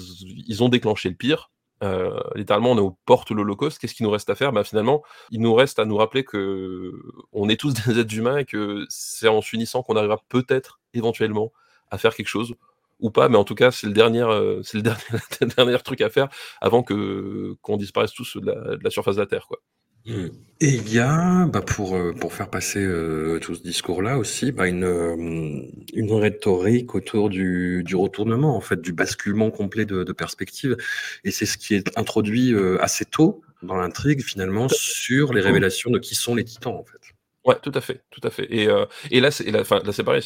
ils 0.47 0.63
ont 0.63 0.69
déclenché 0.69 1.09
le 1.09 1.15
pire. 1.15 1.51
Euh, 1.83 2.19
littéralement, 2.35 2.71
on 2.71 2.77
est 2.77 2.81
aux 2.81 2.97
portes 3.05 3.31
de 3.31 3.37
l'Holocauste. 3.37 3.79
Qu'est-ce 3.79 3.95
qu'il 3.95 4.05
nous 4.05 4.11
reste 4.11 4.29
à 4.29 4.35
faire? 4.35 4.51
Bah, 4.51 4.63
Finalement, 4.63 5.03
il 5.31 5.41
nous 5.41 5.53
reste 5.53 5.79
à 5.79 5.85
nous 5.85 5.97
rappeler 5.97 6.23
que 6.23 6.91
on 7.31 7.49
est 7.49 7.59
tous 7.59 7.73
des 7.85 7.99
êtres 7.99 8.15
humains 8.15 8.37
et 8.37 8.45
que 8.45 8.85
c'est 8.89 9.27
en 9.27 9.41
s'unissant 9.41 9.83
qu'on 9.83 9.95
arrivera 9.95 10.21
peut-être, 10.29 10.79
éventuellement, 10.93 11.51
à 11.89 11.97
faire 11.97 12.15
quelque 12.15 12.27
chose 12.27 12.55
ou 13.01 13.11
pas, 13.11 13.29
mais 13.29 13.37
en 13.37 13.43
tout 13.43 13.55
cas, 13.55 13.71
c'est 13.71 13.87
le 13.87 13.93
dernier, 13.93 14.21
euh, 14.21 14.61
c'est 14.63 14.77
le 14.77 14.83
dernier, 14.83 15.55
dernier 15.55 15.77
truc 15.79 16.01
à 16.01 16.09
faire 16.09 16.29
avant 16.61 16.83
que 16.83 17.55
qu'on 17.61 17.77
disparaisse 17.77 18.13
tous 18.13 18.37
de 18.37 18.45
la, 18.45 18.77
de 18.77 18.83
la 18.83 18.89
surface 18.89 19.15
de 19.15 19.21
la 19.21 19.27
Terre, 19.27 19.45
quoi. 19.47 19.59
Mmh. 20.07 20.29
Et 20.61 20.69
il 20.69 20.91
y 20.91 20.97
a, 20.97 21.45
bah 21.45 21.61
pour, 21.61 21.95
euh, 21.95 22.11
pour 22.11 22.33
faire 22.33 22.49
passer 22.49 22.79
euh, 22.79 23.37
tout 23.39 23.53
ce 23.53 23.61
discours-là 23.61 24.17
aussi, 24.17 24.51
bah 24.51 24.67
une, 24.67 25.69
une 25.93 26.13
rhétorique 26.13 26.95
autour 26.95 27.29
du, 27.29 27.83
du 27.85 27.95
retournement, 27.95 28.55
en 28.55 28.61
fait, 28.61 28.81
du 28.81 28.93
basculement 28.93 29.51
complet 29.51 29.85
de, 29.85 30.03
de 30.03 30.11
perspective. 30.11 30.75
Et 31.23 31.29
c'est 31.29 31.45
ce 31.45 31.57
qui 31.59 31.75
est 31.75 31.95
introduit 31.99 32.55
assez 32.79 33.05
tôt 33.05 33.41
dans 33.61 33.75
l'intrigue, 33.75 34.23
finalement, 34.23 34.67
sur 34.69 35.33
les 35.33 35.41
révélations 35.41 35.91
de 35.91 35.99
qui 35.99 36.15
sont 36.15 36.33
les 36.33 36.45
titans, 36.45 36.73
en 36.73 36.83
fait. 36.83 37.10
Ouais, 37.45 37.55
tout 37.61 37.71
à 37.73 37.81
fait, 37.81 38.03
tout 38.11 38.21
à 38.23 38.29
fait. 38.29 38.45
Et, 38.53 38.67
et 39.09 39.19
là, 39.19 39.31
c'est, 39.31 39.49
là, 39.49 39.63
là, 39.69 40.03
pareil. 40.03 40.21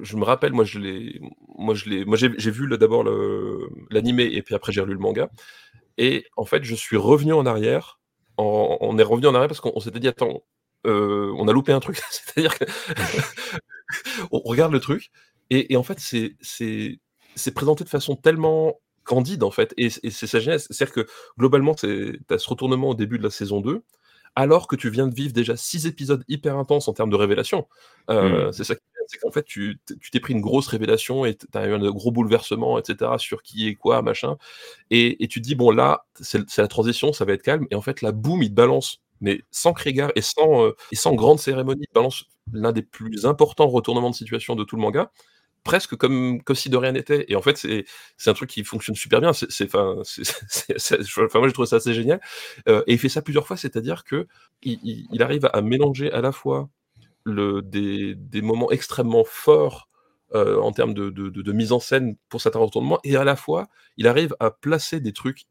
Je 0.00 0.16
me 0.16 0.24
rappelle, 0.24 0.52
moi, 0.52 0.64
je 0.64 0.80
l'ai, 0.80 1.20
moi, 1.56 1.74
je 1.74 1.88
l'ai, 1.88 2.04
moi, 2.04 2.16
j'ai, 2.16 2.50
vu 2.50 2.68
d'abord 2.76 3.04
le, 3.04 3.68
l'animé 3.90 4.24
et 4.32 4.42
puis 4.42 4.54
après 4.54 4.72
j'ai 4.72 4.80
relu 4.80 4.94
le 4.94 4.98
manga. 4.98 5.30
Et 5.96 6.26
en 6.36 6.44
fait, 6.44 6.64
je 6.64 6.74
suis 6.74 6.96
revenu 6.96 7.32
en 7.32 7.46
arrière 7.46 8.00
on 8.38 8.98
est 8.98 9.02
revenu 9.02 9.26
en 9.26 9.34
arrière 9.34 9.48
parce 9.48 9.60
qu'on 9.60 9.80
s'était 9.80 10.00
dit 10.00 10.08
attends, 10.08 10.42
on 10.84 11.48
a 11.48 11.52
loupé 11.52 11.72
un 11.72 11.80
truc. 11.80 12.00
C'est-à-dire 12.10 12.58
que 12.58 12.64
on 14.30 14.40
regarde 14.40 14.72
le 14.72 14.80
truc 14.80 15.10
et, 15.50 15.76
en 15.76 15.82
fait 15.82 15.98
c'est 16.00 17.54
présenté 17.54 17.84
de 17.84 17.88
façon 17.88 18.16
tellement 18.16 18.80
candide 19.04 19.44
en 19.44 19.50
fait 19.50 19.72
et, 19.76 19.90
c'est 19.90 20.26
sa 20.26 20.40
genèse. 20.40 20.66
C'est-à-dire 20.70 20.94
que 20.94 21.06
globalement 21.38 21.74
tu 21.74 22.20
as 22.30 22.38
ce 22.38 22.48
retournement 22.48 22.90
au 22.90 22.94
début 22.94 23.18
de 23.18 23.24
la 23.24 23.30
saison 23.30 23.60
2 23.60 23.82
alors 24.36 24.68
que 24.68 24.76
tu 24.76 24.90
viens 24.90 25.08
de 25.08 25.14
vivre 25.14 25.32
déjà 25.32 25.56
six 25.56 25.86
épisodes 25.86 26.24
hyper 26.28 26.56
intenses 26.56 26.88
en 26.88 26.92
termes 26.92 27.10
de 27.10 27.16
révélation. 27.16 27.66
Euh, 28.10 28.48
mmh. 28.48 28.52
C'est 28.52 28.64
ça 28.64 28.74
qui 28.74 28.82
c'est 29.08 29.18
qu'en 29.18 29.30
fait, 29.30 29.44
tu 29.44 29.78
t'es 30.10 30.20
pris 30.20 30.32
une 30.32 30.40
grosse 30.40 30.68
révélation 30.68 31.24
et 31.24 31.36
tu 31.36 31.46
as 31.54 31.66
eu 31.66 31.74
un 31.74 31.90
gros 31.90 32.10
bouleversement, 32.10 32.78
etc., 32.78 33.12
sur 33.18 33.42
qui 33.42 33.68
est 33.68 33.74
quoi, 33.74 34.02
machin. 34.02 34.36
Et, 34.90 35.22
et 35.22 35.28
tu 35.28 35.40
te 35.40 35.46
dis, 35.46 35.54
bon, 35.54 35.70
là, 35.70 36.06
c'est 36.20 36.58
la 36.58 36.68
transition, 36.68 37.12
ça 37.12 37.24
va 37.24 37.32
être 37.32 37.42
calme. 37.42 37.66
Et 37.70 37.74
en 37.74 37.80
fait, 37.80 38.02
la 38.02 38.12
boum, 38.12 38.42
il 38.42 38.50
te 38.50 38.54
balance, 38.54 39.02
mais 39.20 39.42
sans 39.50 39.72
crier 39.72 40.06
et 40.14 40.22
sans, 40.22 40.66
euh, 40.66 40.76
et 40.92 40.96
sans 40.96 41.14
grande 41.14 41.38
cérémonie, 41.38 41.82
il 41.82 41.88
te 41.88 41.94
balance 41.94 42.24
l'un 42.52 42.72
des 42.72 42.82
plus 42.82 43.26
importants 43.26 43.68
retournements 43.68 44.10
de 44.10 44.14
situation 44.14 44.54
de 44.54 44.64
tout 44.64 44.76
le 44.76 44.82
manga 44.82 45.10
presque 45.66 45.96
comme, 45.96 46.40
si 46.54 46.70
de 46.70 46.76
rien 46.76 46.92
n'était. 46.92 47.26
Et 47.28 47.36
en 47.36 47.42
fait, 47.42 47.56
c'est 47.56 48.30
un 48.30 48.34
truc 48.34 48.48
qui 48.48 48.64
fonctionne 48.64 48.94
super 48.94 49.20
bien. 49.20 49.32
C'est, 49.32 49.64
enfin, 49.74 49.94
moi, 51.34 51.48
j'ai 51.48 51.52
trouvé 51.52 51.66
ça 51.66 51.76
assez 51.76 51.92
génial. 51.92 52.20
Euh, 52.68 52.82
et 52.86 52.94
il 52.94 52.98
fait 52.98 53.08
ça 53.08 53.20
plusieurs 53.20 53.46
fois, 53.46 53.56
c'est-à-dire 53.56 54.04
que 54.04 54.26
il, 54.62 55.06
il, 55.12 55.22
arrive 55.22 55.50
à 55.52 55.60
mélanger 55.60 56.10
à 56.12 56.20
la 56.20 56.32
fois 56.32 56.70
le, 57.24 57.60
des, 57.62 58.14
des, 58.14 58.42
moments 58.42 58.70
extrêmement 58.70 59.24
forts 59.24 59.88
euh, 60.34 60.58
en 60.60 60.70
termes 60.72 60.94
de, 60.94 61.10
de, 61.10 61.28
de, 61.28 61.52
mise 61.52 61.72
en 61.72 61.80
scène 61.80 62.16
pour 62.28 62.40
certains 62.40 62.60
retournements, 62.60 63.00
et 63.02 63.16
à 63.16 63.24
la 63.24 63.36
fois, 63.36 63.66
il 63.96 64.06
arrive 64.06 64.34
à 64.38 64.50
placer 64.52 65.00
des 65.00 65.12
trucs 65.12 65.46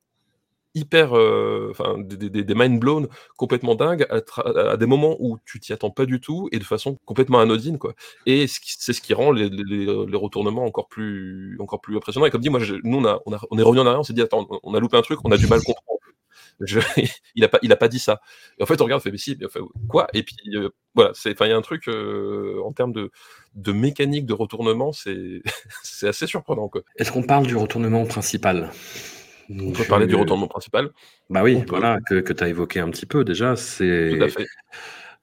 hyper, 0.76 1.18
euh, 1.18 1.70
enfin, 1.72 1.98
des, 1.98 2.30
des, 2.30 2.44
des, 2.44 2.56
mind 2.56 2.80
blown 2.80 3.08
complètement 3.38 3.76
dingues 3.76 4.06
à, 4.10 4.22
à, 4.72 4.78
des 4.78 4.86
moments 4.86 5.16
où 5.20 5.38
tu 5.46 5.60
t'y 5.60 5.74
attends 5.74 5.90
pas 5.90 6.06
du 6.06 6.20
tout 6.20 6.50
et 6.52 6.60
de 6.60 6.64
façon 6.64 7.00
complètement 7.06 7.40
anodine, 7.40 7.80
quoi. 7.80 7.94
Et 8.26 8.46
c'est 8.48 8.94
ce 8.94 9.02
qui 9.02 9.14
rend 9.14 9.32
les, 9.32 9.50
les, 9.50 9.86
les, 9.86 10.18
retournements 10.18 10.66
encore 10.66 10.88
plus, 10.88 11.58
encore 11.60 11.82
plus 11.82 11.96
impressionnants. 11.98 12.28
Et 12.28 12.32
comme 12.32 12.42
dit, 12.42 12.50
moi, 12.50 12.60
je, 12.60 12.76
nous, 12.84 12.98
on, 12.98 13.06
a, 13.06 13.20
on, 13.26 13.34
a, 13.34 13.40
on 13.50 13.58
est 13.58 13.64
revenu 13.64 13.82
en 13.82 13.86
arrière, 13.86 14.00
on 14.02 14.04
s'est 14.04 14.14
dit, 14.14 14.22
attends, 14.22 14.48
on 14.64 14.74
a 14.74 14.80
loupé 14.80 14.98
un 14.98 15.02
truc, 15.02 15.20
on 15.24 15.32
a 15.32 15.38
du 15.38 15.48
mal 15.48 15.60
à 15.60 15.62
comprendre. 15.66 16.00
Je, 16.62 16.80
il 17.36 17.44
a 17.44 17.48
pas, 17.48 17.60
il 17.62 17.72
a 17.72 17.76
pas 17.76 17.88
dit 17.88 18.00
ça. 18.00 18.22
Et 18.58 18.64
en 18.64 18.66
fait, 18.66 18.80
on 18.82 18.86
regarde, 18.86 19.02
on 19.02 19.04
fait, 19.04 19.12
mais 19.12 19.18
si, 19.18 19.38
mais, 19.40 19.48
quoi? 19.88 20.08
Et 20.14 20.24
puis 20.24 20.36
euh, 20.56 20.70
voilà, 20.94 21.12
c'est, 21.14 21.32
enfin, 21.34 21.46
il 21.46 21.50
y 21.50 21.54
a 21.54 21.58
un 21.58 21.62
truc 21.62 21.88
euh, 21.88 22.62
en 22.64 22.72
termes 22.72 22.94
de, 22.94 23.12
de 23.56 23.72
mécanique 23.72 24.26
de 24.26 24.34
retournement, 24.34 24.92
c'est, 24.92 25.42
c'est 25.84 26.08
assez 26.08 26.28
surprenant. 26.28 26.70
Quoi. 26.70 26.82
Est-ce 26.98 27.12
qu'on 27.12 27.24
parle 27.24 27.48
du 27.48 27.56
retournement 27.56 28.06
principal? 28.06 28.72
On 29.50 29.72
peut 29.72 29.84
parler 29.84 30.08
du 30.08 30.16
retournement 30.16 30.48
principal. 30.48 30.90
Bah 31.30 31.44
oui, 31.44 31.64
voilà, 31.68 32.00
que, 32.08 32.16
que 32.22 32.34
tu 32.34 32.44
as 32.44 32.48
évoqué 32.48 32.80
un 32.80 32.90
petit 32.90 33.06
peu 33.06 33.24
déjà. 33.24 33.56
C'est 33.56 34.18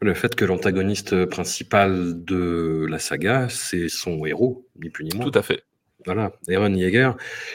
le 0.01 0.15
fait 0.15 0.35
que 0.35 0.45
l'antagoniste 0.45 1.27
principal 1.27 2.25
de 2.25 2.87
la 2.89 2.99
saga, 2.99 3.49
c'est 3.49 3.89
son 3.89 4.27
héros, 4.27 4.67
ni 4.83 4.91
plus 4.91 5.05
ni 5.05 5.17
moins. 5.17 5.31
Tout 5.31 5.39
à 5.39 5.43
fait. 5.43 5.63
Voilà, 6.05 6.33
Aaron 6.49 6.75
Yeager, 6.75 7.13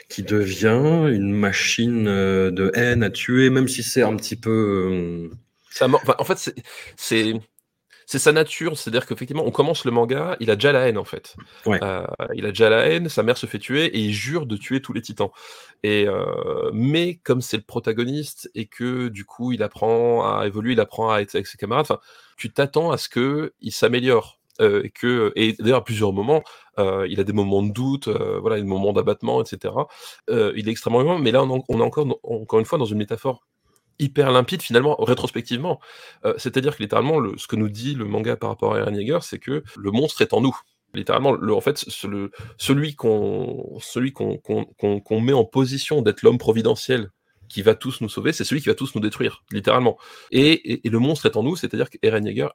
qui 0.07 0.24
devient 0.24 1.09
une 1.11 1.34
machine 1.34 2.07
euh, 2.07 2.49
de 2.49 2.72
haine 2.76 3.03
à 3.03 3.09
tuer, 3.09 3.49
même 3.49 3.68
si 3.68 3.84
c'est 3.84 4.03
un 4.03 4.15
petit 4.15 4.38
peu. 4.38 5.30
Euh, 5.30 5.36
Ça, 5.70 5.88
en 5.89 6.24
fait, 6.24 6.53
c'est 6.95 7.34
c'est 8.08 8.20
sa 8.20 8.32
nature, 8.32 8.78
c'est-à-dire 8.78 9.05
qu'effectivement, 9.05 9.43
on 9.45 9.51
commence 9.51 9.84
le 9.84 9.91
manga, 9.91 10.38
il 10.39 10.49
a 10.49 10.55
déjà 10.55 10.72
la 10.72 10.88
haine 10.88 10.97
en 10.97 11.03
fait. 11.03 11.36
Ouais. 11.66 11.78
Euh, 11.84 12.08
il 12.34 12.45
a 12.45 12.49
déjà 12.49 12.70
la 12.70 12.88
haine, 12.88 13.10
sa 13.10 13.22
mère 13.22 13.38
se 13.38 13.45
fait 13.47 13.60
tuer 13.60 13.86
et 13.88 13.99
il 13.99 14.14
jure 14.14 14.45
de 14.45 14.55
tuer 14.55 14.82
tous 14.82 14.93
les 14.93 15.01
titans. 15.01 15.30
Et 15.84 16.08
euh, 16.08 16.72
mais 16.74 17.16
comme 17.16 17.41
c'est 17.41 17.58
le 17.58 17.64
protagoniste 17.64 18.49
et 18.55 18.66
que 18.66 19.10
du 19.10 19.26
coup 19.26 19.51
il 19.51 19.62
apprend 19.62 20.26
à 20.26 20.47
évoluer, 20.47 20.72
il 20.72 20.80
apprend 20.80 21.12
à 21.12 21.20
être 21.20 21.36
avec 21.36 21.47
ses 21.47 21.58
camarades, 21.58 21.86
tu 22.38 22.49
t'attends 22.51 22.91
à 22.91 22.97
ce 22.97 23.10
que 23.10 23.53
il 23.60 23.74
s'améliore. 23.74 24.38
Euh, 24.60 24.84
et 24.84 24.89
que 24.89 25.32
et 25.36 25.53
d'ailleurs 25.60 25.80
à 25.80 25.84
plusieurs 25.84 26.14
moments 26.14 26.41
euh, 26.80 27.05
il 27.08 27.20
a 27.20 27.24
des 27.24 27.34
moments 27.34 27.62
de 27.62 27.72
doute 27.72 28.08
euh, 28.08 28.39
voilà 28.39 28.55
des 28.55 28.64
moments 28.64 28.91
d'abattement 28.91 29.39
etc 29.39 29.72
il 30.30 30.68
est 30.68 30.72
extrêmement 30.72 31.01
humain 31.01 31.20
mais 31.22 31.30
là 31.30 31.43
on, 31.43 31.64
on 31.70 31.80
est 31.80 31.84
encore 31.84 32.08
encore 32.24 32.58
une 32.58 32.66
fois 32.66 32.80
dans 32.80 32.86
une 32.86 32.97
métaphore 32.97 33.45
hyper 34.00 34.32
limpide 34.32 34.62
finalement 34.62 34.95
rétrospectivement 35.00 35.80
euh, 36.26 36.34
c'est 36.38 36.58
à 36.58 36.62
dire 36.62 36.76
que 36.78 36.84
littéralement 36.84 37.20
le, 37.20 37.38
ce 37.38 37.48
que 37.48 37.56
nous 37.56 37.70
dit 37.70 37.95
le 37.95 38.06
manga 38.06 38.36
par 38.36 38.50
rapport 38.50 38.76
à 38.76 38.80
Eren 38.80 38.95
Yeager 38.95 39.20
c'est 39.22 39.39
que 39.39 39.64
le 39.76 39.91
monstre 39.91 40.22
est 40.22 40.34
en 40.34 40.41
nous 40.41 40.58
littéralement 40.93 41.32
le, 41.32 41.54
en 41.54 41.62
fait 41.62 41.78
celui 41.78 42.95
qu'on 42.95 43.80
qu'on 43.80 45.22
met 45.22 45.34
en 45.34 45.45
position 45.45 46.02
d'être 46.02 46.22
l'homme 46.22 46.38
providentiel 46.38 47.12
qui 47.48 47.62
va 47.62 47.76
tous 47.76 48.02
nous 48.02 48.10
sauver, 48.10 48.34
c'est 48.34 48.43
celui 48.43 48.62
qui 48.62 48.70
va 48.70 48.76
tous 48.76 48.93
nous 48.95 49.02
détruire, 49.02 49.43
littéralement. 49.52 49.98
Et, 50.32 50.82
le 50.84 51.00
monstre 51.00 51.26
est 51.28 51.38
en 51.38 51.43
nous, 51.43 51.56
c'est-à-dire 51.56 51.89
qu'Eren 51.89 52.26
Yeager, 52.26 52.48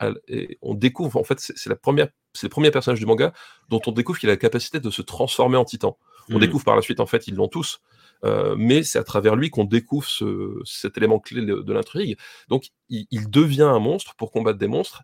on 0.61 0.75
découvre, 0.75 1.19
en 1.19 1.25
fait, 1.25 1.39
c'est 1.41 1.69
le 1.69 1.77
premier 1.77 2.71
personnage 2.71 2.99
du 2.99 3.07
manga 3.07 3.33
dont 3.69 3.81
on 3.87 3.93
découvre 3.93 4.19
qu'il 4.19 4.29
a 4.29 4.33
la 4.33 4.37
capacité 4.37 4.81
de 4.81 4.91
se 4.91 5.03
transformer 5.03 5.57
en 5.57 5.65
titan. 5.65 5.99
On 6.31 6.37
mmh. 6.37 6.41
découvre 6.41 6.65
par 6.65 6.77
la 6.77 6.83
suite, 6.83 7.01
en 7.01 7.07
fait, 7.07 7.27
ils 7.29 7.35
l'ont 7.35 7.49
tous, 7.49 7.81
euh, 8.25 8.55
mais 8.57 8.83
c'est 8.83 8.99
à 8.99 9.05
travers 9.05 9.37
lui 9.37 9.51
qu'on 9.51 9.65
découvre 9.65 10.09
ce, 10.09 10.61
cet 10.65 10.97
élément 10.97 11.19
clé 11.19 11.43
de, 11.43 11.57
de 11.57 11.73
l'intrigue. 11.73 12.17
Donc, 12.49 12.69
il, 12.89 13.07
il, 13.11 13.31
devient 13.31 13.63
un 13.63 13.79
monstre 13.79 14.15
pour 14.17 14.31
combattre 14.31 14.59
des 14.59 14.69
monstres, 14.69 15.03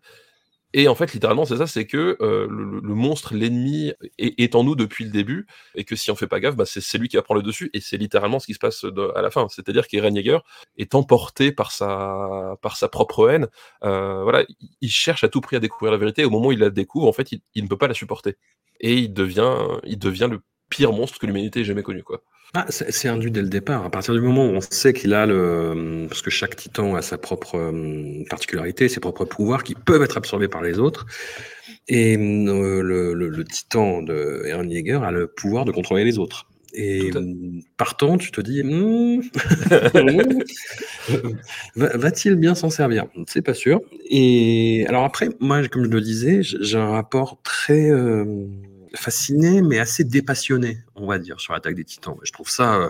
et 0.73 0.87
en 0.87 0.93
fait, 0.93 1.13
littéralement, 1.13 1.45
c'est 1.45 1.57
ça, 1.57 1.65
c'est 1.65 1.87
que 1.87 2.15
euh, 2.21 2.47
le, 2.47 2.79
le, 2.79 2.93
monstre, 2.93 3.33
l'ennemi, 3.33 3.91
est, 4.19 4.39
est, 4.39 4.53
en 4.55 4.63
nous 4.63 4.75
depuis 4.75 5.03
le 5.03 5.09
début, 5.09 5.47
et 5.73 5.83
que 5.83 5.95
si 5.95 6.11
on 6.11 6.15
fait 6.15 6.27
pas 6.27 6.39
gaffe, 6.39 6.55
bah, 6.55 6.65
c'est 6.65 6.97
lui 6.99 7.09
qui 7.09 7.15
va 7.15 7.23
prendre 7.23 7.41
le 7.41 7.45
dessus, 7.45 7.71
et 7.73 7.81
c'est 7.81 7.97
littéralement 7.97 8.39
ce 8.39 8.45
qui 8.45 8.53
se 8.53 8.59
passe 8.59 8.85
de, 8.85 9.11
à 9.15 9.23
la 9.23 9.31
fin. 9.31 9.47
C'est-à-dire 9.49 9.87
qu'Eren 9.87 10.15
Yeager 10.15 10.39
est 10.77 10.93
emporté 10.93 11.51
par 11.51 11.71
sa, 11.71 12.55
par 12.61 12.77
sa 12.77 12.87
propre 12.87 13.29
haine. 13.29 13.47
Euh, 13.83 14.21
voilà, 14.21 14.45
il 14.81 14.91
cherche 14.91 15.23
à 15.23 15.29
tout 15.29 15.41
prix 15.41 15.55
à 15.55 15.59
découvrir 15.59 15.91
la 15.91 15.97
vérité, 15.97 16.21
et 16.21 16.25
au 16.25 16.29
moment 16.29 16.49
où 16.49 16.51
il 16.51 16.59
la 16.59 16.69
découvre, 16.69 17.07
en 17.07 17.13
fait, 17.13 17.31
il, 17.31 17.41
il 17.55 17.63
ne 17.63 17.69
peut 17.69 17.77
pas 17.77 17.87
la 17.87 17.95
supporter. 17.95 18.37
Et 18.79 18.93
il 18.95 19.13
devient, 19.13 19.55
il 19.85 19.97
devient 19.97 20.27
le 20.29 20.41
pire 20.69 20.93
monstre 20.93 21.19
que 21.19 21.25
l'humanité 21.25 21.61
ait 21.61 21.65
jamais 21.65 21.83
connu, 21.83 22.03
quoi. 22.03 22.21
Ah, 22.55 22.65
c'est 22.69 23.07
induit 23.07 23.29
dès 23.29 23.43
le 23.43 23.49
départ. 23.49 23.85
À 23.85 23.91
partir 23.91 24.15
du 24.15 24.21
moment 24.21 24.47
où 24.47 24.49
on 24.49 24.61
sait 24.61 24.91
qu'il 24.91 25.13
a 25.13 25.27
le, 25.27 26.07
parce 26.09 26.23
que 26.23 26.31
chaque 26.31 26.55
titan 26.55 26.95
a 26.95 27.03
sa 27.03 27.19
propre 27.19 27.55
euh, 27.59 28.23
particularité, 28.27 28.89
ses 28.89 28.99
propres 28.99 29.25
pouvoirs 29.25 29.63
qui 29.63 29.75
peuvent 29.75 30.01
être 30.01 30.17
absorbés 30.17 30.47
par 30.47 30.63
les 30.63 30.79
autres. 30.79 31.05
Et 31.87 32.17
euh, 32.17 32.81
le, 32.81 33.13
le, 33.13 33.29
le, 33.29 33.43
titan 33.43 34.01
de 34.01 34.41
Eren 34.45 34.69
Yeager 34.71 34.99
a 35.03 35.11
le 35.11 35.27
pouvoir 35.27 35.65
de 35.65 35.71
contrôler 35.71 36.03
les 36.03 36.17
autres. 36.17 36.47
Et 36.73 37.11
partant, 37.77 38.17
tu 38.17 38.31
te 38.31 38.41
dis, 38.41 38.63
mmh, 38.63 39.21
va-t-il 41.75 42.35
bien 42.35 42.55
s'en 42.55 42.69
servir? 42.69 43.05
C'est 43.27 43.41
pas 43.41 43.53
sûr. 43.53 43.81
Et 44.09 44.85
alors 44.87 45.03
après, 45.03 45.29
moi, 45.39 45.67
comme 45.67 45.85
je 45.85 45.89
le 45.89 46.01
disais, 46.01 46.41
j'ai 46.41 46.77
un 46.77 46.89
rapport 46.89 47.39
très 47.43 47.89
euh, 47.89 48.45
fasciné, 48.95 49.61
mais 49.61 49.79
assez 49.79 50.03
dépassionné, 50.03 50.79
on 50.95 51.07
va 51.07 51.19
dire, 51.19 51.39
sur 51.39 51.53
l'attaque 51.53 51.75
des 51.75 51.85
Titans. 51.85 52.15
Je 52.23 52.31
trouve 52.31 52.49
ça 52.49 52.75
euh, 52.75 52.89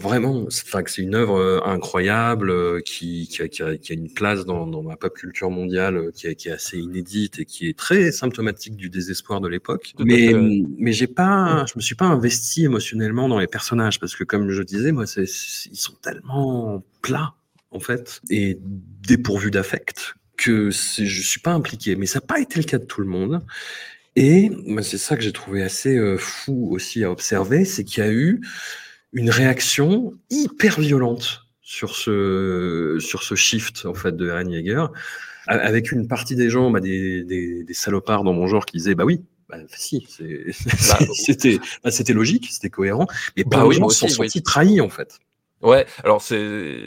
Vraiment, 0.00 0.46
c'est 0.50 1.02
une 1.02 1.14
œuvre 1.14 1.38
euh, 1.38 1.60
incroyable 1.64 2.50
euh, 2.50 2.80
qui, 2.80 3.28
qui, 3.28 3.40
a, 3.42 3.48
qui, 3.48 3.62
a, 3.62 3.76
qui, 3.76 3.92
a, 3.92 3.94
une 3.94 4.12
place 4.12 4.44
dans, 4.44 4.66
dans 4.66 4.82
la 4.82 4.96
pop 4.96 5.14
culture 5.14 5.48
mondiale 5.48 6.10
qui, 6.12 6.34
qui, 6.34 6.48
est 6.48 6.52
assez 6.52 6.78
inédite 6.78 7.38
et 7.38 7.44
qui 7.44 7.68
est 7.68 7.78
très 7.78 8.10
symptomatique 8.10 8.74
du 8.74 8.90
désespoir 8.90 9.40
de 9.40 9.46
l'époque. 9.46 9.94
Mais, 10.00 10.32
mais 10.78 10.92
j'ai 10.92 11.06
pas, 11.06 11.64
je 11.68 11.74
me 11.76 11.80
suis 11.80 11.94
pas 11.94 12.06
investi 12.06 12.64
émotionnellement 12.64 13.28
dans 13.28 13.38
les 13.38 13.46
personnages 13.46 14.00
parce 14.00 14.16
que, 14.16 14.24
comme 14.24 14.50
je 14.50 14.62
disais, 14.62 14.90
moi, 14.90 15.04
ils 15.16 15.26
sont 15.28 15.94
tellement 16.02 16.84
plats 17.00 17.34
en 17.70 17.80
fait 17.80 18.22
et 18.30 18.58
dépourvus 18.60 19.50
d'affect 19.50 20.14
que 20.36 20.70
je 20.70 21.22
suis 21.22 21.40
pas 21.40 21.52
impliqué. 21.52 21.96
Mais 21.96 22.06
ça 22.06 22.18
n'a 22.18 22.26
pas 22.26 22.40
été 22.40 22.58
le 22.58 22.64
cas 22.64 22.78
de 22.78 22.84
tout 22.84 23.00
le 23.00 23.06
monde. 23.06 23.44
Et 24.16 24.50
c'est 24.82 24.98
ça 24.98 25.16
que 25.16 25.22
j'ai 25.22 25.32
trouvé 25.32 25.62
assez 25.62 25.98
fou 26.18 26.68
aussi 26.70 27.02
à 27.04 27.10
observer, 27.10 27.64
c'est 27.64 27.84
qu'il 27.84 28.04
y 28.04 28.06
a 28.06 28.12
eu 28.12 28.40
une 29.12 29.30
réaction 29.30 30.12
hyper 30.30 30.78
violente 30.80 31.46
sur 31.62 31.96
ce, 31.96 32.98
sur 33.00 33.22
ce 33.22 33.34
shift 33.34 33.86
en 33.86 33.94
fait 33.94 34.14
de 34.16 34.28
Eren 34.28 34.50
Yeager, 34.50 34.86
avec 35.46 35.92
une 35.92 36.06
partie 36.08 36.36
des 36.36 36.50
gens, 36.50 36.70
bah, 36.70 36.80
des, 36.80 37.24
des, 37.24 37.64
des, 37.64 37.74
salopards 37.74 38.24
dans 38.24 38.32
mon 38.32 38.46
genre 38.46 38.66
qui 38.66 38.76
disaient 38.76 38.94
bah 38.94 39.04
oui, 39.04 39.22
bah, 39.48 39.58
si, 39.68 40.06
bah, 40.18 40.98
c'était 41.14 41.58
bah, 41.82 41.90
c'était 41.90 42.12
logique, 42.12 42.48
c'était 42.50 42.70
cohérent, 42.70 43.06
mais 43.36 43.44
pas 43.44 43.58
bah, 43.58 43.66
oui, 43.66 43.76
gens 43.76 43.88
se 43.88 44.00
sont 44.00 44.08
sentis 44.08 44.42
trahis 44.42 44.80
en 44.80 44.88
fait. 44.88 45.18
Ouais, 45.64 45.86
alors 46.04 46.20
c'est 46.20 46.84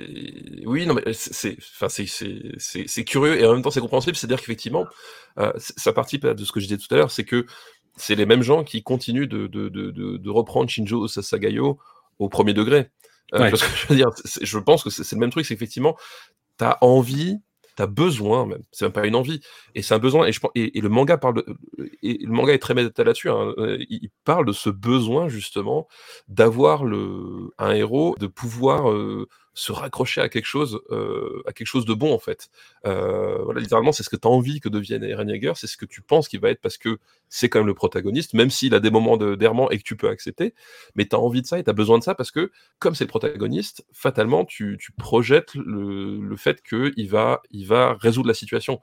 oui, 0.65 0.85
non 0.85 0.93
mais 0.93 1.11
c'est 1.13 1.57
enfin 1.59 1.89
c'est 1.89 2.05
c'est 2.05 3.03
curieux 3.03 3.39
et 3.41 3.45
en 3.45 3.53
même 3.53 3.63
temps 3.63 3.71
c'est 3.71 3.81
compréhensible, 3.81 4.15
c'est-à-dire 4.15 4.39
qu'effectivement 4.39 4.85
euh, 5.39 5.51
ça 5.57 5.93
participe 5.93 6.27
de 6.27 6.45
ce 6.45 6.51
que 6.51 6.59
je 6.59 6.67
disais 6.67 6.77
tout 6.77 6.93
à 6.93 6.97
l'heure, 6.97 7.09
c'est 7.09 7.23
que 7.23 7.47
c'est 7.95 8.13
les 8.13 8.27
mêmes 8.27 8.43
gens 8.43 8.63
qui 8.63 8.83
continuent 8.83 9.27
de, 9.27 9.47
de, 9.47 9.69
de, 9.69 9.91
de 10.17 10.29
reprendre 10.29 10.69
Shinjo 10.69 11.07
Sasagayo 11.07 11.79
au 12.19 12.29
premier 12.29 12.53
degré. 12.53 12.91
Euh, 13.33 13.49
parce 13.49 13.63
que 13.63 13.75
je 13.75 13.87
veux 13.87 13.95
dire, 13.95 14.09
je 14.41 14.59
pense 14.59 14.83
que 14.83 14.89
c'est 14.89 15.11
le 15.11 15.19
même 15.19 15.31
truc, 15.31 15.45
c'est 15.45 15.55
effectivement, 15.55 15.97
tu 16.59 16.63
as 16.65 16.77
envie, 16.81 17.39
tu 17.77 17.83
as 17.83 17.87
besoin 17.87 18.45
même, 18.45 18.63
c'est 18.71 18.85
même 18.85 18.91
pas 18.91 19.05
une 19.07 19.15
envie, 19.15 19.39
et 19.75 19.81
c'est 19.81 19.93
un 19.93 19.99
besoin, 19.99 20.27
et, 20.27 20.31
je, 20.31 20.41
et, 20.55 20.77
et, 20.77 20.81
le 20.81 20.89
manga 20.89 21.17
parle, 21.17 21.43
et 22.03 22.17
le 22.21 22.31
manga 22.31 22.53
est 22.53 22.59
très 22.59 22.73
méta 22.73 23.03
là-dessus, 23.03 23.29
hein, 23.29 23.53
euh, 23.57 23.77
il 23.89 24.09
parle 24.25 24.45
de 24.45 24.51
ce 24.51 24.69
besoin 24.69 25.29
justement 25.29 25.87
d'avoir 26.27 26.83
un 27.57 27.71
héros, 27.71 28.15
de 28.19 28.27
pouvoir 28.27 28.91
euh, 28.91 29.27
se 29.57 29.71
raccrocher 29.71 30.21
à 30.21 30.29
quelque 30.29 30.45
chose, 30.45 30.79
euh, 30.91 31.41
à 31.47 31.51
quelque 31.51 31.67
chose 31.67 31.85
de 31.85 31.95
bon 31.95 32.13
en 32.13 32.19
fait. 32.19 32.49
Euh, 32.85 33.39
voilà, 33.43 33.59
littéralement, 33.59 33.91
c'est 33.91 34.03
ce 34.03 34.09
que 34.09 34.15
tu 34.15 34.27
as 34.27 34.31
envie 34.31 34.59
que 34.59 34.69
devienne 34.69 35.03
Eren 35.03 35.27
c'est 35.55 35.65
ce 35.65 35.77
que 35.77 35.85
tu 35.85 36.01
penses 36.01 36.27
qu'il 36.27 36.39
va 36.39 36.51
être 36.51 36.61
parce 36.61 36.77
que 36.77 36.99
c'est 37.27 37.49
quand 37.49 37.59
même 37.59 37.67
le 37.67 37.73
protagoniste, 37.73 38.35
même 38.35 38.51
s'il 38.51 38.75
a 38.75 38.79
des 38.79 38.91
moments 38.91 39.17
d'errement 39.17 39.71
et 39.71 39.79
que 39.79 39.83
tu 39.83 39.97
peux 39.97 40.09
accepter, 40.09 40.53
mais 40.95 41.07
tu 41.07 41.15
as 41.15 41.19
envie 41.19 41.41
de 41.41 41.47
ça 41.47 41.57
et 41.57 41.63
tu 41.63 41.69
as 41.71 41.73
besoin 41.73 41.97
de 41.97 42.03
ça 42.03 42.13
parce 42.13 42.29
que, 42.29 42.51
comme 42.77 42.93
c'est 42.93 43.05
le 43.05 43.09
protagoniste, 43.09 43.83
fatalement, 43.91 44.45
tu, 44.45 44.77
tu 44.79 44.91
projettes 44.91 45.55
le, 45.55 46.19
le 46.19 46.35
fait 46.37 46.61
qu'il 46.61 47.09
va, 47.09 47.41
il 47.49 47.65
va 47.65 47.97
résoudre 47.99 48.27
la 48.27 48.35
situation. 48.35 48.79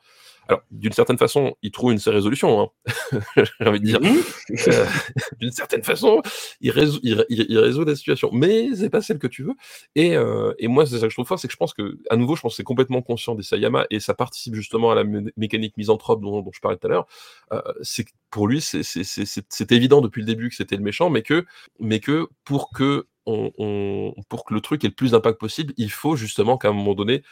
Alors, 0.48 0.62
d'une 0.70 0.92
certaine 0.92 1.18
façon, 1.18 1.56
il 1.62 1.70
trouve 1.70 1.92
une 1.92 1.98
résolution, 1.98 2.60
hein. 2.60 2.92
j'ai 3.36 3.66
envie 3.66 3.80
de 3.80 3.84
dire. 3.84 4.00
Mmh. 4.00 4.16
Euh, 4.68 4.86
d'une 5.40 5.52
certaine 5.52 5.82
façon, 5.82 6.20
il 6.60 6.70
résout, 6.70 7.00
il, 7.02 7.24
il, 7.28 7.58
résout 7.58 7.84
la 7.84 7.96
situation, 7.96 8.30
mais 8.32 8.74
c'est 8.74 8.90
pas 8.90 9.00
celle 9.00 9.18
que 9.18 9.26
tu 9.26 9.42
veux. 9.42 9.54
Et, 9.94 10.16
euh, 10.16 10.52
et 10.58 10.68
moi, 10.68 10.86
c'est 10.86 10.98
ça 10.98 11.06
que 11.06 11.10
je 11.10 11.16
trouve 11.16 11.26
fort, 11.26 11.38
c'est 11.38 11.48
que 11.48 11.52
je 11.52 11.58
pense 11.58 11.72
que, 11.72 11.98
à 12.10 12.16
nouveau, 12.16 12.36
je 12.36 12.42
pense 12.42 12.52
que 12.52 12.56
c'est 12.56 12.64
complètement 12.64 13.02
conscient 13.02 13.34
des 13.34 13.42
Sayama 13.42 13.86
et 13.90 14.00
ça 14.00 14.14
participe 14.14 14.54
justement 14.54 14.90
à 14.90 14.94
la 14.94 15.04
mécanique 15.36 15.76
misanthrope 15.76 16.20
dont, 16.20 16.42
dont 16.42 16.52
je 16.52 16.60
parlais 16.60 16.76
tout 16.76 16.86
à 16.86 16.90
l'heure. 16.90 17.06
Euh, 17.52 17.62
c'est 17.82 18.04
pour 18.30 18.48
lui, 18.48 18.60
c'est 18.60 19.72
évident 19.72 20.00
depuis 20.00 20.20
le 20.20 20.26
début 20.26 20.48
que 20.48 20.56
c'était 20.56 20.76
le 20.76 20.82
méchant, 20.82 21.08
mais 21.08 21.22
que, 21.22 21.46
mais 21.78 22.00
que 22.00 22.28
pour 22.44 22.70
que 22.70 23.06
on, 23.26 23.52
on, 23.58 24.14
pour 24.28 24.44
que 24.44 24.52
le 24.52 24.60
truc 24.60 24.84
ait 24.84 24.88
le 24.88 24.94
plus 24.94 25.12
d'impact 25.12 25.38
possible, 25.38 25.72
il 25.76 25.90
faut 25.90 26.16
justement 26.16 26.58
qu'à 26.58 26.68
un 26.68 26.72
moment 26.72 26.94
donné, 26.94 27.22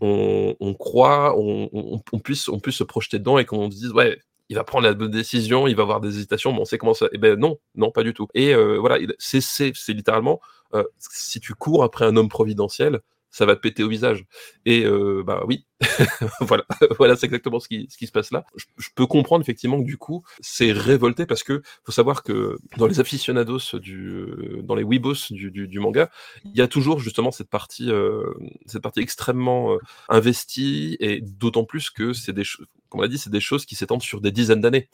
on, 0.00 0.74
croit, 0.74 1.36
on, 1.38 1.98
puisse, 2.22 2.48
on 2.48 2.60
puisse 2.60 2.76
se 2.76 2.84
projeter 2.84 3.18
dedans 3.18 3.38
et 3.38 3.44
qu'on 3.44 3.70
se 3.70 3.76
dise, 3.76 3.92
ouais, 3.92 4.18
il 4.48 4.56
va 4.56 4.64
prendre 4.64 4.84
la 4.84 4.94
bonne 4.94 5.10
décision, 5.10 5.66
il 5.66 5.76
va 5.76 5.82
avoir 5.82 6.00
des 6.00 6.08
hésitations, 6.08 6.52
mais 6.52 6.60
on 6.60 6.64
sait 6.64 6.78
comment 6.78 6.94
ça. 6.94 7.08
Eh 7.12 7.18
ben 7.18 7.38
non, 7.38 7.58
non, 7.74 7.90
pas 7.90 8.02
du 8.02 8.14
tout. 8.14 8.28
Et 8.34 8.54
euh, 8.54 8.78
voilà, 8.78 8.98
c'est 9.18 9.42
littéralement, 9.88 10.40
euh, 10.74 10.84
si 10.98 11.40
tu 11.40 11.54
cours 11.54 11.84
après 11.84 12.04
un 12.04 12.16
homme 12.16 12.28
providentiel, 12.28 13.00
ça 13.30 13.46
va 13.46 13.56
te 13.56 13.60
péter 13.60 13.82
au 13.82 13.88
visage. 13.88 14.24
Et 14.64 14.84
euh, 14.84 15.22
bah 15.24 15.42
oui, 15.46 15.66
voilà, 16.40 16.64
voilà 16.98 17.16
c'est 17.16 17.26
exactement 17.26 17.60
ce 17.60 17.68
qui, 17.68 17.86
ce 17.90 17.96
qui 17.96 18.06
se 18.06 18.12
passe 18.12 18.30
là. 18.30 18.44
Je, 18.56 18.88
peux 18.94 19.06
comprendre 19.06 19.42
effectivement 19.42 19.80
que 19.80 19.86
du 19.86 19.96
coup, 19.96 20.24
c'est 20.40 20.72
révolté 20.72 21.26
parce 21.26 21.42
que 21.42 21.62
faut 21.84 21.92
savoir 21.92 22.22
que 22.22 22.58
dans 22.76 22.86
les 22.86 23.00
aficionados, 23.00 23.58
du, 23.74 24.26
dans 24.62 24.74
les 24.74 24.82
weebos 24.82 25.30
du, 25.30 25.50
du, 25.50 25.68
du 25.68 25.78
manga, 25.78 26.10
il 26.44 26.56
y 26.56 26.62
a 26.62 26.68
toujours 26.68 27.00
justement 27.00 27.30
cette 27.30 27.50
partie, 27.50 27.90
euh, 27.90 28.32
cette 28.66 28.82
partie 28.82 29.00
extrêmement 29.00 29.74
euh, 29.74 29.78
investie 30.08 30.96
et 31.00 31.20
d'autant 31.20 31.64
plus 31.64 31.90
que 31.90 32.12
c'est 32.12 32.32
des 32.32 32.44
choses, 32.44 32.66
comme 32.88 33.00
on 33.00 33.02
l'a 33.02 33.08
dit, 33.08 33.18
c'est 33.18 33.30
des 33.30 33.40
choses 33.40 33.66
qui 33.66 33.74
s'étendent 33.74 34.02
sur 34.02 34.20
des 34.20 34.30
dizaines 34.30 34.60
d'années. 34.60 34.88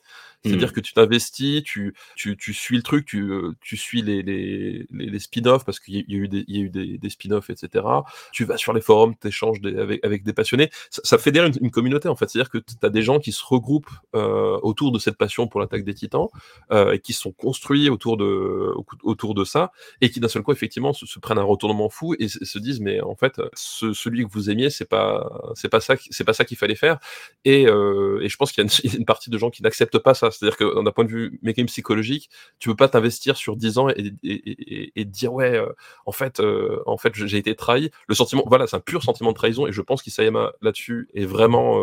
C'est-à-dire 0.45 0.69
mmh. 0.69 0.73
que 0.73 0.81
tu 0.81 0.93
t'investis, 0.93 1.63
tu, 1.63 1.95
tu, 2.17 2.37
tu, 2.37 2.53
suis 2.53 2.77
le 2.77 2.83
truc, 2.83 3.07
tu, 3.07 3.31
euh, 3.31 3.53
tu 3.63 3.79
suis 3.79 4.03
les, 4.03 4.23
les, 4.23 4.87
les, 4.91 5.07
les 5.07 5.19
spin-offs 5.19 5.65
parce 5.65 5.81
qu'il 5.81 5.95
y, 5.95 6.05
y, 6.07 6.17
a 6.17 6.19
eu 6.19 6.29
des, 6.29 6.45
il 6.49 6.57
y 6.57 6.61
a 6.61 6.63
eu 6.65 6.69
des, 6.69 6.99
des 6.99 7.09
spin-offs, 7.09 7.49
etc. 7.49 7.85
Tu 8.31 8.45
vas 8.45 8.59
sur 8.59 8.75
les 8.75 8.83
forums, 8.83 9.15
tu 9.19 9.29
échanges 9.29 9.59
avec, 9.65 10.05
avec 10.05 10.23
des 10.23 10.35
passionnés 10.35 10.69
ça, 10.91 11.01
ça 11.03 11.19
fédère 11.19 11.47
une, 11.47 11.55
une, 11.63 11.71
communauté 11.71 12.09
en 12.09 12.17
fait. 12.17 12.29
C'est-à-dire 12.29 12.51
que 12.51 12.59
tu 12.59 12.75
as 12.83 12.91
des 12.91 13.01
gens 13.01 13.21
qui 13.21 13.33
se 13.33 13.43
regroupent 13.43 13.91
euh, 14.15 14.59
autour 14.63 14.93
de 14.93 14.99
cette 14.99 15.17
passion 15.17 15.49
pour 15.49 15.61
l'attaque 15.61 15.85
des 15.85 15.95
titans 15.95 16.29
euh, 16.73 16.93
et 16.93 16.99
qui 16.99 17.15
sont 17.15 17.33
construits 17.33 17.89
autour 17.89 18.19
de, 18.19 18.75
autour 19.03 19.35
de 19.35 19.45
ça 19.45 19.73
et 20.03 20.11
qui 20.11 20.21
d'un 20.21 20.29
seul 20.29 20.43
coup 20.43 20.53
effectivement 20.53 20.93
se, 20.93 21.07
se, 21.07 21.19
prennent 21.21 21.39
un 21.39 21.43
retournement 21.43 21.89
fou 21.89 22.15
et, 22.19 22.29
se 22.29 22.59
disent 22.59 22.81
mais 22.81 23.01
en 23.01 23.17
fait 23.17 23.41
ce, 23.55 23.95
celui 23.95 24.25
que 24.27 24.31
vous 24.31 24.51
aimiez 24.51 24.69
c'est 24.69 24.85
pas 24.85 25.27
c'est 25.55 25.69
pas 25.69 25.81
ça 25.81 25.95
c'est 26.11 26.25
pas 26.25 26.35
ça 26.35 26.45
qu'il 26.45 26.57
fallait 26.57 26.75
faire 26.75 26.99
et, 27.45 27.67
euh, 27.85 28.21
et 28.23 28.29
je 28.29 28.37
pense 28.37 28.53
qu'il 28.53 28.65
y, 28.85 28.89
a 28.89 28.97
une 28.97 29.05
partie 29.05 29.31
de 29.31 29.39
gens 29.39 29.51
qui 29.51 29.63
n'acceptent 29.63 29.99
pas 29.99 30.15
ça. 30.15 30.31
C'est-à-dire 30.31 30.57
que 30.57 30.83
d'un 30.83 30.91
point 30.91 31.05
de 31.05 31.11
vue 31.11 31.39
mécanique 31.43 31.69
psychologique, 31.69 32.31
tu 32.59 32.69
peux 32.69 32.77
pas 32.77 32.89
t'investir 32.89 33.37
sur 33.37 33.57
10 33.57 33.79
ans 33.79 33.89
et, 33.89 35.05
dire 35.05 35.33
ouais 35.33 35.57
euh, 35.57 35.67
en 36.07 36.13
fait 36.13 36.41
euh, 36.41 36.83
en 36.87 36.97
fait 36.97 37.15
j'ai 37.15 37.39
été 37.39 37.55
trahi. 37.55 37.91
Le 38.09 38.15
sentiment 38.15 38.43
voilà 38.47 38.67
c'est 38.67 38.77
un 38.77 38.81
pur 38.81 39.03
sentiment 39.03 39.31
de 39.31 39.37
trahison 39.37 39.67
et 39.67 39.73
je 39.73 39.83
pense 39.83 40.03
qu'Isayama 40.03 40.53
là-dessus 40.63 41.09
est 41.15 41.27
vraiment 41.27 41.81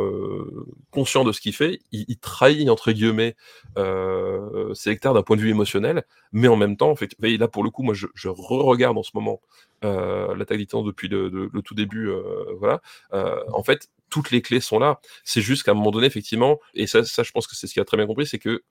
conscient 0.91 1.23
de 1.23 1.31
ce 1.31 1.39
qu'il 1.41 1.53
fait. 1.53 1.79
Il, 1.91 2.17
trahit 2.17 2.69
entre 2.69 2.91
guillemets 2.91 3.35
ses 3.75 4.89
hectares 4.89 5.13
d'un 5.13 5.23
point 5.23 5.37
de 5.37 5.41
vue 5.41 5.49
émotionnel, 5.49 6.03
mais 6.31 6.47
en 6.47 6.55
même 6.55 6.77
temps, 6.77 6.89
en 6.89 6.95
fait, 6.95 7.15
là 7.21 7.47
pour 7.47 7.63
le 7.63 7.69
coup, 7.69 7.83
moi 7.83 7.93
je, 7.93 8.07
je 8.13 8.29
re-regarde 8.29 8.97
en 8.97 9.03
ce 9.03 9.11
moment 9.13 9.41
l'attaque 9.81 10.57
des 10.57 10.65
titans 10.65 10.83
depuis 10.83 11.07
le, 11.07 11.29
le, 11.29 11.49
le, 11.51 11.61
tout 11.61 11.75
début, 11.75 12.09
euh, 12.09 12.21
voilà. 12.59 12.81
Euh, 13.13 13.37
en 13.53 13.63
fait, 13.63 13.89
toutes 14.09 14.31
les 14.31 14.41
clés 14.41 14.59
sont 14.59 14.79
là. 14.79 14.99
C'est 15.23 15.41
juste 15.41 15.63
qu'à 15.63 15.71
un 15.71 15.73
moment 15.73 15.91
donné, 15.91 16.07
effectivement, 16.07 16.59
et 16.73 16.87
ça, 16.87 17.03
ça 17.03 17.23
je 17.23 17.31
pense 17.31 17.47
que 17.47 17.55
c'est 17.55 17.67
ce 17.67 17.73
qu'il 17.73 17.81
a 17.81 17.85
très 17.85 17.97
bien 17.97 18.07
compris, 18.07 18.27
c'est 18.27 18.39
que 18.39 18.63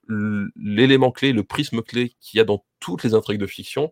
l'élément 0.56 1.11
clé, 1.11 1.32
le 1.32 1.42
prisme 1.42 1.82
clé 1.82 2.14
qu'il 2.20 2.38
y 2.38 2.40
a 2.40 2.44
dans 2.44 2.64
toutes 2.78 3.02
les 3.04 3.14
intrigues 3.14 3.40
de 3.40 3.46
fiction, 3.46 3.90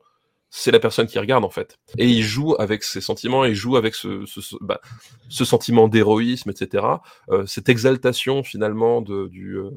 c'est 0.51 0.71
la 0.71 0.81
personne 0.81 1.07
qui 1.07 1.19
regarde 1.19 1.45
en 1.45 1.51
fait. 1.51 1.79
Et 1.99 2.09
il 2.09 2.23
joue 2.23 2.55
avec 2.59 2.83
ses 2.83 3.01
sentiments, 3.01 3.45
il 3.45 3.55
joue 3.55 3.77
avec 3.77 3.95
ce, 3.95 4.25
ce, 4.27 4.41
bah, 4.61 4.81
ce 5.29 5.45
sentiment 5.45 5.89
d'héroïsme, 5.89 6.51
etc. 6.51 6.85
Euh, 7.31 7.45
cette 7.47 7.69
exaltation 7.69 8.43
finalement 8.43 9.03
de, 9.03 9.29
du, 9.29 9.57
euh, 9.57 9.71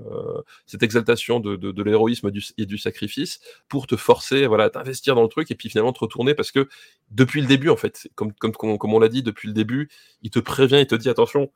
cette 0.66 0.84
exaltation 0.84 1.40
de, 1.40 1.56
de, 1.56 1.72
de 1.72 1.84
l'héroïsme 1.84 2.32
et 2.58 2.66
du 2.66 2.78
sacrifice 2.78 3.40
pour 3.68 3.88
te 3.88 3.96
forcer, 3.96 4.48
voilà, 4.48 4.66
à 4.66 4.70
t'investir 4.70 5.16
dans 5.16 5.24
le 5.24 5.30
truc 5.30 5.52
et 5.52 5.56
puis 5.56 5.70
finalement 5.70 5.94
te 5.94 6.00
retourner 6.00 6.34
parce 6.34 6.52
que 6.52 6.70
depuis 7.12 7.42
le 7.42 7.48
début 7.48 7.70
en 7.70 7.78
fait, 7.78 8.10
comme 8.16 8.34
comme 8.34 8.54
comme 8.54 8.94
on 8.94 9.00
l'a 9.00 9.10
dit 9.10 9.24
depuis 9.24 9.48
le 9.48 9.54
début, 9.54 9.90
il 10.22 10.30
te 10.30 10.40
prévient, 10.40 10.80
il 10.80 10.88
te 10.88 10.96
dit 10.96 11.10
attention, 11.10 11.52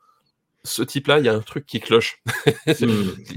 ce 0.66 0.82
type-là, 0.82 1.18
il 1.18 1.24
y 1.24 1.28
a 1.28 1.34
un 1.34 1.40
truc 1.40 1.64
qui 1.66 1.80
cloche. 1.80 2.22
mmh. 2.66 2.84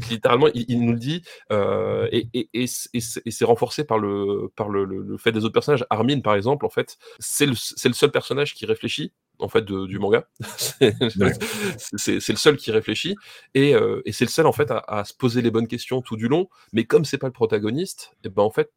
Littéralement, 0.10 0.48
il, 0.54 0.66
il, 0.68 0.82
nous 0.82 0.94
le 0.94 1.00
dit, 1.00 1.24
euh, 1.52 2.08
et, 2.12 2.28
et, 2.34 2.50
et, 2.54 2.66
et 2.66 3.32
c'est 3.32 3.46
renforcé 3.46 3.84
par, 3.84 4.00
le, 4.00 4.52
par 4.56 4.70
le, 4.70 4.84
le, 4.84 5.02
le, 5.02 5.18
fait 5.18 5.32
des 5.32 5.46
autres 5.46 5.54
personnages. 5.54 5.86
Armin, 5.90 6.20
par 6.20 6.36
exemple, 6.36 6.66
en 6.66 6.70
fait, 6.70 6.98
c'est 7.20 7.46
le, 7.46 7.56
seul 7.56 8.12
personnage 8.12 8.54
qui 8.54 8.66
réfléchit 8.66 9.14
en 9.40 9.48
fait 9.48 9.64
de, 9.64 9.86
du 9.86 10.00
manga. 10.00 10.28
c'est 10.80 12.30
le 12.30 12.36
seul 12.36 12.58
qui 12.58 12.72
réfléchit 12.72 13.16
et, 13.54 13.74
euh, 13.74 14.02
et 14.06 14.12
c'est 14.12 14.26
le 14.26 14.30
seul 14.30 14.46
en 14.46 14.52
fait 14.52 14.70
à, 14.70 14.84
à, 14.88 15.06
se 15.06 15.14
poser 15.14 15.42
les 15.42 15.50
bonnes 15.50 15.68
questions 15.68 16.02
tout 16.02 16.18
du 16.18 16.28
long. 16.28 16.50
Mais 16.74 16.84
comme 16.84 17.06
c'est 17.06 17.18
pas 17.18 17.28
le 17.28 17.34
protagoniste, 17.34 18.12
et 18.26 18.30
ben 18.30 18.44
en 18.44 18.52
fait 18.52 18.72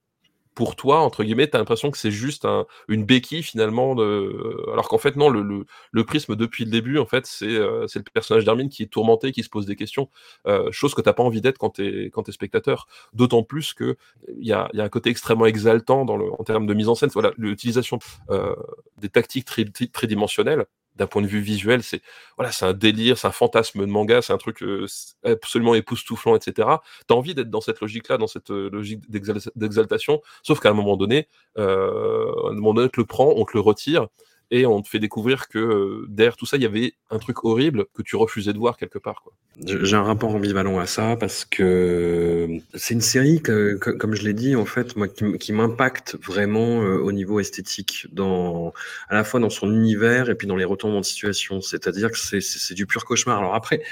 pour 0.55 0.77
toi, 0.77 1.01
entre 1.01 1.25
guillemets, 1.25 1.49
tu 1.49 1.57
as 1.57 1.59
l'impression 1.59 1.91
que 1.91 1.99
c'est 1.99 2.11
juste 2.11 2.45
un, 2.45 2.67
une 2.89 3.05
béquille 3.05 3.43
finalement, 3.43 3.93
alors 3.93 4.89
qu'en 4.89 4.99
fait, 4.99 5.17
non, 5.17 5.31
le, 5.31 6.05
prisme 6.05 6.37
depuis 6.37 6.65
le 6.65 6.71
début, 6.71 6.99
en 6.99 7.07
fait, 7.07 7.27
c'est 7.27 7.47
euh, 7.47 7.87
le 7.95 8.03
personnage 8.13 8.45
d'Hermine 8.45 8.69
qui 8.69 8.83
est 8.83 8.87
tourmenté, 8.87 9.33
qui 9.33 9.43
se 9.43 9.49
pose 9.49 9.67
des 9.67 9.77
questions, 9.77 10.09
euh, 10.47 10.71
chose 10.71 10.95
que 10.95 11.01
tu 11.01 11.13
pas 11.13 11.23
envie 11.23 11.41
d'être 11.41 11.59
quand 11.59 11.71
tu 11.71 12.07
es, 12.07 12.11
quand 12.11 12.29
es 12.29 12.33
spectateur. 12.33 12.87
D'autant 13.13 13.43
plus 13.43 13.75
qu'il 13.75 13.97
y 14.39 14.53
a, 14.53 14.69
y 14.73 14.81
a 14.81 14.85
un 14.85 14.89
côté 14.89 15.11
extrêmement 15.11 15.47
exaltant 15.47 16.05
dans 16.05 16.17
le, 16.17 16.33
en 16.33 16.45
termes 16.45 16.67
de 16.67 16.75
mise 16.75 16.89
en 16.89 16.95
scène. 16.95 17.11
Voilà, 17.13 17.33
l'utilisation 17.37 17.99
euh, 18.31 18.55
des 18.99 19.09
tactiques 19.09 19.47
tridimensionnelles 19.93 20.67
d'un 20.97 21.07
point 21.07 21.23
de 21.23 21.27
vue 21.27 21.41
visuel, 21.41 21.83
c'est 21.83 22.03
voilà, 22.37 22.53
c'est 22.53 22.65
un 22.67 22.73
délire, 22.73 23.19
c'est 23.19 23.27
un 23.27 23.33
fantasme 23.33 23.81
de 23.81 23.87
manga, 23.87 24.23
c'est 24.23 24.33
un 24.33 24.39
truc 24.39 24.63
euh, 24.63 24.87
absolument 25.25 25.75
époustouflant, 25.75 26.37
etc. 26.37 26.69
T'as 27.07 27.15
envie 27.15 27.35
d'être 27.35 27.51
dans 27.51 27.61
cette 27.61 27.81
logique-là, 27.81 28.19
dans 28.19 28.27
cette 28.27 28.51
euh, 28.51 28.71
logique 28.71 29.03
d'exaltation, 29.11 30.21
sauf 30.43 30.61
qu'à 30.61 30.71
un 30.71 30.75
moment 30.75 30.97
donné, 30.97 31.29
euh, 31.59 32.31
à 32.47 32.51
un 32.51 32.55
moment 32.55 32.75
donné, 32.75 32.87
on 32.87 32.91
te 32.91 33.01
le 33.01 33.07
prend, 33.07 33.33
on 33.37 33.45
te 33.45 33.53
le 33.55 33.61
retire, 33.61 34.09
et 34.53 34.67
on 34.67 34.83
te 34.83 34.89
fait 34.89 34.99
découvrir 34.99 35.49
que 35.49 35.59
euh, 35.59 36.07
derrière 36.11 36.37
tout 36.37 36.45
ça, 36.45 36.59
il 36.59 36.63
y 36.63 36.67
avait 36.67 36.93
un 37.09 37.19
truc 37.19 37.43
horrible 37.43 37.87
que 37.95 38.03
tu 38.03 38.17
refusais 38.17 38.53
de 38.53 38.59
voir 38.59 38.77
quelque 38.77 38.99
part. 38.99 39.25
J'ai 39.65 39.97
un 39.97 40.03
rapport 40.03 40.35
ambivalent 40.35 40.79
à 40.79 40.85
ça 40.85 41.17
parce 41.19 41.47
que 41.47 42.59
c'est 42.75 42.93
une 42.93 43.01
série 43.01 43.41
que, 43.41 43.77
comme 43.77 44.15
je 44.15 44.23
l'ai 44.25 44.35
dit, 44.35 44.55
en 44.55 44.67
fait, 44.67 44.95
moi, 44.95 45.09
qui, 45.09 45.53
m'impacte 45.55 46.19
vraiment 46.23 46.83
euh, 46.83 46.99
au 46.99 47.13
niveau 47.13 47.41
esthétique, 47.41 48.07
dans, 48.13 48.75
à 49.09 49.15
la 49.15 49.25
fois 49.25 49.41
dans 49.41 49.49
son 49.49 49.73
univers 49.73 50.29
et 50.29 50.35
puis 50.35 50.47
dans 50.47 50.57
les 50.57 50.67
retournements 50.67 51.01
de 51.01 51.07
situation. 51.07 51.63
C'est-à-dire 51.63 52.11
que 52.11 52.19
c'est 52.19 52.75
du 52.75 52.87
pur 52.87 53.07
cauchemar. 53.07 53.39
Alors 53.39 53.55
après, 53.55 53.83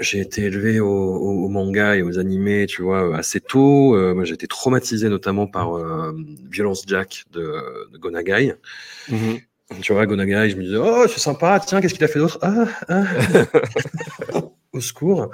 j'ai 0.00 0.18
été 0.18 0.42
élevé 0.42 0.80
au, 0.80 0.88
au, 0.88 1.48
manga 1.48 1.94
et 1.94 2.02
aux 2.02 2.18
animés, 2.18 2.66
tu 2.66 2.82
vois, 2.82 3.16
assez 3.16 3.40
tôt. 3.40 3.94
Euh, 3.94 4.14
moi, 4.14 4.24
j'ai 4.24 4.34
été 4.34 4.48
traumatisé 4.48 5.08
notamment 5.08 5.46
par 5.46 5.80
Violence 6.50 6.82
Jack 6.88 7.22
de, 7.30 7.88
de 7.92 7.98
Gonagai. 7.98 8.54
Mm-hmm. 9.08 9.42
Tu 9.82 9.92
vois, 9.92 10.06
Gonagai, 10.06 10.50
je 10.50 10.56
me 10.56 10.62
disais, 10.62 10.76
oh, 10.76 11.06
c'est 11.08 11.18
sympa, 11.18 11.60
tiens, 11.64 11.80
qu'est-ce 11.80 11.94
qu'il 11.94 12.04
a 12.04 12.08
fait 12.08 12.20
d'autre? 12.20 12.38
Ah, 12.40 12.66
ah. 12.88 13.04
Au 14.72 14.80
secours. 14.80 15.30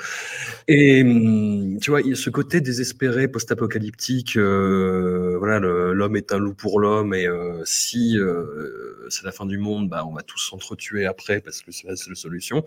Et 0.68 1.02
hum, 1.02 1.78
tu 1.80 1.90
vois, 1.90 2.00
ce 2.14 2.30
côté 2.30 2.60
désespéré, 2.60 3.28
post-apocalyptique. 3.28 4.36
Euh, 4.36 5.36
voilà, 5.38 5.58
l'homme 5.58 6.16
est 6.16 6.32
un 6.32 6.38
loup 6.38 6.54
pour 6.54 6.80
l'homme, 6.80 7.12
et 7.12 7.26
euh, 7.26 7.60
si 7.64 8.16
euh, 8.18 9.06
c'est 9.10 9.24
la 9.24 9.32
fin 9.32 9.44
du 9.44 9.58
monde, 9.58 9.90
bah, 9.90 10.04
on 10.08 10.14
va 10.14 10.22
tous 10.22 10.38
s'entretuer 10.38 11.04
après 11.04 11.40
parce 11.40 11.60
que 11.60 11.72
c'est 11.72 11.88
la 11.88 11.96
seule 11.96 12.16
solution. 12.16 12.64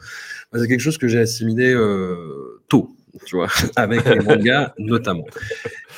c'est 0.54 0.68
quelque 0.68 0.82
chose 0.82 0.98
que 0.98 1.08
j'ai 1.08 1.20
assimilé 1.20 1.74
tôt, 2.68 2.96
tu 3.26 3.38
vois, 3.38 3.48
avec 3.76 4.06
les 4.06 4.20
mangas 4.20 4.74
notamment. 4.78 5.26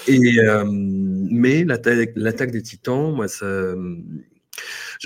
Et 0.07 0.37
mais 0.65 1.65
l'attaque 1.65 2.51
des 2.51 2.61
Titans, 2.61 3.13
moi, 3.13 3.27
ça 3.27 3.73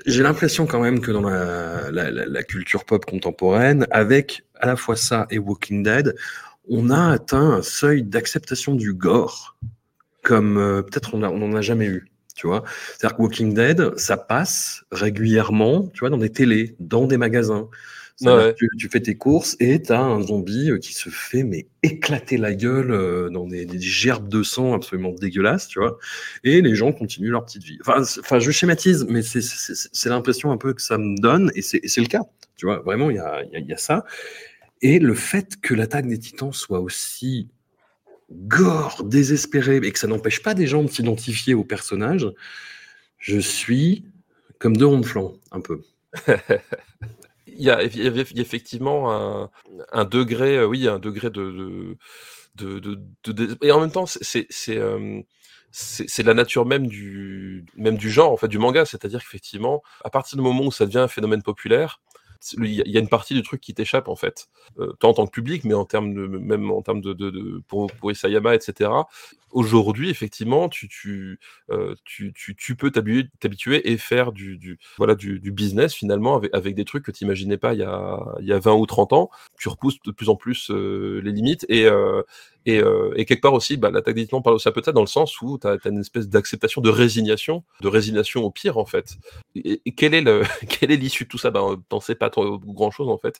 j'ai 0.05 0.23
l'impression 0.23 0.65
quand 0.65 0.79
même 0.79 1.01
que 1.01 1.11
dans 1.11 1.21
la, 1.21 2.43
culture 2.43 2.85
pop 2.85 3.05
contemporaine, 3.05 3.87
avec 3.91 4.43
à 4.59 4.67
la 4.67 4.75
fois 4.75 4.95
ça 4.95 5.27
et 5.29 5.39
Walking 5.39 5.83
Dead, 5.83 6.15
on 6.69 6.89
a 6.89 7.11
atteint 7.11 7.51
un 7.51 7.61
seuil 7.61 8.03
d'acceptation 8.03 8.75
du 8.75 8.93
gore 8.93 9.57
comme 10.23 10.57
euh, 10.57 10.81
peut-être 10.83 11.15
on 11.15 11.19
n'en 11.19 11.55
a 11.55 11.61
jamais 11.61 11.87
eu. 11.87 12.07
Tu 12.35 12.47
vois, 12.47 12.63
c'est-à-dire 12.97 13.17
que 13.17 13.21
Walking 13.21 13.53
Dead, 13.53 13.97
ça 13.97 14.17
passe 14.17 14.83
régulièrement, 14.91 15.89
tu 15.93 15.99
vois, 15.99 16.09
dans 16.09 16.17
des 16.17 16.31
télés, 16.31 16.75
dans 16.79 17.05
des 17.05 17.17
magasins. 17.17 17.67
Tu, 18.77 18.89
fais 18.89 18.99
tes 18.99 19.15
courses 19.15 19.55
et 19.59 19.81
tu 19.81 19.91
as 19.91 20.01
un 20.01 20.21
zombie 20.21 20.69
euh, 20.69 20.77
qui 20.77 20.93
se 20.93 21.09
fait 21.09 21.43
mais 21.43 21.67
éclater 21.81 22.37
la 22.37 22.53
gueule 22.53 22.91
euh, 22.91 23.29
dans 23.29 23.47
des, 23.47 23.67
gerbes 23.79 24.29
de 24.29 24.43
sang 24.43 24.73
absolument 24.73 25.11
dégueulasses, 25.11 25.67
tu 25.67 25.79
vois. 25.79 25.97
Et 26.43 26.61
les 26.61 26.75
gens 26.75 26.91
continuent 26.91 27.31
leur 27.31 27.45
petite 27.45 27.63
vie. 27.63 27.79
Enfin, 27.81 28.01
enfin 28.19 28.39
je 28.39 28.51
schématise, 28.51 29.05
mais 29.09 29.21
c'est 29.23 30.09
l'impression 30.09 30.51
un 30.51 30.57
peu 30.57 30.73
que 30.73 30.81
ça 30.81 30.97
me 30.97 31.19
donne 31.19 31.51
et 31.55 31.61
c'est 31.61 31.97
le 31.97 32.07
cas. 32.07 32.21
Tu 32.57 32.65
vois, 32.67 32.79
vraiment, 32.79 33.09
il 33.09 33.15
y 33.15 33.19
a, 33.19 33.43
y 33.53 33.73
a 33.73 33.77
ça. 33.77 34.05
Et 34.81 34.99
le 34.99 35.15
fait 35.15 35.59
que 35.61 35.73
l'attaque 35.73 36.07
des 36.07 36.19
titans 36.19 36.53
soit 36.53 36.79
aussi 36.79 37.49
gore, 38.31 39.03
désespéré, 39.03 39.77
et 39.77 39.91
que 39.91 39.99
ça 39.99 40.07
n'empêche 40.07 40.41
pas 40.41 40.53
des 40.53 40.67
gens 40.67 40.83
de 40.83 40.89
s'identifier 40.89 41.53
au 41.53 41.63
personnage, 41.63 42.27
je 43.17 43.39
suis 43.39 44.05
comme 44.59 44.77
deux 44.77 44.85
ronds 44.85 44.99
de 44.99 45.05
flanc, 45.05 45.33
un 45.51 45.59
peu. 45.59 45.81
il 47.61 47.67
y, 47.67 47.69
a, 47.69 47.83
effectivement 47.83 49.13
un, 49.13 49.51
un, 49.91 50.05
degré, 50.05 50.57
euh, 50.57 50.65
oui, 50.65 50.87
un 50.87 50.97
degré 50.97 51.29
de, 51.29 51.95
de, 52.55 52.79
de, 52.79 53.31
de, 53.31 53.57
et 53.61 53.71
en 53.71 53.79
même 53.79 53.91
temps, 53.91 54.05
c'est 54.07 54.47
euh, 54.69 55.21
c'est 55.71 56.23
la 56.23 56.33
nature 56.33 56.65
même 56.65 56.87
du 56.87 57.65
même 57.77 57.97
du 57.97 58.09
genre 58.09 58.31
en 58.31 58.37
fait 58.37 58.47
du 58.47 58.57
manga, 58.57 58.83
c'est-à-dire 58.85 59.21
qu'effectivement, 59.21 59.83
à 60.03 60.09
partir 60.09 60.37
du 60.37 60.43
moment 60.43 60.65
où 60.65 60.71
ça 60.71 60.85
devient 60.87 60.97
un 60.99 61.07
phénomène 61.07 61.43
populaire, 61.43 62.01
il 62.57 62.73
y 62.73 62.97
a 62.97 62.99
une 62.99 63.09
partie 63.09 63.33
du 63.33 63.43
truc 63.43 63.61
qui 63.61 63.73
t'échappe 63.73 64.07
en 64.07 64.15
fait, 64.15 64.47
euh, 64.79 64.93
tant 64.99 65.09
en 65.09 65.13
tant 65.13 65.25
que 65.25 65.31
public, 65.31 65.63
mais 65.63 65.73
en 65.73 65.85
termes 65.85 66.13
de 66.13 66.27
même 66.27 66.71
en 66.71 66.81
termes 66.81 67.01
de, 67.01 67.61
pour, 67.67 67.89
Isayama, 68.03 68.55
etc 68.55 68.89
aujourd'hui, 69.53 70.09
effectivement, 70.09 70.69
tu, 70.69 70.87
tu, 70.87 71.39
euh, 71.69 71.95
tu, 72.05 72.33
tu, 72.33 72.55
tu, 72.55 72.75
peux 72.75 72.91
t'habituer 72.91 73.91
et 73.91 73.97
faire 73.97 74.31
du, 74.31 74.79
voilà, 74.97 75.15
du, 75.15 75.39
business 75.51 75.93
finalement 75.93 76.41
avec, 76.53 76.75
des 76.75 76.85
trucs 76.85 77.03
que 77.03 77.11
tu 77.11 77.23
n'imaginais 77.23 77.57
pas 77.57 77.73
il 77.73 77.79
y, 77.79 77.83
a, 77.83 78.19
il 78.39 78.47
y 78.47 78.53
a 78.53 78.59
20 78.59 78.73
ou 78.73 78.85
30 78.85 79.13
ans. 79.13 79.29
Tu 79.59 79.69
repousses 79.69 80.01
de 80.03 80.11
plus 80.11 80.29
en 80.29 80.35
plus 80.35 80.71
euh, 80.71 81.21
les 81.23 81.31
limites 81.31 81.65
et, 81.69 81.87
et, 82.65 82.79
euh, 82.79 83.13
et, 83.15 83.25
quelque 83.25 83.41
part 83.41 83.53
aussi, 83.53 83.77
bah, 83.77 83.89
l'attaque 83.91 84.15
des 84.15 84.27
parle 84.27 84.55
aussi 84.55 84.69
un 84.69 84.71
peu 84.71 84.81
de 84.81 84.85
ça 84.85 84.91
dans 84.91 85.01
le 85.01 85.07
sens 85.07 85.41
où 85.41 85.57
tu 85.57 85.67
as, 85.67 85.77
une 85.85 85.99
espèce 85.99 86.27
d'acceptation, 86.27 86.81
de 86.81 86.89
résignation, 86.89 87.63
de 87.81 87.87
résignation 87.87 88.43
au 88.43 88.51
pire 88.51 88.77
en 88.77 88.85
fait. 88.85 89.17
Et, 89.55 89.81
et 89.85 89.93
quelle 89.93 90.13
est 90.13 90.21
l'issue 90.97 91.23
de 91.25 91.29
tout 91.29 91.37
ça? 91.37 91.51
Ben, 91.51 91.81
t'en 91.89 91.99
sais 91.99 92.15
pas 92.15 92.29
trop, 92.29 92.59
grand 92.59 92.91
chose 92.91 93.09
en 93.09 93.17
fait. 93.17 93.39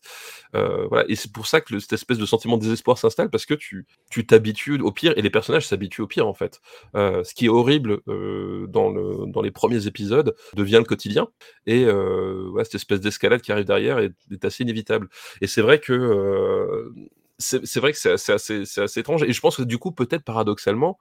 Euh, 0.56 0.88
voilà. 0.88 1.06
Et 1.10 1.16
c'est 1.16 1.32
pour 1.32 1.48
ça 1.48 1.62
que 1.62 1.80
cette 1.80 1.94
espèce 1.94 2.18
de 2.18 2.26
sentiment 2.26 2.58
de 2.58 2.64
désespoir 2.64 2.98
s'installe 2.98 3.30
parce 3.30 3.46
que 3.46 3.54
tu 3.54 3.86
t'habitues 4.26 4.80
au 4.82 4.92
pire 4.92 5.14
et 5.18 5.22
les 5.22 5.30
personnages 5.30 5.68
s'habituent 5.68 6.02
au 6.02 6.08
pire 6.08 6.28
en 6.28 6.34
fait. 6.34 6.62
Euh, 6.96 7.24
ce 7.24 7.34
qui 7.34 7.46
est 7.46 7.50
horrible 7.50 8.02
euh, 8.08 8.68
dans, 8.68 8.90
le, 8.90 9.26
dans 9.28 9.42
les 9.42 9.52
premiers 9.52 9.88
épisodes 9.88 10.36
devient 10.56 10.78
le 10.80 10.84
quotidien 10.84 11.28
et 11.66 11.86
euh, 11.86 12.50
ouais, 12.52 12.64
cette 12.64 12.76
espèce 12.76 13.02
d'escalade 13.02 13.42
qui 13.42 13.52
arrive 13.52 13.66
derrière 13.66 14.00
est, 14.00 14.14
est 14.32 14.46
assez 14.46 14.64
inévitable. 14.64 15.10
Et 15.42 15.48
c'est 15.48 15.62
vrai 15.62 15.80
que 15.80 15.94
euh, 15.94 16.94
c'est 17.42 17.80
vrai 17.80 17.92
que 17.92 17.98
c'est 17.98 18.14
assez, 18.14 19.00
étrange. 19.00 19.24
Et 19.24 19.34
je 19.34 19.42
pense 19.42 19.58
que 19.58 19.64
du 19.64 19.78
coup, 19.78 19.92
peut-être 19.92 20.24
paradoxalement, 20.24 21.00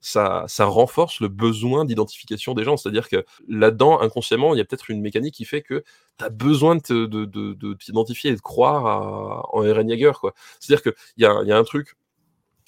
ça, 0.00 0.44
ça 0.48 0.64
renforce 0.64 1.20
le 1.20 1.28
besoin 1.28 1.84
d'identification 1.84 2.54
des 2.54 2.64
gens. 2.64 2.76
C'est-à-dire 2.76 3.08
que 3.08 3.24
là-dedans, 3.48 4.00
inconsciemment, 4.00 4.54
il 4.54 4.58
y 4.58 4.60
a 4.60 4.64
peut-être 4.64 4.90
une 4.90 5.00
mécanique 5.00 5.34
qui 5.34 5.44
fait 5.44 5.62
que 5.62 5.84
tu 6.18 6.24
as 6.24 6.30
besoin 6.30 6.76
de, 6.76 7.06
de, 7.06 7.24
de, 7.24 7.74
t'identifier 7.74 8.30
et 8.30 8.34
de 8.36 8.40
croire 8.40 9.48
en 9.52 9.64
Eren 9.64 9.88
Jaeger. 9.88 10.12
C'est-à-dire 10.58 10.82
qu'il 10.82 10.94
y 11.18 11.26
a, 11.26 11.42
y 11.44 11.52
a 11.52 11.58
un 11.58 11.64
truc 11.64 11.96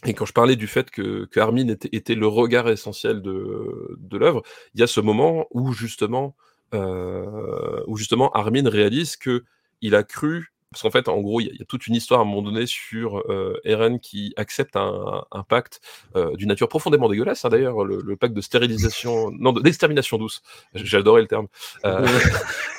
et 0.06 0.12
quand 0.12 0.26
je 0.26 0.32
parlais 0.32 0.56
du 0.56 0.66
fait 0.66 0.90
que, 0.90 1.24
que 1.24 1.40
Armin 1.40 1.68
était, 1.68 1.88
était, 1.92 2.14
le 2.14 2.26
regard 2.26 2.68
essentiel 2.68 3.22
de, 3.22 3.96
de 3.98 4.18
l'œuvre, 4.18 4.42
il 4.74 4.80
y 4.80 4.82
a 4.82 4.86
ce 4.86 5.00
moment 5.00 5.46
où 5.50 5.72
justement, 5.72 6.36
euh, 6.74 7.82
où 7.86 7.96
justement 7.96 8.30
Armin 8.32 8.68
réalise 8.68 9.16
que 9.16 9.44
il 9.80 9.94
a 9.94 10.02
cru 10.02 10.53
parce 10.74 10.82
qu'en 10.82 10.90
fait, 10.90 11.08
en 11.08 11.20
gros, 11.20 11.40
il 11.40 11.56
y, 11.56 11.62
a 11.62 11.64
toute 11.66 11.86
une 11.86 11.94
histoire 11.94 12.18
à 12.18 12.24
un 12.24 12.26
moment 12.26 12.42
donné 12.42 12.66
sur 12.66 13.18
euh, 13.30 13.60
Eren 13.62 14.00
qui 14.00 14.34
accepte 14.36 14.74
un, 14.74 15.24
pacte 15.48 15.80
euh, 16.16 16.34
d'une 16.34 16.48
nature 16.48 16.68
profondément 16.68 17.08
dégueulasse. 17.08 17.44
Hein, 17.44 17.48
d'ailleurs, 17.48 17.84
le, 17.84 18.16
pacte 18.16 18.34
de 18.34 18.40
stérilisation, 18.40 19.30
non, 19.38 19.52
d'extermination 19.52 20.18
douce. 20.18 20.42
Adoré 20.94 21.22
le 21.22 21.28
terme. 21.28 21.46
Euh, 21.84 22.04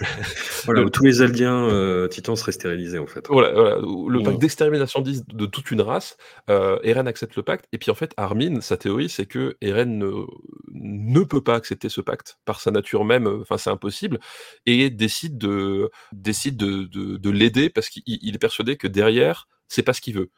voilà, 0.65 0.81
où 0.81 0.89
tous 0.89 1.05
les 1.05 1.21
Aldiens 1.21 2.07
titans 2.09 2.35
seraient 2.35 2.51
stérilisés, 2.51 2.99
en 2.99 3.07
fait. 3.07 3.25
Voilà, 3.29 3.53
voilà 3.53 3.77
le 3.77 4.23
pacte 4.23 4.39
d'extermination 4.39 4.99
douce 4.99 5.25
de 5.25 5.45
toute 5.45 5.71
une 5.71 5.81
race. 5.81 6.17
Eren 6.49 7.07
accepte 7.07 7.37
le 7.37 7.43
pacte. 7.43 7.65
Et 7.71 7.77
puis, 7.77 7.91
en 7.91 7.95
fait, 7.95 8.13
Armin, 8.17 8.59
sa 8.59 8.75
théorie, 8.75 9.07
c'est 9.07 9.25
que 9.25 9.55
Eren 9.61 9.97
ne, 9.97 10.25
ne 10.73 11.23
peut 11.23 11.41
pas 11.41 11.55
accepter 11.55 11.87
ce 11.87 12.01
pacte 12.01 12.39
par 12.43 12.59
sa 12.59 12.71
nature 12.71 13.05
même. 13.05 13.25
Enfin, 13.27 13.57
c'est 13.57 13.69
impossible. 13.69 14.19
Et 14.65 14.89
décide 14.89 15.37
de, 15.37 15.91
décide 16.11 16.57
de, 16.57 16.83
de, 16.83 17.15
de 17.15 17.29
l'aider 17.29 17.69
parce 17.69 17.84
parce 17.85 17.89
qu'il 17.89 18.35
est 18.35 18.39
persuadé 18.39 18.77
que 18.77 18.87
derrière, 18.87 19.47
c'est 19.67 19.83
pas 19.83 19.93
ce 19.93 20.01
qu'il 20.01 20.15
veut. 20.15 20.31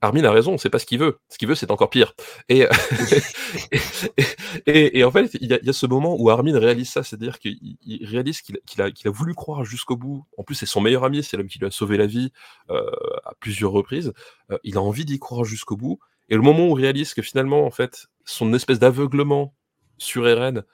Armin 0.00 0.24
a 0.24 0.30
raison, 0.30 0.56
c'est 0.58 0.70
pas 0.70 0.78
ce 0.78 0.86
qu'il 0.86 0.98
veut. 0.98 1.18
Ce 1.30 1.38
qu'il 1.38 1.48
veut, 1.48 1.54
c'est 1.54 1.70
encore 1.70 1.88
pire. 1.88 2.14
Et, 2.48 2.66
en 5.04 5.10
fait, 5.10 5.34
il 5.40 5.48
y, 5.48 5.54
a, 5.54 5.72
ce 5.72 5.86
moment 5.86 6.14
où 6.18 6.30
Armin 6.30 6.58
réalise 6.58 6.90
ça, 6.90 7.02
c'est-à-dire 7.02 7.38
qu'il 7.38 7.78
réalise 8.02 8.42
qu'il 8.42 8.82
a, 8.82 8.84
a, 8.84 9.10
voulu 9.10 9.34
croire 9.34 9.64
jusqu'au 9.64 9.96
bout. 9.96 10.26
En 10.36 10.42
plus, 10.42 10.56
c'est 10.56 10.66
son 10.66 10.82
meilleur 10.82 11.04
ami, 11.04 11.22
c'est 11.22 11.38
l'homme 11.38 11.48
qui 11.48 11.58
lui 11.58 11.66
a 11.66 11.70
sauvé 11.70 11.96
la 11.96 12.06
vie 12.06 12.32
euh, 12.70 12.84
à 13.24 13.32
plusieurs 13.40 13.72
reprises. 13.72 14.12
Euh, 14.50 14.58
il 14.62 14.76
a 14.76 14.82
envie 14.82 15.06
d'y 15.06 15.18
croire 15.18 15.44
jusqu'au 15.44 15.76
bout. 15.76 15.98
Et 16.28 16.34
le 16.34 16.42
moment 16.42 16.68
où 16.68 16.78
il 16.78 16.82
réalise 16.82 17.14
que 17.14 17.22
finalement, 17.22 17.64
en 17.64 17.70
fait, 17.70 18.08
son 18.24 18.52
espèce 18.52 18.78
d'aveuglement 18.78 19.54
sur 19.96 20.28
Eren 20.28 20.64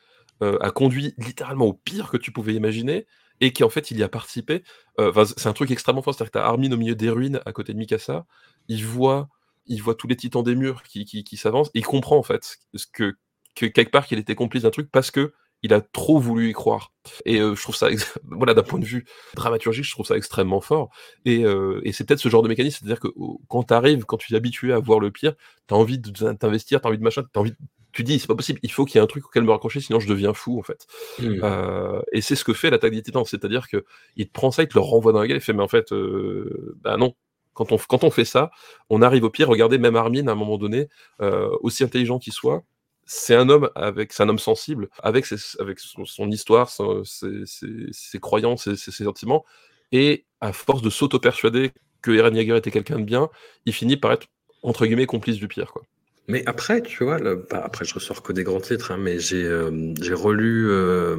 euh, 0.42 0.58
a 0.60 0.70
conduit 0.70 1.14
littéralement 1.18 1.66
au 1.66 1.72
pire 1.72 2.10
que 2.10 2.16
tu 2.16 2.32
pouvais 2.32 2.54
imaginer, 2.54 3.06
et 3.40 3.52
qui 3.52 3.64
en 3.64 3.70
fait 3.70 3.90
il 3.90 3.98
y 3.98 4.02
a 4.02 4.08
participé. 4.08 4.62
Euh, 4.98 5.24
c'est 5.36 5.48
un 5.48 5.52
truc 5.52 5.70
extrêmement 5.70 6.02
fort, 6.02 6.14
c'est-à-dire 6.14 6.32
que 6.32 6.38
tu 6.38 6.42
as 6.42 6.46
Armin 6.46 6.72
au 6.72 6.76
milieu 6.76 6.94
des 6.94 7.10
ruines 7.10 7.40
à 7.46 7.52
côté 7.52 7.72
de 7.72 7.78
Mikasa, 7.78 8.26
il 8.68 8.84
voit, 8.84 9.28
il 9.66 9.82
voit 9.82 9.94
tous 9.94 10.08
les 10.08 10.16
titans 10.16 10.42
des 10.42 10.54
murs 10.54 10.82
qui, 10.82 11.04
qui, 11.04 11.36
s'avancent, 11.36 11.70
il 11.74 11.84
comprend 11.84 12.18
en 12.18 12.22
fait 12.22 12.58
que, 12.92 13.14
que 13.54 13.66
quelque 13.66 13.90
part 13.90 14.06
qu'il 14.06 14.18
était 14.18 14.34
complice 14.34 14.62
d'un 14.62 14.70
truc 14.70 14.90
parce 14.90 15.10
que 15.10 15.32
il 15.62 15.74
a 15.74 15.80
trop 15.80 16.18
voulu 16.18 16.48
y 16.48 16.52
croire. 16.52 16.92
Et 17.26 17.38
euh, 17.38 17.54
je 17.54 17.62
trouve 17.62 17.76
ça, 17.76 17.88
voilà, 18.24 18.54
d'un 18.54 18.62
point 18.62 18.78
de 18.78 18.84
vue 18.84 19.04
dramaturgique, 19.34 19.84
je 19.84 19.90
trouve 19.90 20.06
ça 20.06 20.16
extrêmement 20.16 20.60
fort. 20.60 20.90
Et, 21.24 21.44
euh, 21.44 21.80
et 21.84 21.92
c'est 21.92 22.04
peut-être 22.04 22.20
ce 22.20 22.28
genre 22.28 22.42
de 22.42 22.48
mécanisme, 22.48 22.78
c'est-à-dire 22.80 23.00
que 23.00 23.08
quand 23.48 23.64
tu 23.64 23.74
arrives, 23.74 24.04
quand 24.04 24.16
tu 24.16 24.32
es 24.32 24.36
habitué 24.36 24.72
à 24.72 24.78
voir 24.78 25.00
le 25.00 25.10
pire, 25.10 25.34
tu 25.68 25.74
as 25.74 25.76
envie 25.76 25.98
de 25.98 26.32
t'investir, 26.32 26.80
tu 26.80 26.86
as 26.86 26.88
envie 26.88 26.98
de 26.98 27.02
machin, 27.02 27.22
tu 27.22 27.38
as 27.38 27.40
envie 27.40 27.54
tu 27.92 28.04
dis, 28.04 28.18
c'est 28.18 28.26
pas 28.26 28.34
possible, 28.34 28.60
il 28.62 28.70
faut 28.72 28.84
qu'il 28.84 28.96
y 28.96 28.98
ait 28.98 29.04
un 29.04 29.06
truc 29.06 29.26
auquel 29.26 29.42
me 29.44 29.50
raccrocher, 29.50 29.80
sinon 29.80 30.00
je 30.00 30.08
deviens 30.08 30.34
fou, 30.34 30.58
en 30.58 30.62
fait. 30.62 30.86
Mmh. 31.18 31.40
Euh, 31.42 32.00
et 32.12 32.20
c'est 32.20 32.36
ce 32.36 32.44
que 32.44 32.52
fait 32.52 32.70
l'attaque 32.70 32.92
des 32.92 33.02
titans, 33.02 33.24
c'est-à-dire 33.24 33.68
que 33.68 33.84
il 34.16 34.26
te 34.26 34.32
prend 34.32 34.50
ça, 34.50 34.62
il 34.62 34.68
te 34.68 34.74
le 34.74 34.80
renvoie 34.80 35.12
dans 35.12 35.20
la 35.20 35.26
gueule, 35.26 35.38
il 35.38 35.42
fait, 35.42 35.52
mais 35.52 35.62
en 35.62 35.68
fait, 35.68 35.92
euh, 35.92 36.76
bah 36.82 36.96
non. 36.96 37.14
Quand 37.52 37.72
on, 37.72 37.78
quand 37.78 38.04
on 38.04 38.10
fait 38.10 38.24
ça, 38.24 38.52
on 38.90 39.02
arrive 39.02 39.24
au 39.24 39.30
pire. 39.30 39.48
Regardez, 39.48 39.76
même 39.76 39.96
Armin, 39.96 40.28
à 40.28 40.32
un 40.32 40.34
moment 40.36 40.56
donné, 40.56 40.88
euh, 41.20 41.50
aussi 41.62 41.82
intelligent 41.82 42.18
qu'il 42.20 42.32
soit, 42.32 42.62
c'est 43.04 43.34
un 43.34 43.48
homme 43.48 43.68
avec, 43.74 44.12
c'est 44.12 44.22
un 44.22 44.28
homme 44.28 44.38
sensible, 44.38 44.88
avec, 45.02 45.26
ses, 45.26 45.36
avec 45.58 45.80
son, 45.80 46.04
son 46.04 46.30
histoire, 46.30 46.70
son- 46.70 47.02
ses, 47.04 47.44
ses- 47.44 47.88
ses 47.90 48.20
croyances, 48.20 48.72
ses, 48.72 48.90
ses 48.92 49.04
sentiments, 49.04 49.44
et 49.90 50.24
à 50.40 50.52
force 50.52 50.80
de 50.80 50.90
s'auto-persuader 50.90 51.72
que 52.02 52.12
Eren 52.12 52.36
Yeager 52.36 52.56
était 52.56 52.70
quelqu'un 52.70 53.00
de 53.00 53.04
bien, 53.04 53.28
il 53.66 53.72
finit 53.74 53.96
par 53.96 54.12
être 54.12 54.28
entre 54.62 54.86
guillemets 54.86 55.06
complice 55.06 55.36
du 55.36 55.48
pire, 55.48 55.72
quoi. 55.72 55.82
Mais 56.30 56.42
après, 56.46 56.80
tu 56.80 57.02
vois, 57.04 57.18
le- 57.18 57.44
bah, 57.50 57.60
après 57.64 57.84
je 57.84 57.92
ressors 57.94 58.22
que 58.22 58.32
des 58.32 58.44
grands 58.44 58.60
titres, 58.60 58.92
hein, 58.92 58.98
mais 58.98 59.18
j'ai 59.18 59.44
euh, 59.44 59.92
relu 60.12 60.68
euh, 60.70 61.16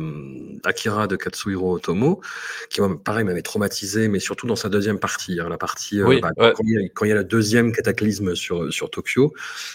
Akira 0.63 1.07
de 1.07 1.15
Katsuhiro 1.17 1.75
Otomo, 1.75 2.21
qui 2.69 2.79
pareil 3.03 3.25
m'avait 3.25 3.41
traumatisé, 3.41 4.07
mais 4.07 4.19
surtout 4.19 4.47
dans 4.47 4.55
sa 4.55 4.69
deuxième 4.69 4.99
partie, 4.99 5.39
hein, 5.39 5.49
la 5.49 5.57
partie 5.57 6.01
euh, 6.01 6.07
Oui, 6.07 6.21
bah, 6.21 6.31
ouais. 6.37 6.53
quand, 6.55 6.63
il 6.63 6.73
y 6.73 6.77
a, 6.77 6.89
quand 6.89 7.05
il 7.05 7.09
y 7.09 7.11
a 7.11 7.15
le 7.15 7.23
deuxième 7.23 7.73
cataclysme 7.73 8.35
sur 8.35 8.71
sur 8.71 8.89
Tokyo 8.89 9.33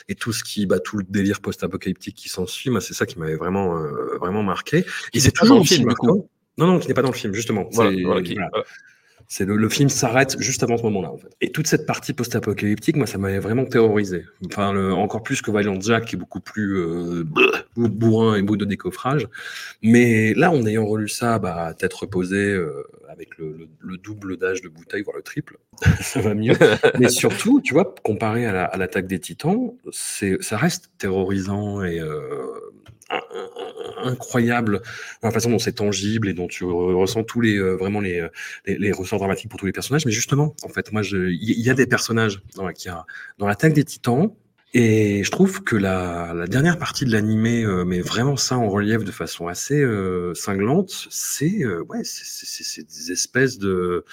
et 0.08 0.14
tout 0.14 0.32
ce 0.32 0.42
qui, 0.42 0.64
bah, 0.66 0.80
tout 0.80 0.96
le 0.96 1.04
délire 1.08 1.40
post-apocalyptique 1.40 2.16
qui 2.16 2.28
s'ensuit, 2.28 2.70
c'est 2.80 2.94
ça 2.94 3.04
qui 3.06 3.18
m'avait 3.18 3.36
vraiment 3.36 3.78
vraiment 4.20 4.42
marqué. 4.42 4.84
Et 5.12 5.20
c'est 5.20 5.32
toujours 5.32 5.56
dans 5.56 5.62
le 5.62 5.66
film, 5.68 5.88
du 5.88 5.94
coup. 5.94 6.28
Non, 6.58 6.66
non, 6.66 6.78
qui 6.78 6.88
n'est 6.88 6.94
pas 6.94 7.02
dans 7.02 7.10
le 7.10 7.14
film, 7.14 7.34
justement. 7.34 7.68
Voilà, 7.72 7.90
C'est- 7.90 8.02
voilà, 8.02 8.22
qui- 8.22 8.34
voilà. 8.34 8.50
C'est 9.28 9.44
le, 9.44 9.56
le 9.56 9.68
film 9.68 9.88
s'arrête 9.88 10.36
juste 10.40 10.62
avant 10.62 10.76
ce 10.76 10.82
moment-là, 10.84 11.10
en 11.10 11.16
fait. 11.18 11.28
Et 11.40 11.50
toute 11.50 11.66
cette 11.66 11.84
partie 11.86 12.12
post-apocalyptique, 12.12 12.96
moi, 12.96 13.06
ça 13.06 13.18
m'avait 13.18 13.40
vraiment 13.40 13.64
terrorisé. 13.64 14.24
Enfin, 14.46 14.72
le- 14.72 14.92
encore 14.92 15.22
plus 15.22 15.42
que 15.42 15.50
Violent 15.50 15.80
Jack, 15.80 16.04
qui 16.06 16.14
est 16.16 16.18
beaucoup 16.18 16.40
plus 16.40 16.76
euh, 16.78 17.24
bou- 17.24 17.88
bourrin 17.88 18.36
et 18.36 18.42
beau 18.42 18.56
de 18.56 18.64
décoffrage. 18.64 19.26
Mais 19.82 20.32
là, 20.34 20.50
en 20.52 20.64
ayant 20.66 20.86
relu 20.86 21.08
ça, 21.08 21.38
bah, 21.38 21.74
tête 21.76 21.92
reposée, 21.94 22.52
euh, 22.52 22.84
avec 23.08 23.36
le, 23.38 23.56
le- 23.58 23.68
le 23.80 23.96
double 23.98 24.36
d'âge 24.36 24.62
de 24.62 24.68
bouteille, 24.68 25.02
voire 25.02 25.16
le 25.16 25.22
triple, 25.22 25.58
ça 26.00 26.20
va 26.20 26.34
mieux. 26.34 26.54
Mais 27.00 27.08
surtout, 27.08 27.60
tu 27.60 27.74
vois, 27.74 27.94
comparé 28.04 28.46
à 28.46 28.52
la- 28.52 28.64
à 28.64 28.76
l'attaque 28.76 29.06
des 29.08 29.18
Titans, 29.18 29.72
ça 29.90 30.56
reste 30.56 30.90
terrorisant 30.98 31.82
et 31.82 32.00
euh, 32.00 32.20
incroyable 33.96 34.82
la 35.22 35.30
façon 35.30 35.50
dont 35.50 35.58
c'est 35.58 35.72
tangible 35.72 36.28
et 36.28 36.34
dont 36.34 36.46
tu 36.46 36.64
re- 36.64 36.94
ressens 36.94 37.24
tous 37.24 37.40
les 37.40 37.56
euh, 37.56 37.76
vraiment 37.76 38.00
les, 38.00 38.20
euh, 38.20 38.28
les, 38.66 38.78
les 38.78 38.92
ressorts 38.92 39.18
dramatiques 39.18 39.50
pour 39.50 39.58
tous 39.58 39.66
les 39.66 39.72
personnages. 39.72 40.06
Mais 40.06 40.12
justement, 40.12 40.54
en 40.62 40.68
fait, 40.68 40.92
moi, 40.92 41.02
il 41.02 41.60
y, 41.60 41.70
a 41.70 41.74
des 41.74 41.86
personnages 41.86 42.40
dans 42.54 42.66
Akira, 42.66 43.06
dans 43.38 43.46
l'attaque 43.46 43.72
des 43.72 43.84
Titans. 43.84 44.30
Et 44.74 45.24
je 45.24 45.30
trouve 45.30 45.62
que 45.62 45.76
la, 45.76 46.34
la 46.34 46.46
dernière 46.46 46.78
partie 46.78 47.06
de 47.06 47.12
l'animé 47.12 47.64
euh, 47.64 47.84
met 47.84 48.00
vraiment 48.00 48.36
ça 48.36 48.58
en 48.58 48.68
relief 48.68 49.04
de 49.04 49.12
façon 49.12 49.46
assez 49.46 49.80
euh, 49.80 50.34
cinglante. 50.34 51.06
C'est 51.08 51.62
euh, 51.62 51.82
ouais, 51.84 52.02
c'est 52.04 52.86
des 52.86 53.12
espèces 53.12 53.58
de 53.58 54.04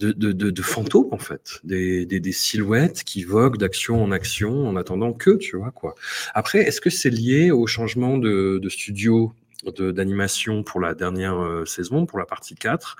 de, 0.00 0.62
fantômes 0.62 1.12
en 1.12 1.18
fait, 1.18 1.60
des, 1.64 2.32
silhouettes 2.32 3.04
qui 3.04 3.24
voguent 3.24 3.58
d'action 3.58 4.02
en 4.02 4.10
action 4.10 4.66
en 4.66 4.76
attendant 4.76 5.12
que, 5.12 5.36
tu 5.36 5.56
vois 5.56 5.70
quoi. 5.70 5.94
Après, 6.34 6.60
est-ce 6.60 6.80
que 6.80 6.90
c'est 6.90 7.10
lié 7.10 7.50
au 7.50 7.66
changement 7.66 8.18
de, 8.18 8.60
studio 8.68 9.32
d'animation 9.78 10.62
pour 10.62 10.78
la 10.78 10.94
dernière 10.94 11.40
euh, 11.40 11.64
saison, 11.64 12.04
pour 12.04 12.18
la 12.18 12.26
partie 12.26 12.54
4 12.54 12.96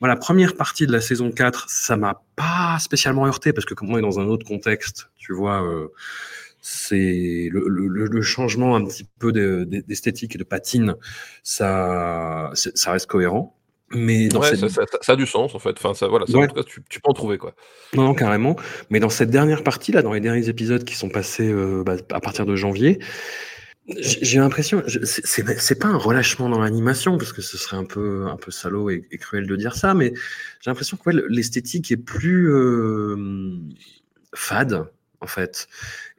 Moi, 0.00 0.06
la 0.06 0.14
première 0.14 0.54
partie 0.54 0.86
de 0.86 0.92
la 0.92 1.00
saison 1.00 1.32
4, 1.32 1.68
ça 1.68 1.96
m'a 1.96 2.22
pas 2.36 2.78
spécialement 2.78 3.26
heurté 3.26 3.52
parce 3.52 3.64
que 3.64 3.74
comme 3.74 3.90
on 3.90 3.98
est 3.98 4.02
dans 4.02 4.20
un 4.20 4.26
autre 4.26 4.46
contexte, 4.46 5.08
tu 5.16 5.32
vois, 5.32 5.66
euh, 5.66 5.88
c'est 6.60 7.48
le, 7.50 8.22
changement 8.22 8.76
un 8.76 8.84
petit 8.84 9.08
peu 9.18 9.32
de- 9.32 9.64
de- 9.68 9.80
d'esthétique 9.80 10.36
et 10.36 10.38
de 10.38 10.44
patine, 10.44 10.94
ça 11.42 12.52
reste 12.86 13.06
cohérent. 13.06 13.56
Mais 13.90 14.28
dans 14.28 14.40
Ouais, 14.40 14.50
cette 14.56 14.68
ça, 14.70 14.82
ça- 15.02 15.12
a 15.12 15.16
du 15.16 15.26
sens 15.26 15.54
en 15.54 15.58
fait. 15.58 15.76
Enfin, 15.76 15.94
ça, 15.94 16.08
voilà, 16.08 16.26
ça, 16.26 16.38
Ouais. 16.38 16.44
en 16.44 16.48
tout 16.48 16.54
cas, 16.54 16.62
tu, 16.64 16.80
tu 16.88 17.00
peux 17.00 17.10
en 17.10 17.12
trouver 17.12 17.38
quoi. 17.38 17.54
Non, 17.94 18.04
non, 18.04 18.14
carrément. 18.14 18.56
Mais 18.90 18.98
dans 19.00 19.10
cette 19.10 19.30
dernière 19.30 19.62
partie, 19.62 19.92
là, 19.92 20.02
dans 20.02 20.12
les 20.12 20.20
derniers 20.20 20.48
épisodes 20.48 20.84
qui 20.84 20.94
sont 20.96 21.08
passés 21.10 21.48
euh, 21.50 21.82
bah, 21.84 21.96
à 22.10 22.20
partir 22.20 22.46
de 22.46 22.56
janvier, 22.56 22.98
j'ai 23.86 24.38
l'impression, 24.38 24.82
c'est- 24.86 25.78
pas 25.78 25.88
un 25.88 25.98
relâchement 25.98 26.48
dans 26.48 26.58
l'animation, 26.60 27.18
parce 27.18 27.34
que 27.34 27.42
ce 27.42 27.58
serait 27.58 27.76
un 27.76 27.84
peu, 27.84 28.26
un 28.26 28.36
peu 28.36 28.50
salaud 28.50 28.88
et, 28.88 29.06
et 29.10 29.18
cruel 29.18 29.46
de 29.46 29.56
dire 29.56 29.76
ça, 29.76 29.92
mais 29.92 30.14
j'ai 30.60 30.70
l'impression 30.70 30.96
que 30.96 31.10
ouais, 31.10 31.22
l'esthétique 31.28 31.92
est 31.92 31.98
plus 31.98 32.50
euh, 32.50 33.58
fade, 34.34 34.86
en 35.20 35.26
fait. 35.26 35.68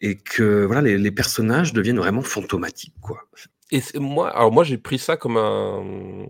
Et 0.01 0.15
que 0.15 0.63
voilà, 0.65 0.81
les, 0.83 0.97
les 0.99 1.11
personnages 1.11 1.73
deviennent 1.73 1.97
vraiment 1.97 2.21
fantomatiques, 2.21 2.93
quoi. 3.01 3.21
Et 3.71 3.81
moi, 3.99 4.29
alors 4.29 4.51
moi 4.51 4.63
j'ai 4.63 4.77
pris 4.77 4.99
ça 4.99 5.17
comme 5.17 5.37
un 5.37 6.27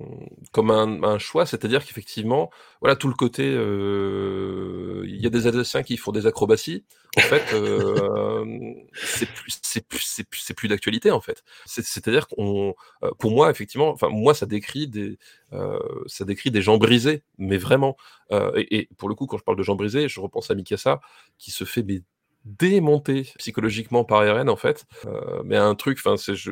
comme 0.53 0.71
un, 0.71 1.03
un 1.03 1.17
choix, 1.19 1.45
c'est-à-dire 1.45 1.83
qu'effectivement, 1.85 2.49
voilà 2.79 2.95
tout 2.95 3.09
le 3.09 3.13
côté, 3.13 3.43
euh, 3.53 5.03
il 5.05 5.17
y 5.21 5.27
a 5.27 5.29
des 5.29 5.45
Alsaciens 5.45 5.83
qui 5.83 5.97
font 5.97 6.13
des 6.13 6.27
acrobaties. 6.27 6.85
En 7.17 7.21
fait, 7.21 7.43
euh, 7.53 8.45
c'est 8.93 9.29
plus 9.33 9.59
c'est 9.61 9.85
plus 9.85 9.99
c'est 10.33 10.53
plus, 10.53 10.67
d'actualité 10.69 11.11
en 11.11 11.19
fait. 11.19 11.43
C'est- 11.65 11.83
C'est-à-dire 11.85 12.27
qu'on, 12.29 12.73
euh, 13.03 13.11
pour 13.19 13.31
moi 13.31 13.51
effectivement, 13.51 13.89
enfin 13.89 14.07
moi 14.09 14.33
ça 14.33 14.45
décrit 14.45 14.87
des 14.87 15.17
euh, 15.51 15.77
ça 16.07 16.23
décrit 16.23 16.51
des 16.51 16.61
gens 16.61 16.77
brisés, 16.77 17.23
mais 17.37 17.57
vraiment. 17.57 17.97
Euh, 18.31 18.51
et, 18.55 18.77
et 18.77 18.89
pour 18.97 19.09
le 19.09 19.15
coup, 19.15 19.27
quand 19.27 19.37
je 19.37 19.43
parle 19.43 19.57
de 19.57 19.63
gens 19.63 19.75
brisés, 19.75 20.07
je 20.07 20.21
repense 20.21 20.51
à 20.51 20.55
Mikasa 20.55 21.01
qui 21.37 21.51
se 21.51 21.65
fait 21.65 21.83
mais 21.83 22.01
démonter 22.45 23.33
psychologiquement 23.39 24.03
par 24.03 24.23
Eren 24.23 24.49
en 24.49 24.55
fait. 24.55 24.85
Euh, 25.05 25.41
mais 25.43 25.57
un 25.57 25.73
truc 25.75 25.97
enfin 25.99 26.15
c'est 26.15 26.35
je 26.35 26.51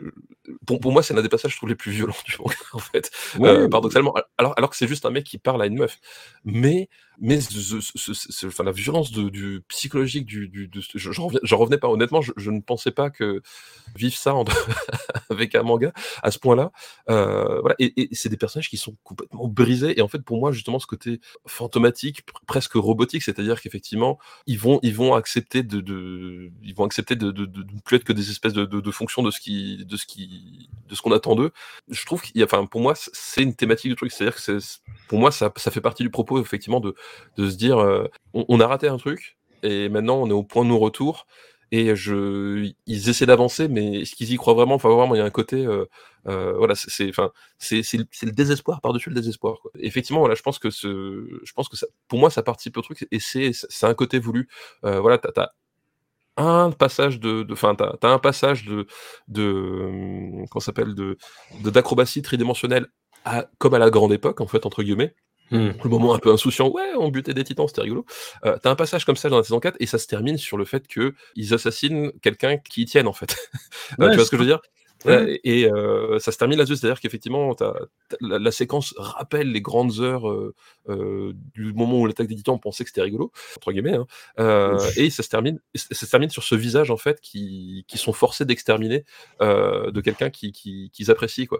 pour, 0.65 0.79
pour 0.79 0.91
moi 0.91 1.03
c'est 1.03 1.13
l'un 1.13 1.21
des 1.21 1.29
passages 1.29 1.51
je 1.51 1.57
trouve 1.57 1.69
les 1.69 1.75
plus 1.75 1.91
violents 1.91 2.15
du 2.25 2.35
manga 2.39 2.55
en 2.73 2.79
fait. 2.79 3.11
Euh, 3.39 3.69
paradoxalement 3.69 4.13
alors 4.37 4.53
alors 4.57 4.69
que 4.71 4.75
c'est 4.75 4.87
juste 4.87 5.05
un 5.05 5.11
mec 5.11 5.23
qui 5.23 5.37
parle 5.37 5.61
à 5.61 5.67
une 5.67 5.77
meuf. 5.77 5.99
Mais 6.43 6.89
mais 7.19 7.41
ce- 7.41 7.79
ce- 7.81 8.13
ce- 8.13 8.47
enfin 8.47 8.63
la 8.63 8.71
violence 8.71 9.11
de- 9.11 9.29
du 9.29 9.61
psychologique 9.69 10.25
du, 10.25 10.47
du 10.49 10.67
de 10.67 10.81
je- 10.95 11.11
j'en 11.11 11.29
j'en 11.43 11.57
revenais 11.57 11.77
pas. 11.77 11.87
Honnêtement 11.89 12.21
je, 12.21 12.31
je 12.37 12.51
ne 12.51 12.61
pensais 12.61 12.91
pas 12.91 13.09
que 13.09 13.41
vivre 13.95 14.15
ça 14.15 14.35
en- 14.35 14.45
avec 15.29 15.55
un 15.55 15.63
manga 15.63 15.91
à 16.23 16.31
ce 16.31 16.39
point-là 16.39 16.71
Euh, 17.09 17.59
voilà. 17.61 17.75
Et, 17.79 17.93
et 18.01 18.09
c'est 18.15 18.29
des 18.29 18.37
personnages 18.37 18.69
qui 18.69 18.77
sont 18.77 18.95
complètement 19.03 19.47
brisés. 19.47 19.97
Et 19.99 20.01
en 20.01 20.07
fait 20.07 20.19
pour 20.23 20.39
moi 20.39 20.51
justement 20.51 20.79
ce 20.79 20.87
côté 20.87 21.19
fantomatique 21.47 22.21
pr- 22.25 22.39
presque 22.47 22.73
robotique 22.73 23.23
c'est-à-dire 23.23 23.61
qu'effectivement 23.61 24.19
ils 24.47 24.59
vont 24.59 24.79
ils 24.83 24.95
vont 24.95 25.13
accepter 25.15 25.63
de, 25.63 25.81
de 25.81 26.51
ils 26.63 26.73
vont 26.75 26.85
accepter 26.85 27.15
de, 27.15 27.31
de, 27.31 27.45
ne 27.45 27.79
plus 27.85 27.97
être 27.97 28.03
que 28.03 28.13
des 28.13 28.29
espèces 28.31 28.53
de 28.53 28.91
fonctions 28.91 29.23
de 29.23 29.31
ce 29.31 29.39
qui 29.39 29.85
de 29.85 29.97
ce 29.97 30.05
qui 30.05 30.69
de 30.87 30.95
ce 30.95 31.01
qu'on 31.01 31.11
attend 31.11 31.35
d'eux. 31.35 31.51
Je 31.89 32.05
trouve 32.05 32.21
qu'il 32.21 32.37
y 32.37 32.41
a 32.41 32.45
enfin 32.45 32.65
pour 32.65 32.81
moi 32.81 32.93
c'est 32.95 33.43
une 33.43 33.55
thématique 33.55 33.89
du 33.89 33.95
truc. 33.95 34.11
C'est-à-dire 34.11 34.35
que 34.35 34.41
c'est 34.41 34.81
pour 35.07 35.19
moi 35.19 35.31
ça, 35.31 35.51
ça 35.57 35.71
fait 35.71 35.81
partie 35.81 36.03
du 36.03 36.09
propos 36.09 36.39
effectivement 36.41 36.79
de 36.79 36.95
de 37.37 37.49
se 37.49 37.55
dire 37.55 37.77
euh, 37.79 38.07
on, 38.33 38.59
a 38.59 38.67
raté 38.67 38.87
un 38.87 38.97
truc 38.97 39.37
et 39.63 39.89
maintenant 39.89 40.17
on 40.17 40.29
est 40.29 40.33
au 40.33 40.43
point 40.43 40.63
de 40.63 40.69
non-retour 40.69 41.25
et 41.71 41.95
je 41.95 42.71
ils 42.85 43.09
essaient 43.09 43.25
d'avancer 43.25 43.67
mais 43.67 44.01
est-ce 44.01 44.15
qu'ils 44.15 44.31
y 44.31 44.35
croient 44.37 44.53
vraiment? 44.53 44.75
Enfin 44.75 44.89
vraiment 44.89 45.15
il 45.15 45.19
y 45.19 45.21
a 45.21 45.25
un 45.25 45.29
côté 45.29 45.65
euh, 45.65 45.85
euh, 46.27 46.53
voilà 46.57 46.75
c'est 46.75 47.09
enfin 47.09 47.31
c'est 47.57 47.81
le, 47.93 48.05
le 48.23 48.31
désespoir 48.31 48.81
par-dessus 48.81 49.09
le 49.09 49.15
désespoir 49.15 49.57
effectivement 49.79 50.19
voilà 50.19 50.35
je 50.35 50.41
pense 50.41 50.59
que 50.59 50.69
ce 50.69 51.27
je 51.43 51.53
pense 51.53 51.69
que 51.69 51.77
ça 51.77 51.87
pour 52.07 52.19
moi 52.19 52.29
ça 52.29 52.43
participe 52.43 52.77
au 52.77 52.81
truc 52.81 53.07
et 53.11 53.19
c'est 53.19 53.51
c'est 53.53 53.87
un 53.87 53.93
côté 53.93 54.19
voulu. 54.19 54.47
Voilà 54.83 55.17
t'as 55.17 55.49
un 56.37 56.71
passage 56.71 57.19
de 57.19 57.45
enfin 57.51 57.75
t'as 57.75 57.95
t'as 57.97 58.09
un 58.09 58.19
passage 58.19 58.65
de 58.65 58.87
de 59.27 60.45
s'appelle 60.59 60.95
de- 60.95 61.17
d'acrobatie 61.63 62.21
tridimensionnelle 62.21 62.87
à, 63.25 63.45
comme 63.59 63.73
à 63.75 63.79
la 63.79 63.89
grande 63.89 64.13
époque 64.13 64.41
en 64.41 64.47
fait 64.47 64.65
entre 64.65 64.83
guillemets 64.83 65.15
Hmm. 65.53 65.71
le 65.83 65.89
moment 65.89 66.15
un 66.15 66.19
peu 66.19 66.31
insouciant, 66.33 66.69
ouais, 66.71 66.93
on 66.97 67.09
butait 67.09 67.35
des 67.35 67.43
titans, 67.43 67.67
c'était 67.67 67.81
rigolo. 67.81 68.05
Euh, 68.43 68.57
T'as 68.61 68.71
un 68.71 68.75
passage 68.75 69.05
comme 69.05 69.15
ça 69.15 69.29
dans 69.29 69.37
la 69.37 69.43
saison 69.43 69.59
4 69.59 69.77
et 69.79 69.85
ça 69.85 69.99
se 69.99 70.07
termine 70.07 70.37
sur 70.37 70.57
le 70.57 70.65
fait 70.65 70.87
que 70.87 71.13
ils 71.35 71.53
assassinent 71.53 72.11
quelqu'un 72.23 72.57
qui 72.57 72.81
y 72.81 72.85
tiennent 72.85 73.07
en 73.07 73.13
fait. 73.13 73.35
Euh, 73.99 74.05
Ouais, 74.05 74.09
tu 74.11 74.15
vois 74.15 74.25
ce 74.25 74.31
que 74.31 74.37
je 74.37 74.41
veux 74.41 74.47
dire? 74.47 74.61
Et 75.43 75.65
euh, 75.71 76.19
ça 76.19 76.31
se 76.31 76.37
termine 76.37 76.57
là-dessus, 76.57 76.77
c'est-à-dire 76.77 76.99
qu'effectivement, 76.99 77.53
t'as- 77.55 77.73
t'as- 78.09 78.17
la, 78.21 78.39
la 78.39 78.51
séquence 78.51 78.93
rappelle 78.97 79.51
les 79.51 79.61
grandes 79.61 79.99
heures 79.99 80.29
euh, 80.29 80.53
euh, 80.89 81.33
du 81.53 81.73
moment 81.73 81.99
où 81.99 82.05
l'attaque 82.05 82.27
des 82.27 82.35
titans, 82.35 82.55
on 82.55 82.59
pensait 82.59 82.83
que 82.83 82.89
c'était 82.89 83.01
rigolo, 83.01 83.31
entre 83.57 83.71
guillemets, 83.71 83.95
hein. 83.95 84.07
Euh, 84.39 84.79
et 84.97 85.09
ça 85.09 85.23
se 85.23 85.29
termine, 85.29 85.59
ça 85.75 85.93
se 85.93 86.05
termine 86.05 86.29
sur 86.29 86.43
ce 86.43 86.55
visage 86.55 86.91
en 86.91 86.97
fait 86.97 87.19
qui, 87.21 87.85
qui 87.87 87.97
sont 87.97 88.13
forcés 88.13 88.45
d'exterminer 88.45 89.03
euh, 89.41 89.91
de 89.91 90.01
quelqu'un 90.01 90.29
qui, 90.29 90.51
qui, 90.51 90.89
qu'ils 90.91 91.11
apprécient 91.11 91.45
quoi. 91.45 91.59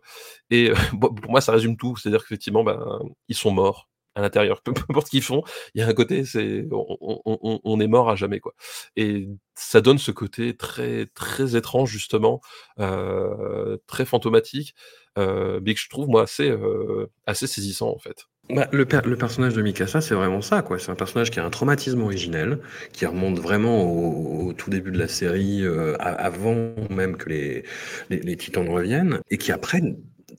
Et 0.49 0.71
bon, 0.93 1.13
pour 1.13 1.31
moi, 1.31 1.41
ça 1.41 1.51
résume 1.51 1.77
tout, 1.77 1.95
c'est-à-dire 1.97 2.21
qu'effectivement, 2.21 2.63
ben, 2.63 2.99
ils 3.27 3.35
sont 3.35 3.51
morts 3.51 3.89
à 4.15 4.21
l'intérieur, 4.21 4.61
peu, 4.61 4.73
peu 4.73 4.83
importe 4.89 5.07
ce 5.07 5.11
qu'ils 5.11 5.23
font, 5.23 5.43
il 5.73 5.81
y 5.81 5.83
a 5.83 5.87
un 5.87 5.93
côté, 5.93 6.25
c'est 6.25 6.67
on, 6.71 7.79
est 7.79 7.87
mort 7.87 8.09
à 8.09 8.15
jamais 8.15 8.39
quoi. 8.39 8.53
Et 8.95 9.27
ça 9.55 9.81
donne 9.81 9.97
ce 9.97 10.11
côté 10.11 10.55
très 10.55 11.07
très 11.07 11.55
étrange 11.55 11.89
justement, 11.91 12.41
euh, 12.79 13.77
très 13.87 14.05
fantomatique, 14.05 14.75
euh, 15.17 15.59
mais 15.63 15.73
que 15.73 15.79
je 15.79 15.89
trouve 15.89 16.07
moi 16.07 16.23
assez 16.23 16.49
euh, 16.49 17.07
assez 17.27 17.47
saisissant 17.47 17.89
en 17.89 17.99
fait. 17.99 18.27
Bah, 18.49 18.67
le, 18.73 18.85
le, 19.05 19.15
personnage 19.15 19.53
de 19.53 19.61
Mikasa, 19.61 20.01
c'est 20.01 20.15
vraiment 20.15 20.41
ça, 20.41 20.61
quoi. 20.61 20.77
C'est 20.77 20.91
un 20.91 20.95
personnage 20.95 21.31
qui 21.31 21.39
a 21.39 21.45
un 21.45 21.49
traumatisme 21.49 22.01
originel, 22.01 22.59
qui 22.91 23.05
remonte 23.05 23.39
vraiment 23.39 23.83
au, 23.85 24.51
tout 24.51 24.69
début 24.69 24.91
de 24.91 24.99
la 24.99 25.07
série, 25.07 25.61
euh, 25.63 25.95
avant 25.99 26.73
même 26.89 27.15
que 27.15 27.29
les, 27.29 27.63
les, 28.09 28.35
Titans 28.35 28.67
reviennent, 28.67 29.21
et 29.29 29.37
qui 29.37 29.53
après, 29.53 29.81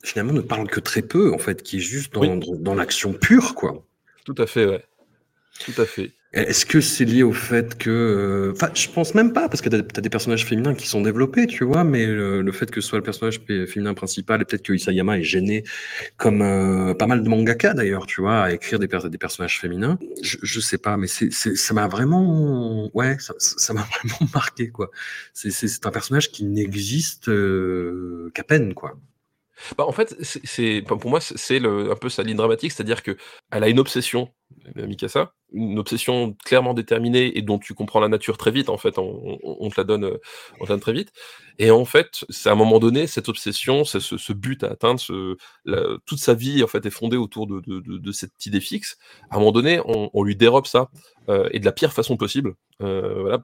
finalement, 0.05 0.33
ne 0.33 0.41
parle 0.41 0.69
que 0.69 0.81
très 0.81 1.03
peu, 1.03 1.33
en 1.33 1.39
fait, 1.39 1.63
qui 1.63 1.79
est 1.79 1.81
juste 1.81 2.13
dans, 2.15 2.37
dans 2.37 2.75
l'action 2.75 3.13
pure, 3.13 3.55
quoi. 3.55 3.85
Tout 4.25 4.35
à 4.39 4.47
fait, 4.47 4.67
ouais. 4.67 4.85
Tout 5.65 5.81
à 5.81 5.85
fait. 5.85 6.13
Est-ce 6.35 6.67
que 6.67 6.81
c'est 6.81 7.05
lié 7.05 7.23
au 7.23 7.33
fait 7.33 7.79
que... 7.79 7.91
Euh, 7.91 8.53
enfin, 8.53 8.69
je 8.75 8.89
pense 8.89 9.15
même 9.15 9.33
pas, 9.33 9.49
parce 9.49 9.63
que 9.63 9.69
tu 9.69 9.77
as, 9.77 10.01
des 10.01 10.11
personnages 10.11 10.45
féminins 10.45 10.75
qui 10.75 10.89
sont 10.89 11.01
développés, 11.01 11.47
tu 11.47 11.63
vois, 11.63 11.85
mais 11.85 12.07
le, 12.07 12.51
fait 12.51 12.73
que 12.73 12.81
ce 12.81 12.89
soit 12.89 12.99
le 12.99 13.05
personnage 13.05 13.41
féminin 13.69 13.95
principal, 13.95 14.43
et 14.43 14.45
peut-être 14.45 14.63
que 14.63 14.73
Isayama 14.73 15.19
est 15.19 15.23
gêné, 15.23 15.63
comme 16.17 16.43
euh, 16.43 16.93
pas 16.93 17.07
mal 17.07 17.23
de 17.23 17.29
mangaka 17.29 17.73
d'ailleurs, 17.73 18.07
tu 18.07 18.21
vois, 18.21 18.43
à 18.43 18.53
écrire 18.53 18.81
des, 18.81 18.89
des 18.89 19.19
personnages 19.19 19.61
féminins. 19.61 19.97
Je, 20.23 20.39
je 20.43 20.61
sais 20.61 20.79
pas, 20.79 20.97
mais 20.97 21.07
c'est, 21.07 21.31
ça 21.31 21.73
m'a 21.73 21.87
vraiment... 21.87 22.91
Ouais, 22.95 23.17
ça 23.39 23.73
m'a 23.73 23.87
vraiment 24.03 24.31
marqué, 24.35 24.71
quoi. 24.71 24.91
C'est 25.35 25.87
un 25.87 25.93
personnage 25.93 26.33
qui 26.33 26.45
n'existe 26.45 27.29
euh, 27.29 28.33
qu'à 28.35 28.43
peine, 28.43 28.75
quoi. 28.75 28.99
Bah, 29.79 29.87
en 29.87 29.93
fait, 29.93 30.17
pour 30.87 31.11
moi, 31.11 31.21
c'est 31.21 31.65
un 31.65 31.97
peu 31.97 32.09
sa 32.09 32.23
ligne 32.23 32.37
dramatique, 32.37 32.73
c'est-à-dire 32.73 33.03
que 33.03 33.17
elle 33.51 33.65
a 33.65 33.69
une 33.69 33.79
obsession, 33.79 34.31
euh, 34.77 34.87
Mikasa, 34.87 35.33
une 35.53 35.79
obsession 35.79 36.35
clairement 36.45 36.75
déterminée 36.75 37.37
et 37.39 37.43
dont 37.43 37.59
tu 37.59 37.75
comprends 37.75 38.01
la 38.01 38.09
nature 38.09 38.37
très 38.37 38.51
vite, 38.51 38.69
en 38.69 38.77
fait, 38.77 38.99
on, 38.99 39.71
te 39.71 39.81
la 39.81 39.85
donne, 39.85 40.05
euh, 40.05 40.19
te 40.59 40.63
la 40.63 40.67
donne 40.67 40.81
très 40.81 40.93
vite. 40.93 41.13
Et 41.59 41.71
en 41.71 41.85
fait, 41.85 42.25
c'est 42.31 42.49
à 42.49 42.53
un 42.53 42.57
moment 42.57 42.81
donné, 42.81 43.07
cette 43.07 43.29
obsession, 43.29 43.85
ce, 43.85 44.33
but 44.33 44.65
à 44.65 44.73
atteindre, 44.73 45.01
toute 46.05 46.19
sa 46.19 46.35
vie, 46.35 46.65
en 46.65 46.67
fait, 46.67 46.85
est 46.85 46.91
fondée 46.91 47.17
autour 47.17 47.47
de, 47.47 48.13
cette 48.13 48.45
idée 48.47 48.61
fixe. 48.61 48.97
À 49.31 49.37
un 49.37 49.39
moment 49.39 49.53
donné, 49.53 49.81
on, 49.85 50.23
lui 50.25 50.35
dérobe 50.35 50.67
ça, 50.67 50.91
euh, 51.29 51.49
et 51.53 51.61
de 51.61 51.65
la 51.65 51.73
pire 51.73 51.93
façon 51.93 52.17
possible, 52.17 52.55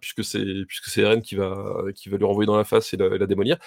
puisque 0.00 0.24
c'est 0.24 0.44
puisque 0.66 0.98
Eren 0.98 1.22
qui 1.22 1.36
va, 1.36 1.84
qui 1.94 2.08
va 2.08 2.16
lui 2.16 2.24
renvoyer 2.24 2.46
dans 2.46 2.56
la 2.56 2.64
face 2.64 2.92
et 2.92 2.96
la, 2.96 3.06
et 3.06 3.18
la 3.18 3.26
démolir. 3.26 3.58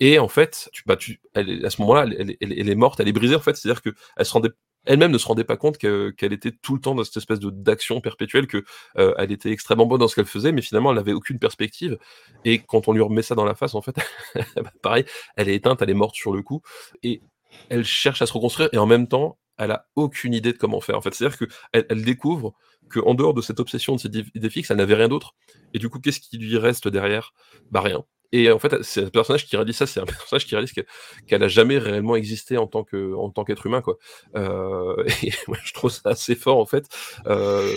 Et 0.00 0.18
en 0.18 0.28
fait, 0.28 0.68
tu, 0.72 0.82
bah, 0.86 0.96
elle, 1.34 1.64
à 1.64 1.70
ce 1.70 1.80
moment-là, 1.82 2.06
elle, 2.18 2.68
est 2.68 2.74
morte, 2.74 3.00
elle 3.00 3.08
est 3.08 3.12
brisée 3.12 3.36
en 3.36 3.40
fait. 3.40 3.56
C'est-à-dire 3.56 3.82
que 3.82 3.90
elle 4.16 4.26
se 4.26 4.32
rendait, 4.32 4.50
elle-même 4.86 5.12
ne 5.12 5.18
se 5.18 5.26
rendait 5.26 5.44
pas 5.44 5.56
compte 5.56 5.78
qu'elle 5.78 6.32
était 6.32 6.52
tout 6.52 6.74
le 6.74 6.80
temps 6.80 6.94
dans 6.94 7.04
cette 7.04 7.16
espèce 7.16 7.40
d'action 7.40 8.00
perpétuelle, 8.00 8.46
que 8.46 8.64
euh, 8.98 9.14
elle 9.18 9.32
était 9.32 9.50
extrêmement 9.50 9.86
bonne 9.86 10.00
dans 10.00 10.08
ce 10.08 10.14
qu'elle 10.14 10.26
faisait, 10.26 10.52
mais 10.52 10.62
finalement 10.62 10.90
elle 10.90 10.96
n'avait 10.96 11.12
aucune 11.12 11.38
perspective. 11.38 11.98
Et 12.44 12.58
quand 12.58 12.88
on 12.88 12.92
lui 12.92 13.02
remet 13.02 13.22
ça 13.22 13.34
dans 13.34 13.44
la 13.44 13.54
face, 13.54 13.74
en 13.74 13.82
fait, 13.82 13.96
bah, 14.56 14.72
pareil, 14.82 15.04
elle 15.36 15.48
est 15.48 15.54
éteinte, 15.54 15.80
elle 15.82 15.90
est 15.90 15.94
morte 15.94 16.14
sur 16.14 16.32
le 16.32 16.42
coup, 16.42 16.62
et 17.02 17.22
elle 17.68 17.84
cherche 17.84 18.20
à 18.22 18.26
se 18.26 18.32
reconstruire. 18.32 18.68
Et 18.72 18.78
en 18.78 18.86
même 18.86 19.08
temps, 19.08 19.38
elle 19.58 19.70
a 19.70 19.86
aucune 19.94 20.34
idée 20.34 20.52
de 20.52 20.58
comment 20.58 20.80
faire. 20.80 20.98
En 20.98 21.00
fait, 21.00 21.14
c'est-à-dire 21.14 21.38
que 21.38 21.46
elle 21.72 22.02
découvre 22.04 22.54
que 22.90 23.00
en 23.00 23.14
dehors 23.14 23.34
de 23.34 23.40
cette 23.40 23.60
obsession 23.60 23.94
de 23.94 24.00
cette 24.00 24.14
idée 24.14 24.50
fixe, 24.50 24.70
elle 24.70 24.76
n'avait 24.78 24.94
rien 24.94 25.08
d'autre. 25.08 25.34
Et 25.72 25.78
du 25.78 25.88
coup, 25.88 26.00
qu'est-ce 26.00 26.20
qui 26.20 26.38
lui 26.38 26.58
reste 26.58 26.88
derrière? 26.88 27.32
Bah 27.70 27.80
rien. 27.80 28.04
Et 28.36 28.50
en 28.50 28.58
fait, 28.58 28.82
c'est 28.82 29.04
un 29.04 29.10
personnage 29.10 29.46
qui 29.46 29.54
réalise 29.54 29.76
ça, 29.76 29.86
c'est 29.86 30.00
un 30.00 30.06
personnage 30.06 30.44
qui 30.44 30.56
réalise 30.56 30.72
qu'elle 30.72 31.40
n'a 31.40 31.46
jamais 31.46 31.78
réellement 31.78 32.16
existé 32.16 32.58
en 32.58 32.66
tant 32.66 32.82
qu'être 32.82 33.66
humain, 33.66 33.80
quoi. 33.80 33.96
Euh, 34.34 35.04
et 35.22 35.30
je 35.30 35.72
trouve 35.72 35.92
ça 35.92 36.10
assez 36.10 36.34
fort 36.34 36.58
en 36.58 36.66
fait, 36.66 36.88
euh, 37.28 37.76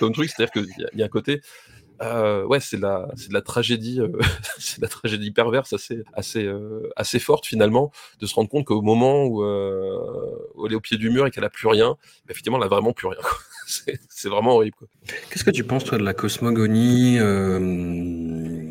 comme, 0.00 0.12
truc, 0.12 0.28
c'est-à-dire 0.28 0.50
qu'il 0.50 0.66
y, 0.98 1.02
a 1.02 1.04
un 1.04 1.08
côté. 1.08 1.40
Euh, 2.02 2.44
ouais, 2.44 2.58
c'est 2.58 2.78
de 2.78 3.32
la 3.32 3.42
tragédie, 3.42 4.00
c'est 4.58 4.82
la 4.82 4.88
tragédie 4.88 5.30
perverse 5.30 5.72
assez, 5.72 6.02
assez, 6.14 6.52
assez 6.96 7.20
forte 7.20 7.46
finalement, 7.46 7.92
de 8.18 8.26
se 8.26 8.34
rendre 8.34 8.48
compte 8.48 8.64
qu'au 8.64 8.82
moment 8.82 9.22
où, 9.22 9.44
où, 9.44 10.66
elle 10.66 10.72
est 10.72 10.76
au 10.76 10.80
pied 10.80 10.96
du 10.96 11.10
mur 11.10 11.28
et 11.28 11.30
qu'elle 11.30 11.44
a 11.44 11.50
plus 11.50 11.68
rien, 11.68 11.90
bah, 12.26 12.30
effectivement, 12.30 12.58
elle 12.58 12.64
a 12.64 12.68
vraiment 12.68 12.92
plus 12.92 13.06
rien. 13.06 13.20
c'est, 13.68 14.28
vraiment 14.28 14.56
horrible. 14.56 14.78
Qu'est-ce 15.30 15.44
que 15.44 15.52
tu 15.52 15.62
penses 15.62 15.84
toi 15.84 15.96
de 15.96 16.02
la 16.02 16.12
cosmogonie 16.12 17.20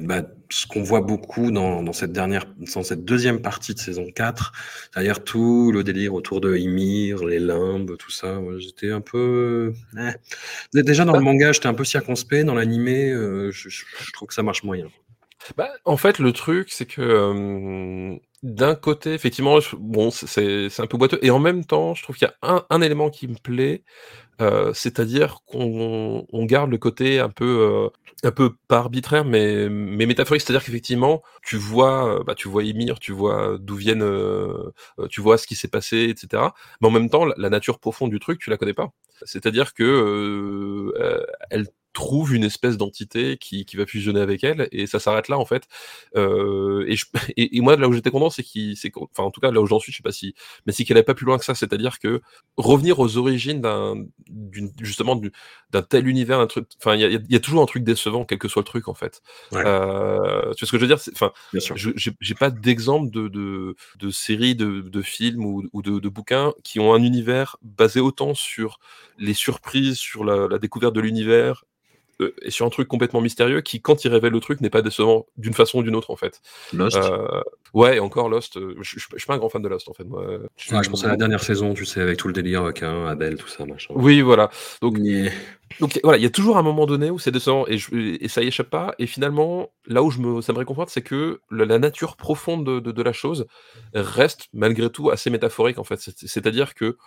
bah, 0.05 0.23
ce 0.51 0.67
qu'on 0.67 0.83
voit 0.83 1.01
beaucoup 1.01 1.51
dans, 1.51 1.93
cette 1.93 2.11
dernière, 2.11 2.45
dans 2.75 2.83
cette 2.83 3.05
deuxième 3.05 3.41
partie 3.41 3.73
de 3.73 3.79
saison 3.79 4.05
4, 4.13 4.51
c'est-à-dire 4.91 5.23
tout 5.23 5.71
le 5.71 5.83
délire 5.83 6.13
autour 6.13 6.41
de 6.41 6.55
Ymir, 6.55 7.25
les 7.25 7.39
limbes, 7.39 7.97
tout 7.97 8.11
ça. 8.11 8.39
J'étais 8.59 8.91
un 8.91 9.01
peu. 9.01 9.73
Eh. 9.97 10.81
Déjà 10.81 11.05
dans 11.05 11.13
le 11.13 11.21
manga, 11.21 11.51
j'étais 11.51 11.67
un 11.67 11.73
peu 11.73 11.85
circonspect. 11.85 12.45
Dans 12.45 12.55
l'animé, 12.55 13.11
euh, 13.11 13.51
je, 13.51 13.69
je, 13.69 13.83
trouve 14.13 14.27
que 14.27 14.33
ça 14.33 14.43
marche 14.43 14.63
moyen. 14.63 14.87
Bah, 15.57 15.69
en 15.85 15.97
fait, 15.97 16.19
le 16.19 16.33
truc, 16.33 16.69
c'est 16.71 16.85
que 16.85 17.01
euh, 17.01 18.15
d'un 18.43 18.73
côté, 18.75 19.13
effectivement, 19.13 19.59
bon, 19.77 20.09
c'est 20.11 20.67
un 20.79 20.87
peu 20.87 20.97
boiteux, 20.97 21.19
et 21.21 21.29
en 21.29 21.39
même 21.39 21.63
temps, 21.63 21.93
je 21.93 22.01
trouve 22.01 22.17
qu'il 22.17 22.27
y 22.27 22.31
a 22.31 22.35
un, 22.41 22.65
un, 22.71 22.81
élément 22.81 23.11
qui 23.11 23.27
me 23.27 23.35
plaît, 23.35 23.83
euh, 24.41 24.73
c'est-à-dire 24.73 25.41
qu'on 25.45 26.25
on 26.31 26.45
garde 26.45 26.71
le 26.71 26.79
côté 26.79 27.19
un 27.19 27.29
peu, 27.29 27.45
euh, 27.45 28.27
un 28.27 28.31
peu 28.31 28.55
pas 28.67 28.79
arbitraire, 28.79 29.25
mais, 29.25 29.69
mais 29.69 30.07
métaphorique. 30.07 30.41
C'est-à-dire 30.41 30.63
qu'effectivement, 30.65 31.21
tu 31.43 31.57
vois, 31.57 32.21
euh, 32.21 32.23
bah, 32.23 32.33
tu 32.35 32.47
vois 32.47 32.63
Ymir, 32.63 32.99
tu 32.99 33.11
vois 33.11 33.57
d'où 33.59 33.75
viennent, 33.75 34.05
tu 35.09 35.21
vois 35.21 35.37
ce 35.37 35.45
qui 35.47 35.55
s'est 35.55 35.67
passé, 35.67 36.07
etc. 36.09 36.43
Mais 36.81 36.87
en 36.87 36.91
même 36.91 37.09
temps, 37.09 37.25
la, 37.25 37.35
la, 37.37 37.49
nature 37.49 37.79
profonde 37.79 38.09
du 38.11 38.19
truc, 38.19 38.39
tu 38.39 38.49
la 38.49 38.57
connais 38.57 38.73
pas. 38.73 38.91
C'est-à-dire 39.23 39.73
que 39.75 40.93
elle 41.51 41.67
trouve 41.93 42.33
une 42.33 42.43
espèce 42.43 42.77
d'entité 42.77 43.37
qui, 43.37 43.65
qui, 43.65 43.77
va 43.77 43.85
fusionner 43.85 44.21
avec 44.21 44.43
elle 44.43 44.67
et 44.71 44.87
ça 44.87 44.99
s'arrête 44.99 45.27
là 45.27 45.37
en 45.37 45.45
fait. 45.45 45.63
Euh, 46.15 46.85
et, 46.87 46.95
je, 46.95 47.05
et, 47.37 47.57
et, 47.57 47.61
moi 47.61 47.75
là 47.75 47.87
où 47.87 47.93
j'étais 47.93 48.11
content 48.11 48.29
c'est 48.29 48.43
qu'il 48.43 48.77
c'est 48.77 48.91
enfin 48.95 49.23
en 49.23 49.31
tout 49.31 49.41
cas 49.41 49.51
là 49.51 49.61
où 49.61 49.65
j'en 49.65 49.79
suis 49.79 49.91
je 49.91 49.97
sais 49.97 50.03
pas 50.03 50.11
si 50.11 50.33
mais 50.65 50.73
c'est 50.73 50.85
qu'elle 50.85 50.97
n'est 50.97 51.03
pas 51.03 51.13
plus 51.13 51.25
loin 51.25 51.37
que 51.37 51.45
ça. 51.45 51.55
C'est-à-dire 51.55 51.99
que 51.99 52.21
revenir 52.57 52.99
aux 52.99 53.17
origines 53.17 53.61
d'un 53.61 54.05
justement 54.81 55.19
d'un 55.71 55.81
tel 55.81 56.07
univers 56.07 56.39
un 56.39 56.47
truc 56.47 56.67
enfin 56.79 56.95
il 56.95 57.01
y 57.01 57.05
a, 57.05 57.19
y 57.29 57.35
a, 57.35 57.39
toujours 57.39 57.61
un 57.61 57.65
truc 57.65 57.83
décevant 57.83 58.25
quel 58.25 58.37
que 58.37 58.47
soit 58.47 58.61
le 58.61 58.65
truc 58.65 58.87
en 58.87 58.93
fait. 58.93 59.21
Ouais. 59.51 59.63
euh, 59.65 60.53
tu 60.53 60.65
vois 60.65 60.67
ce 60.67 60.71
que 60.71 60.77
je 60.77 60.85
veux 60.85 60.87
dire? 60.87 60.99
Enfin 61.13 61.31
j'ai 61.53 62.35
pas 62.35 62.49
d'exemple 62.49 63.11
de, 63.11 63.27
de, 63.27 63.75
de 63.99 64.09
séries 64.09 64.55
de, 64.55 64.81
de 64.81 65.01
films 65.01 65.45
ou, 65.45 65.63
ou 65.73 65.81
de, 65.81 65.99
de, 65.99 66.09
bouquins 66.09 66.53
qui 66.63 66.79
ont 66.79 66.93
un 66.93 67.03
univers 67.03 67.57
basé 67.61 67.99
autant 67.99 68.33
sur 68.33 68.79
les 69.21 69.33
surprises 69.33 69.97
sur 69.97 70.25
la, 70.25 70.47
la 70.47 70.57
découverte 70.57 70.93
de 70.93 70.99
l'univers 70.99 71.63
euh, 72.21 72.33
et 72.41 72.51
sur 72.51 72.65
un 72.65 72.69
truc 72.69 72.87
complètement 72.87 73.21
mystérieux 73.21 73.61
qui, 73.61 73.81
quand 73.81 74.05
il 74.05 74.09
révèle 74.11 74.33
le 74.33 74.39
truc, 74.39 74.61
n'est 74.61 74.69
pas 74.69 74.81
décevant 74.81 75.25
d'une 75.37 75.53
façon 75.53 75.79
ou 75.79 75.83
d'une 75.83 75.95
autre 75.95 76.11
en 76.11 76.15
fait. 76.15 76.41
Lost. 76.73 76.97
Euh, 76.97 77.41
ouais, 77.73 77.99
encore 77.99 78.29
Lost. 78.29 78.57
Euh, 78.57 78.75
je, 78.81 78.99
suis 78.99 79.27
pas 79.27 79.33
un 79.33 79.37
grand 79.37 79.49
fan 79.49 79.61
de 79.61 79.67
Lost 79.67 79.89
en 79.89 79.93
fait. 79.93 80.03
Moi. 80.03 80.39
Je, 80.57 80.75
ouais, 80.75 80.83
je 80.83 80.89
pense 80.89 81.03
à 81.03 81.07
la 81.07 81.17
dernière 81.17 81.43
saison, 81.43 81.73
tu 81.73 81.85
sais, 81.85 82.01
avec 82.01 82.17
tout 82.17 82.27
le 82.27 82.33
délire 82.33 82.63
avec 82.63 82.83
un 82.83 83.07
Abel, 83.07 83.35
tout 83.37 83.47
ça, 83.47 83.65
machin. 83.65 83.93
Oui, 83.95 84.21
voilà. 84.21 84.49
Donc, 84.81 84.97
yeah. 84.99 85.31
donc 85.79 85.99
voilà, 86.03 86.17
il 86.17 86.23
y 86.23 86.27
a 86.27 86.29
toujours 86.29 86.57
un 86.57 86.63
moment 86.63 86.85
donné 86.85 87.09
où 87.09 87.19
c'est 87.19 87.31
décevant 87.31 87.65
et, 87.67 87.77
et, 88.23 88.27
ça 88.27 88.41
y 88.41 88.47
échappe 88.47 88.69
pas. 88.69 88.93
Et 88.99 89.07
finalement, 89.07 89.71
là 89.87 90.03
où 90.03 90.11
je 90.11 90.19
me, 90.19 90.41
ça 90.41 90.53
me 90.53 90.57
réconforte, 90.57 90.89
c'est 90.89 91.01
que 91.01 91.41
la, 91.49 91.65
la, 91.65 91.79
nature 91.79 92.15
profonde 92.17 92.65
de, 92.65 92.79
de, 92.79 92.91
de, 92.91 93.03
la 93.03 93.13
chose 93.13 93.47
reste 93.93 94.47
malgré 94.53 94.89
tout 94.89 95.09
assez 95.09 95.29
métaphorique 95.29 95.79
en 95.79 95.83
fait. 95.83 95.99
C'est-à-dire 95.99 96.73
que 96.75 96.97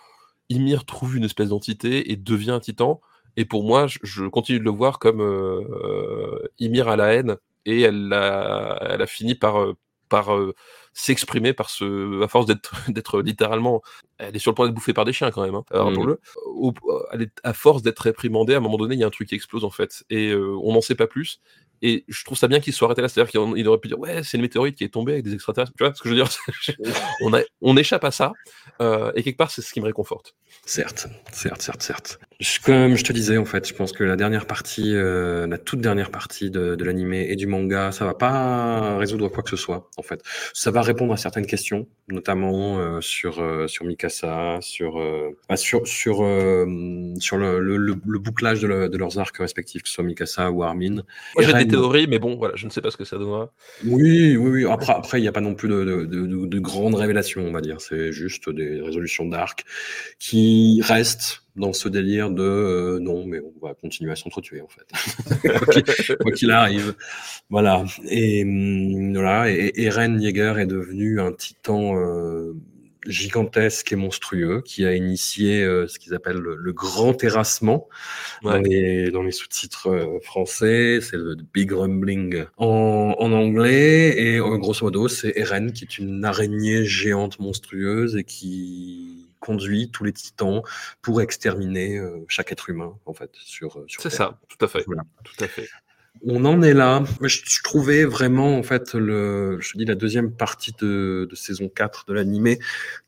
Ymir 0.49 0.85
trouve 0.85 1.17
une 1.17 1.23
espèce 1.23 1.49
d'entité 1.49 2.11
et 2.11 2.15
devient 2.15 2.51
un 2.51 2.59
titan 2.59 3.01
et 3.37 3.45
pour 3.45 3.63
moi, 3.63 3.87
je, 3.87 3.99
je 4.03 4.25
continue 4.25 4.59
de 4.59 4.63
le 4.63 4.71
voir 4.71 4.99
comme 4.99 5.21
euh, 5.21 5.61
euh, 5.61 6.47
Ymir 6.59 6.87
à 6.87 6.95
la 6.95 7.13
haine, 7.13 7.37
et 7.65 7.81
elle 7.81 8.13
a, 8.13 8.77
elle 8.81 9.01
a 9.01 9.07
fini 9.07 9.35
par, 9.35 9.59
euh, 9.59 9.75
par 10.07 10.33
euh, 10.33 10.53
s'exprimer 10.93 11.51
par 11.53 11.69
ce, 11.69 12.23
à 12.23 12.27
force 12.27 12.45
d'être, 12.45 13.21
littéralement, 13.21 13.81
elle 14.17 14.35
est 14.35 14.39
sur 14.39 14.51
le 14.51 14.55
point 14.55 14.65
d'être 14.67 14.75
bouffée 14.75 14.93
par 14.93 15.05
des 15.05 15.13
chiens 15.13 15.31
quand 15.31 15.43
même, 15.43 15.55
hein, 15.55 15.63
mmh. 15.71 16.15
elle 17.11 17.21
est, 17.23 17.31
à 17.43 17.53
force 17.53 17.81
d'être 17.81 17.99
réprimandée, 17.99 18.53
à 18.53 18.57
un 18.57 18.61
moment 18.61 18.77
donné, 18.77 18.95
il 18.95 19.01
y 19.01 19.03
a 19.03 19.07
un 19.07 19.11
truc 19.11 19.29
qui 19.29 19.35
explose 19.35 19.65
en 19.65 19.69
fait, 19.69 20.05
et 20.09 20.29
euh, 20.29 20.57
on 20.63 20.73
n'en 20.73 20.81
sait 20.81 20.95
pas 20.95 21.07
plus. 21.07 21.41
Et 21.81 22.05
je 22.07 22.23
trouve 22.23 22.37
ça 22.37 22.47
bien 22.47 22.59
qu'il 22.59 22.73
soit 22.73 22.87
arrêté 22.87 23.01
là, 23.01 23.09
c'est-à-dire 23.09 23.31
qu'il 23.31 23.67
aurait 23.67 23.79
pu 23.79 23.87
dire 23.87 23.99
ouais 23.99 24.23
c'est 24.23 24.37
une 24.37 24.41
météorite 24.41 24.75
qui 24.75 24.83
est 24.83 24.89
tombée 24.89 25.13
avec 25.13 25.25
des 25.25 25.33
extraterrestres, 25.33 25.73
tu 25.77 25.83
vois 25.83 25.93
ce 25.93 26.01
que 26.01 26.09
je 26.09 26.15
veux 26.15 26.21
dire? 26.21 27.39
On, 27.61 27.77
échappe 27.77 28.03
à 28.03 28.11
ça, 28.11 28.31
euh, 28.81 29.11
et 29.15 29.23
quelque 29.23 29.37
part 29.37 29.51
c'est 29.51 29.61
ce 29.61 29.73
qui 29.73 29.81
me 29.81 29.85
réconforte. 29.85 30.35
Certes, 30.65 31.07
certes, 31.31 31.61
certes, 31.61 31.81
certes. 31.81 32.19
Comme 32.65 32.95
je 32.95 33.03
te 33.03 33.13
disais, 33.13 33.37
en 33.37 33.45
fait, 33.45 33.65
je 33.67 33.73
pense 33.73 33.93
que 33.93 34.03
la 34.03 34.17
dernière 34.17 34.45
partie, 34.45 34.93
euh, 34.93 35.47
la 35.47 35.57
toute 35.57 35.79
dernière 35.79 36.11
partie 36.11 36.51
de, 36.51 36.75
de 36.75 36.83
l'animé 36.83 37.27
et 37.29 37.35
du 37.37 37.47
manga, 37.47 37.91
ça 37.93 38.03
va 38.03 38.13
pas 38.13 38.97
résoudre 38.97 39.29
quoi 39.29 39.41
que 39.41 39.49
ce 39.49 39.55
soit, 39.55 39.89
en 39.95 40.01
fait. 40.01 40.21
Ça 40.53 40.69
va 40.69 40.81
répondre 40.81 41.13
à 41.13 41.17
certaines 41.17 41.45
questions, 41.45 41.87
notamment 42.09 42.77
euh, 42.79 42.99
sur 42.99 43.39
euh, 43.39 43.67
sur 43.67 43.85
Mikasa, 43.85 44.57
sur 44.59 44.99
euh, 44.99 45.29
bah, 45.47 45.55
sur 45.55 45.87
sur 45.87 46.23
euh, 46.23 47.13
sur 47.19 47.37
le, 47.37 47.59
le, 47.59 47.77
le 47.77 48.19
bouclage 48.19 48.59
de, 48.59 48.67
le, 48.67 48.89
de, 48.89 48.97
leurs 48.97 49.17
arcs 49.17 49.37
respectifs, 49.37 49.83
que 49.83 49.87
ce 49.87 49.95
soit 49.95 50.03
Mikasa 50.03 50.51
ou 50.51 50.61
Armin. 50.63 51.03
Moi, 51.35 51.43
j'ai 51.45 51.53
des 51.53 51.67
théories, 51.67 52.07
mais 52.07 52.19
bon, 52.19 52.35
voilà, 52.35 52.55
je 52.57 52.65
ne 52.65 52.71
sais 52.71 52.81
pas 52.81 52.91
ce 52.91 52.97
que 52.97 53.05
ça 53.05 53.17
donnera. 53.17 53.53
Oui, 53.85 54.35
oui, 54.35 54.49
oui. 54.49 54.65
Après, 54.69 54.91
après, 54.93 55.19
il 55.19 55.21
n'y 55.21 55.29
a 55.29 55.31
pas 55.31 55.41
non 55.41 55.55
plus 55.55 55.69
de, 55.69 55.85
de, 55.85 56.05
de, 56.05 56.45
de 56.45 56.59
grandes 56.59 56.95
révélations, 56.95 57.45
on 57.45 57.53
va 57.53 57.61
dire. 57.61 57.79
C'est 57.79 58.11
juste 58.11 58.49
des 58.49 58.81
résolutions 58.81 59.25
d'arc 59.25 59.63
qui 60.19 60.81
restent 60.83 61.44
dans 61.55 61.73
ce 61.73 61.87
délire 61.87 62.31
de 62.31 62.43
euh, 62.43 62.99
non, 62.99 63.25
mais 63.25 63.39
on 63.39 63.65
va 63.65 63.73
continuer 63.73 64.11
à 64.11 64.15
s'entretuer 64.15 64.61
en 64.61 64.67
fait, 64.67 66.17
quoi 66.21 66.31
qu'il 66.31 66.51
arrive. 66.51 66.95
Voilà. 67.49 67.85
Et 68.09 68.43
hum, 68.43 69.13
voilà. 69.13 69.49
Et 69.51 69.71
Eren 69.75 70.21
Yeager 70.21 70.55
est 70.59 70.67
devenu 70.67 71.19
un 71.19 71.31
titan. 71.31 71.97
Euh, 71.97 72.53
gigantesque 73.07 73.91
et 73.91 73.95
monstrueux 73.95 74.61
qui 74.61 74.85
a 74.85 74.95
initié 74.95 75.61
euh, 75.63 75.87
ce 75.87 75.99
qu'ils 75.99 76.13
appellent 76.13 76.39
le, 76.39 76.73
grand 76.73 77.13
terrassement 77.13 77.87
dans 78.43 78.57
les, 78.57 79.11
dans 79.11 79.23
les 79.23 79.31
sous-titres 79.31 79.89
euh, 79.89 80.19
français. 80.21 80.99
C'est 81.01 81.17
le 81.17 81.35
Big 81.53 81.71
Rumbling 81.71 82.45
en, 82.57 83.15
en 83.17 83.31
anglais. 83.31 84.15
Et 84.17 84.39
grosso 84.39 84.85
modo, 84.85 85.07
c'est 85.07 85.33
Eren 85.35 85.71
qui 85.71 85.85
est 85.85 85.97
une 85.97 86.25
araignée 86.25 86.85
géante 86.85 87.39
monstrueuse 87.39 88.15
et 88.15 88.23
qui 88.23 89.24
conduit 89.45 89.89
tous 89.91 90.03
les 90.03 90.13
titans 90.13 90.61
pour 91.01 91.21
exterminer 91.21 92.01
chaque 92.27 92.51
être 92.51 92.69
humain 92.69 92.97
en 93.05 93.13
fait 93.13 93.31
sur, 93.35 93.83
sur 93.87 94.01
C'est 94.01 94.09
ça, 94.09 94.39
tout 94.47 94.63
à 94.63 94.67
fait. 94.67 94.83
Tout 94.83 95.43
à 95.43 95.47
fait 95.47 95.67
on 96.23 96.45
en 96.45 96.61
est 96.61 96.73
là. 96.73 97.03
Je, 97.21 97.39
je, 97.45 97.63
trouvais 97.63 98.05
vraiment, 98.05 98.57
en 98.57 98.63
fait, 98.63 98.93
le, 98.93 99.59
je 99.59 99.77
dis 99.77 99.85
la 99.85 99.95
deuxième 99.95 100.31
partie 100.31 100.73
de, 100.79 101.27
de 101.29 101.35
saison 101.35 101.69
4 101.69 102.05
de 102.07 102.13
l'animé 102.13 102.59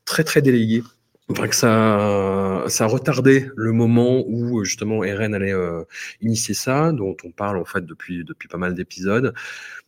très, 0.04 0.24
très 0.24 0.42
délayée. 0.42 0.82
Enfin, 1.30 1.46
que 1.46 1.54
ça, 1.54 2.64
ça 2.68 2.84
a 2.84 2.86
retardé 2.86 3.50
le 3.54 3.72
moment 3.72 4.24
où 4.26 4.64
justement 4.64 5.04
Eren 5.04 5.34
allait 5.34 5.52
euh, 5.52 5.84
initier 6.22 6.54
ça, 6.54 6.90
dont 6.92 7.16
on 7.22 7.30
parle 7.30 7.58
en 7.58 7.66
fait 7.66 7.84
depuis, 7.84 8.24
depuis 8.24 8.48
pas 8.48 8.56
mal 8.56 8.74
d'épisodes, 8.74 9.34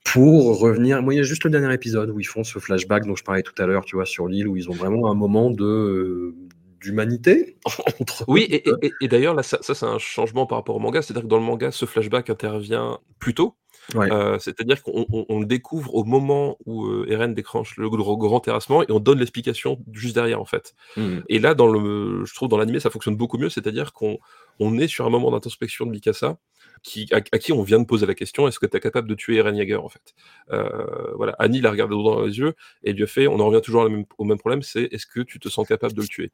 pour 0.05 0.59
revenir. 0.59 1.03
Moi, 1.03 1.15
il 1.15 1.17
y 1.17 1.21
a 1.21 1.25
juste 1.25 1.45
le 1.45 1.51
dernier 1.51 1.73
épisode 1.73 2.11
où 2.11 2.21
ils 2.21 2.27
font 2.27 2.45
ce 2.45 2.59
flashback 2.59 3.07
dont 3.07 3.17
je 3.17 3.25
parlais 3.25 3.43
tout 3.43 3.55
à 3.57 3.67
l'heure, 3.67 3.85
tu 3.85 3.97
vois, 3.97 4.07
sur 4.07 4.29
l'île, 4.29 4.49
où 4.49 4.57
ils 4.57 4.69
ont 4.69 4.75
vraiment 4.75 5.11
un 5.11 5.15
moment 5.15 5.51
de, 5.51 6.35
d'humanité. 6.81 7.57
oui, 8.29 8.49
et, 8.51 9.09
d'ailleurs, 9.09 9.35
là, 9.35 9.43
ça, 9.43 9.59
c'est 9.63 9.83
un 9.85 9.99
changement 9.99 10.47
par 10.47 10.59
rapport 10.59 10.77
au 10.77 10.81
manga. 10.81 11.03
C'est-à-dire 11.03 11.23
que 11.23 11.29
dans 11.29 11.39
le 11.39 11.45
manga, 11.45 11.71
ce 11.71 11.87
flashback 11.87 12.31
intervient 12.31 12.99
plus 13.19 13.35
tôt. 13.35 13.55
Euh, 13.97 14.39
c'est-à-dire 14.39 14.83
qu'on 14.83 15.41
le 15.41 15.47
découvre 15.47 15.95
au 15.95 16.05
moment 16.05 16.57
où 16.67 16.87
euh, 16.87 17.07
Eren 17.09 17.35
déclenche 17.35 17.77
le 17.77 17.89
grand 17.89 18.41
terrassement 18.41 18.83
et 18.83 18.87
on 18.91 19.01
donne 19.01 19.19
l'explication 19.19 19.79
juste 19.93 20.15
derrière 20.15 20.41
en 20.41 20.45
fait. 20.45 20.75
Mmh. 20.97 21.19
Et 21.29 21.39
là, 21.39 21.55
dans 21.55 21.67
le, 21.67 22.25
je 22.25 22.35
trouve 22.35 22.49
dans 22.49 22.59
l'animé, 22.59 22.81
ça 22.81 22.91
fonctionne 22.91 23.17
beaucoup 23.17 23.39
mieux. 23.39 23.49
C'est-à-dire 23.49 23.93
qu'on 23.93 24.19
on 24.59 24.79
est 24.79 24.89
sur 24.89 25.07
un 25.07 25.11
moment 25.11 25.31
d'introspection 25.31 25.87
de 25.87 25.91
Mikasa 25.91 26.39
qui, 26.83 27.09
à, 27.13 27.21
qui 27.21 27.53
on 27.53 27.63
vient 27.63 27.79
de 27.81 27.87
poser 27.87 28.07
la 28.07 28.15
question 28.15 28.49
est-ce 28.49 28.59
que 28.59 28.67
tu 28.67 28.77
es 28.77 28.81
capable 28.81 29.09
de 29.09 29.15
tuer 29.15 29.37
Eren 29.37 29.57
Jaeger 29.57 29.83
en 29.83 29.89
fait? 29.89 30.15
Euh, 30.51 31.13
Voilà, 31.17 31.35
Annie 31.39 31.61
l'a 31.61 31.71
regardé 31.71 31.95
dans 31.95 32.25
les 32.25 32.39
yeux 32.39 32.55
et 32.85 32.93
lui 32.93 33.05
a 33.05 33.07
fait 33.07 33.27
on 33.27 33.41
en 33.41 33.47
revient 33.47 33.63
toujours 33.63 33.89
au 34.19 34.25
même 34.25 34.39
problème 34.39 34.63
c'est 34.63 34.85
est-ce 34.93 35.07
que 35.07 35.21
tu 35.21 35.39
te 35.39 35.49
sens 35.49 35.67
capable 35.67 35.95
de 35.95 36.03
le 36.03 36.09
tuer? 36.09 36.33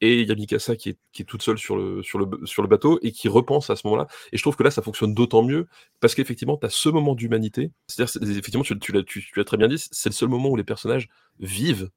Et 0.00 0.20
il 0.20 0.28
y 0.28 0.32
a 0.32 0.34
Mikasa 0.34 0.76
qui 0.76 0.90
est, 0.90 0.98
qui 1.12 1.22
est 1.22 1.24
toute 1.24 1.42
seule 1.42 1.58
sur 1.58 1.76
le, 1.76 2.02
sur, 2.02 2.18
le, 2.18 2.28
sur 2.44 2.62
le 2.62 2.68
bateau 2.68 2.98
et 3.02 3.12
qui 3.12 3.28
repense 3.28 3.70
à 3.70 3.76
ce 3.76 3.86
moment-là. 3.86 4.06
Et 4.32 4.36
je 4.36 4.42
trouve 4.42 4.56
que 4.56 4.62
là, 4.62 4.70
ça 4.70 4.82
fonctionne 4.82 5.14
d'autant 5.14 5.42
mieux 5.42 5.66
parce 6.00 6.14
qu'effectivement, 6.14 6.56
tu 6.56 6.66
as 6.66 6.70
ce 6.70 6.88
moment 6.88 7.14
d'humanité. 7.14 7.72
C'est-à-dire, 7.86 8.38
effectivement, 8.38 8.62
tu, 8.62 8.78
tu 8.78 9.32
l'as 9.36 9.44
très 9.44 9.56
bien 9.56 9.68
dit, 9.68 9.78
c'est 9.78 10.08
le 10.08 10.14
seul 10.14 10.28
moment 10.28 10.50
où 10.50 10.56
les 10.56 10.64
personnages 10.64 11.08
vivent 11.38 11.90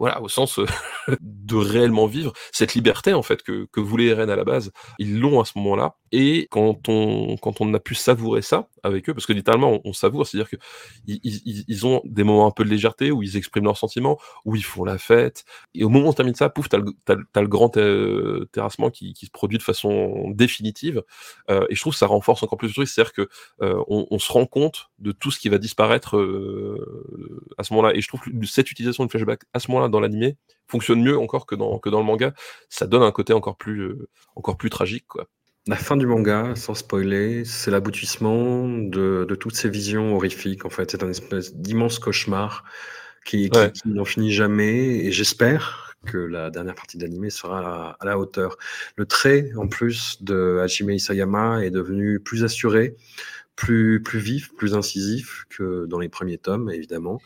voilà, 0.00 0.22
au 0.22 0.28
sens 0.28 0.58
euh, 0.58 0.66
de 1.20 1.56
réellement 1.56 2.06
vivre 2.06 2.32
cette 2.52 2.74
liberté 2.74 3.12
en 3.12 3.22
fait 3.22 3.42
que, 3.42 3.68
que 3.70 3.80
voulait 3.80 4.06
Eren 4.06 4.30
à 4.30 4.34
la 4.34 4.44
base. 4.44 4.72
Ils 4.98 5.20
l'ont 5.20 5.40
à 5.40 5.44
ce 5.44 5.52
moment-là. 5.56 5.94
Et 6.10 6.48
quand 6.50 6.88
on, 6.88 7.36
quand 7.36 7.60
on 7.60 7.72
a 7.74 7.78
pu 7.78 7.94
savourer 7.94 8.42
ça 8.42 8.68
avec 8.82 9.08
eux, 9.08 9.14
parce 9.14 9.26
que 9.26 9.32
littéralement 9.32 9.80
on, 9.84 9.92
savoure, 9.92 10.26
c'est-à-dire 10.26 10.50
que 10.50 10.56
ils, 11.06 11.64
ils, 11.68 11.86
ont 11.86 12.00
des 12.04 12.24
moments 12.24 12.46
un 12.46 12.50
peu 12.50 12.64
de 12.64 12.70
légèreté 12.70 13.12
où 13.12 13.22
ils 13.22 13.36
expriment 13.36 13.66
leurs 13.66 13.76
sentiments, 13.76 14.18
où 14.44 14.56
ils 14.56 14.64
font 14.64 14.84
la 14.84 14.98
fête. 14.98 15.44
Et 15.74 15.84
au 15.84 15.88
moment 15.88 16.06
où 16.06 16.08
on 16.08 16.12
termine 16.14 16.34
ça, 16.34 16.48
pouf, 16.48 16.68
t'as 16.68 16.78
le, 16.78 16.92
as, 17.06 17.40
le 17.40 17.46
grand 17.46 17.68
terrassement 17.68 18.90
qui, 18.90 19.12
qui, 19.12 19.26
se 19.26 19.30
produit 19.30 19.58
de 19.58 19.62
façon 19.62 20.30
définitive. 20.30 21.04
Euh, 21.50 21.66
et 21.68 21.74
je 21.74 21.80
trouve 21.80 21.92
que 21.92 21.98
ça 21.98 22.06
renforce 22.06 22.42
encore 22.42 22.58
plus 22.58 22.68
le 22.68 22.74
truc, 22.74 22.88
c'est-à-dire 22.88 23.12
que 23.12 23.28
euh, 23.62 23.80
on, 23.86 24.18
se 24.18 24.32
rend 24.32 24.46
compte 24.46 24.90
de 24.98 25.12
tout 25.12 25.30
ce 25.30 25.38
qui 25.38 25.48
va 25.48 25.58
disparaître 25.58 26.16
à 27.58 27.62
ce 27.62 27.72
moment-là. 27.74 27.94
Et 27.94 28.00
je 28.00 28.08
trouve 28.08 28.20
que 28.20 28.30
cette 28.46 28.70
utilisation 28.70 29.04
de 29.04 29.10
flashback 29.10 29.42
à 29.52 29.60
ce 29.60 29.70
moment-là 29.70 29.89
dans 29.90 30.00
l'animé 30.00 30.36
fonctionne 30.68 31.02
mieux 31.02 31.18
encore 31.18 31.46
que 31.46 31.54
dans, 31.54 31.78
que 31.78 31.90
dans 31.90 31.98
le 31.98 32.06
manga. 32.06 32.32
Ça 32.68 32.86
donne 32.86 33.02
un 33.02 33.12
côté 33.12 33.32
encore 33.32 33.56
plus, 33.56 33.80
euh, 33.80 34.08
encore 34.36 34.56
plus 34.56 34.70
tragique. 34.70 35.06
Quoi. 35.08 35.26
La 35.66 35.76
fin 35.76 35.96
du 35.96 36.06
manga, 36.06 36.54
sans 36.56 36.74
spoiler, 36.74 37.44
c'est 37.44 37.70
l'aboutissement 37.70 38.66
de, 38.68 39.26
de, 39.28 39.34
toutes 39.34 39.54
ces 39.54 39.68
visions 39.68 40.16
horrifiques. 40.16 40.64
En 40.64 40.70
fait, 40.70 40.90
c'est 40.90 41.02
un 41.02 41.10
espèce 41.10 41.54
d'immense 41.54 41.98
cauchemar 41.98 42.64
qui, 43.24 43.50
n'en 43.84 44.04
finit 44.04 44.32
jamais. 44.32 45.04
Et 45.04 45.12
j'espère 45.12 45.94
que 46.06 46.16
la 46.16 46.50
dernière 46.50 46.74
partie 46.74 46.96
d'animé 46.96 47.28
sera 47.28 47.96
à 48.00 48.04
la, 48.06 48.18
hauteur. 48.18 48.56
Le 48.96 49.04
trait, 49.04 49.50
en 49.56 49.68
plus, 49.68 50.22
de 50.22 50.58
Hajime 50.62 50.90
Isayama 50.90 51.62
est 51.62 51.70
devenu 51.70 52.20
plus 52.20 52.42
assuré, 52.42 52.96
plus, 53.54 54.02
plus 54.02 54.18
vif, 54.18 54.54
plus 54.54 54.74
incisif 54.74 55.44
que 55.50 55.84
dans 55.86 55.98
les 55.98 56.08
premiers 56.08 56.38
tomes, 56.38 56.70
évidemment. 56.70 57.20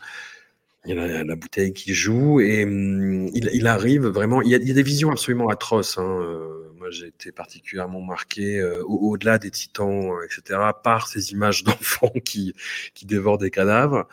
Il 0.87 0.99
a 0.99 1.23
la, 1.23 1.35
bouteille 1.35 1.73
qui 1.73 1.93
joue 1.93 2.39
et 2.39 2.63
hum, 2.63 3.29
il, 3.33 3.67
arrive 3.67 4.05
vraiment. 4.05 4.41
Il 4.41 4.49
y, 4.49 4.55
a, 4.55 4.59
des 4.59 4.83
visions 4.83 5.11
absolument 5.11 5.49
atroces. 5.49 5.97
Hein. 5.97 6.19
Euh, 6.21 6.71
moi, 6.77 6.89
j'ai 6.91 7.07
été 7.07 7.31
particulièrement 7.31 8.01
marqué 8.01 8.59
euh, 8.59 8.83
au-delà 8.83 9.39
des 9.39 9.51
titans, 9.51 10.11
etc., 10.23 10.59
par 10.83 11.07
ces 11.07 11.31
images 11.31 11.63
d'enfants 11.65 12.13
qui, 12.23 12.53
qui 12.93 13.05
dévorent 13.05 13.39
des 13.39 13.51
cadavres. 13.51 14.07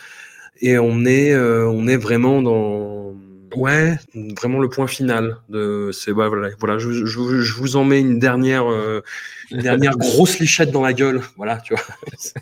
Et 0.61 0.79
on 0.79 1.05
est, 1.05 1.33
euh, 1.33 1.69
on 1.69 1.89
est 1.89 1.97
vraiment 1.97 2.41
dans 2.41 3.15
Ouais, 3.57 3.97
vraiment 4.15 4.61
le 4.61 4.69
point 4.69 4.87
final 4.87 5.37
de 5.49 5.91
c'est 5.93 6.11
voilà, 6.11 6.51
voilà 6.59 6.79
je, 6.79 7.05
je, 7.05 7.55
vous 7.55 7.77
en 7.77 7.85
mets 7.85 8.01
une 8.01 8.19
dernière 8.19 8.71
euh, 8.71 9.03
une 9.51 9.61
dernière 9.61 9.97
grosse 9.99 10.39
lichette 10.39 10.71
dans 10.71 10.83
la 10.83 10.93
gueule, 10.93 11.21
voilà, 11.37 11.59
tu 11.59 11.75
vois. 11.75 11.85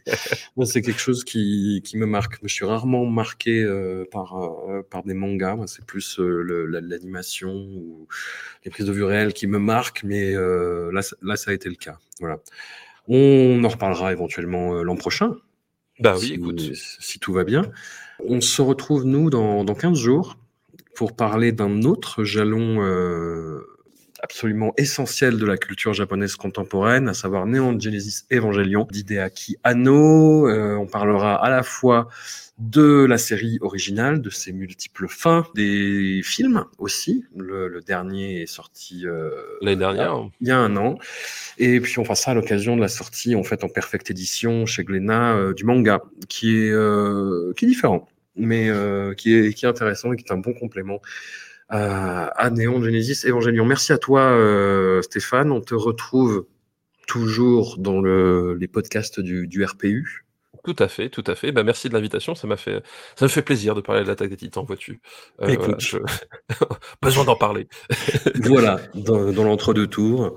Moi, 0.56 0.66
c'est 0.66 0.82
quelque 0.82 1.00
chose 1.00 1.24
qui, 1.24 1.82
qui 1.84 1.96
me 1.96 2.06
marque. 2.06 2.38
Je 2.42 2.52
suis 2.52 2.64
rarement 2.64 3.06
marqué 3.06 3.62
euh, 3.62 4.04
par 4.10 4.36
euh, 4.36 4.82
par 4.88 5.02
des 5.02 5.14
mangas. 5.14 5.56
Moi, 5.56 5.66
c'est 5.66 5.84
plus 5.84 6.18
l'animation 6.18 7.52
ou 7.52 8.06
les 8.64 8.70
prises 8.70 8.86
de 8.86 8.92
vue 8.92 9.04
réelles 9.04 9.32
qui 9.32 9.46
me 9.46 9.58
marquent, 9.58 10.02
mais 10.04 10.32
là, 10.32 11.00
là, 11.22 11.36
ça 11.36 11.50
a 11.50 11.54
été 11.54 11.68
le 11.68 11.76
cas. 11.76 11.98
Voilà. 12.20 12.38
On 13.08 13.62
en 13.64 13.68
reparlera 13.68 14.12
éventuellement 14.12 14.82
l'an 14.82 14.96
prochain. 14.96 15.36
Bah 15.98 16.16
oui, 16.18 16.34
écoute, 16.34 16.60
si 16.74 17.18
tout 17.18 17.32
va 17.32 17.44
bien. 17.44 17.70
On 18.26 18.40
se 18.40 18.62
retrouve 18.62 19.04
nous 19.04 19.30
dans 19.30 19.64
dans 19.64 19.74
15 19.74 19.98
jours 19.98 20.36
pour 20.94 21.14
parler 21.14 21.52
d'un 21.52 21.82
autre 21.82 22.24
jalon 22.24 22.82
euh, 22.82 23.60
absolument 24.22 24.72
essentiel 24.76 25.38
de 25.38 25.46
la 25.46 25.56
culture 25.56 25.94
japonaise 25.94 26.36
contemporaine, 26.36 27.08
à 27.08 27.14
savoir 27.14 27.46
Neon 27.46 27.78
Genesis 27.78 28.24
Evangelion 28.30 28.86
d'Hideaki 28.90 29.56
Anno. 29.64 30.48
Euh, 30.48 30.76
on 30.76 30.86
parlera 30.86 31.42
à 31.42 31.48
la 31.48 31.62
fois 31.62 32.08
de 32.58 33.06
la 33.08 33.16
série 33.16 33.56
originale, 33.62 34.20
de 34.20 34.28
ses 34.28 34.52
multiples 34.52 35.08
fins, 35.08 35.46
des 35.54 36.20
films 36.22 36.66
aussi. 36.76 37.24
Le, 37.34 37.80
dernier 37.80 38.42
est 38.42 38.46
sorti 38.46 39.06
euh, 39.06 39.30
l'année 39.62 39.76
dernière, 39.76 40.28
il 40.42 40.48
y 40.48 40.50
a 40.50 40.58
un 40.58 40.76
an. 40.76 40.98
Et 41.56 41.80
puis 41.80 41.98
on 41.98 42.04
fera 42.04 42.14
ça 42.14 42.32
à 42.32 42.34
l'occasion 42.34 42.76
de 42.76 42.82
la 42.82 42.88
sortie 42.88 43.34
en 43.34 43.42
fait 43.42 43.64
en 43.64 43.68
perfecte 43.68 44.10
édition 44.10 44.66
chez 44.66 44.84
Glénat 44.84 45.54
du 45.54 45.64
manga, 45.64 46.02
qui 46.28 46.58
est 46.58 46.74
qui 47.56 47.64
est 47.64 47.68
différent 47.68 48.06
mais 48.36 48.68
euh, 48.68 49.14
qui, 49.14 49.34
est, 49.34 49.52
qui 49.54 49.64
est 49.64 49.68
intéressant 49.68 50.12
et 50.12 50.16
qui 50.16 50.24
est 50.24 50.32
un 50.32 50.38
bon 50.38 50.52
complément 50.52 51.00
à, 51.68 52.26
à 52.26 52.50
Néon 52.50 52.82
Genesis 52.82 53.26
Evangelion. 53.26 53.64
Merci 53.64 53.92
à 53.92 53.98
toi, 53.98 54.20
euh, 54.20 55.02
Stéphane. 55.02 55.52
On 55.52 55.60
te 55.60 55.74
retrouve 55.74 56.46
toujours 57.06 57.78
dans 57.78 58.00
le, 58.00 58.54
les 58.54 58.68
podcasts 58.68 59.20
du, 59.20 59.46
du 59.46 59.64
RPU. 59.64 60.24
Tout 60.62 60.76
à 60.78 60.88
fait, 60.88 61.08
tout 61.08 61.24
à 61.26 61.34
fait. 61.34 61.52
Bah, 61.52 61.62
merci 61.62 61.88
de 61.88 61.94
l'invitation. 61.94 62.34
Ça 62.34 62.46
m'a 62.46 62.56
fait, 62.56 62.82
ça 63.16 63.24
me 63.24 63.30
fait 63.30 63.42
plaisir 63.42 63.74
de 63.74 63.80
parler 63.80 64.02
de 64.02 64.08
l'attaque 64.08 64.28
des 64.28 64.36
Titans, 64.36 64.64
vois-tu. 64.66 65.00
Euh, 65.40 65.48
Écoute, 65.48 65.80
je... 65.80 65.96
besoin 67.02 67.24
d'en 67.24 67.36
parler. 67.36 67.66
voilà, 68.42 68.80
dans, 68.94 69.32
dans 69.32 69.44
l'entre-deux 69.44 69.86
tours. 69.86 70.36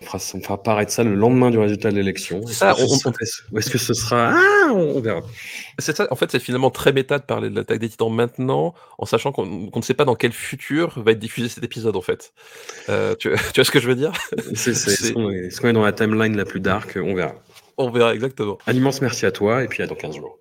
On 0.00 0.04
fera, 0.04 0.18
on 0.34 0.40
fera 0.40 0.62
paraître 0.62 0.92
ça 0.92 1.02
le 1.02 1.14
lendemain 1.14 1.50
du 1.50 1.58
résultat 1.58 1.90
de 1.90 1.96
l'élection. 1.96 2.46
Ça, 2.46 2.74
on, 2.78 3.58
est-ce 3.58 3.70
que 3.70 3.78
ce 3.78 3.94
sera 3.94 4.32
Ah, 4.34 4.72
on 4.72 5.00
verra. 5.00 5.22
C'est 5.78 5.96
ça. 5.96 6.06
En 6.10 6.16
fait, 6.16 6.30
c'est 6.30 6.38
finalement 6.38 6.70
très 6.70 6.92
méta 6.92 7.18
de 7.18 7.24
parler 7.24 7.50
de 7.50 7.56
l'attaque 7.56 7.80
des 7.80 7.88
Titans 7.88 8.12
maintenant, 8.12 8.74
en 8.98 9.06
sachant 9.06 9.32
qu'on 9.32 9.70
ne 9.74 9.82
sait 9.82 9.94
pas 9.94 10.04
dans 10.04 10.14
quel 10.14 10.32
futur 10.32 11.00
va 11.02 11.12
être 11.12 11.18
diffusé 11.18 11.48
cet 11.48 11.64
épisode, 11.64 11.96
en 11.96 12.00
fait. 12.00 12.32
Euh, 12.88 13.14
tu, 13.16 13.30
tu, 13.52 13.60
vois 13.60 13.64
ce 13.64 13.70
que 13.70 13.80
je 13.80 13.88
veux 13.88 13.96
dire? 13.96 14.12
C'est 14.54 14.74
ce 14.74 15.12
qu'on 15.60 15.68
est, 15.68 15.72
dans 15.72 15.84
la 15.84 15.92
timeline 15.92 16.36
la 16.36 16.44
plus 16.44 16.60
dark? 16.60 16.96
On 16.96 17.14
verra. 17.14 17.34
On 17.76 17.90
verra 17.90 18.14
exactement. 18.14 18.58
Un 18.66 18.74
immense 18.74 19.00
merci 19.00 19.26
à 19.26 19.32
toi 19.32 19.64
et 19.64 19.68
puis 19.68 19.82
à 19.82 19.86
dans 19.86 19.94
15 19.94 20.16
jours. 20.16 20.38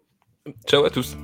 Ciao 0.68 0.86
à 0.86 0.90
tous. 0.90 1.18